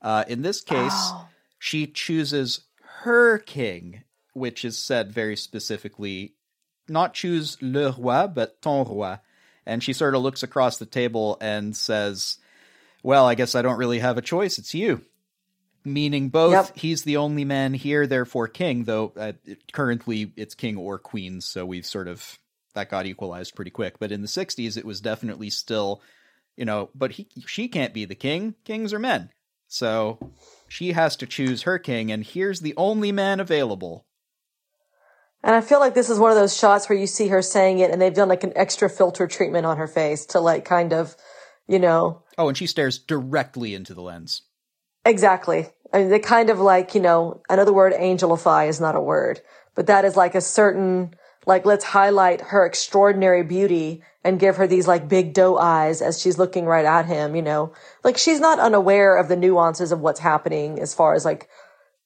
Uh, 0.00 0.24
in 0.28 0.42
this 0.42 0.60
case, 0.60 0.92
Oh. 0.94 1.28
she 1.58 1.86
chooses 1.86 2.60
her 3.02 3.38
king, 3.38 4.04
which 4.34 4.64
is 4.64 4.78
said 4.78 5.10
very 5.12 5.36
specifically 5.36 6.34
not 6.88 7.14
choose 7.14 7.56
le 7.60 7.90
roi, 7.98 8.26
but 8.28 8.62
ton 8.62 8.86
roi. 8.86 9.16
And 9.64 9.82
she 9.82 9.92
sort 9.92 10.14
of 10.14 10.22
looks 10.22 10.44
across 10.44 10.76
the 10.76 10.86
table 10.86 11.36
and 11.40 11.76
says, 11.76 12.38
Well, 13.02 13.26
I 13.26 13.34
guess 13.34 13.56
I 13.56 13.62
don't 13.62 13.78
really 13.78 13.98
have 13.98 14.16
a 14.16 14.22
choice. 14.22 14.58
It's 14.58 14.74
you. 14.74 15.00
Meaning 15.84 16.28
both, 16.30 16.52
Yep. 16.52 16.76
he's 16.78 17.02
the 17.02 17.16
only 17.16 17.44
man 17.44 17.74
here, 17.74 18.06
therefore 18.06 18.46
king, 18.48 18.84
though 18.84 19.12
uh, 19.16 19.32
currently 19.72 20.32
it's 20.36 20.54
king 20.54 20.76
or 20.76 20.98
queen, 20.98 21.40
so 21.40 21.64
we've 21.66 21.86
sort 21.86 22.06
of, 22.08 22.38
that 22.76 22.88
got 22.90 23.06
equalized 23.06 23.56
pretty 23.56 23.72
quick. 23.72 23.98
But 23.98 24.12
in 24.12 24.22
the 24.22 24.28
60s, 24.28 24.76
it 24.76 24.84
was 24.86 25.00
definitely 25.00 25.50
still, 25.50 26.00
you 26.56 26.64
know, 26.64 26.90
but 26.94 27.12
he, 27.12 27.26
she 27.46 27.66
can't 27.66 27.92
be 27.92 28.04
the 28.04 28.14
king. 28.14 28.54
Kings 28.64 28.92
are 28.92 28.98
men. 29.00 29.30
So 29.66 30.32
she 30.68 30.92
has 30.92 31.16
to 31.16 31.26
choose 31.26 31.62
her 31.62 31.78
king, 31.78 32.12
and 32.12 32.22
here's 32.24 32.60
the 32.60 32.74
only 32.76 33.10
man 33.10 33.40
available. 33.40 34.06
And 35.42 35.54
I 35.54 35.60
feel 35.60 35.80
like 35.80 35.94
this 35.94 36.08
is 36.10 36.18
one 36.18 36.30
of 36.30 36.36
those 36.36 36.56
shots 36.56 36.88
where 36.88 36.98
you 36.98 37.06
see 37.06 37.28
her 37.28 37.42
saying 37.42 37.78
it 37.80 37.90
and 37.90 38.00
they've 38.00 38.14
done 38.14 38.28
like 38.28 38.42
an 38.42 38.52
extra 38.56 38.88
filter 38.88 39.26
treatment 39.28 39.64
on 39.66 39.76
her 39.76 39.86
face 39.86 40.26
to 40.26 40.40
like 40.40 40.64
kind 40.64 40.92
of, 40.92 41.14
you 41.68 41.78
know, 41.78 42.22
Oh, 42.38 42.48
and 42.48 42.56
she 42.56 42.66
stares 42.66 42.98
directly 42.98 43.74
into 43.74 43.94
the 43.94 44.02
lens. 44.02 44.42
exactly. 45.04 45.66
I 45.92 45.98
mean, 45.98 46.08
they 46.10 46.18
kind 46.18 46.50
of 46.50 46.58
like, 46.58 46.94
you 46.94 47.00
know, 47.00 47.42
another 47.48 47.72
word, 47.72 47.92
angelify 47.92 48.68
is 48.68 48.80
not 48.80 48.96
a 48.96 49.00
word, 49.00 49.40
but 49.76 49.86
that 49.86 50.04
is 50.04 50.16
like 50.16 50.34
a 50.34 50.40
certain, 50.40 51.14
like, 51.46 51.64
let's 51.64 51.84
highlight 51.84 52.40
her 52.40 52.66
extraordinary 52.66 53.44
beauty 53.44 54.02
and 54.24 54.40
give 54.40 54.56
her 54.56 54.66
these 54.66 54.88
like 54.88 55.08
big 55.08 55.32
doe 55.32 55.56
eyes 55.56 56.02
as 56.02 56.20
she's 56.20 56.38
looking 56.38 56.66
right 56.66 56.84
at 56.84 57.06
him, 57.06 57.36
you 57.36 57.42
know, 57.42 57.72
like 58.02 58.18
she's 58.18 58.40
not 58.40 58.58
unaware 58.58 59.16
of 59.16 59.28
the 59.28 59.36
nuances 59.36 59.92
of 59.92 60.00
what's 60.00 60.20
happening 60.20 60.80
as 60.80 60.92
far 60.92 61.14
as 61.14 61.24
like, 61.24 61.48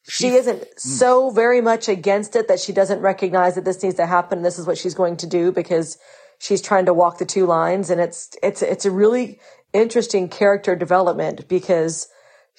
she 0.03 0.29
isn't 0.29 0.59
hmm. 0.59 0.65
so 0.77 1.31
very 1.31 1.61
much 1.61 1.89
against 1.89 2.37
it 2.37 2.49
that 2.49 2.61
she 2.61 2.73
doesn't 2.73 3.01
recognize 3.01 3.55
that 3.55 3.65
this 3.65 3.83
needs 3.83 3.97
to 3.97 4.07
happen. 4.07 4.43
This 4.43 4.59
is 4.59 4.67
what 4.67 4.79
she's 4.79 4.95
going 4.95 5.17
to 5.19 5.27
do 5.27 5.53
because 5.53 5.99
she's 6.39 6.61
trying 6.61 6.87
to 6.87 6.95
walk 6.95 7.19
the 7.19 7.27
two 7.27 7.47
lines. 7.47 7.91
And 7.91 8.01
it's, 8.01 8.37
it's, 8.43 8.63
it's 8.63 8.85
a 8.85 8.91
really 8.91 9.41
interesting 9.73 10.29
character 10.29 10.77
development 10.77 11.49
because 11.49 12.09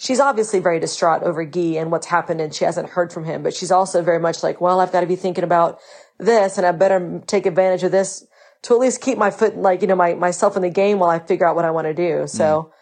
she's 0.01 0.19
obviously 0.19 0.59
very 0.59 0.79
distraught 0.79 1.21
over 1.21 1.43
Guy 1.45 1.77
and 1.77 1.91
what's 1.91 2.07
happened 2.07 2.41
and 2.41 2.53
she 2.53 2.65
hasn't 2.65 2.89
heard 2.89 3.13
from 3.13 3.23
him, 3.23 3.43
but 3.43 3.53
she's 3.53 3.71
also 3.71 4.01
very 4.01 4.19
much 4.19 4.41
like, 4.41 4.59
well, 4.59 4.79
I've 4.79 4.91
got 4.91 5.01
to 5.01 5.07
be 5.07 5.15
thinking 5.15 5.43
about 5.43 5.79
this 6.17 6.57
and 6.57 6.65
I 6.65 6.71
better 6.71 7.21
take 7.27 7.45
advantage 7.45 7.83
of 7.83 7.91
this 7.91 8.25
to 8.63 8.73
at 8.73 8.79
least 8.79 9.01
keep 9.01 9.19
my 9.19 9.29
foot, 9.29 9.55
like, 9.57 9.81
you 9.81 9.87
know, 9.87 9.95
my, 9.95 10.15
myself 10.15 10.55
in 10.55 10.63
the 10.63 10.69
game 10.69 10.97
while 10.97 11.11
I 11.11 11.19
figure 11.19 11.47
out 11.47 11.55
what 11.55 11.65
I 11.65 11.71
want 11.71 11.85
to 11.85 11.93
do. 11.93 12.25
So, 12.25 12.73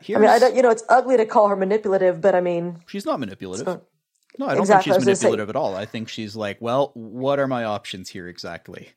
Here's, 0.00 0.18
I 0.18 0.20
mean, 0.20 0.30
I 0.30 0.38
don't, 0.40 0.56
you 0.56 0.62
know, 0.62 0.70
it's 0.70 0.82
ugly 0.88 1.16
to 1.16 1.24
call 1.24 1.48
her 1.48 1.56
manipulative, 1.56 2.20
but 2.20 2.34
I 2.34 2.40
mean, 2.40 2.82
she's 2.86 3.06
not 3.06 3.20
manipulative. 3.20 3.66
No, 4.38 4.46
I 4.46 4.54
don't 4.54 4.60
Exactly, 4.62 4.92
think 4.92 5.02
she's 5.02 5.06
manipulative 5.06 5.48
at 5.48 5.56
all. 5.56 5.76
I 5.76 5.86
think 5.86 6.08
she's 6.08 6.34
like, 6.34 6.60
well, 6.60 6.90
what 6.94 7.38
are 7.38 7.46
my 7.46 7.64
options 7.64 8.10
here 8.10 8.28
exactly? 8.28 8.90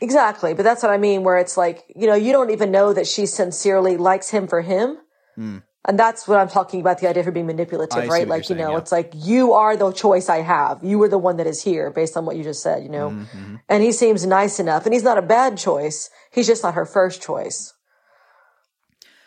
Exactly, 0.00 0.54
but 0.54 0.64
that's 0.64 0.82
what 0.82 0.90
I 0.90 0.98
mean. 0.98 1.22
Where 1.22 1.38
it's 1.38 1.56
like, 1.56 1.84
you 1.94 2.06
know, 2.06 2.14
you 2.14 2.32
don't 2.32 2.50
even 2.50 2.70
know 2.70 2.92
that 2.92 3.06
she 3.06 3.26
sincerely 3.26 3.96
likes 3.96 4.30
him 4.30 4.46
for 4.48 4.60
him, 4.60 4.98
mm. 5.38 5.62
And 5.86 5.98
that's 5.98 6.26
what 6.26 6.38
I'm 6.38 6.48
talking 6.48 6.80
about. 6.80 6.98
The 7.00 7.08
idea 7.08 7.20
of 7.20 7.26
her 7.26 7.32
being 7.32 7.46
manipulative. 7.46 8.04
I 8.04 8.06
right? 8.06 8.26
Like, 8.28 8.48
you're 8.48 8.58
know, 8.58 8.72
yeah. 8.72 8.78
it's 8.78 8.92
like 8.92 9.12
you 9.14 9.52
are 9.52 9.76
the 9.76 9.92
choice 9.92 10.28
I 10.28 10.38
have. 10.42 10.82
You 10.82 11.02
are 11.02 11.08
the 11.08 11.18
one 11.18 11.36
that 11.36 11.46
is 11.46 11.62
here, 11.62 11.90
based 11.90 12.16
on 12.16 12.24
what 12.24 12.36
you 12.36 12.42
just 12.42 12.62
said. 12.62 12.82
You 12.82 12.88
know, 12.90 13.10
Mm-hmm. 13.10 13.56
and 13.68 13.82
he 13.82 13.92
seems 13.92 14.24
nice 14.26 14.58
enough, 14.60 14.84
and 14.86 14.92
he's 14.94 15.02
not 15.04 15.18
a 15.18 15.22
bad 15.22 15.58
choice. 15.58 16.10
He's 16.32 16.46
just 16.46 16.62
not 16.62 16.74
her 16.74 16.86
first 16.86 17.22
choice. 17.22 17.72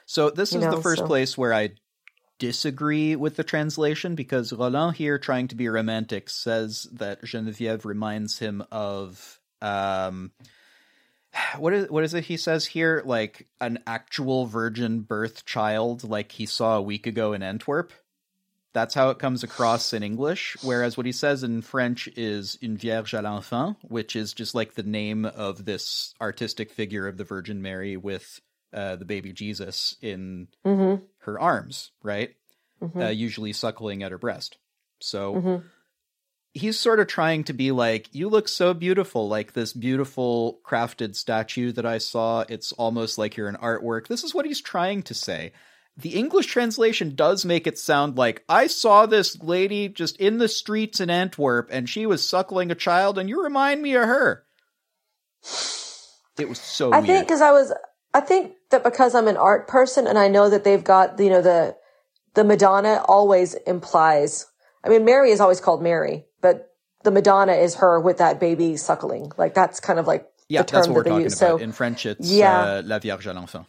So 0.05 0.29
this 0.29 0.53
You 0.53 0.59
is 0.61 0.65
the 0.73 0.81
first 0.81 0.99
so- 1.01 1.07
place 1.07 1.37
where 1.37 1.53
I 1.53 1.71
disagree 2.39 3.15
with 3.15 3.35
the 3.35 3.43
translation 3.43 4.15
because 4.15 4.53
Roland 4.53 4.95
here, 4.97 5.17
trying 5.17 5.47
to 5.49 5.55
be 5.55 5.67
romantic, 5.67 6.29
says 6.29 6.87
that 6.93 7.23
Genevieve 7.23 7.83
reminds 7.85 8.39
him 8.39 8.63
of 8.71 9.39
um, 9.61 10.31
what 11.57 11.73
is 11.73 11.89
what 11.89 12.03
is 12.03 12.13
it 12.13 12.25
he 12.25 12.37
says 12.37 12.65
here? 12.65 13.01
Like 13.05 13.47
an 13.61 13.79
actual 13.87 14.45
virgin 14.45 15.01
birth 15.01 15.45
child, 15.45 16.03
like 16.03 16.31
he 16.31 16.45
saw 16.45 16.77
a 16.77 16.81
week 16.81 17.07
ago 17.07 17.33
in 17.33 17.43
Antwerp. 17.43 17.91
That's 18.73 18.93
how 18.93 19.09
it 19.09 19.17
comes 19.17 19.43
across 19.43 19.91
in 19.93 20.03
English. 20.03 20.55
Whereas 20.61 20.97
what 20.97 21.05
he 21.07 21.11
says 21.11 21.43
in 21.43 21.61
French 21.63 22.07
is 22.15 22.59
une 22.61 22.77
vierge 22.77 23.11
à 23.13 23.23
l'enfant, 23.23 23.75
which 23.81 24.15
is 24.15 24.33
just 24.33 24.53
like 24.53 24.75
the 24.75 24.83
name 24.83 25.25
of 25.25 25.65
this 25.65 26.13
artistic 26.21 26.71
figure 26.71 27.07
of 27.07 27.17
the 27.17 27.23
Virgin 27.23 27.61
Mary 27.63 27.97
with 27.97 28.39
uh, 28.73 28.95
the 28.95 29.05
baby 29.05 29.33
Jesus 29.33 29.95
in 30.01 30.47
Mm-hmm. 30.65 31.03
her 31.19 31.39
arms, 31.39 31.91
right? 32.03 32.35
Mhm. 32.81 33.01
Uh, 33.01 33.09
usually 33.09 33.51
suckling 33.53 34.03
at 34.03 34.11
her 34.11 34.19
breast. 34.19 34.57
So 34.99 35.35
Mhm. 35.35 35.63
He's 36.57 36.79
sort 36.79 36.99
of 36.99 37.07
trying 37.07 37.43
to 37.45 37.53
be 37.53 37.71
like, 37.71 38.09
you 38.13 38.29
look 38.29 38.47
so 38.47 38.73
beautiful, 38.73 39.27
like 39.27 39.53
this 39.53 39.73
beautiful 39.73 40.59
crafted 40.65 41.15
statue 41.15 41.71
that 41.73 41.85
I 41.85 41.99
saw. 41.99 42.43
It's 42.49 42.71
almost 42.73 43.17
like 43.17 43.37
you're 43.37 43.47
an 43.47 43.57
artwork. 43.57 44.07
This 44.07 44.23
is 44.23 44.33
what 44.33 44.45
he's 44.45 44.61
trying 44.61 45.03
to 45.03 45.13
say. 45.13 45.53
The 45.95 46.15
English 46.15 46.47
translation 46.47 47.15
does 47.15 47.43
make 47.43 47.65
it 47.65 47.79
sound 47.79 48.17
like 48.17 48.43
I 48.47 48.67
saw 48.67 49.05
this 49.05 49.41
lady 49.41 49.89
just 49.89 50.17
in 50.17 50.37
the 50.37 50.47
streets 50.47 50.99
in 50.99 51.09
Antwerp 51.09 51.69
and 51.71 51.89
she 51.89 52.05
was 52.05 52.27
suckling 52.27 52.71
a 52.71 52.75
child 52.75 53.17
and 53.17 53.29
you 53.29 53.43
remind 53.43 53.81
me 53.81 53.95
of 53.95 54.03
her. 54.03 54.43
It 56.37 56.47
was 56.47 56.59
so 56.59 56.91
I 56.91 56.97
weird. 56.97 57.07
think 57.07 57.27
because 57.27 57.41
I 57.41 57.51
was, 57.51 57.73
I 58.13 58.19
think 58.19 58.53
that 58.69 58.83
because 58.83 59.15
I'm 59.15 59.27
an 59.27 59.37
art 59.37 59.67
person 59.67 60.05
and 60.05 60.19
I 60.19 60.27
know 60.27 60.49
that 60.49 60.63
they've 60.63 60.83
got, 60.83 61.19
you 61.19 61.31
know, 61.31 61.41
the, 61.41 61.75
the 62.35 62.43
Madonna 62.43 63.03
always 63.07 63.55
implies, 63.55 64.45
I 64.83 64.89
mean, 64.89 65.03
Mary 65.03 65.31
is 65.31 65.41
always 65.41 65.59
called 65.59 65.81
Mary, 65.81 66.26
but 66.41 66.69
the 67.03 67.11
Madonna 67.11 67.53
is 67.53 67.75
her 67.75 67.99
with 67.99 68.17
that 68.17 68.39
baby 68.39 68.77
suckling. 68.77 69.31
Like 69.37 69.53
that's 69.53 69.79
kind 69.79 69.99
of 69.99 70.07
like 70.07 70.27
yeah, 70.49 70.61
the 70.61 70.67
term 70.67 70.77
that's 70.77 70.87
what 70.87 70.95
we're 70.95 71.03
that 71.03 71.09
they 71.09 71.09
talking 71.11 71.23
use. 71.25 71.41
about. 71.41 71.59
So, 71.59 71.63
in 71.63 71.71
French, 71.71 72.05
it's 72.05 72.29
Yeah. 72.31 72.59
uh, 72.59 72.81
La 72.85 72.99
Vierge 72.99 73.25
à 73.27 73.33
l'enfant. 73.33 73.65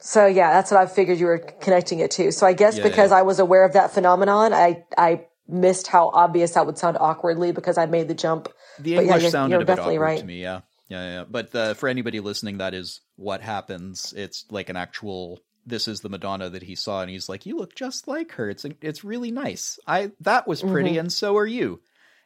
so 0.00 0.26
yeah, 0.26 0.52
that's 0.52 0.70
what 0.70 0.80
I 0.80 0.86
figured 0.86 1.18
you 1.18 1.26
were 1.26 1.38
connecting 1.38 2.00
it 2.00 2.10
to. 2.12 2.32
So 2.32 2.46
I 2.46 2.52
guess 2.54 2.76
Yeah, 2.76 2.82
because 2.84 3.10
yeah. 3.10 3.18
I 3.18 3.22
was 3.22 3.38
aware 3.38 3.64
of 3.64 3.72
that 3.74 3.92
phenomenon, 3.92 4.52
I, 4.52 4.84
I 4.98 5.26
missed 5.48 5.86
how 5.86 6.10
obvious 6.12 6.52
that 6.52 6.66
would 6.66 6.78
sound 6.78 6.96
awkwardly 6.98 7.52
because 7.52 7.78
I 7.78 7.86
made 7.86 8.08
the 8.08 8.14
jump. 8.14 8.48
The 8.80 8.96
But 8.96 9.04
yeah, 9.06 9.14
English 9.16 9.30
sounded 9.32 9.54
you're 9.54 9.62
a 9.62 9.64
bit 9.64 9.76
definitely 9.76 9.96
awkward 9.96 10.06
right. 10.06 10.18
to 10.20 10.24
me. 10.24 10.42
Yeah, 10.42 10.60
yeah, 10.88 11.04
yeah. 11.14 11.24
But 11.30 11.54
uh, 11.54 11.74
for 11.74 11.88
anybody 11.88 12.20
listening, 12.20 12.58
that 12.58 12.74
is 12.74 13.00
what 13.16 13.40
happens. 13.42 14.12
It's 14.16 14.44
like 14.50 14.68
an 14.70 14.76
actual. 14.76 15.40
This 15.64 15.86
is 15.86 16.00
the 16.00 16.08
Madonna 16.08 16.50
that 16.50 16.62
he 16.64 16.74
saw, 16.74 17.02
and 17.02 17.10
he's 17.10 17.28
like, 17.28 17.46
"You 17.46 17.56
look 17.56 17.74
just 17.74 18.08
like 18.08 18.32
her. 18.32 18.50
It's 18.50 18.64
it's 18.80 19.04
really 19.04 19.30
nice. 19.30 19.78
I 19.86 20.10
that 20.20 20.46
was 20.48 20.62
pretty, 20.62 20.98
and 20.98 21.12
so 21.12 21.36
are 21.36 21.46
you." 21.46 21.80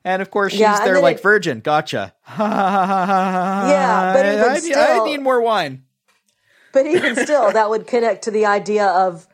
And 0.04 0.22
of 0.22 0.30
course, 0.30 0.52
she's 0.52 0.60
Mm-hmm. 0.62 0.78
Yeah, 0.80 0.84
there 0.84 1.00
like 1.02 1.16
it- 1.16 1.22
virgin. 1.22 1.60
Gotcha. 1.60 2.14
yeah, 2.38 4.12
but 4.14 4.26
even 4.26 4.44
I, 4.44 4.58
need- 4.58 4.74
I 4.76 5.04
need 5.04 5.20
more 5.20 5.40
wine. 5.40 5.84
But 6.72 6.86
even 6.86 7.16
still, 7.16 7.52
that 7.52 7.70
would 7.70 7.86
connect 7.86 8.24
to 8.24 8.30
the 8.30 8.46
idea 8.46 8.86
of, 8.86 9.26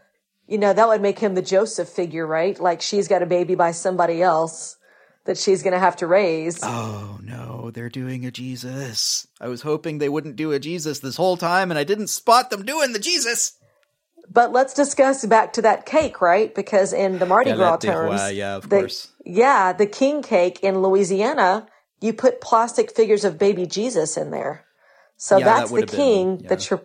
you 0.46 0.58
know, 0.58 0.72
that 0.72 0.86
would 0.88 1.02
make 1.02 1.18
him 1.18 1.34
the 1.34 1.42
Joseph 1.42 1.88
figure, 1.88 2.26
right? 2.26 2.58
Like 2.58 2.80
she's 2.82 3.08
got 3.08 3.22
a 3.22 3.26
baby 3.26 3.54
by 3.56 3.72
somebody 3.72 4.22
else 4.22 4.76
that 5.24 5.36
she's 5.38 5.62
going 5.62 5.72
to 5.72 5.78
have 5.80 5.96
to 5.96 6.06
raise. 6.06 6.60
Oh 6.62 7.18
no, 7.22 7.70
they're 7.72 7.88
doing 7.88 8.24
a 8.26 8.30
Jesus. 8.30 9.26
I 9.40 9.48
was 9.48 9.62
hoping 9.62 9.98
they 9.98 10.08
wouldn't 10.08 10.36
do 10.36 10.52
a 10.52 10.58
Jesus 10.60 11.00
this 11.00 11.16
whole 11.16 11.36
time, 11.36 11.70
and 11.70 11.78
I 11.78 11.84
didn't 11.84 12.08
spot 12.08 12.50
them 12.50 12.64
doing 12.64 12.92
the 12.92 12.98
Jesus. 12.98 13.52
But 14.30 14.52
let's 14.52 14.72
discuss 14.74 15.24
back 15.26 15.52
to 15.54 15.62
that 15.62 15.84
cake, 15.86 16.20
right? 16.20 16.54
Because 16.54 16.92
in 16.92 17.18
the 17.18 17.26
Mardi 17.26 17.52
Gras 17.52 17.76
terms, 17.78 18.32
yeah, 18.32 18.56
of 18.56 18.68
the- 18.68 18.80
course. 18.80 19.08
yeah, 19.24 19.72
the 19.72 19.86
king 19.86 20.22
cake 20.22 20.60
in 20.62 20.80
Louisiana, 20.80 21.66
you 22.00 22.12
put 22.12 22.40
plastic 22.40 22.94
figures 22.94 23.24
of 23.24 23.38
baby 23.38 23.66
Jesus 23.66 24.16
in 24.16 24.30
there. 24.30 24.64
So 25.16 25.38
Yeah, 25.38 25.44
that 25.44 25.58
that's 25.58 25.70
the 25.70 25.76
been- 25.86 25.86
king 25.88 26.40
yeah. 26.42 26.48
that 26.48 26.70
you're 26.70 26.82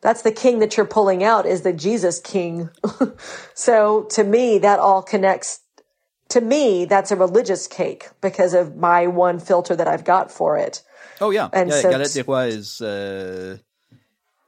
that's 0.00 0.20
the 0.22 0.32
king 0.32 0.58
that 0.58 0.76
you're 0.76 0.84
pulling 0.84 1.24
out 1.24 1.46
is 1.46 1.62
the 1.62 1.72
Jesus 1.72 2.20
king. 2.20 2.68
so 3.54 4.02
to 4.10 4.24
me 4.24 4.58
that 4.58 4.78
all 4.78 5.02
connects 5.02 5.60
to 6.28 6.40
me 6.40 6.84
that's 6.84 7.10
a 7.10 7.16
religious 7.16 7.66
cake 7.66 8.08
because 8.20 8.52
of 8.54 8.76
my 8.76 9.06
one 9.06 9.38
filter 9.38 9.74
that 9.76 9.88
I've 9.88 10.04
got 10.04 10.30
for 10.30 10.58
it. 10.58 10.82
Oh 11.20 11.30
yeah, 11.30 11.48
And 11.52 11.70
yeah. 11.70 11.80
so 11.80 11.90
Galette 11.90 12.12
des 12.12 12.22
Rois 12.24 12.48
is 12.48 12.80
uh, 12.80 13.58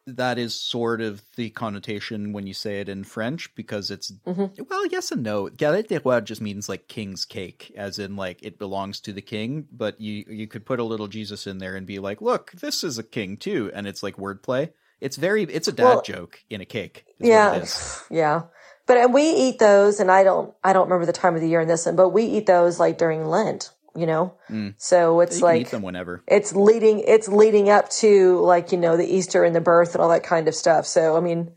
that 0.07 0.39
is 0.39 0.59
sort 0.59 1.01
of 1.01 1.23
the 1.37 1.51
connotation 1.51 2.33
when 2.33 2.47
you 2.47 2.55
say 2.55 2.81
it 2.81 2.89
in 2.89 3.05
French 3.05 3.53
because 3.55 3.91
it's 3.91 4.13
Mm-hmm. 4.27 4.63
well, 4.69 4.87
yes 4.87 5.11
and 5.11 5.23
no. 5.23 5.49
Galette 5.49 5.89
des 5.89 6.01
Rois 6.05 6.21
just 6.21 6.41
means 6.41 6.69
like 6.69 6.89
king's 6.89 7.25
cake, 7.25 7.73
as 7.77 7.99
in 7.99 8.17
like 8.17 8.43
it 8.43 8.59
belongs 8.59 9.01
to 9.01 9.13
the 9.13 9.23
king. 9.23 9.67
But 9.73 10.01
you 10.01 10.25
you 10.29 10.47
could 10.47 10.65
put 10.65 10.79
a 10.81 10.85
little 10.85 11.09
Jesus 11.09 11.47
in 11.47 11.59
there 11.59 11.77
and 11.77 11.87
be 11.87 11.99
like, 11.99 12.21
look, 12.23 12.53
this 12.53 12.85
is 12.85 12.99
a 12.99 13.03
king 13.03 13.37
too, 13.37 13.71
and 13.75 13.87
it's 13.87 14.03
like 14.03 14.17
wordplay. 14.17 14.71
It's 15.01 15.17
very 15.17 15.43
it's 15.43 15.69
a 15.69 15.73
dad 15.73 15.85
Well, 15.85 16.03
joke 16.03 16.41
in 16.49 16.61
a 16.61 16.65
cake. 16.67 17.05
Yeah. 17.19 17.65
Yeah. 18.11 18.43
But 18.87 18.99
and 18.99 19.13
we 19.13 19.29
eat 19.31 19.59
those 19.59 19.99
and 19.99 20.11
I 20.13 20.23
don't 20.23 20.55
I 20.63 20.73
don't 20.73 20.85
remember 20.85 21.07
the 21.07 21.13
time 21.13 21.35
of 21.35 21.41
the 21.41 21.49
year 21.49 21.61
in 21.61 21.67
this 21.69 21.87
one, 21.87 21.97
but 21.97 22.11
we 22.11 22.23
eat 22.25 22.47
those 22.47 22.79
like 22.79 22.99
during 22.99 23.27
Lent, 23.27 23.71
you 23.97 24.07
know? 24.07 24.35
So 24.79 25.21
it's 25.21 25.37
You 25.37 25.41
can 25.41 25.47
like 25.49 25.61
eat 25.63 25.71
them 25.71 25.83
whenever. 25.83 26.23
it's 26.27 26.55
leading 26.55 27.01
it's 27.01 27.29
leading 27.29 27.69
up 27.71 27.89
to 28.03 28.39
like 28.41 28.73
you 28.73 28.79
know 28.79 28.97
the 28.97 29.07
easter 29.07 29.45
and 29.45 29.55
the 29.55 29.61
birth 29.61 29.95
and 29.95 30.03
all 30.03 30.09
that 30.11 30.23
kind 30.25 30.49
of 30.49 30.55
stuff 30.55 30.87
so 30.87 31.17
i 31.17 31.21
mean 31.21 31.51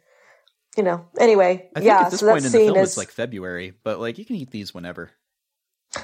you 0.77 0.83
know 0.83 1.05
anyway 1.19 1.69
I 1.75 1.79
think 1.79 1.85
yeah 1.85 2.01
at 2.05 2.11
this 2.11 2.19
so 2.21 2.27
point 2.31 2.43
that's 2.43 2.53
in 2.53 2.59
the 2.59 2.65
seen 2.65 2.73
film 2.73 2.77
as 2.83 2.89
it's 2.89 2.97
like 2.97 3.09
February, 3.11 3.73
but 3.83 3.99
like 3.99 4.17
you 4.17 4.25
can 4.25 4.35
eat 4.37 4.51
these 4.51 4.73
whenever. 4.73 5.11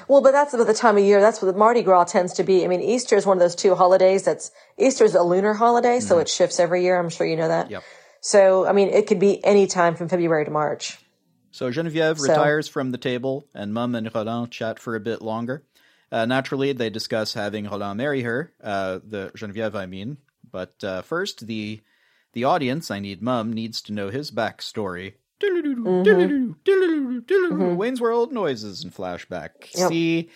well 0.07 0.21
but 0.21 0.31
that's 0.31 0.53
about 0.53 0.67
the 0.67 0.73
time 0.73 0.97
of 0.97 1.03
year 1.03 1.21
that's 1.21 1.41
what 1.41 1.51
the 1.51 1.57
mardi 1.57 1.83
gras 1.83 2.05
tends 2.05 2.33
to 2.33 2.43
be 2.43 2.63
i 2.65 2.67
mean 2.67 2.81
easter 2.81 3.15
is 3.15 3.25
one 3.25 3.37
of 3.37 3.41
those 3.41 3.55
two 3.55 3.75
holidays 3.75 4.23
that's 4.23 4.49
easter 4.77 5.05
is 5.05 5.13
a 5.15 5.21
lunar 5.21 5.53
holiday 5.53 5.99
so 5.99 6.17
it 6.17 6.27
shifts 6.27 6.59
every 6.59 6.83
year 6.83 6.97
i'm 6.99 7.09
sure 7.09 7.27
you 7.27 7.35
know 7.37 7.47
that 7.47 7.65
Mm-hmm. 7.65 7.73
Yep. 7.73 7.83
so 8.21 8.65
i 8.65 8.71
mean 8.73 8.89
it 8.89 9.05
could 9.07 9.19
be 9.19 9.43
any 9.45 9.67
time 9.67 9.95
from 9.95 10.09
february 10.09 10.43
to 10.45 10.51
march 10.51 10.97
So 11.51 11.69
Genevieve 11.71 12.17
So- 12.19 12.27
retires 12.27 12.67
from 12.67 12.91
the 12.91 12.97
table, 12.97 13.47
and 13.53 13.73
Mum 13.73 13.95
and 13.95 14.09
Roland 14.13 14.51
chat 14.51 14.77
for 14.77 14.95
a 14.95 14.99
bit 14.99 15.21
longer. 15.21 15.63
Uh, 16.11 16.25
naturally, 16.25 16.71
they 16.71 16.89
discuss 16.89 17.33
having 17.33 17.65
Roland 17.65 17.97
marry 17.97 18.21
her, 18.21 18.53
uh, 18.63 18.99
the 19.03 19.31
Genevieve, 19.35 19.75
I 19.75 19.85
mean. 19.85 20.17
But 20.49 20.83
uh, 20.83 21.01
first, 21.01 21.47
the 21.47 21.81
the 22.33 22.43
audience, 22.43 22.91
I 22.91 22.99
need 22.99 23.21
Mum, 23.21 23.53
needs 23.53 23.81
to 23.83 23.93
know 23.93 24.09
his 24.09 24.29
backstory. 24.31 25.13
Mm-hmm. 27.57 27.75
Wayne's 27.75 28.01
World 28.01 28.31
noises 28.31 28.83
and 28.83 28.93
flashback. 28.93 29.73
Yep. 29.75 29.89
See, 29.89 30.29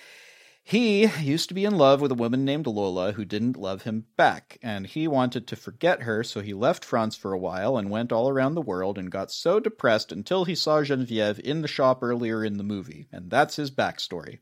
he 0.64 1.08
used 1.22 1.50
to 1.50 1.56
be 1.56 1.66
in 1.66 1.78
love 1.78 2.00
with 2.00 2.12
a 2.12 2.16
woman 2.16 2.46
named 2.46 2.68
Lola 2.68 3.14
who 3.14 3.26
didn't 3.26 3.58
love 3.58 3.84
him 3.84 4.06
back, 4.18 4.60
and 4.62 4.86
he 4.86 5.08
wanted 5.08 5.48
to 5.48 5.56
forget 5.56 6.04
her, 6.04 6.24
so 6.24 6.42
he 6.42 6.54
left 6.54 6.86
France 6.86 7.16
for 7.16 7.34
a 7.34 7.40
while 7.40 7.78
and 7.78 7.90
went 7.90 8.12
all 8.12 8.30
around 8.30 8.56
the 8.56 8.62
world 8.62 8.98
and 8.98 9.12
got 9.12 9.32
so 9.32 9.60
depressed 9.60 10.12
until 10.12 10.46
he 10.46 10.56
saw 10.56 10.84
Genevieve 10.84 11.40
in 11.44 11.62
the 11.62 11.68
shop 11.68 12.04
earlier 12.04 12.44
in 12.46 12.58
the 12.58 12.64
movie, 12.64 13.08
and 13.12 13.32
that's 13.32 13.56
his 13.56 13.72
backstory. 13.72 14.40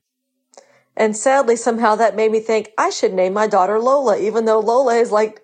And 0.98 1.16
sadly 1.16 1.56
somehow 1.56 1.96
that 1.96 2.16
made 2.22 2.32
me 2.32 2.40
think 2.50 2.64
i 2.78 2.90
should 2.90 3.14
name 3.14 3.34
my 3.42 3.48
daughter 3.56 3.78
lola 3.80 4.18
even 4.30 4.44
though 4.46 4.60
lola 4.72 4.96
is 4.96 5.12
like 5.20 5.42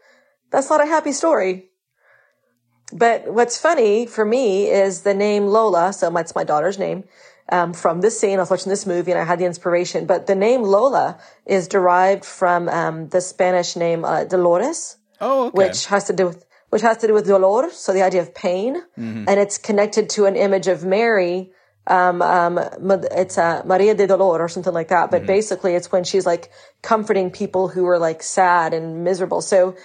that's 0.52 0.70
not 0.70 0.82
a 0.82 0.92
happy 0.96 1.14
story 1.22 1.54
But 2.92 3.34
what's 3.34 3.58
funny 3.58 4.06
for 4.06 4.26
me 4.26 4.70
is 4.70 5.02
the 5.02 5.14
name 5.14 5.48
Lola. 5.48 5.94
So 5.94 6.10
that's 6.12 6.36
my 6.36 6.44
daughter's 6.44 6.78
name. 6.78 7.00
Um, 7.50 7.74
from 7.74 8.02
this 8.02 8.20
scene, 8.20 8.38
I 8.38 8.42
was 8.44 8.52
watching 8.52 8.70
this 8.70 8.86
movie 8.86 9.12
and 9.12 9.20
I 9.20 9.26
had 9.26 9.40
the 9.40 9.46
inspiration. 9.46 10.06
But 10.06 10.28
the 10.28 10.36
name 10.36 10.62
Lola 10.62 11.18
is 11.46 11.68
derived 11.68 12.24
from 12.24 12.70
um, 12.70 13.10
the 13.10 13.22
Spanish 13.22 13.76
name 13.76 14.06
uh, 14.06 14.26
Dolores, 14.26 14.98
Oh, 15.20 15.48
okay. 15.48 15.58
which 15.60 15.80
has 15.88 16.04
to 16.06 16.14
do 16.14 16.28
with 16.28 16.46
which 16.70 16.82
has 16.82 16.98
to 16.98 17.08
do 17.08 17.14
with 17.14 17.28
dolor, 17.28 17.70
so 17.72 17.94
the 17.94 18.02
idea 18.02 18.22
of 18.22 18.34
pain, 18.34 18.72
Mm-hmm. 18.98 19.26
and 19.30 19.40
it's 19.40 19.58
connected 19.70 20.10
to 20.16 20.26
an 20.26 20.36
image 20.36 20.68
of 20.68 20.84
Mary. 20.84 21.52
Um, 21.88 22.22
um, 22.22 22.60
it's 23.12 23.38
uh, 23.38 23.62
Maria 23.66 23.94
de 23.96 24.08
Dolor 24.08 24.40
or 24.42 24.50
something 24.50 24.74
like 24.74 24.90
that. 24.90 25.12
But 25.12 25.24
Mm-hmm. 25.24 25.28
basically, 25.28 25.76
it's 25.76 25.92
when 25.92 26.04
she's 26.04 26.26
like 26.26 26.52
comforting 26.82 27.32
people 27.32 27.68
who 27.68 27.86
are 27.88 28.00
like 28.00 28.24
sad 28.24 28.74
and 28.74 29.04
miserable. 29.04 29.42
So 29.42 29.76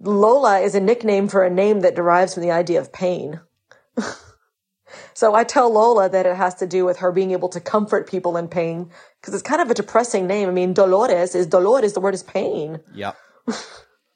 Lola 0.00 0.60
is 0.60 0.74
a 0.74 0.80
nickname 0.80 1.28
for 1.28 1.44
a 1.44 1.50
name 1.50 1.80
that 1.80 1.96
derives 1.96 2.34
from 2.34 2.42
the 2.42 2.50
idea 2.52 2.80
of 2.80 2.92
pain. 2.92 3.40
So 5.14 5.34
I 5.34 5.44
tell 5.44 5.72
Lola 5.72 6.08
that 6.08 6.26
it 6.26 6.36
has 6.36 6.54
to 6.56 6.66
do 6.66 6.84
with 6.84 6.98
her 6.98 7.12
being 7.12 7.32
able 7.32 7.48
to 7.50 7.60
comfort 7.60 8.08
people 8.08 8.36
in 8.36 8.48
pain 8.48 8.90
because 9.20 9.34
it's 9.34 9.42
kind 9.42 9.60
of 9.60 9.70
a 9.70 9.74
depressing 9.74 10.26
name. 10.26 10.48
I 10.48 10.52
mean, 10.52 10.72
Dolores 10.72 11.34
is 11.34 11.46
Dolores. 11.46 11.92
The 11.92 12.00
word 12.00 12.14
is 12.14 12.22
pain. 12.22 12.80
Yep. 12.94 13.16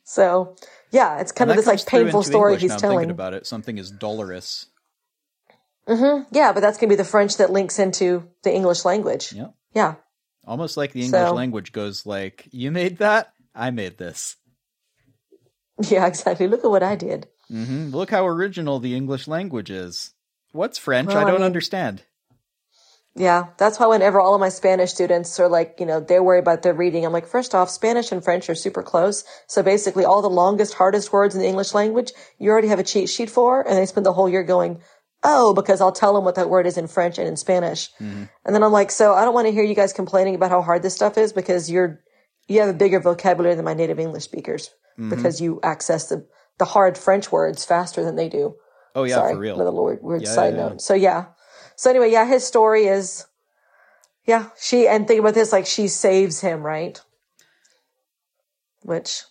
So 0.05 0.57
yeah, 0.91 1.21
it's 1.21 1.33
kind 1.33 1.51
And 1.51 1.59
of 1.59 1.65
this 1.65 1.67
like 1.67 1.87
painful 1.87 2.23
story 2.23 2.53
English 2.53 2.63
he's 2.63 2.71
now 2.71 2.75
I'm 2.77 2.81
thinking 2.81 2.91
telling. 2.91 3.11
about 3.11 3.35
it. 3.35 3.47
Something 3.47 3.79
is 3.79 3.91
dolorous. 3.91 4.67
Yeah, 5.89 6.53
but 6.53 6.61
that's 6.61 6.79
gonna 6.79 6.89
be 6.91 6.97
the 6.97 7.05
French 7.05 7.37
that 7.39 7.51
links 7.51 7.79
into 7.79 8.29
the 8.43 8.53
English 8.55 8.85
language. 8.85 9.33
Yeah. 9.33 9.49
Yeah. 9.75 9.95
Almost 10.47 10.77
like 10.77 10.93
the 10.93 11.03
English 11.05 11.21
So- 11.29 11.35
language 11.35 11.73
goes 11.73 12.05
like, 12.07 12.49
"You 12.51 12.71
made 12.71 12.99
that, 12.99 13.33
I 13.55 13.71
made 13.71 13.99
this." 13.99 14.37
Yeah, 15.89 16.07
exactly. 16.07 16.47
Look 16.49 16.65
at 16.65 16.71
what 16.71 16.83
I 16.83 16.95
did. 16.97 17.29
hmm 17.49 17.89
Look 17.91 18.11
how 18.11 18.27
original 18.27 18.79
the 18.79 18.95
English 18.95 19.27
language 19.27 19.71
is. 19.71 20.13
What's 20.53 20.79
French? 20.79 21.09
Well, 21.09 21.19
I 21.19 21.23
I 21.23 21.25
don't 21.25 21.35
mean- 21.41 21.43
understand. 21.47 22.03
Yeah, 23.15 23.49
that's 23.59 23.79
why 23.79 23.89
whenever 23.89 24.21
all 24.21 24.35
of 24.35 24.41
my 24.41 24.49
Spanish 24.49 24.91
students 24.91 25.39
are 25.39 25.49
like, 25.49 25.77
you 25.79 25.85
know, 25.85 26.01
they're 26.01 26.23
worried 26.23 26.39
about 26.39 26.63
their 26.63 26.73
reading, 26.73 27.05
I'm 27.05 27.13
like, 27.13 27.27
first 27.27 27.55
off, 27.55 27.69
Spanish 27.69 28.11
and 28.11 28.25
French 28.25 28.49
are 28.49 28.55
super 28.55 28.83
close. 28.83 29.23
So 29.49 29.63
basically 29.63 30.07
all 30.07 30.23
the 30.23 30.31
longest, 30.31 30.73
hardest 30.73 31.13
words 31.13 31.35
in 31.35 31.43
the 31.43 31.47
English 31.47 31.75
language, 31.75 32.13
you 32.39 32.51
already 32.51 32.69
have 32.69 32.79
a 32.79 32.83
cheat 32.85 33.11
sheet 33.11 33.29
for, 33.29 33.61
and 33.69 33.77
they 33.77 33.85
spend 33.85 34.07
the 34.07 34.15
whole 34.15 34.31
year 34.31 34.43
going, 34.43 34.81
oh, 35.25 35.55
because 35.55 35.81
I'll 35.81 35.93
tell 35.93 36.15
them 36.15 36.25
what 36.25 36.35
that 36.35 36.51
word 36.51 36.67
is 36.67 36.77
in 36.77 36.87
French 36.87 37.19
and 37.19 37.29
in 37.29 37.37
Spanish. 37.37 37.91
Mm-hmm. 38.01 38.25
And 38.45 38.55
then 38.55 38.63
I'm 38.63 38.73
like, 38.73 38.91
so 38.91 39.15
I 39.15 39.25
don't 39.25 39.35
want 39.35 39.47
to 39.47 39.53
hear 39.53 39.65
you 39.65 39.75
guys 39.75 39.93
complaining 39.93 40.35
about 40.35 40.51
how 40.51 40.63
hard 40.63 40.83
this 40.83 40.95
stuff 40.95 41.17
is 41.17 41.33
because 41.33 41.71
you're, 41.71 42.01
you 42.49 42.61
have 42.61 42.69
a 42.69 42.75
bigger 42.75 43.01
vocabulary 43.01 43.55
than 43.55 43.65
my 43.65 43.75
native 43.75 43.99
English 43.99 44.25
speakers 44.25 44.71
mm-hmm. 44.99 45.11
because 45.11 45.41
you 45.41 45.61
access 45.63 46.09
the, 46.09 46.27
the 46.59 46.65
hard 46.65 46.99
French 46.99 47.31
words 47.31 47.65
faster 47.65 48.05
than 48.05 48.17
they 48.17 48.29
do. 48.29 48.57
Oh 48.95 49.05
yeah, 49.05 49.15
Sorry, 49.15 49.35
for 49.35 49.41
real. 49.41 49.57
little 49.57 49.85
weird, 49.85 50.03
weird 50.03 50.23
Yeah, 50.23 50.31
side 50.31 50.55
yeah, 50.55 50.61
yeah. 50.61 50.69
note. 50.69 50.81
So 50.81 50.95
yeah. 50.95 51.27
So 51.77 51.91
anyway, 51.91 52.11
yeah, 52.11 52.27
his 52.27 52.47
story 52.47 52.87
is, 52.87 53.27
yeah, 54.27 54.51
she 54.61 54.87
and 54.87 55.09
think 55.09 55.21
about 55.21 55.35
this, 55.35 55.53
like 55.53 55.67
she 55.67 55.89
saves 55.89 56.41
him, 56.41 56.63
right? 56.63 57.01
Which, 58.83 59.23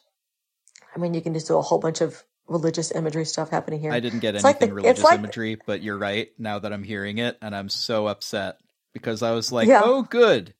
I 0.95 0.99
mean, 0.99 1.13
you 1.13 1.21
can 1.21 1.33
just 1.33 1.47
do 1.47 1.57
a 1.57 1.61
whole 1.61 1.79
bunch 1.79 2.01
of 2.01 2.23
religious 2.51 2.91
imagery 2.91 3.25
stuff 3.25 3.49
happening 3.49 3.79
here. 3.79 3.91
I 3.91 3.99
didn't 3.99 4.19
get 4.19 4.35
It's 4.35 4.43
like 4.43 4.57
anything 4.61 4.75
the- 4.75 4.79
it's 4.81 4.83
religious 4.99 5.03
like- 5.03 5.19
imagery, 5.19 5.57
but 5.65 5.81
you're 5.81 5.97
right. 5.97 6.29
Now 6.37 6.59
that 6.59 6.71
I'm 6.73 6.83
hearing 6.83 7.17
it, 7.17 7.37
and 7.41 7.55
I'm 7.55 7.69
so 7.69 8.07
upset 8.07 8.57
because 8.93 9.23
I 9.23 9.31
was 9.31 9.51
like, 9.51 9.67
Yeah. 9.67 9.81
"Oh, 9.83 10.03
good." 10.03 10.53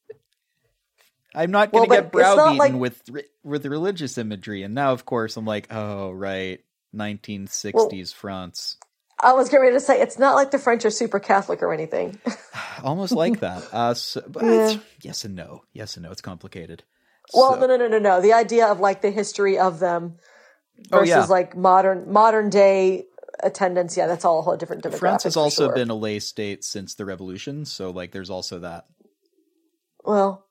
I'm 1.34 1.52
not 1.52 1.72
going 1.72 1.86
to 1.86 1.89
but 1.89 1.96
get 1.96 2.12
browbeaten 2.12 2.58
like- 2.58 2.74
with 2.74 3.02
with 3.44 3.66
religious 3.66 4.18
imagery, 4.18 4.64
and 4.64 4.74
now, 4.74 4.92
of 4.92 5.06
course, 5.06 5.38
I'm 5.38 5.46
like, 5.46 5.68
"Oh, 5.72 6.12
right, 6.12 6.60
1960s 6.94 8.14
France." 8.14 8.78
I 9.24 9.34
was 9.34 9.50
getting 9.50 9.62
ready 9.62 9.76
to 9.76 9.80
say 9.80 10.02
it's 10.02 10.18
not 10.18 10.34
like 10.36 10.50
the 10.52 10.58
French 10.58 10.84
are 10.84 10.89
super 10.89 11.20
Catholic 11.20 11.62
or 11.62 11.72
anything. 11.74 12.20
Almost 12.84 13.14
like 13.14 13.39
that. 13.42 13.64
Uh, 13.72 13.94
so, 13.94 14.24
but 14.28 14.44
Yeah. 14.44 14.78
yes 15.02 15.24
and 15.26 15.36
no. 15.36 15.64
Yes 15.74 15.96
and 15.96 16.04
no. 16.04 16.12
It's 16.12 16.22
complicated. 16.22 16.84
well, 17.34 17.54
So- 17.54 17.60
no, 17.60 17.68
no, 17.68 17.78
no, 17.78 17.88
no, 17.88 18.00
no. 18.00 18.20
The 18.22 18.34
idea 18.34 18.66
of 18.68 18.80
like 18.80 19.02
the 19.02 19.12
history 19.12 19.60
of 19.60 19.80
them 19.80 20.18
Oh, 20.92 21.00
versus 21.00 21.10
yeah. 21.10 21.26
like 21.26 21.56
modern 21.56 22.12
modern 22.12 22.50
day 22.50 23.06
attendance. 23.44 23.96
Yeah, 23.98 24.08
that's 24.08 24.26
all 24.26 24.40
a 24.40 24.42
whole 24.42 24.58
different 24.58 24.84
demographic. 24.84 25.00
France 25.00 25.24
has 25.24 25.38
also 25.38 25.68
sure. 25.68 25.76
been 25.76 25.90
a 25.90 25.96
lay 25.96 26.20
state 26.20 26.64
since 26.64 26.96
the 26.96 27.06
revolution, 27.06 27.66
so 27.66 27.92
like 27.92 28.12
there's 28.12 28.30
also 28.30 28.60
that. 28.60 28.86
Well, 30.04 30.46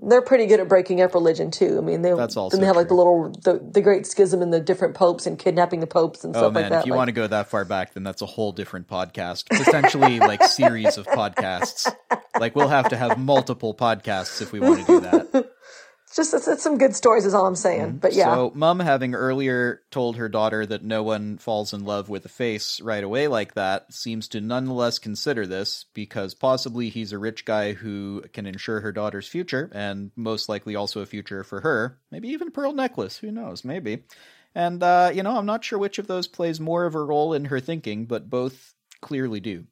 they're 0.00 0.22
pretty 0.22 0.46
good 0.46 0.60
at 0.60 0.68
breaking 0.68 1.00
up 1.02 1.12
religion 1.12 1.50
too. 1.50 1.76
I 1.78 1.80
mean, 1.82 2.02
they 2.02 2.14
That's 2.14 2.36
also 2.36 2.56
then 2.56 2.60
they 2.62 2.66
have 2.66 2.76
like 2.76 2.88
the 2.88 2.94
little 2.94 3.30
the, 3.44 3.60
the 3.72 3.80
great 3.82 4.06
schism 4.06 4.40
and 4.40 4.52
the 4.52 4.60
different 4.60 4.94
popes 4.94 5.26
and 5.26 5.38
kidnapping 5.38 5.80
the 5.80 5.86
popes 5.86 6.24
and 6.24 6.34
Oh 6.34 6.40
stuff 6.40 6.52
man, 6.54 6.62
like 6.64 6.70
that. 6.70 6.80
if 6.80 6.86
you 6.86 6.92
Like, 6.92 6.98
want 6.98 7.08
to 7.08 7.12
go 7.12 7.26
that 7.26 7.48
far 7.48 7.64
back, 7.64 7.92
then 7.94 8.02
that's 8.02 8.22
a 8.22 8.26
whole 8.26 8.52
different 8.52 8.88
podcast. 8.88 9.48
Potentially 9.50 10.18
like 10.18 10.42
series 10.44 10.96
of 10.96 11.06
podcasts. 11.06 11.92
Like 12.38 12.56
we'll 12.56 12.68
have 12.68 12.88
to 12.90 12.96
have 12.96 13.18
multiple 13.18 13.74
podcasts 13.74 14.40
if 14.40 14.52
we 14.52 14.60
want 14.60 14.80
to 14.80 14.86
do 14.86 15.00
that. 15.00 15.50
just 16.16 16.34
it's, 16.34 16.48
it's 16.48 16.62
some 16.62 16.78
good 16.78 16.94
stories, 16.94 17.24
is 17.26 17.34
all 17.34 17.46
I'm 17.46 17.56
saying. 17.56 17.98
But 17.98 18.12
yeah, 18.12 18.34
So, 18.34 18.52
mom, 18.54 18.80
having 18.80 19.14
earlier 19.14 19.82
told 19.90 20.16
her 20.16 20.28
daughter 20.28 20.66
that 20.66 20.84
no 20.84 21.02
one 21.02 21.38
falls 21.38 21.72
in 21.72 21.84
love 21.84 22.08
with 22.08 22.24
a 22.24 22.28
face 22.28 22.80
right 22.80 23.02
away 23.02 23.28
like 23.28 23.54
that, 23.54 23.92
seems 23.92 24.28
to 24.28 24.40
nonetheless 24.40 24.98
consider 24.98 25.46
this 25.46 25.86
because 25.94 26.34
possibly 26.34 26.88
he's 26.88 27.12
a 27.12 27.18
rich 27.18 27.44
guy 27.44 27.72
who 27.72 28.22
can 28.32 28.46
ensure 28.46 28.80
her 28.80 28.92
daughter's 28.92 29.26
future 29.28 29.70
and 29.74 30.10
most 30.16 30.48
likely 30.48 30.76
also 30.76 31.00
a 31.00 31.06
future 31.06 31.44
for 31.44 31.60
her. 31.60 31.98
Maybe 32.10 32.28
even 32.28 32.48
a 32.48 32.52
pearl 32.52 32.72
necklace. 32.72 33.18
Who 33.18 33.30
knows? 33.30 33.64
Maybe. 33.64 34.04
And, 34.54 34.82
uh, 34.82 35.10
you 35.14 35.22
know, 35.22 35.36
I'm 35.36 35.46
not 35.46 35.64
sure 35.64 35.78
which 35.78 35.98
of 35.98 36.06
those 36.08 36.28
plays 36.28 36.60
more 36.60 36.84
of 36.84 36.94
a 36.94 37.02
role 37.02 37.32
in 37.32 37.46
her 37.46 37.58
thinking, 37.60 38.04
but 38.04 38.28
both 38.28 38.74
clearly 39.00 39.40
do. 39.40 39.64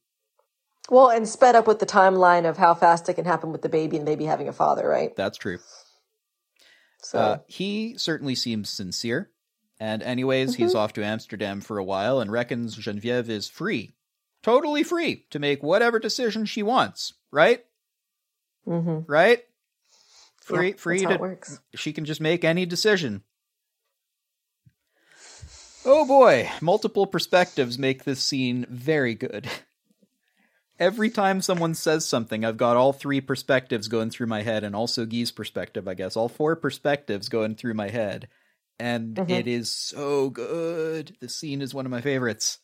well, 0.89 1.11
and 1.11 1.29
sped 1.29 1.55
up 1.55 1.67
with 1.67 1.79
the 1.79 1.87
timeline 1.87 2.49
of 2.49 2.57
how 2.57 2.75
fast 2.75 3.09
it 3.09 3.15
can 3.15 3.25
happen 3.25 3.53
with 3.53 3.63
the 3.63 3.69
baby 3.69 3.97
and 3.97 4.07
the 4.07 4.11
baby 4.11 4.25
having 4.25 4.49
a 4.49 4.53
father, 4.53 4.89
right? 4.89 5.15
That's 5.15 5.39
true. 5.39 5.59
So 7.03 7.19
Uh, 7.19 7.39
he 7.47 7.97
certainly 7.99 8.35
seems 8.35 8.71
sincere. 8.71 9.31
And, 9.79 10.03
anyways, 10.03 10.57
he's 10.57 10.75
off 10.75 10.93
to 10.95 11.05
Amsterdam 11.05 11.61
for 11.63 11.79
a 11.79 11.85
while 11.85 12.21
and 12.21 12.31
reckons 12.31 12.77
Genevieve 12.77 13.31
is 13.31 13.49
free. 13.49 13.95
Totally 14.43 14.83
free 14.83 15.27
to 15.31 15.39
make 15.39 15.63
whatever 15.63 15.99
decision 15.99 16.45
she 16.45 16.63
wants, 16.63 17.15
right? 17.31 17.65
hmm 18.65 19.01
Right? 19.07 19.43
Free, 20.43 20.69
Yeah, 20.71 20.77
free 20.77 21.01
to. 21.07 21.59
She 21.75 21.93
can 21.93 22.05
just 22.05 22.21
make 22.21 22.45
any 22.45 22.67
decision. 22.67 23.23
Oh 25.85 26.05
boy, 26.07 26.51
multiple 26.61 27.07
perspectives 27.07 27.79
make 27.79 28.05
this 28.05 28.23
scene 28.23 28.67
very 28.69 29.15
good. 29.15 29.49
Every 30.81 31.11
time 31.11 31.43
someone 31.43 31.75
says 31.75 32.07
something, 32.09 32.43
I've 32.43 32.57
got 32.57 32.77
all 32.79 32.95
three 32.95 33.21
perspectives 33.21 33.87
going 33.87 34.09
through 34.09 34.29
my 34.29 34.41
head, 34.41 34.65
and 34.65 34.75
also 34.75 35.05
Guy's 35.05 35.31
perspective, 35.31 35.87
I 35.87 35.93
guess. 35.93 36.17
All 36.17 36.31
four 36.31 36.57
perspectives 36.57 37.29
going 37.29 37.55
through 37.55 37.75
my 37.75 37.91
head. 37.91 38.29
And 38.79 39.15
Mhm. 39.17 39.31
it 39.31 39.47
is 39.47 39.71
so 39.71 40.31
good. 40.31 41.19
The 41.21 41.29
scene 41.29 41.61
is 41.61 41.75
one 41.75 41.85
of 41.85 41.91
my 41.93 42.01
favorites. 42.01 42.59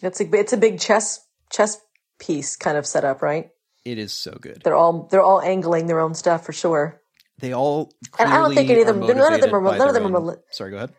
it's 0.00 0.20
a 0.20 0.24
it's 0.32 0.52
a 0.52 0.56
big 0.56 0.78
chess 0.78 1.26
chess 1.50 1.76
piece 2.20 2.54
kind 2.54 2.78
of 2.78 2.86
setup, 2.86 3.20
right? 3.20 3.50
It 3.84 3.98
is 3.98 4.12
so 4.12 4.38
good. 4.40 4.62
They're 4.62 4.76
all 4.76 5.08
they're 5.10 5.24
all 5.24 5.42
angling 5.42 5.88
their 5.88 5.98
own 5.98 6.14
stuff 6.14 6.46
for 6.46 6.52
sure. 6.52 7.02
They 7.40 7.52
all 7.52 7.90
And 8.16 8.28
I 8.32 8.36
don't 8.36 8.54
think 8.54 8.70
any 8.70 8.82
of 8.82 8.86
them- 8.86 9.00
none 9.00 9.10
of 9.10 9.40
them 9.40 9.52
are- 9.54 9.76
none 9.76 9.88
of 9.88 9.94
them 9.94 10.06
are 10.06 10.10
mali- 10.10 10.36
Sorry, 10.52 10.70
go 10.70 10.76
ahead. 10.76 10.94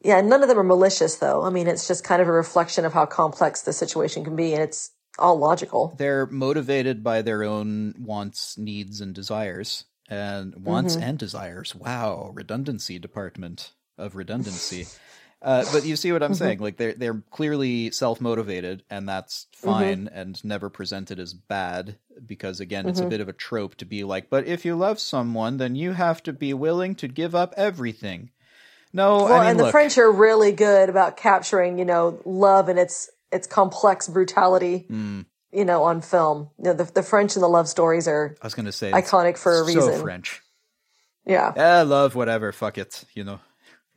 Yeah, 0.00 0.22
none 0.22 0.42
of 0.42 0.48
them 0.48 0.58
are 0.58 0.62
malicious 0.64 1.16
though. 1.16 1.42
I 1.42 1.50
mean, 1.50 1.66
it's 1.68 1.86
just 1.86 2.04
kind 2.04 2.22
of 2.22 2.28
a 2.28 2.32
reflection 2.32 2.86
of 2.86 2.94
how 2.94 3.04
complex 3.04 3.60
the 3.60 3.74
situation 3.74 4.24
can 4.24 4.34
be, 4.34 4.54
and 4.54 4.62
it's 4.62 4.92
all 5.18 5.38
logical. 5.38 5.98
they're 5.98 6.26
motivated 6.26 7.02
by 7.04 7.22
their 7.22 7.44
own 7.44 7.94
wants, 7.98 8.58
needs, 8.58 9.00
and 9.00 9.14
desires. 9.14 9.84
And 10.08 10.54
wants 10.66 10.96
Mm-hmm. 10.96 10.98
and 10.98 11.18
desires. 11.18 11.74
Wow, 11.74 12.32
redundancy 12.34 12.98
department 12.98 13.72
of 13.98 14.16
redundancy. 14.16 14.90
uh, 15.42 15.66
but 15.66 15.84
you 15.84 15.96
see 15.96 16.12
what 16.12 16.22
I'm 16.22 16.34
Mm-hmm. 16.34 16.34
saying? 16.34 16.60
Like 16.60 16.78
they're 16.78 16.94
they're 16.94 17.22
clearly 17.30 17.90
self 17.92 18.20
motivated, 18.20 18.84
and 18.90 19.08
that's 19.08 19.48
Mm-hmm. 19.68 19.94
fine 19.94 20.08
and 20.12 20.42
never 20.44 20.70
presented 20.70 21.20
as 21.20 21.34
bad 21.34 21.98
because 22.26 22.60
again, 22.60 22.88
it's 22.88 23.00
Mm-hmm. 23.00 23.02
a 23.02 23.06
bit 23.06 23.20
of 23.20 23.28
a 23.28 23.34
trope 23.34 23.76
to 23.76 23.86
be 23.86 24.04
like, 24.04 24.30
but 24.30 24.46
if 24.46 24.64
you 24.64 24.76
love 24.76 25.00
someone, 25.00 25.58
then 25.58 25.76
you 25.76 25.92
have 25.92 26.22
to 26.24 26.32
be 26.32 26.54
willing 26.54 26.94
to 26.96 27.08
give 27.08 27.34
up 27.34 27.54
everything. 27.56 28.30
No, 28.92 29.28
Well, 29.28 29.40
I 29.40 29.40
mean, 29.40 29.56
and 29.56 29.60
the 29.60 29.64
look, 29.64 29.66
French 29.66 29.98
are 29.98 30.10
really 30.10 30.52
good 30.52 30.88
about 30.88 31.16
capturing, 31.16 31.78
you 31.78 31.84
know, 31.84 32.20
love 32.24 32.68
and 32.68 32.78
its 32.78 33.10
its 33.32 33.46
complex 33.46 34.08
brutality, 34.08 34.86
Mm. 34.90 35.26
you 35.52 35.64
know, 35.64 35.82
on 35.84 36.00
film. 36.02 36.50
You 36.58 36.64
know, 36.64 36.72
the 36.74 36.84
the 36.84 37.02
French 37.02 37.34
and 37.36 37.42
the 37.42 37.48
love 37.48 37.68
stories 37.68 38.06
are 38.06 38.36
I 38.42 38.46
was 38.46 38.54
going 38.54 38.66
to 38.66 38.72
say 38.72 38.90
iconic 38.92 39.38
for 39.38 39.52
a 39.52 39.56
so 39.58 39.64
reason. 39.66 40.00
French. 40.02 40.40
Yeah. 41.26 41.52
Eh, 41.54 41.82
love, 41.82 42.14
whatever, 42.14 42.52
fuck 42.52 42.78
it, 42.78 43.04
you 43.14 43.24
know. 43.24 43.40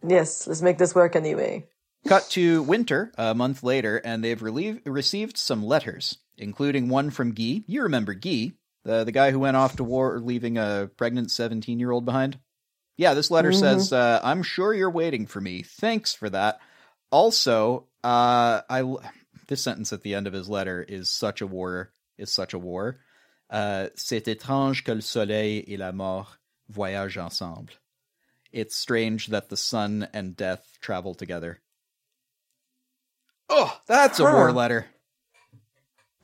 Yes. 0.08 0.46
Let's 0.48 0.62
make 0.62 0.78
this 0.78 0.94
work 0.94 1.16
anyway. 1.16 1.66
Cut 2.08 2.30
to 2.32 2.62
winter, 2.62 3.12
a 3.18 3.34
month 3.34 3.64
later, 3.64 3.98
and 3.98 4.24
they've 4.24 4.42
relieve- 4.42 4.82
received 4.86 5.38
some 5.38 5.66
letters, 5.66 6.20
including 6.38 6.88
one 6.88 7.10
from 7.10 7.32
Guy. 7.34 7.64
You 7.66 7.82
remember 7.84 8.14
Guy, 8.14 8.52
the, 8.84 9.04
the 9.04 9.12
guy 9.12 9.32
who 9.32 9.40
went 9.40 9.58
off 9.58 9.78
to 9.78 9.84
war 9.84 10.20
leaving 10.20 10.60
a 10.60 10.88
pregnant 10.98 11.32
17 11.32 11.80
year 11.80 11.90
old 11.90 12.06
behind? 12.06 12.38
Yeah, 12.98 13.16
this 13.16 13.32
letter 13.32 13.52
says, 13.52 13.92
uh, 13.92 14.20
I'm 14.24 14.44
sure 14.44 14.72
you're 14.74 14.92
waiting 14.92 15.26
for 15.26 15.42
me. 15.42 15.64
Thanks 15.64 16.14
for 16.14 16.30
that. 16.30 16.60
Also, 17.12 17.88
uh, 18.04 18.62
I 18.70 18.84
this 19.48 19.62
sentence 19.64 19.94
at 19.94 20.02
the 20.02 20.16
end 20.16 20.28
of 20.28 20.34
his 20.34 20.50
letter 20.50 20.84
is 20.88 21.10
such 21.10 21.42
a 21.42 21.48
war, 21.48 21.92
is 22.18 22.32
such 22.32 22.54
a 22.54 22.60
war. 22.60 23.00
Uh, 23.50 23.90
C'est 23.96 24.26
étrange 24.26 24.84
que 24.84 24.94
le 24.96 25.02
soleil 25.02 25.64
et 25.68 25.78
la 25.78 25.92
mort 25.92 26.40
voyagent 26.70 27.18
ensemble. 27.18 27.74
It's 28.52 28.76
strange 28.76 29.28
that 29.28 29.50
the 29.50 29.58
sun 29.58 30.08
and 30.14 30.36
death 30.36 30.78
travel 30.82 31.14
together. 31.14 31.62
Oh, 33.50 33.80
that's 33.86 34.20
a 34.20 34.24
war 34.24 34.52
letter. 34.52 34.88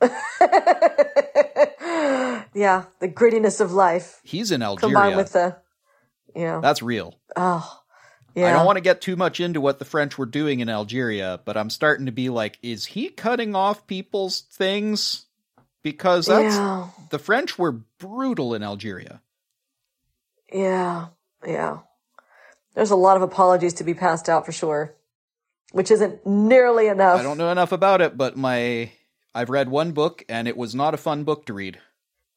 yeah, 2.54 2.84
the 2.98 3.08
grittiness 3.08 3.60
of 3.60 3.72
life 3.72 4.20
He's 4.24 4.50
in 4.50 4.60
combined 4.60 5.14
Algeria. 5.14 5.16
with 5.16 5.32
the, 5.32 5.56
yeah. 6.34 6.60
That's 6.60 6.82
real. 6.82 7.20
Oh, 7.36 7.81
I 8.36 8.52
don't 8.52 8.66
want 8.66 8.76
to 8.76 8.82
get 8.82 9.00
too 9.00 9.16
much 9.16 9.40
into 9.40 9.60
what 9.60 9.78
the 9.78 9.84
French 9.84 10.16
were 10.16 10.26
doing 10.26 10.60
in 10.60 10.68
Algeria, 10.68 11.40
but 11.44 11.56
I'm 11.56 11.70
starting 11.70 12.06
to 12.06 12.12
be 12.12 12.28
like, 12.28 12.58
is 12.62 12.86
he 12.86 13.08
cutting 13.08 13.54
off 13.54 13.86
people's 13.86 14.42
things? 14.52 15.26
Because 15.82 16.26
that's 16.26 16.54
Yeah. 16.54 16.88
the 17.10 17.18
French 17.18 17.58
were 17.58 17.72
brutal 17.72 18.54
in 18.54 18.62
Algeria. 18.62 19.20
Yeah. 20.52 21.08
Yeah. 21.46 21.78
There's 22.74 22.90
a 22.90 22.96
lot 22.96 23.16
of 23.16 23.22
apologies 23.22 23.74
to 23.74 23.84
be 23.84 23.94
passed 23.94 24.28
out 24.28 24.46
for 24.46 24.52
sure, 24.52 24.94
which 25.72 25.90
isn't 25.90 26.26
nearly 26.26 26.86
enough. 26.88 27.20
I 27.20 27.22
don't 27.22 27.38
know 27.38 27.50
enough 27.50 27.72
about 27.72 28.00
it, 28.00 28.16
but 28.16 28.36
my 28.36 28.92
I've 29.34 29.50
read 29.50 29.68
one 29.68 29.92
book 29.92 30.24
and 30.28 30.46
it 30.46 30.56
was 30.56 30.74
not 30.74 30.94
a 30.94 30.98
fun 30.98 31.24
book 31.24 31.46
to 31.46 31.52
read. 31.52 31.78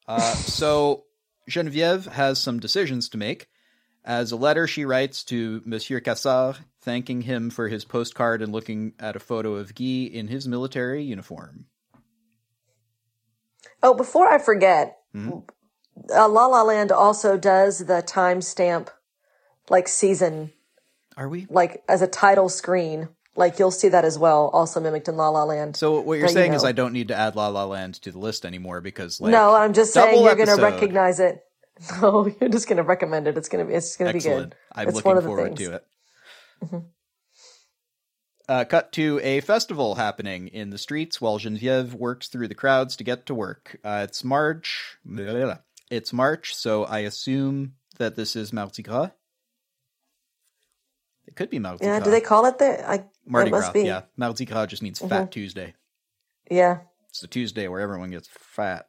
Uh, 0.08 0.20
so 0.34 1.04
Genevieve 1.48 2.06
has 2.06 2.38
some 2.38 2.58
decisions 2.60 3.08
to 3.10 3.18
make. 3.18 3.48
As 4.06 4.30
a 4.30 4.36
letter 4.36 4.68
she 4.68 4.84
writes 4.84 5.24
to 5.24 5.60
Monsieur 5.64 5.98
Cassard, 6.00 6.58
thanking 6.80 7.22
him 7.22 7.50
for 7.50 7.66
his 7.66 7.84
postcard 7.84 8.40
and 8.40 8.52
looking 8.52 8.92
at 9.00 9.16
a 9.16 9.20
photo 9.20 9.54
of 9.54 9.74
Guy 9.74 10.08
in 10.12 10.28
his 10.28 10.46
military 10.46 11.02
uniform. 11.02 11.66
Oh, 13.82 13.94
before 13.94 14.32
I 14.32 14.38
forget, 14.38 14.98
Mhm. 15.14 15.42
uh, 16.14 16.28
La 16.28 16.46
La 16.46 16.62
Land 16.62 16.92
also 16.92 17.36
does 17.36 17.80
the 17.80 18.00
timestamp, 18.02 18.88
like 19.68 19.88
season, 19.88 20.52
Are 21.16 21.28
we? 21.28 21.46
like 21.50 21.82
as 21.88 22.00
a 22.00 22.06
title 22.06 22.48
screen. 22.48 23.08
Like 23.34 23.58
you'll 23.58 23.70
see 23.70 23.88
that 23.88 24.04
as 24.06 24.18
well, 24.18 24.48
also 24.54 24.80
mimicked 24.80 25.08
in 25.08 25.16
La 25.18 25.28
La 25.28 25.44
Land. 25.44 25.76
So 25.76 26.00
what 26.00 26.14
you're 26.14 26.22
But, 26.22 26.30
you 26.30 26.34
saying 26.34 26.54
is. 26.54 26.64
I 26.64 26.72
don't 26.72 26.94
need 26.94 27.08
to 27.08 27.14
add 27.14 27.36
La 27.36 27.48
La 27.48 27.64
Land 27.64 28.00
to 28.02 28.10
the 28.10 28.18
list 28.18 28.46
anymore 28.46 28.80
because 28.80 29.20
like 29.20 29.32
no, 29.32 29.54
I'm 29.54 29.74
just 29.74 29.92
saying 29.92 30.24
you're 30.24 30.36
going 30.36 30.48
to 30.48 30.62
recognize 30.62 31.20
it. 31.20 31.45
No, 32.00 32.26
you're 32.40 32.48
just 32.50 32.68
going 32.68 32.78
to 32.78 32.82
recommend 32.82 33.28
it. 33.28 33.36
It's 33.36 33.48
going 33.48 33.64
to 33.64 33.68
be. 33.68 33.74
It's 33.76 33.96
going 33.96 34.08
to 34.10 34.16
be 34.16 34.22
good. 34.22 34.54
I'm 34.72 34.88
It's 34.88 34.96
looking 34.96 35.08
one 35.10 35.16
of 35.18 35.22
the 35.24 35.28
forward 35.28 35.56
things. 35.56 35.68
to 35.68 35.74
it. 35.74 36.82
Uh, 38.48 38.64
cut 38.64 38.92
to 38.92 39.20
a 39.22 39.40
festival 39.40 39.96
happening 39.96 40.48
in 40.48 40.70
the 40.70 40.78
streets 40.78 41.20
while 41.20 41.36
Genevieve 41.38 41.94
works 41.94 42.28
through 42.28 42.46
the 42.48 42.54
crowds 42.54 42.94
to 42.96 43.04
get 43.04 43.26
to 43.26 43.34
work. 43.34 43.76
Uh, 43.84 44.06
it's 44.08 44.22
March. 44.22 44.96
blah, 45.04 45.24
blah, 45.32 45.44
blah. 45.44 45.58
It's 45.90 46.12
March, 46.12 46.54
so 46.54 46.84
I 46.84 47.00
assume 47.00 47.74
that 47.98 48.14
this 48.16 48.36
is 48.36 48.52
Mardi 48.52 48.82
Gras. 48.82 49.10
It 51.26 51.34
could 51.34 51.50
be 51.50 51.58
Mardi 51.58 51.84
Yeah. 51.84 51.96
Gras. 51.98 52.04
Do 52.04 52.10
they 52.12 52.20
call 52.20 52.46
it 52.46 52.58
the? 52.58 52.88
I, 52.88 53.04
Mardi 53.26 53.50
Gras, 53.50 53.70
be. 53.72 53.80
Mm-hmm. 53.80 53.86
yeah. 53.86 54.02
Mardi 54.16 54.44
Gras 54.44 54.66
just 54.66 54.82
means 54.82 55.00
Fat 55.00 55.32
Tuesday. 55.32 55.74
Yeah. 56.50 56.78
It's 57.10 57.20
the 57.20 57.26
Tuesday 57.26 57.66
where 57.68 57.80
everyone 57.80 58.10
gets 58.10 58.28
fat. 58.28 58.88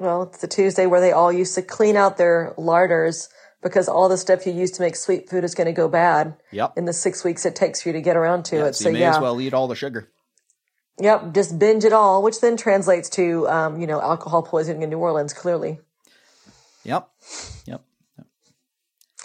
Well, 0.00 0.22
it's 0.24 0.38
the 0.38 0.48
Tuesday 0.48 0.86
where 0.86 1.00
they 1.00 1.12
all 1.12 1.32
used 1.32 1.54
to 1.56 1.62
clean 1.62 1.96
out 1.96 2.16
their 2.18 2.54
larders 2.56 3.28
because 3.62 3.88
all 3.88 4.08
the 4.08 4.16
stuff 4.16 4.46
you 4.46 4.52
use 4.52 4.70
to 4.72 4.82
make 4.82 4.94
sweet 4.94 5.28
food 5.28 5.42
is 5.42 5.54
going 5.54 5.66
to 5.66 5.72
go 5.72 5.88
bad 5.88 6.36
Yep. 6.52 6.74
in 6.76 6.84
the 6.84 6.92
six 6.92 7.24
weeks 7.24 7.44
it 7.44 7.56
takes 7.56 7.82
for 7.82 7.88
you 7.88 7.92
to 7.94 8.00
get 8.00 8.16
around 8.16 8.44
to 8.46 8.56
Yeah, 8.56 8.66
it. 8.68 8.76
so 8.76 8.84
So 8.84 8.88
you 8.90 8.94
may 8.94 9.00
yeah, 9.00 9.16
as 9.16 9.20
well 9.20 9.40
eat 9.40 9.52
all 9.52 9.66
the 9.66 9.74
sugar. 9.74 10.08
yep, 11.00 11.32
just 11.34 11.58
binge 11.58 11.84
it 11.84 11.92
all, 11.92 12.22
which 12.22 12.40
then 12.40 12.56
translates 12.56 13.08
to 13.10 13.48
um, 13.48 13.80
you 13.80 13.86
know 13.88 14.00
alcohol 14.00 14.42
poisoning 14.42 14.82
in 14.82 14.90
New 14.90 14.98
Orleans. 14.98 15.32
Clearly, 15.34 15.80
Yep. 16.84 17.08
Yep. 17.66 17.82
yep. 18.18 18.26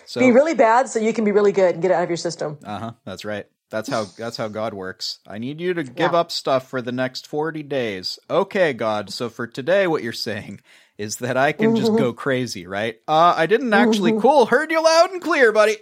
So 0.06 0.20
be 0.20 0.32
really 0.32 0.56
bad 0.56 0.90
so 0.90 1.00
you 1.00 1.14
can 1.14 1.24
be 1.26 1.32
really 1.32 1.52
good 1.52 1.76
and 1.76 1.82
get 1.84 1.92
it 1.92 1.94
out 1.94 2.04
of 2.04 2.10
your 2.10 2.18
system. 2.18 2.58
Uh 2.66 2.80
huh. 2.80 2.92
That's 3.06 3.26
right. 3.26 3.46
That's 3.74 3.90
how 3.90 4.04
that's 4.18 4.38
how 4.38 4.50
God 4.50 4.76
works. 4.76 5.18
I 5.28 5.40
need 5.40 5.60
you 5.60 5.74
to 5.74 5.84
give 5.84 6.12
Yeah. 6.14 6.20
up 6.20 6.32
stuff 6.32 6.70
for 6.70 6.80
the 6.80 6.92
next 6.92 7.26
forty 7.26 7.64
days. 7.64 8.20
Okay, 8.30 8.72
God. 8.72 9.12
So 9.12 9.30
for 9.30 9.48
today, 9.48 9.88
what 9.88 10.04
you're 10.04 10.14
saying 10.14 10.62
is 10.96 11.18
that 11.18 11.38
I 11.38 11.54
can 11.54 11.76
just 11.76 11.96
go 11.98 12.14
crazy, 12.26 12.68
right? 12.68 12.98
Uh, 13.08 13.34
I 13.36 13.48
didn't 13.48 13.74
actually. 13.74 14.14
Cool. 14.22 14.46
Heard 14.46 14.70
you 14.70 14.82
loud 14.82 15.10
and 15.12 15.22
clear, 15.22 15.52
buddy. 15.52 15.78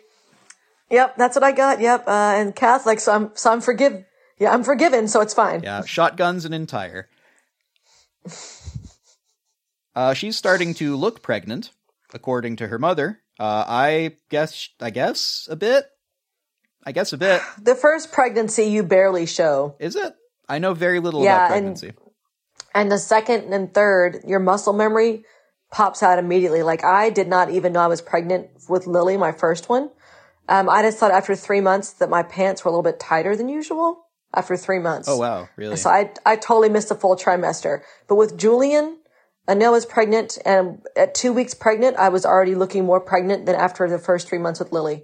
Yep, 0.90 1.18
that's 1.18 1.36
what 1.36 1.44
I 1.44 1.52
got. 1.52 1.82
Yep, 1.82 2.08
uh, 2.08 2.12
and 2.38 2.56
Catholic, 2.56 3.02
so 3.02 3.12
I'm 3.14 3.32
so 3.34 3.52
I'm 3.52 3.60
forgive. 3.62 4.06
Yeah, 4.40 4.54
I'm 4.54 4.64
forgiven, 4.64 5.08
so 5.10 5.20
it's 5.20 5.34
fine. 5.34 5.62
Yeah, 5.62 5.84
shotguns 5.84 6.46
and 6.46 6.54
entire. 6.56 7.10
Uh, 9.94 10.14
she's 10.14 10.38
starting 10.38 10.74
to 10.76 10.96
look 10.96 11.22
pregnant, 11.22 11.72
according 12.14 12.56
to 12.56 12.68
her 12.70 12.80
mother. 12.80 13.20
Uh, 13.38 13.66
I 13.68 14.16
guess, 14.30 14.70
I 14.80 14.90
guess 14.92 15.48
a 15.52 15.56
bit. 15.58 15.86
I 16.86 16.92
guess 16.92 17.14
a 17.14 17.18
bit. 17.18 17.42
The 17.62 17.76
first 17.76 18.12
pregnancy 18.12 18.64
you 18.64 18.84
barely 18.84 19.26
show. 19.26 19.76
Is 19.80 19.96
it? 19.96 20.14
I 20.50 20.60
know 20.60 20.74
very 20.74 21.00
little 21.00 21.24
Yeah, 21.24 21.36
about 21.46 21.58
and- 21.58 21.66
pregnancy. 21.78 21.94
And 22.74 22.90
the 22.92 22.98
second 22.98 23.54
and 23.54 23.74
third, 23.74 24.20
your 24.26 24.40
muscle 24.40 24.72
memory 24.74 25.26
pops 25.72 26.02
out 26.02 26.20
immediately. 26.20 26.64
Like 26.64 26.84
I 26.86 27.10
did 27.10 27.28
not 27.28 27.50
even 27.50 27.74
know 27.74 27.82
I 27.82 27.88
was 27.88 28.02
pregnant 28.02 28.48
with 28.70 28.88
Lily, 28.88 29.18
my 29.18 29.32
first 29.34 29.68
one. 29.70 29.90
Um, 30.48 30.70
I 30.70 30.82
just 30.82 30.98
thought 30.98 31.12
after 31.12 31.36
three 31.36 31.62
months 31.62 31.92
that 31.94 32.10
my 32.10 32.24
pants 32.24 32.64
were 32.64 32.70
a 32.70 32.72
little 32.72 32.84
bit 32.84 33.00
tighter 33.00 33.36
than 33.36 33.50
usual 33.50 34.06
after 34.34 34.56
three 34.56 34.80
months. 34.80 35.08
oh 35.10 35.18
wow, 35.18 35.50
really? 35.58 35.76
So 35.76 35.90
I, 35.90 36.12
I 36.26 36.36
totally 36.38 36.70
missed 36.70 36.92
a 36.92 36.96
full 36.96 37.16
trimester. 37.18 37.82
But 38.08 38.16
with 38.16 38.38
Julian, 38.38 38.98
I 39.48 39.54
know 39.54 39.68
I 39.68 39.72
was 39.72 39.86
pregnant 39.86 40.38
and 40.46 40.82
at 40.96 41.14
two 41.14 41.34
weeks 41.34 41.54
pregnant, 41.54 41.98
I 41.98 42.08
was 42.10 42.26
already 42.26 42.56
looking 42.56 42.86
more 42.86 43.02
pregnant 43.02 43.46
than 43.46 43.56
after 43.56 43.90
the 43.90 44.00
first 44.00 44.30
three 44.30 44.38
months 44.40 44.60
with 44.60 44.72
Lily. 44.72 45.04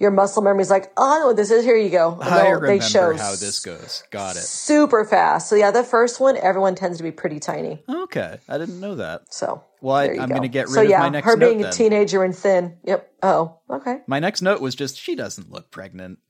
Your 0.00 0.12
muscle 0.12 0.42
memory 0.42 0.62
is 0.62 0.70
like, 0.70 0.92
oh, 0.96 1.16
I 1.16 1.18
know 1.18 1.26
what 1.26 1.36
this 1.36 1.50
is. 1.50 1.64
Here 1.64 1.74
you 1.76 1.90
go. 1.90 2.16
I 2.20 2.30
they'll- 2.30 2.44
remember 2.44 2.66
they 2.68 2.78
show 2.80 3.16
how 3.16 3.32
this 3.32 3.58
goes. 3.58 4.04
Got 4.10 4.36
it. 4.36 4.40
super 4.42 5.04
fast. 5.04 5.48
So 5.48 5.56
yeah, 5.56 5.72
the 5.72 5.82
first 5.82 6.20
one, 6.20 6.36
everyone 6.36 6.76
tends 6.76 6.98
to 6.98 7.02
be 7.02 7.10
pretty 7.10 7.40
tiny. 7.40 7.82
Okay, 7.88 8.38
I 8.48 8.58
didn't 8.58 8.78
know 8.78 8.94
that. 8.94 9.34
So 9.34 9.64
Well, 9.80 9.96
I, 9.96 10.04
I'm 10.20 10.28
gonna 10.28 10.46
get 10.46 10.66
rid 10.68 10.74
so, 10.74 10.82
of 10.82 10.88
yeah, 10.88 11.00
my 11.00 11.08
next 11.08 11.26
her 11.26 11.36
note 11.36 11.46
being 11.48 11.58
then. 11.62 11.70
a 11.70 11.72
teenager 11.72 12.22
and 12.22 12.34
thin. 12.36 12.76
Yep. 12.84 13.12
Oh, 13.24 13.58
okay. 13.68 13.98
My 14.06 14.20
next 14.20 14.40
note 14.40 14.60
was 14.60 14.76
just 14.76 14.96
she 15.00 15.16
doesn't 15.16 15.50
look 15.50 15.72
pregnant, 15.72 16.20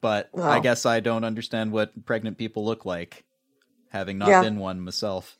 but 0.00 0.30
I 0.34 0.56
Oh. 0.56 0.60
guess 0.62 0.86
I 0.86 1.00
don't 1.00 1.24
understand 1.24 1.72
what 1.72 2.06
pregnant 2.06 2.38
people 2.38 2.64
look 2.64 2.86
like, 2.86 3.24
having 3.90 4.16
not 4.16 4.28
Yeah. 4.30 4.40
been 4.42 4.58
one 4.58 4.80
myself. 4.80 5.36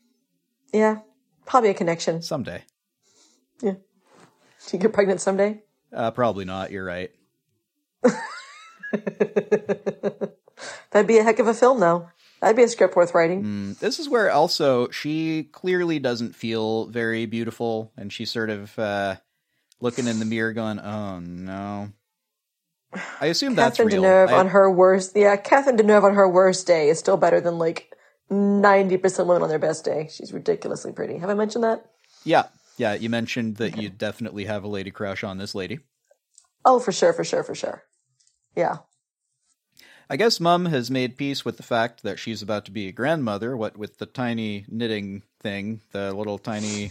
Yeah, 0.70 0.98
probably 1.46 1.70
a 1.70 1.74
connection. 1.74 2.20
Someday, 2.20 2.62
Yeah. 3.62 3.72
Do 3.72 4.76
you 4.76 4.78
get 4.78 4.92
pregnant 4.92 5.22
someday? 5.22 5.62
uh, 5.94 6.10
probably 6.10 6.44
not. 6.44 6.70
You're 6.70 6.84
right. 6.84 7.10
That'd 10.92 11.08
be 11.08 11.18
a 11.18 11.24
heck 11.24 11.38
of 11.38 11.48
a 11.48 11.54
film, 11.54 11.80
though. 11.80 12.08
That'd 12.40 12.56
be 12.56 12.62
a 12.62 12.68
script 12.68 12.96
worth 12.96 13.14
writing. 13.14 13.42
Mm, 13.42 13.78
This 13.78 13.98
is 13.98 14.08
where 14.08 14.30
also 14.30 14.88
she 14.90 15.44
clearly 15.44 15.98
doesn't 15.98 16.36
feel 16.36 16.86
very 16.86 17.26
beautiful, 17.26 17.92
and 17.96 18.12
she's 18.12 18.30
sort 18.30 18.50
of 18.50 18.78
uh, 18.78 19.16
looking 19.80 20.06
in 20.06 20.18
the 20.18 20.24
mirror, 20.24 20.52
going, 20.52 20.78
"Oh 20.78 21.18
no." 21.20 21.90
I 23.20 23.26
assume 23.26 23.56
that's 23.56 23.78
Catherine 23.78 23.92
real. 23.94 24.02
Deneuve 24.04 24.28
I- 24.28 24.38
on 24.38 24.48
her 24.48 24.70
worst. 24.70 25.12
Yeah, 25.16 25.36
Catherine 25.36 25.76
Deneuve 25.76 26.04
on 26.04 26.14
her 26.14 26.28
worst 26.28 26.66
day 26.66 26.88
is 26.90 26.98
still 26.98 27.16
better 27.16 27.40
than 27.40 27.58
like 27.58 27.92
ninety 28.30 28.96
percent 28.98 29.26
women 29.26 29.42
on 29.42 29.48
their 29.48 29.58
best 29.58 29.84
day. 29.84 30.08
She's 30.12 30.32
ridiculously 30.32 30.92
pretty. 30.92 31.18
Have 31.18 31.30
I 31.30 31.34
mentioned 31.34 31.64
that? 31.64 31.84
yeah, 32.24 32.44
yeah. 32.76 32.94
You 32.94 33.08
mentioned 33.10 33.56
that 33.56 33.76
you 33.80 33.88
definitely 33.88 34.44
have 34.44 34.62
a 34.64 34.68
lady 34.68 34.90
crush 34.92 35.24
on 35.24 35.38
this 35.38 35.54
lady. 35.54 35.80
Oh, 36.64 36.78
for 36.78 36.92
sure, 36.92 37.12
for 37.12 37.24
sure, 37.24 37.42
for 37.42 37.54
sure. 37.54 37.82
Yeah. 38.56 38.78
I 40.08 40.16
guess 40.16 40.38
Mum 40.38 40.66
has 40.66 40.90
made 40.90 41.16
peace 41.16 41.44
with 41.44 41.56
the 41.56 41.62
fact 41.62 42.02
that 42.02 42.18
she's 42.18 42.42
about 42.42 42.66
to 42.66 42.70
be 42.70 42.88
a 42.88 42.92
grandmother. 42.92 43.56
What 43.56 43.76
with 43.76 43.98
the 43.98 44.06
tiny 44.06 44.66
knitting 44.68 45.22
thing, 45.40 45.80
the 45.92 46.12
little 46.12 46.38
tiny. 46.38 46.90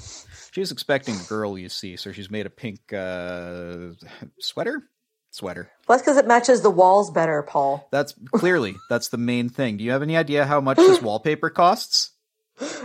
She's 0.51 0.71
expecting 0.71 1.15
a 1.15 1.23
girl, 1.29 1.57
you 1.57 1.69
see, 1.69 1.95
so 1.95 2.11
she's 2.11 2.31
made 2.31 2.45
a 2.45 2.49
pink 2.49 2.91
uh, 2.91 3.89
sweater. 4.39 4.83
Sweater. 5.29 5.71
Well, 5.87 5.97
that's 5.97 6.03
because 6.03 6.17
it 6.17 6.27
matches 6.27 6.61
the 6.61 6.69
walls 6.69 7.09
better, 7.11 7.41
Paul. 7.43 7.87
That's 7.91 8.13
clearly 8.33 8.75
that's 8.89 9.09
the 9.09 9.17
main 9.17 9.49
thing. 9.49 9.77
Do 9.77 9.83
you 9.83 9.91
have 9.91 10.03
any 10.03 10.17
idea 10.17 10.45
how 10.45 10.61
much 10.61 10.77
this 10.77 11.01
wallpaper 11.01 11.49
costs? 11.49 12.11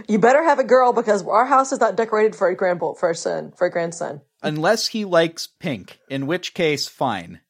You 0.08 0.18
better 0.18 0.42
have 0.42 0.58
a 0.58 0.64
girl 0.64 0.94
because 0.94 1.26
our 1.26 1.44
house 1.44 1.72
is 1.72 1.80
not 1.80 1.96
decorated 1.96 2.34
for 2.34 2.48
a 2.48 2.56
grand 2.56 2.80
for 2.80 3.10
a 3.10 3.14
son 3.14 3.52
for 3.56 3.66
a 3.66 3.70
grandson. 3.70 4.22
Unless 4.42 4.88
he 4.88 5.04
likes 5.04 5.46
pink, 5.46 5.98
in 6.08 6.26
which 6.26 6.54
case, 6.54 6.88
fine. 6.88 7.40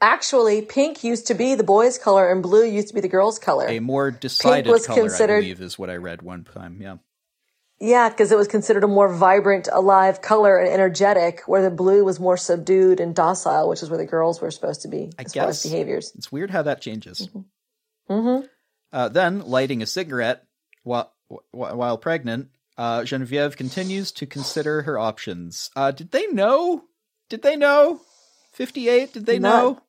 Actually, 0.00 0.62
pink 0.62 1.02
used 1.02 1.26
to 1.26 1.34
be 1.34 1.54
the 1.54 1.64
boys' 1.64 1.98
color 1.98 2.30
and 2.30 2.42
blue 2.42 2.64
used 2.64 2.88
to 2.88 2.94
be 2.94 3.00
the 3.00 3.08
girls' 3.08 3.38
color. 3.38 3.66
A 3.68 3.80
more 3.80 4.10
decided 4.10 4.70
was 4.70 4.86
color, 4.86 5.02
considered- 5.02 5.38
I 5.38 5.40
believe, 5.40 5.60
is 5.60 5.78
what 5.78 5.90
I 5.90 5.96
read 5.96 6.22
one 6.22 6.44
time. 6.44 6.78
Yeah. 6.80 6.96
Yeah, 7.80 8.08
because 8.08 8.32
it 8.32 8.36
was 8.36 8.48
considered 8.48 8.82
a 8.82 8.88
more 8.88 9.08
vibrant, 9.12 9.68
alive 9.72 10.20
color 10.20 10.58
and 10.58 10.68
energetic, 10.68 11.42
where 11.46 11.62
the 11.62 11.70
blue 11.70 12.04
was 12.04 12.18
more 12.18 12.36
subdued 12.36 12.98
and 12.98 13.14
docile, 13.14 13.68
which 13.68 13.82
is 13.84 13.88
where 13.90 13.98
the 13.98 14.04
girls 14.04 14.40
were 14.40 14.50
supposed 14.50 14.82
to 14.82 14.88
be 14.88 15.12
as 15.16 15.32
far 15.32 15.48
as 15.48 15.62
behaviors. 15.62 16.12
It's 16.16 16.32
weird 16.32 16.50
how 16.50 16.62
that 16.62 16.80
changes. 16.80 17.28
Mm-hmm. 18.10 18.46
Uh, 18.92 19.08
then, 19.10 19.40
lighting 19.46 19.82
a 19.82 19.86
cigarette 19.86 20.44
while 20.82 21.12
while, 21.52 21.98
pregnant, 21.98 22.48
uh, 22.78 23.04
Genevieve 23.04 23.56
continues 23.56 24.10
to 24.12 24.26
consider 24.26 24.82
her 24.82 24.98
options. 24.98 25.70
Uh, 25.76 25.90
did 25.90 26.10
they 26.10 26.26
know? 26.28 26.84
Did 27.28 27.42
they 27.42 27.54
know? 27.54 28.00
Fifty-eight? 28.52 29.12
Did 29.12 29.26
they 29.26 29.38
Not- 29.38 29.62
know? 29.62 29.80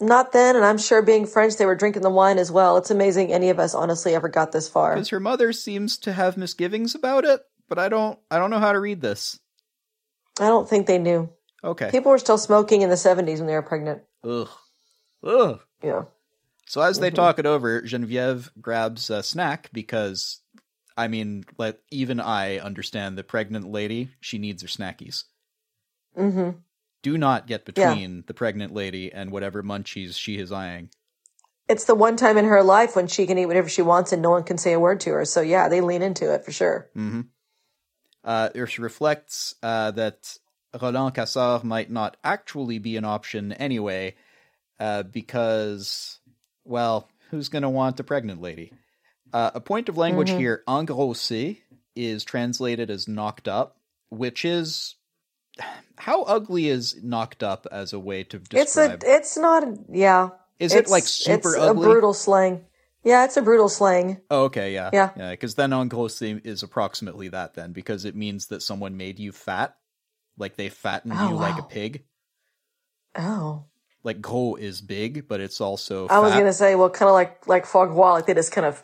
Not 0.00 0.32
then, 0.32 0.56
and 0.56 0.64
I'm 0.64 0.78
sure 0.78 1.02
being 1.02 1.26
French, 1.26 1.56
they 1.56 1.66
were 1.66 1.76
drinking 1.76 2.02
the 2.02 2.10
wine 2.10 2.38
as 2.38 2.50
well. 2.50 2.76
It's 2.76 2.90
amazing 2.90 3.32
any 3.32 3.50
of 3.50 3.60
us 3.60 3.74
honestly 3.74 4.14
ever 4.14 4.28
got 4.28 4.50
this 4.50 4.68
far. 4.68 4.94
Because 4.94 5.10
her 5.10 5.20
mother 5.20 5.52
seems 5.52 5.98
to 5.98 6.12
have 6.12 6.36
misgivings 6.36 6.94
about 6.96 7.24
it, 7.24 7.40
but 7.68 7.78
I 7.78 7.88
don't. 7.88 8.18
I 8.30 8.38
don't 8.38 8.50
know 8.50 8.58
how 8.58 8.72
to 8.72 8.80
read 8.80 9.00
this. 9.00 9.38
I 10.40 10.48
don't 10.48 10.68
think 10.68 10.86
they 10.86 10.98
knew. 10.98 11.30
Okay. 11.62 11.90
People 11.90 12.10
were 12.10 12.18
still 12.18 12.38
smoking 12.38 12.82
in 12.82 12.90
the 12.90 12.96
70s 12.96 13.38
when 13.38 13.46
they 13.46 13.54
were 13.54 13.62
pregnant. 13.62 14.02
Ugh. 14.24 14.48
Ugh. 15.22 15.60
Yeah. 15.82 16.02
So 16.66 16.80
as 16.80 16.98
they 16.98 17.10
talk 17.10 17.38
it 17.38 17.46
over, 17.46 17.82
Genevieve 17.82 18.50
grabs 18.60 19.10
a 19.10 19.22
snack 19.22 19.70
because, 19.72 20.40
I 20.96 21.08
mean, 21.08 21.44
let 21.56 21.78
even 21.90 22.20
I 22.20 22.58
understand 22.58 23.16
the 23.16 23.24
pregnant 23.24 23.70
lady. 23.70 24.10
She 24.20 24.38
needs 24.38 24.62
her 24.62 24.68
snackies. 24.68 25.24
Mm-hmm. 26.18 26.58
Do 27.04 27.18
not 27.18 27.46
get 27.46 27.66
between 27.66 28.24
the 28.26 28.32
pregnant 28.32 28.72
lady 28.72 29.12
and 29.12 29.30
whatever 29.30 29.62
munchies 29.62 30.18
she 30.18 30.38
is 30.38 30.50
eyeing. 30.50 30.88
It's 31.68 31.84
the 31.84 31.94
one 31.94 32.16
time 32.16 32.38
in 32.38 32.46
her 32.46 32.62
life 32.62 32.96
when 32.96 33.08
she 33.08 33.26
can 33.26 33.36
eat 33.36 33.44
whatever 33.44 33.68
she 33.68 33.82
wants 33.82 34.12
and 34.12 34.22
no 34.22 34.30
one 34.30 34.42
can 34.42 34.56
say 34.56 34.72
a 34.72 34.80
word 34.80 35.00
to 35.00 35.10
her. 35.10 35.26
So 35.26 35.42
yeah, 35.42 35.68
they 35.68 35.82
lean 35.82 36.00
into 36.00 36.32
it 36.32 36.46
for 36.46 36.50
sure. 36.50 36.88
Mm-hmm. 36.96 37.20
Uh, 38.24 38.48
she 38.66 38.80
reflects 38.80 39.54
uh, 39.62 39.90
that 39.90 40.38
Roland 40.80 41.14
Cassard 41.14 41.62
might 41.62 41.90
not 41.90 42.16
actually 42.24 42.78
be 42.78 42.96
an 42.96 43.04
option 43.04 43.52
anyway, 43.52 44.14
uh, 44.80 45.02
because, 45.02 46.20
well, 46.64 47.10
who's 47.30 47.50
going 47.50 47.64
to 47.64 47.68
want 47.68 48.00
a 48.00 48.04
pregnant 48.04 48.40
lady? 48.40 48.72
Uh, 49.30 49.50
a 49.54 49.60
point 49.60 49.90
of 49.90 49.98
language 49.98 50.30
Mm-hmm. 50.30 50.38
here, 50.38 50.62
engrossé, 50.66 51.58
is 51.94 52.24
translated 52.24 52.88
as 52.88 53.06
knocked 53.06 53.46
up, 53.46 53.76
which 54.08 54.46
is. 54.46 54.94
How 55.96 56.22
ugly 56.24 56.68
is 56.68 57.02
knocked 57.02 57.42
up 57.42 57.66
as 57.70 57.92
a 57.92 57.98
way 57.98 58.24
to 58.24 58.38
describe? 58.38 59.02
It's 59.02 59.04
a, 59.04 59.16
it's 59.16 59.36
not, 59.36 59.64
is 60.58 60.72
Is 60.72 60.74
it, 60.74 60.88
like, 60.88 61.04
super 61.04 61.54
it's 61.54 61.58
ugly? 61.58 61.86
a 61.86 61.90
brutal 61.90 62.12
slang. 62.12 62.64
Yeah, 63.04 63.24
it's 63.24 63.36
a 63.36 63.42
brutal 63.42 63.68
slang. 63.68 64.20
Oh, 64.30 64.44
okay, 64.44 64.72
yeah. 64.72 64.90
Yeah. 64.92 65.10
Yeah, 65.16 65.30
because 65.30 65.54
then 65.54 65.70
engrossé 65.70 66.44
is 66.44 66.62
approximately 66.62 67.28
that 67.28 67.54
then, 67.54 67.72
because 67.72 68.04
it 68.04 68.16
means 68.16 68.46
that 68.46 68.62
someone 68.62 68.96
made 68.96 69.18
you 69.18 69.30
fat. 69.30 69.76
Like 70.36 70.56
they 70.56 70.68
fattened 70.68 71.14
Oh, 71.16 71.28
you 71.28 71.34
like 71.36 71.58
a 71.58 71.62
pig. 71.62 72.04
Oh. 73.16 73.64
Like 74.02 74.20
gros 74.20 74.58
is 74.58 74.80
big, 74.80 75.28
but 75.28 75.40
it's 75.40 75.60
also 75.60 76.08
I 76.08 76.18
was 76.18 76.32
gonna 76.32 76.52
say, 76.52 76.74
well, 76.74 76.90
kind 76.90 77.08
of 77.08 77.14
like 77.14 77.46
like 77.46 77.66
foie 77.66 77.86
gras, 77.86 78.14
like 78.14 78.26
they 78.26 78.34
just 78.34 78.52
kind 78.52 78.66
of 78.66 78.82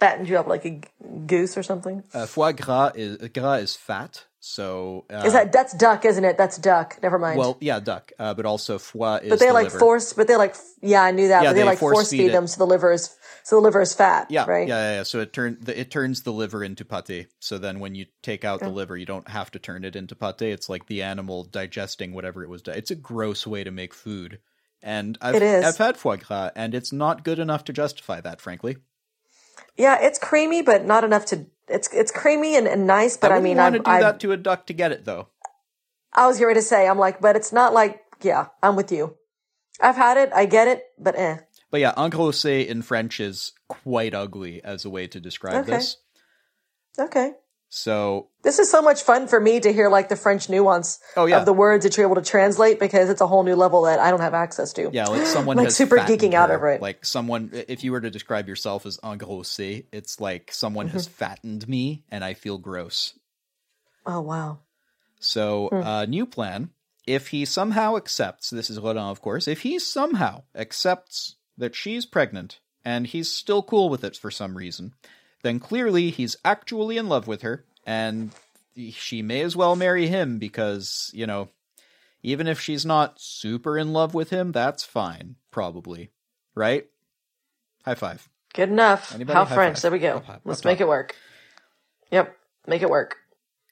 fattened 0.00 0.28
you 0.28 0.38
up 0.38 0.46
like 0.46 0.64
a 0.64 0.70
g- 0.70 0.82
goose 1.26 1.56
or 1.56 1.62
something. 1.62 2.02
Uh, 2.12 2.26
foie 2.26 2.52
gras 2.52 2.92
is 2.94 3.28
gras 3.28 3.54
is 3.54 3.76
fat, 3.76 4.24
so 4.46 5.06
uh, 5.10 5.22
Is 5.24 5.32
that 5.32 5.52
that's 5.52 5.72
duck, 5.72 6.04
isn't 6.04 6.22
it? 6.22 6.36
That's 6.36 6.58
duck. 6.58 6.98
Never 7.02 7.18
mind. 7.18 7.38
well, 7.38 7.56
yeah, 7.62 7.80
duck. 7.80 8.12
Uh, 8.18 8.34
but 8.34 8.44
also 8.44 8.78
foie 8.78 9.16
is 9.22 9.30
but 9.30 9.38
they 9.38 9.46
the 9.46 9.54
like 9.54 9.64
liver. 9.64 9.78
force, 9.78 10.12
but 10.12 10.28
they 10.28 10.36
like 10.36 10.54
yeah, 10.82 11.02
I 11.02 11.12
knew 11.12 11.28
that. 11.28 11.44
Yeah, 11.44 11.48
but 11.48 11.54
they, 11.54 11.60
they 11.60 11.66
like 11.66 11.78
force 11.78 11.96
force 11.96 12.10
feed 12.10 12.30
them 12.30 12.46
so 12.46 12.58
the 12.58 12.66
liver 12.66 12.92
is 12.92 13.16
so 13.42 13.56
the 13.56 13.62
liver 13.62 13.80
is 13.80 13.94
fat. 13.94 14.30
Yeah, 14.30 14.44
right. 14.44 14.68
yeah, 14.68 14.90
yeah, 14.90 14.96
yeah. 14.96 15.02
So 15.04 15.20
it 15.20 15.32
turn 15.32 15.56
the, 15.62 15.80
it 15.80 15.90
turns 15.90 16.24
the 16.24 16.30
liver 16.32 16.62
into 16.62 16.84
pâté. 16.84 17.28
So 17.40 17.56
then 17.56 17.80
when 17.80 17.94
you 17.94 18.04
take 18.22 18.44
out 18.44 18.60
the 18.60 18.66
Mm. 18.66 18.74
liver, 18.74 18.98
you 18.98 19.06
don't 19.06 19.28
have 19.28 19.50
to 19.52 19.58
turn 19.58 19.82
it 19.82 19.96
into 19.96 20.14
pâté. 20.14 20.52
It's 20.52 20.68
like 20.68 20.88
the 20.88 21.00
animal 21.00 21.44
digesting 21.44 22.12
whatever 22.12 22.42
it 22.42 22.50
was. 22.50 22.60
Di- 22.60 22.72
it's 22.72 22.90
a 22.90 22.94
gross 22.96 23.46
way 23.46 23.64
to 23.64 23.70
make 23.70 23.94
food, 23.94 24.40
and 24.82 25.16
I've 25.22 25.36
It 25.36 25.42
is. 25.42 25.64
I've 25.64 25.78
had 25.78 25.96
foie 25.96 26.16
gras, 26.16 26.50
and 26.54 26.74
it's 26.74 26.92
not 26.92 27.24
good 27.24 27.38
enough 27.38 27.64
to 27.64 27.72
justify 27.72 28.20
that, 28.20 28.42
frankly. 28.42 28.76
Yeah, 29.78 29.96
it's 30.02 30.18
creamy, 30.18 30.60
but 30.60 30.84
not 30.84 31.02
enough 31.02 31.24
to. 31.26 31.46
It's 31.68 31.88
it's 31.92 32.10
creamy 32.10 32.56
and, 32.56 32.66
and 32.66 32.86
nice, 32.86 33.16
but 33.16 33.32
I 33.32 33.40
mean 33.40 33.58
I, 33.58 33.70
want 33.70 33.74
to 33.74 33.78
do 33.80 33.90
I, 33.90 34.00
that 34.00 34.20
to 34.20 34.32
a 34.32 34.36
duck 34.36 34.66
to 34.66 34.72
get 34.72 34.92
it 34.92 35.04
though. 35.04 35.28
I 36.12 36.26
was 36.26 36.38
going 36.38 36.54
to 36.54 36.62
say, 36.62 36.86
I'm 36.86 36.98
like, 36.98 37.20
but 37.20 37.34
it's 37.34 37.52
not 37.52 37.74
like, 37.74 38.00
yeah, 38.22 38.46
I'm 38.62 38.76
with 38.76 38.92
you. 38.92 39.16
I've 39.80 39.96
had 39.96 40.16
it, 40.16 40.30
I 40.32 40.46
get 40.46 40.68
it, 40.68 40.84
but 40.98 41.16
eh. 41.18 41.38
But 41.70 41.80
yeah, 41.80 41.92
engrossé 41.94 42.64
in 42.64 42.82
French 42.82 43.18
is 43.18 43.52
quite 43.68 44.14
ugly 44.14 44.62
as 44.62 44.84
a 44.84 44.90
way 44.90 45.08
to 45.08 45.18
describe 45.18 45.62
Okay. 45.62 45.72
this. 45.72 45.96
Okay. 46.98 47.32
So, 47.76 48.28
This 48.42 48.60
is 48.60 48.70
so 48.70 48.80
much 48.80 49.02
fun 49.02 49.26
for 49.26 49.40
me 49.40 49.58
to 49.58 49.72
hear 49.72 49.88
like 49.88 50.08
the 50.08 50.14
French 50.14 50.48
nuance 50.48 51.00
Oh, 51.16 51.26
yeah. 51.26 51.38
of 51.38 51.44
the 51.44 51.52
words 51.52 51.82
that 51.84 51.96
you're 51.96 52.06
able 52.06 52.14
to 52.22 52.22
translate 52.30 52.78
because 52.78 53.10
it's 53.10 53.20
a 53.20 53.26
whole 53.26 53.42
new 53.42 53.56
level 53.56 53.82
that 53.82 53.98
I 53.98 54.10
don't 54.12 54.20
have 54.20 54.32
access 54.32 54.72
to. 54.74 54.90
yeah, 54.92 55.06
like 55.08 55.26
someone 55.26 55.56
Like 55.58 55.64
has 55.66 55.76
super 55.76 55.98
geeking 55.98 56.34
out 56.34 56.52
over 56.52 56.68
it. 56.68 56.80
Like 56.80 57.04
someone, 57.04 57.50
if 57.52 57.82
you 57.82 57.90
were 57.90 58.00
to 58.00 58.10
describe 58.12 58.46
yourself 58.46 58.86
as 58.86 58.98
engrossé, 58.98 59.86
it's 59.90 60.20
like 60.20 60.52
someone 60.52 60.86
has 60.88 61.08
Mm-hmm. 61.08 61.14
fattened 61.24 61.68
me 61.68 62.04
and 62.12 62.22
I 62.24 62.34
feel 62.34 62.58
gross. 62.58 63.18
Oh 64.06 64.20
wow. 64.20 64.60
So, 65.18 65.68
Hmm. 65.72 65.82
uh, 65.82 66.04
new 66.06 66.26
plan. 66.26 66.70
If 67.08 67.28
he 67.28 67.44
somehow 67.44 67.96
accepts, 67.96 68.50
this 68.50 68.70
is 68.70 68.78
Roland, 68.78 69.10
of 69.10 69.20
course, 69.20 69.48
if 69.48 69.62
he 69.62 69.80
somehow 69.80 70.44
accepts 70.54 71.36
that 71.58 71.74
she's 71.74 72.06
pregnant 72.06 72.60
and 72.84 73.08
he's 73.08 73.32
still 73.32 73.64
cool 73.64 73.88
with 73.88 74.04
it 74.04 74.16
for 74.16 74.30
some 74.30 74.56
reason, 74.56 74.94
then 75.44 75.60
clearly 75.60 76.10
he's 76.10 76.36
actually 76.44 76.96
in 76.96 77.08
love 77.08 77.28
with 77.28 77.42
her 77.42 77.64
and 77.86 78.32
she 78.90 79.22
may 79.22 79.42
as 79.42 79.54
well 79.54 79.76
marry 79.76 80.08
him 80.08 80.38
because, 80.38 81.10
you 81.14 81.26
know, 81.26 81.48
even 82.24 82.48
if 82.48 82.58
she's 82.60 82.84
not 82.84 83.20
super 83.20 83.78
in 83.78 83.92
love 83.92 84.14
with 84.14 84.30
him, 84.30 84.50
that's 84.50 84.82
fine, 84.82 85.36
probably. 85.52 86.10
Right? 86.56 86.86
High 87.84 87.94
five. 87.94 88.28
Good 88.54 88.70
enough. 88.70 89.14
Anybody? 89.14 89.36
How 89.36 89.44
High 89.44 89.54
French. 89.54 89.76
five. 89.76 89.82
There 89.82 89.90
we 89.92 89.98
go. 89.98 90.16
Up 90.16 90.24
high- 90.24 90.38
Let's 90.44 90.60
up 90.60 90.64
make 90.64 90.80
it 90.80 90.88
work. 90.88 91.14
Yep. 92.10 92.36
Make 92.66 92.82
it 92.82 92.88
work. 92.90 93.16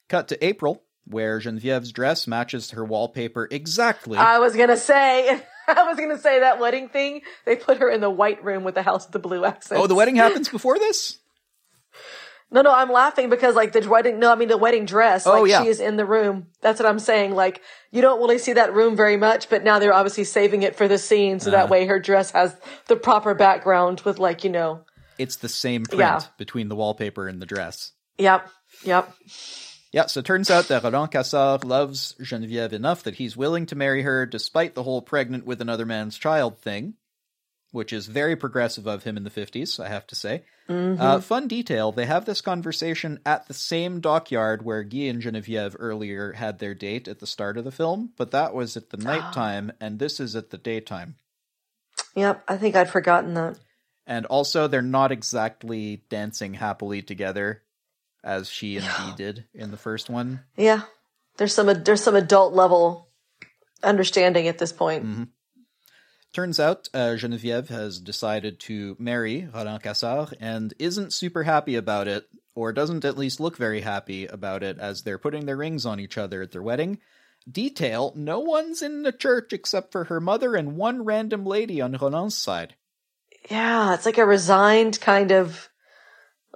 Cut 0.07 0.27
to 0.27 0.45
April, 0.45 0.83
where 1.05 1.39
Genevieve's 1.39 1.91
dress 1.91 2.27
matches 2.27 2.71
her 2.71 2.85
wallpaper 2.85 3.47
exactly. 3.49 4.17
I 4.17 4.39
was 4.39 4.55
gonna 4.55 4.77
say 4.77 5.41
I 5.67 5.83
was 5.87 5.97
gonna 5.97 6.19
say 6.19 6.41
that 6.41 6.59
wedding 6.59 6.89
thing, 6.89 7.21
they 7.45 7.55
put 7.55 7.79
her 7.79 7.89
in 7.89 8.01
the 8.01 8.09
white 8.09 8.43
room 8.43 8.63
with 8.63 8.75
the 8.75 8.83
house 8.83 9.05
of 9.07 9.11
the 9.11 9.19
blue 9.19 9.43
accent. 9.45 9.81
oh, 9.81 9.87
the 9.87 9.95
wedding 9.95 10.15
happens 10.17 10.49
before 10.49 10.77
this? 10.77 11.17
No, 12.53 12.61
no, 12.61 12.73
I'm 12.73 12.91
laughing 12.91 13.29
because 13.29 13.55
like 13.55 13.71
the 13.73 13.81
wedding 13.89 14.19
no, 14.19 14.31
I 14.31 14.35
mean 14.35 14.47
the 14.47 14.57
wedding 14.57 14.85
dress, 14.85 15.25
Oh, 15.27 15.41
like 15.41 15.49
yeah. 15.49 15.63
she 15.63 15.69
is 15.69 15.79
in 15.79 15.97
the 15.97 16.05
room. 16.05 16.47
That's 16.61 16.79
what 16.79 16.87
I'm 16.87 16.99
saying. 16.99 17.33
Like 17.35 17.61
you 17.91 18.01
don't 18.01 18.19
really 18.19 18.37
see 18.37 18.53
that 18.53 18.73
room 18.73 18.95
very 18.95 19.17
much, 19.17 19.49
but 19.49 19.63
now 19.63 19.79
they're 19.79 19.93
obviously 19.93 20.23
saving 20.23 20.61
it 20.63 20.75
for 20.75 20.87
the 20.87 20.97
scene 20.99 21.39
so 21.39 21.49
Uh-huh. 21.49 21.57
that 21.63 21.69
way 21.69 21.85
her 21.87 21.99
dress 21.99 22.31
has 22.31 22.55
the 22.87 22.95
proper 22.95 23.33
background 23.33 24.01
with 24.01 24.19
like, 24.19 24.43
you 24.43 24.51
know. 24.51 24.85
It's 25.17 25.35
the 25.37 25.49
same 25.49 25.83
print 25.85 25.99
Yeah. 25.99 26.21
between 26.37 26.69
the 26.69 26.75
wallpaper 26.75 27.27
and 27.27 27.41
the 27.41 27.45
dress. 27.45 27.91
Yep. 28.19 28.47
Yep. 28.83 29.13
Yeah, 29.91 30.07
so 30.07 30.21
it 30.21 30.25
turns 30.25 30.49
out 30.49 30.69
that 30.69 30.81
Roland 30.83 31.11
Cassard 31.11 31.63
loves 31.63 32.15
Genevieve 32.19 32.73
enough 32.73 33.03
that 33.03 33.15
he's 33.15 33.37
willing 33.37 33.67
to 33.67 33.75
marry 33.75 34.01
her 34.01 34.25
despite 34.25 34.73
the 34.73 34.81
whole 34.83 35.03
pregnant 35.03 35.45
with 35.45 35.61
another 35.61 35.85
man's 35.85 36.17
child 36.17 36.57
thing, 36.59 36.95
which 37.73 37.91
is 37.91 38.05
very 38.05 38.35
progressive 38.35 38.85
of 38.85 39.03
him 39.03 39.17
in 39.17 39.23
the 39.23 39.31
50s, 39.31 39.83
I 39.83 39.89
have 39.89 40.05
to 40.07 40.15
say. 40.15 40.43
Uh, 40.69 41.19
fun 41.19 41.47
detail 41.49 41.91
they 41.91 42.05
have 42.05 42.23
this 42.23 42.39
conversation 42.39 43.19
at 43.25 43.47
the 43.47 43.53
same 43.53 43.99
dockyard 43.99 44.63
where 44.63 44.83
Guy 44.83 45.09
and 45.09 45.21
Genevieve 45.21 45.75
earlier 45.77 46.31
had 46.31 46.59
their 46.59 46.73
date 46.73 47.09
at 47.09 47.19
the 47.19 47.27
start 47.27 47.57
of 47.57 47.65
the 47.65 47.71
film, 47.71 48.11
but 48.15 48.31
that 48.31 48.53
was 48.53 48.77
at 48.77 48.91
the 48.91 48.97
nighttime, 48.97 49.73
and 49.81 49.99
this 49.99 50.19
is 50.19 50.35
at 50.35 50.51
the 50.51 50.57
daytime. 50.57 51.15
Yep. 52.15 52.43
I 52.47 52.57
think 52.57 52.75
I'd 52.75 52.89
forgotten 52.89 53.33
that. 53.33 53.57
And 54.05 54.25
also, 54.27 54.67
they're 54.67 54.81
not 54.81 55.11
exactly 55.11 56.03
dancing 56.09 56.53
happily 56.53 57.01
together 57.01 57.63
as 58.23 58.49
she 58.49 58.77
and 58.77 58.85
Guy 58.85 59.13
did 59.17 59.45
in 59.53 59.71
the 59.71 59.77
first 59.77 60.09
one. 60.09 60.41
Yeah. 60.55 60.83
There's 61.37 61.53
some 61.53 61.67
there's 61.83 62.03
some 62.03 62.15
adult 62.15 62.53
level 62.53 63.09
understanding 63.81 64.47
at 64.47 64.59
this 64.59 64.71
point. 64.71 65.05
Mm-hmm. 65.05 65.23
Turns 66.33 66.59
out 66.59 66.89
uh, 66.95 67.15
Genevieve 67.15 67.69
has 67.69 67.99
decided 67.99 68.59
to 68.61 68.95
marry 68.97 69.47
Roland 69.53 69.83
Cassard 69.83 70.33
and 70.39 70.73
isn't 70.79 71.13
super 71.13 71.43
happy 71.43 71.75
about 71.75 72.07
it, 72.07 72.27
or 72.55 72.73
doesn't 72.73 73.05
at 73.05 73.19
least 73.19 73.39
look 73.39 73.55
very 73.55 73.81
happy 73.81 74.25
about 74.25 74.63
it 74.63 74.79
as 74.79 75.03
they're 75.03 75.19
putting 75.19 75.45
their 75.45 75.57
rings 75.57 75.85
on 75.85 75.99
each 75.99 76.17
other 76.17 76.41
at 76.41 76.51
their 76.51 76.63
wedding. 76.63 76.97
Detail 77.49 78.13
no 78.15 78.39
one's 78.39 78.81
in 78.81 79.03
the 79.03 79.11
church 79.11 79.53
except 79.53 79.91
for 79.91 80.05
her 80.05 80.19
mother 80.19 80.55
and 80.55 80.75
one 80.75 81.05
random 81.05 81.45
lady 81.45 81.79
on 81.81 81.93
Roland's 81.93 82.35
side. 82.37 82.73
Yeah, 83.51 83.93
it's 83.93 84.05
like 84.05 84.17
a 84.17 84.25
resigned 84.25 84.99
kind 85.01 85.31
of 85.31 85.69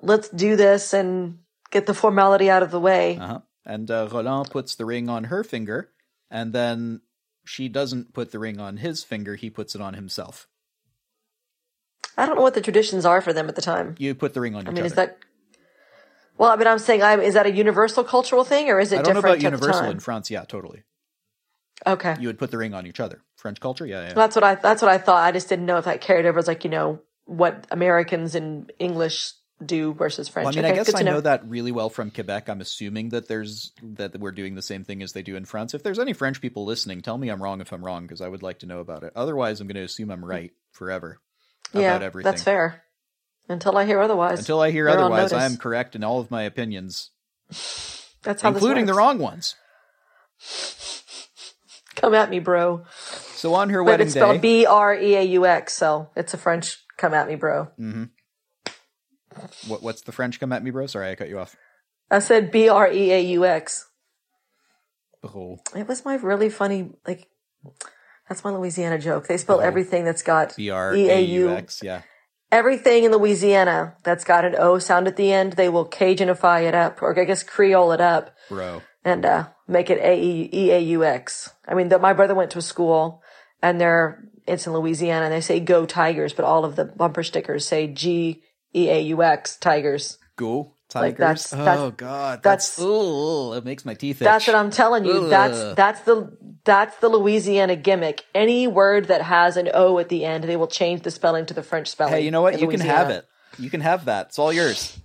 let's 0.02 0.30
do 0.30 0.56
this 0.56 0.94
and 0.94 1.40
get 1.70 1.86
the 1.86 1.94
formality 1.94 2.50
out 2.50 2.64
of 2.64 2.72
the 2.72 2.80
way. 2.80 3.18
Uh-huh. 3.18 3.42
And 3.64 3.92
uh, 3.92 4.08
Roland 4.12 4.50
puts 4.50 4.74
the 4.74 4.86
ring 4.86 5.08
on 5.08 5.26
her 5.26 5.44
finger, 5.44 5.92
and 6.32 6.52
then 6.52 7.02
she 7.48 7.70
doesn't 7.70 8.14
put 8.14 8.32
the 8.32 8.40
ring 8.40 8.60
on 8.60 8.78
his 8.78 9.04
finger, 9.04 9.36
he 9.36 9.50
puts 9.50 9.76
it 9.76 9.82
on 9.82 9.94
himself. 9.94 10.48
I 12.18 12.26
don't 12.26 12.36
know 12.36 12.42
what 12.42 12.56
the 12.56 12.62
traditions 12.62 13.06
are 13.06 13.22
for 13.22 13.32
them 13.32 13.48
at 13.48 13.56
the 13.56 13.62
time. 13.62 13.96
You 14.00 14.16
put 14.16 14.34
the 14.34 14.42
ring 14.42 14.56
on 14.56 14.64
each 14.64 14.68
I 14.68 14.72
mean, 14.72 14.80
other. 14.80 14.86
is 14.88 14.94
that 14.94 15.20
well? 16.38 16.50
I 16.50 16.56
mean, 16.56 16.68
I'm 16.68 16.80
saying, 16.80 17.04
I, 17.04 17.20
is 17.20 17.36
that 17.36 17.46
a 17.46 17.52
universal 17.52 18.04
cultural 18.04 18.44
thing, 18.44 18.70
or 18.70 18.80
is 18.80 18.92
it 18.92 19.00
I 19.00 19.02
don't 19.04 19.14
know 19.14 19.22
different 19.22 19.36
about 19.44 19.44
universal 19.44 19.90
in 19.90 20.00
France. 20.00 20.32
Yeah, 20.32 20.44
totally. 20.46 20.84
Okay, 21.86 22.16
You 22.20 22.28
would 22.28 22.40
put 22.40 22.50
the 22.50 22.58
ring 22.58 22.74
on 22.74 22.88
each 22.88 23.00
other. 23.00 23.22
French 23.36 23.60
culture? 23.60 23.86
Yeah, 23.86 24.08
yeah. 24.08 24.14
that's 24.14 24.36
what 24.36 24.44
I 24.44 24.56
that's 24.56 24.82
what 24.82 24.90
I 24.90 24.98
thought. 24.98 25.24
I 25.24 25.32
just 25.32 25.48
didn't 25.48 25.68
know 25.68 25.78
if 25.78 25.86
that 25.86 26.02
carried 26.02 26.26
over 26.26 26.40
as 26.40 26.48
like 26.48 26.64
you 26.64 26.72
know 26.72 27.02
what 27.26 27.68
Americans 27.70 28.34
and 28.34 28.72
English 28.80 29.34
do 29.64 29.94
versus 29.94 30.28
French. 30.28 30.46
Well, 30.46 30.54
I 30.54 30.56
mean, 30.56 30.66
okay, 30.66 30.74
I 30.74 30.84
guess 30.84 30.94
I 30.94 31.00
to 31.00 31.04
know. 31.04 31.22
that 31.22 31.48
really 31.48 31.72
well 31.72 31.90
from 31.90 32.12
Quebec. 32.12 32.50
I'm 32.50 32.62
assuming 32.62 33.10
that 33.10 33.28
there's 33.28 33.72
that 33.82 34.20
we're 34.20 34.32
doing 34.32 34.56
the 34.56 34.62
same 34.62 34.84
thing 34.84 35.02
as 35.02 35.14
they 35.14 35.24
do 35.24 35.36
in 35.36 35.46
France. 35.46 35.74
If 35.74 35.84
there's 35.84 36.00
any 36.00 36.14
French 36.14 36.42
people 36.42 36.66
listening, 36.66 37.02
tell 37.02 37.18
me 37.18 37.30
I'm 37.30 37.42
wrong 37.42 37.62
if 37.62 37.72
I'm 37.72 37.84
wrong 37.84 38.04
because 38.04 38.22
I 38.22 38.28
would 38.28 38.44
like 38.44 38.60
to 38.60 38.66
know 38.66 38.80
about 38.80 39.04
it. 39.04 39.14
Otherwise, 39.16 39.60
I'm 39.60 39.68
going 39.68 39.76
to 39.76 39.84
assume 39.84 40.12
I'm 40.12 40.24
right 40.24 40.52
forever 40.72 41.20
yeah, 41.74 41.96
about 41.96 42.04
everything. 42.04 42.32
that's 42.32 42.44
fair. 42.44 42.84
Until 43.50 43.78
I 43.78 43.86
hear 43.86 44.00
otherwise. 44.02 44.40
Until 44.40 44.60
I 44.60 44.72
hear 44.72 44.90
otherwise, 44.90 45.32
I 45.32 45.46
am 45.46 45.58
correct 45.58 45.96
in 45.96 46.04
all 46.04 46.20
of 46.20 46.30
my 46.30 46.44
opinions, 46.44 47.12
that's 48.24 48.42
how 48.42 48.50
including 48.50 48.86
the 48.86 48.94
wrong 48.94 49.20
ones. 49.20 49.56
come 51.96 52.14
at 52.14 52.30
me, 52.30 52.40
bro. 52.40 52.84
So 53.36 53.54
on 53.54 53.70
her 53.70 53.84
But 53.84 53.92
wedding 53.92 54.08
it's 54.08 54.16
spelled 54.16 54.42
day, 54.42 54.62
B 54.62 54.66
R 54.66 54.94
E 54.96 55.16
A 55.16 55.24
U 55.24 55.46
X, 55.46 55.74
so 55.74 56.10
it's 56.16 56.34
a 56.34 56.38
French 56.38 56.78
come 56.98 57.14
at 57.14 57.28
me, 57.28 57.36
bro. 57.36 57.66
Mm-hmm. 57.80 58.04
What, 59.68 59.82
what's 59.84 60.02
the 60.02 60.12
French 60.12 60.40
come 60.40 60.52
at 60.54 60.64
me, 60.64 60.72
bro? 60.72 60.88
Sorry, 60.88 61.10
I 61.12 61.16
cut 61.16 61.30
you 61.30 61.40
off. 61.40 61.56
I 62.10 62.20
said 62.20 62.52
B 62.52 62.70
R 62.70 62.90
E 62.92 63.12
A 63.12 63.20
U 63.22 63.46
X. 63.46 63.88
Oh, 65.24 65.58
It 65.76 65.88
was 65.88 66.06
my 66.06 66.16
really 66.16 66.50
funny, 66.50 66.92
like, 67.08 67.28
that's 68.30 68.44
my 68.44 68.52
Louisiana 68.52 69.00
joke. 69.00 69.28
They 69.28 69.38
spell 69.38 69.58
Oh. 69.58 69.62
everything 69.64 70.06
that's 70.06 70.22
got 70.22 70.56
B 70.56 70.70
R 70.70 70.96
E 70.96 71.10
A 71.10 71.20
U. 71.22 71.50
X. 71.50 71.82
Yeah. 71.84 72.02
Everything 72.52 73.04
in 73.04 73.12
Louisiana 73.12 73.96
that's 74.04 74.24
got 74.24 74.46
an 74.46 74.56
O 74.58 74.80
sound 74.80 75.08
at 75.08 75.18
the 75.18 75.32
end, 75.34 75.54
they 75.54 75.68
will 75.70 75.86
Cajunify 75.88 76.64
it 76.68 76.74
up, 76.76 77.02
or 77.02 77.18
I 77.20 77.26
guess 77.26 77.44
Creole 77.44 77.92
it 77.92 78.00
up, 78.00 78.34
Bro. 78.48 78.84
and 79.04 79.26
uh, 79.26 79.48
make 79.68 79.90
it 79.90 80.00
A 80.00 80.18
E 80.22 80.50
E 80.54 80.72
A 80.72 80.80
U 80.80 81.04
X. 81.04 81.50
I 81.68 81.74
mean, 81.74 81.90
the, 81.90 82.00
my 82.00 82.14
brother 82.14 82.36
went 82.36 82.52
to 82.52 82.60
a 82.60 82.62
school, 82.62 83.22
and 83.62 83.82
they're 83.82 84.24
it's 84.46 84.66
in 84.66 84.72
Louisiana, 84.72 85.26
and 85.26 85.34
they 85.34 85.42
say 85.42 85.60
"Go 85.60 85.86
Tigers," 85.86 86.32
but 86.32 86.46
all 86.46 86.64
of 86.64 86.78
the 86.78 86.86
bumper 86.86 87.24
stickers 87.24 87.66
say 87.68 87.88
G 87.88 88.44
E 88.78 88.90
A 88.90 89.00
U 89.02 89.24
X 89.24 89.58
Tigers. 89.58 90.18
Go 90.36 90.74
Tigers. 90.90 91.10
Like, 91.10 91.18
that's- 91.18 91.54
oh 91.54 91.92
God, 91.92 92.44
that's- 92.44 92.76
that's, 92.78 92.82
ooh, 92.82 93.54
it 93.54 93.66
makes 93.66 93.84
my 93.84 93.94
teeth 93.94 94.22
itch. 94.22 94.26
That's 94.26 94.48
what 94.48 94.56
I'm 94.56 94.70
telling 94.72 95.04
you. 95.06 95.24
Ugh. 95.26 95.30
That's 95.30 95.76
that's 95.76 96.02
the 96.02 96.38
that's 96.64 96.96
the 96.98 97.10
Louisiana 97.10 97.76
gimmick. 97.76 98.24
Any 98.36 98.68
word 98.68 99.06
that 99.06 99.22
has 99.22 99.58
an 99.58 99.70
O 99.74 100.00
at 100.00 100.10
the 100.10 100.24
end, 100.26 100.44
they 100.46 100.56
will 100.56 100.68
change 100.68 101.02
the 101.02 101.12
spelling 101.12 101.46
to 101.48 101.54
the 101.54 101.64
French 101.64 101.88
spelling. 101.90 102.14
Hey, 102.14 102.22
you 102.22 102.32
know 102.32 102.42
what? 102.42 102.60
You 102.60 102.68
can 102.70 102.80
have 102.82 103.10
it. 103.10 103.26
You 103.58 103.70
can 103.70 103.82
have 103.82 104.06
that. 104.06 104.28
It's 104.28 104.40
all 104.40 104.54
yours. 104.54 104.98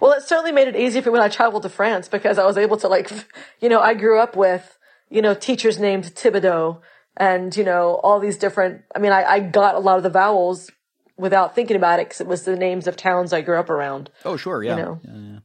Well, 0.00 0.12
it 0.12 0.22
certainly 0.22 0.52
made 0.52 0.68
it 0.68 0.76
easy 0.76 1.00
for 1.00 1.10
me 1.10 1.14
when 1.14 1.22
I 1.22 1.28
traveled 1.28 1.62
to 1.64 1.68
France 1.68 2.08
because 2.08 2.38
I 2.38 2.44
was 2.46 2.56
able 2.56 2.76
to 2.78 2.88
like, 2.88 3.10
you 3.60 3.68
know, 3.68 3.80
I 3.80 3.94
grew 3.94 4.18
up 4.18 4.36
with, 4.36 4.78
you 5.10 5.20
know, 5.22 5.34
teachers 5.34 5.78
named 5.78 6.04
Thibodeau 6.04 6.80
and, 7.16 7.54
you 7.56 7.64
know, 7.64 8.00
all 8.02 8.18
these 8.20 8.38
different, 8.38 8.82
I 8.94 8.98
mean, 8.98 9.12
I, 9.12 9.24
I 9.24 9.40
got 9.40 9.74
a 9.74 9.78
lot 9.78 9.96
of 9.98 10.02
the 10.04 10.10
vowels 10.10 10.70
without 11.18 11.54
thinking 11.54 11.76
about 11.76 12.00
it 12.00 12.06
because 12.06 12.20
it 12.20 12.26
was 12.26 12.44
the 12.44 12.56
names 12.56 12.86
of 12.86 12.96
towns 12.96 13.32
I 13.32 13.40
grew 13.40 13.58
up 13.58 13.70
around. 13.70 14.10
Oh, 14.24 14.36
sure. 14.36 14.62
Yeah. 14.62 14.76
know. 14.76 15.00
Yeah, 15.02 15.16
yeah. 15.16 15.38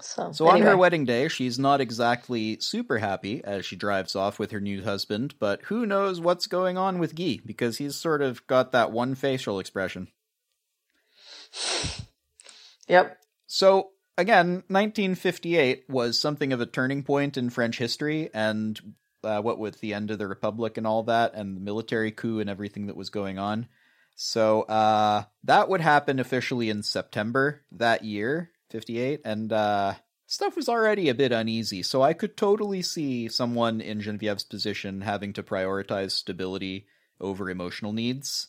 So, 0.00 0.32
So 0.32 0.48
on 0.48 0.62
her 0.62 0.76
wedding 0.76 1.04
day, 1.04 1.26
she's 1.28 1.58
not 1.58 1.80
exactly 1.80 2.58
super 2.60 2.98
happy 2.98 3.42
as 3.42 3.66
she 3.66 3.74
drives 3.74 4.14
off 4.14 4.38
with 4.38 4.52
her 4.52 4.60
new 4.60 4.84
husband, 4.84 5.34
but 5.40 5.62
who 5.62 5.86
knows 5.86 6.20
what's 6.20 6.46
going 6.46 6.78
on 6.78 6.98
with 6.98 7.16
Guy 7.16 7.40
because 7.44 7.78
he's 7.78 7.96
sort 7.96 8.22
of 8.22 8.46
got 8.46 8.70
that 8.72 8.92
one 8.92 9.16
facial 9.16 9.58
expression. 9.58 10.08
Yep. 12.86 13.18
So 13.46 13.90
again, 14.16 14.62
1958 14.68 15.84
was 15.88 16.18
something 16.18 16.52
of 16.52 16.60
a 16.60 16.66
turning 16.66 17.02
point 17.02 17.36
in 17.36 17.50
French 17.50 17.78
history, 17.78 18.30
and 18.32 18.78
uh, 19.24 19.40
what 19.40 19.58
with 19.58 19.80
the 19.80 19.94
end 19.94 20.10
of 20.10 20.18
the 20.18 20.26
Republic 20.26 20.76
and 20.76 20.86
all 20.86 21.02
that, 21.04 21.34
and 21.34 21.56
the 21.56 21.60
military 21.60 22.12
coup 22.12 22.40
and 22.40 22.48
everything 22.48 22.86
that 22.86 22.96
was 22.96 23.10
going 23.10 23.38
on. 23.38 23.68
So 24.20 24.62
uh, 24.62 25.24
that 25.44 25.68
would 25.68 25.80
happen 25.80 26.18
officially 26.18 26.70
in 26.70 26.82
September 26.82 27.62
that 27.70 28.04
year, 28.04 28.50
58, 28.70 29.20
and 29.24 29.52
uh, 29.52 29.94
stuff 30.26 30.56
was 30.56 30.68
already 30.68 31.08
a 31.08 31.14
bit 31.14 31.30
uneasy. 31.30 31.84
So 31.84 32.02
I 32.02 32.14
could 32.14 32.36
totally 32.36 32.82
see 32.82 33.28
someone 33.28 33.80
in 33.80 34.00
Genevieve's 34.00 34.42
position 34.42 35.02
having 35.02 35.32
to 35.34 35.44
prioritize 35.44 36.10
stability 36.10 36.88
over 37.20 37.48
emotional 37.48 37.92
needs. 37.92 38.48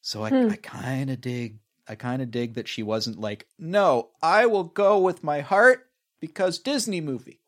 So 0.00 0.22
I, 0.22 0.28
I 0.28 0.56
kind 0.56 1.10
of 1.10 1.20
dig 1.20 1.58
I 1.88 1.96
kind 1.96 2.22
of 2.22 2.30
dig 2.30 2.54
that 2.54 2.68
she 2.68 2.84
wasn't 2.84 3.18
like, 3.18 3.48
no, 3.58 4.10
I 4.22 4.46
will 4.46 4.62
go 4.62 5.00
with 5.00 5.24
my 5.24 5.40
heart 5.40 5.90
because 6.20 6.60
Disney 6.60 7.00
movie. 7.00 7.40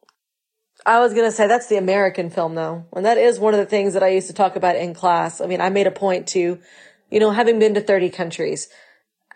I 0.85 0.99
was 0.99 1.15
going 1.15 1.27
to 1.27 1.31
say 1.31 1.47
that's 1.47 1.69
the 1.69 1.77
American 1.77 2.29
film 2.29 2.57
though. 2.57 2.87
And 2.93 3.07
that 3.07 3.19
is 3.19 3.39
one 3.39 3.55
of 3.55 3.61
the 3.61 3.67
things 3.67 3.95
that 3.95 4.03
I 4.03 4.09
used 4.09 4.27
to 4.27 4.33
talk 4.33 4.57
about 4.57 4.75
in 4.75 4.95
class. 4.95 5.41
I 5.41 5.47
mean, 5.47 5.61
I 5.61 5.71
made 5.71 5.87
a 5.87 5.93
point 5.93 6.27
to, 6.29 6.59
you 7.13 7.21
know, 7.21 7.31
having 7.31 7.59
been 7.59 7.75
to 7.75 7.81
30 7.81 8.11
countries 8.11 8.69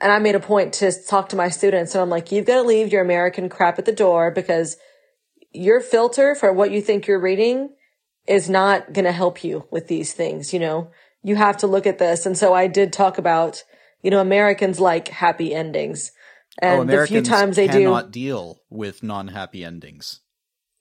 and 0.00 0.10
I 0.12 0.18
made 0.18 0.34
a 0.34 0.40
point 0.40 0.72
to 0.74 0.92
talk 0.92 1.28
to 1.30 1.36
my 1.36 1.48
students 1.48 1.94
and 1.94 2.02
I'm 2.02 2.10
like, 2.10 2.32
you've 2.32 2.46
got 2.46 2.62
to 2.62 2.68
leave 2.68 2.92
your 2.92 3.02
American 3.02 3.48
crap 3.48 3.78
at 3.78 3.84
the 3.84 3.92
door 3.92 4.30
because 4.30 4.76
your 5.52 5.80
filter 5.80 6.34
for 6.34 6.52
what 6.52 6.70
you 6.70 6.80
think 6.80 7.06
you're 7.06 7.20
reading 7.20 7.70
is 8.26 8.50
not 8.50 8.92
going 8.92 9.04
to 9.04 9.12
help 9.12 9.44
you 9.44 9.66
with 9.70 9.88
these 9.88 10.12
things. 10.12 10.52
You 10.52 10.60
know, 10.60 10.90
you 11.22 11.36
have 11.36 11.58
to 11.58 11.66
look 11.66 11.86
at 11.86 11.98
this. 11.98 12.26
And 12.26 12.36
so 12.36 12.52
I 12.52 12.66
did 12.66 12.92
talk 12.92 13.18
about, 13.18 13.62
you 14.02 14.10
know, 14.10 14.20
Americans 14.20 14.80
like 14.80 15.08
happy 15.08 15.54
endings. 15.54 16.12
Oh, 16.62 16.80
and 16.82 16.90
oh, 16.90 17.00
the 17.00 17.06
few 17.06 17.22
times 17.22 17.56
they 17.56 17.66
do. 17.66 17.84
cannot 17.84 18.10
deal 18.10 18.60
with 18.70 19.02
non-happy 19.02 19.64
endings. 19.64 20.20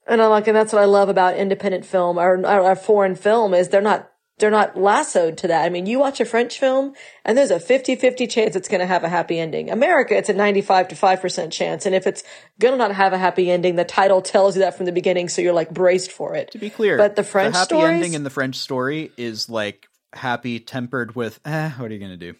And 0.07 0.21
I'm 0.21 0.29
like, 0.29 0.47
and 0.47 0.55
that's 0.55 0.71
what 0.71 0.81
I 0.81 0.85
love 0.85 1.09
about 1.09 1.35
independent 1.35 1.85
film 1.85 2.17
or, 2.17 2.37
or, 2.45 2.59
or 2.61 2.75
foreign 2.75 3.15
film 3.15 3.53
is 3.53 3.69
they're 3.69 3.81
not, 3.81 4.09
they're 4.37 4.51
not 4.51 4.77
lassoed 4.77 5.37
to 5.37 5.47
that. 5.47 5.63
I 5.65 5.69
mean, 5.69 5.85
you 5.85 5.99
watch 5.99 6.19
a 6.19 6.25
French 6.25 6.59
film 6.59 6.93
and 7.23 7.37
there's 7.37 7.51
a 7.51 7.59
50-50 7.59 8.29
chance 8.29 8.55
it's 8.55 8.67
going 8.67 8.81
to 8.81 8.85
have 8.85 9.03
a 9.05 9.09
happy 9.09 9.39
ending. 9.39 9.69
America, 9.69 10.15
it's 10.17 10.27
a 10.29 10.33
95 10.33 10.89
to 10.89 10.95
5% 10.95 11.51
chance. 11.51 11.85
And 11.85 11.95
if 11.95 12.05
it's 12.05 12.23
going 12.59 12.73
to 12.73 12.77
not 12.77 12.93
have 12.93 13.13
a 13.13 13.17
happy 13.17 13.49
ending, 13.49 13.75
the 13.77 13.85
title 13.85 14.21
tells 14.21 14.55
you 14.57 14.61
that 14.61 14.75
from 14.75 14.85
the 14.85 14.91
beginning. 14.91 15.29
So 15.29 15.41
you're 15.41 15.53
like 15.53 15.73
braced 15.73 16.11
for 16.11 16.35
it. 16.35 16.51
To 16.51 16.57
be 16.57 16.69
clear, 16.69 16.97
But 16.97 17.15
the 17.15 17.23
French 17.23 17.53
the 17.53 17.59
happy 17.59 17.75
stories- 17.75 17.93
ending 17.95 18.13
in 18.13 18.23
the 18.23 18.29
French 18.29 18.57
story 18.57 19.11
is 19.15 19.49
like 19.49 19.87
happy 20.13 20.59
tempered 20.59 21.15
with, 21.15 21.39
eh, 21.45 21.69
what 21.71 21.89
are 21.89 21.93
you 21.93 21.99
going 21.99 22.11
to 22.11 22.31
do? 22.31 22.35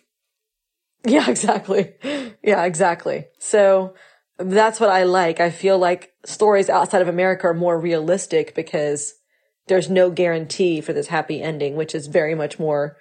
Yeah, 1.06 1.30
exactly. 1.30 1.94
Yeah, 2.44 2.66
exactly. 2.66 3.26
So 3.40 3.96
that's 4.38 4.82
what 4.82 4.90
I 4.90 5.04
like. 5.04 5.40
I 5.40 5.50
feel 5.50 5.78
like 5.78 6.12
stories 6.26 6.70
outside 6.70 7.02
of 7.02 7.08
America 7.08 7.48
are 7.48 7.54
more 7.54 7.80
realistic 7.80 8.54
because 8.54 9.14
there's 9.68 9.90
no 9.90 10.10
guarantee 10.10 10.82
for 10.82 10.94
this 10.94 11.08
happy 11.08 11.42
ending, 11.42 11.76
which 11.76 11.96
is 11.96 12.08
very 12.08 12.36
much 12.36 12.60
more 12.60 12.98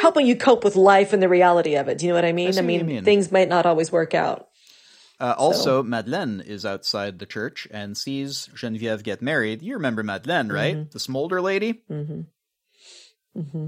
helping 0.00 0.26
you 0.26 0.36
cope 0.36 0.64
with 0.64 0.76
life 0.76 1.12
and 1.12 1.22
the 1.22 1.28
reality 1.28 1.74
of 1.74 1.88
it. 1.88 1.98
Do 1.98 2.06
you 2.06 2.12
know 2.12 2.16
what 2.16 2.24
I 2.24 2.32
mean? 2.32 2.52
see 2.52 2.58
I 2.58 2.62
mean, 2.62 2.86
mean. 2.86 3.04
things 3.04 3.32
might 3.32 3.48
not 3.48 3.66
always 3.66 3.90
work 3.90 4.14
out. 4.14 4.48
Uh, 5.18 5.34
also, 5.36 5.82
Madeleine 5.82 6.40
is 6.40 6.64
outside 6.64 7.18
the 7.18 7.26
church 7.26 7.68
and 7.70 7.96
sees 7.96 8.48
Genevieve 8.54 9.02
get 9.02 9.20
married. 9.20 9.60
You 9.60 9.74
remember 9.74 10.02
Madeleine, 10.02 10.48
right? 10.48 10.76
Mm-hmm. 10.76 10.90
The 10.92 11.00
smolder 11.00 11.42
lady? 11.42 11.82
Mm-hmm. 11.90 12.20
Mm-hmm. 13.38 13.66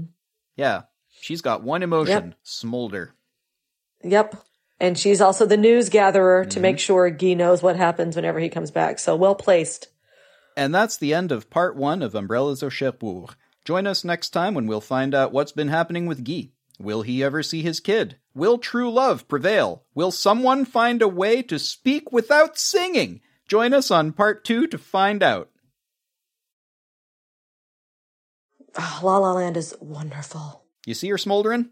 Yeah. 0.55 0.83
She's 1.21 1.41
got 1.41 1.63
one 1.63 1.83
emotion, 1.83 2.35
smolder. 2.41 3.13
Yep. 4.03 4.35
And 4.79 4.97
she's 4.97 5.21
also 5.21 5.45
the 5.45 5.55
news 5.55 5.89
gatherer 5.89 6.43
to 6.45 6.59
make 6.59 6.79
sure 6.79 7.09
Guy 7.09 7.35
knows 7.35 7.63
what 7.63 7.77
happens 7.77 8.15
whenever 8.15 8.39
he 8.39 8.49
comes 8.49 8.71
back. 8.71 8.99
So 8.99 9.15
well 9.15 9.35
placed. 9.35 9.87
And 10.55 10.73
that's 10.73 10.97
the 10.97 11.13
end 11.13 11.31
of 11.31 11.49
part 11.49 11.75
one 11.75 12.01
of 12.01 12.15
Umbrellas 12.15 12.63
au 12.63 12.69
Cherbourg. 12.69 13.35
Join 13.65 13.87
us 13.87 14.03
next 14.03 14.29
time 14.29 14.53
when 14.53 14.67
we'll 14.67 14.81
find 14.81 15.15
out 15.15 15.31
what's 15.31 15.51
been 15.51 15.69
happening 15.69 16.05
with 16.05 16.23
Guy. 16.23 16.51
Will 16.79 17.01
he 17.01 17.23
ever 17.23 17.43
see 17.43 17.61
his 17.61 17.79
kid? 17.79 18.17
Will 18.35 18.57
true 18.57 18.91
love 18.91 19.27
prevail? 19.27 19.83
Will 19.93 20.11
someone 20.11 20.65
find 20.65 21.01
a 21.01 21.07
way 21.07 21.41
to 21.43 21.59
speak 21.59 22.11
without 22.11 22.57
singing? 22.57 23.21
Join 23.47 23.73
us 23.73 23.91
on 23.91 24.11
part 24.11 24.43
two 24.43 24.67
to 24.67 24.77
find 24.77 25.21
out. 25.23 25.49
Ah, 28.75 28.99
La 29.03 29.17
La 29.17 29.33
Land 29.33 29.55
is 29.55 29.75
wonderful. 29.79 30.63
You 30.85 30.93
see 30.93 31.09
her 31.09 31.17
smoldering? 31.17 31.69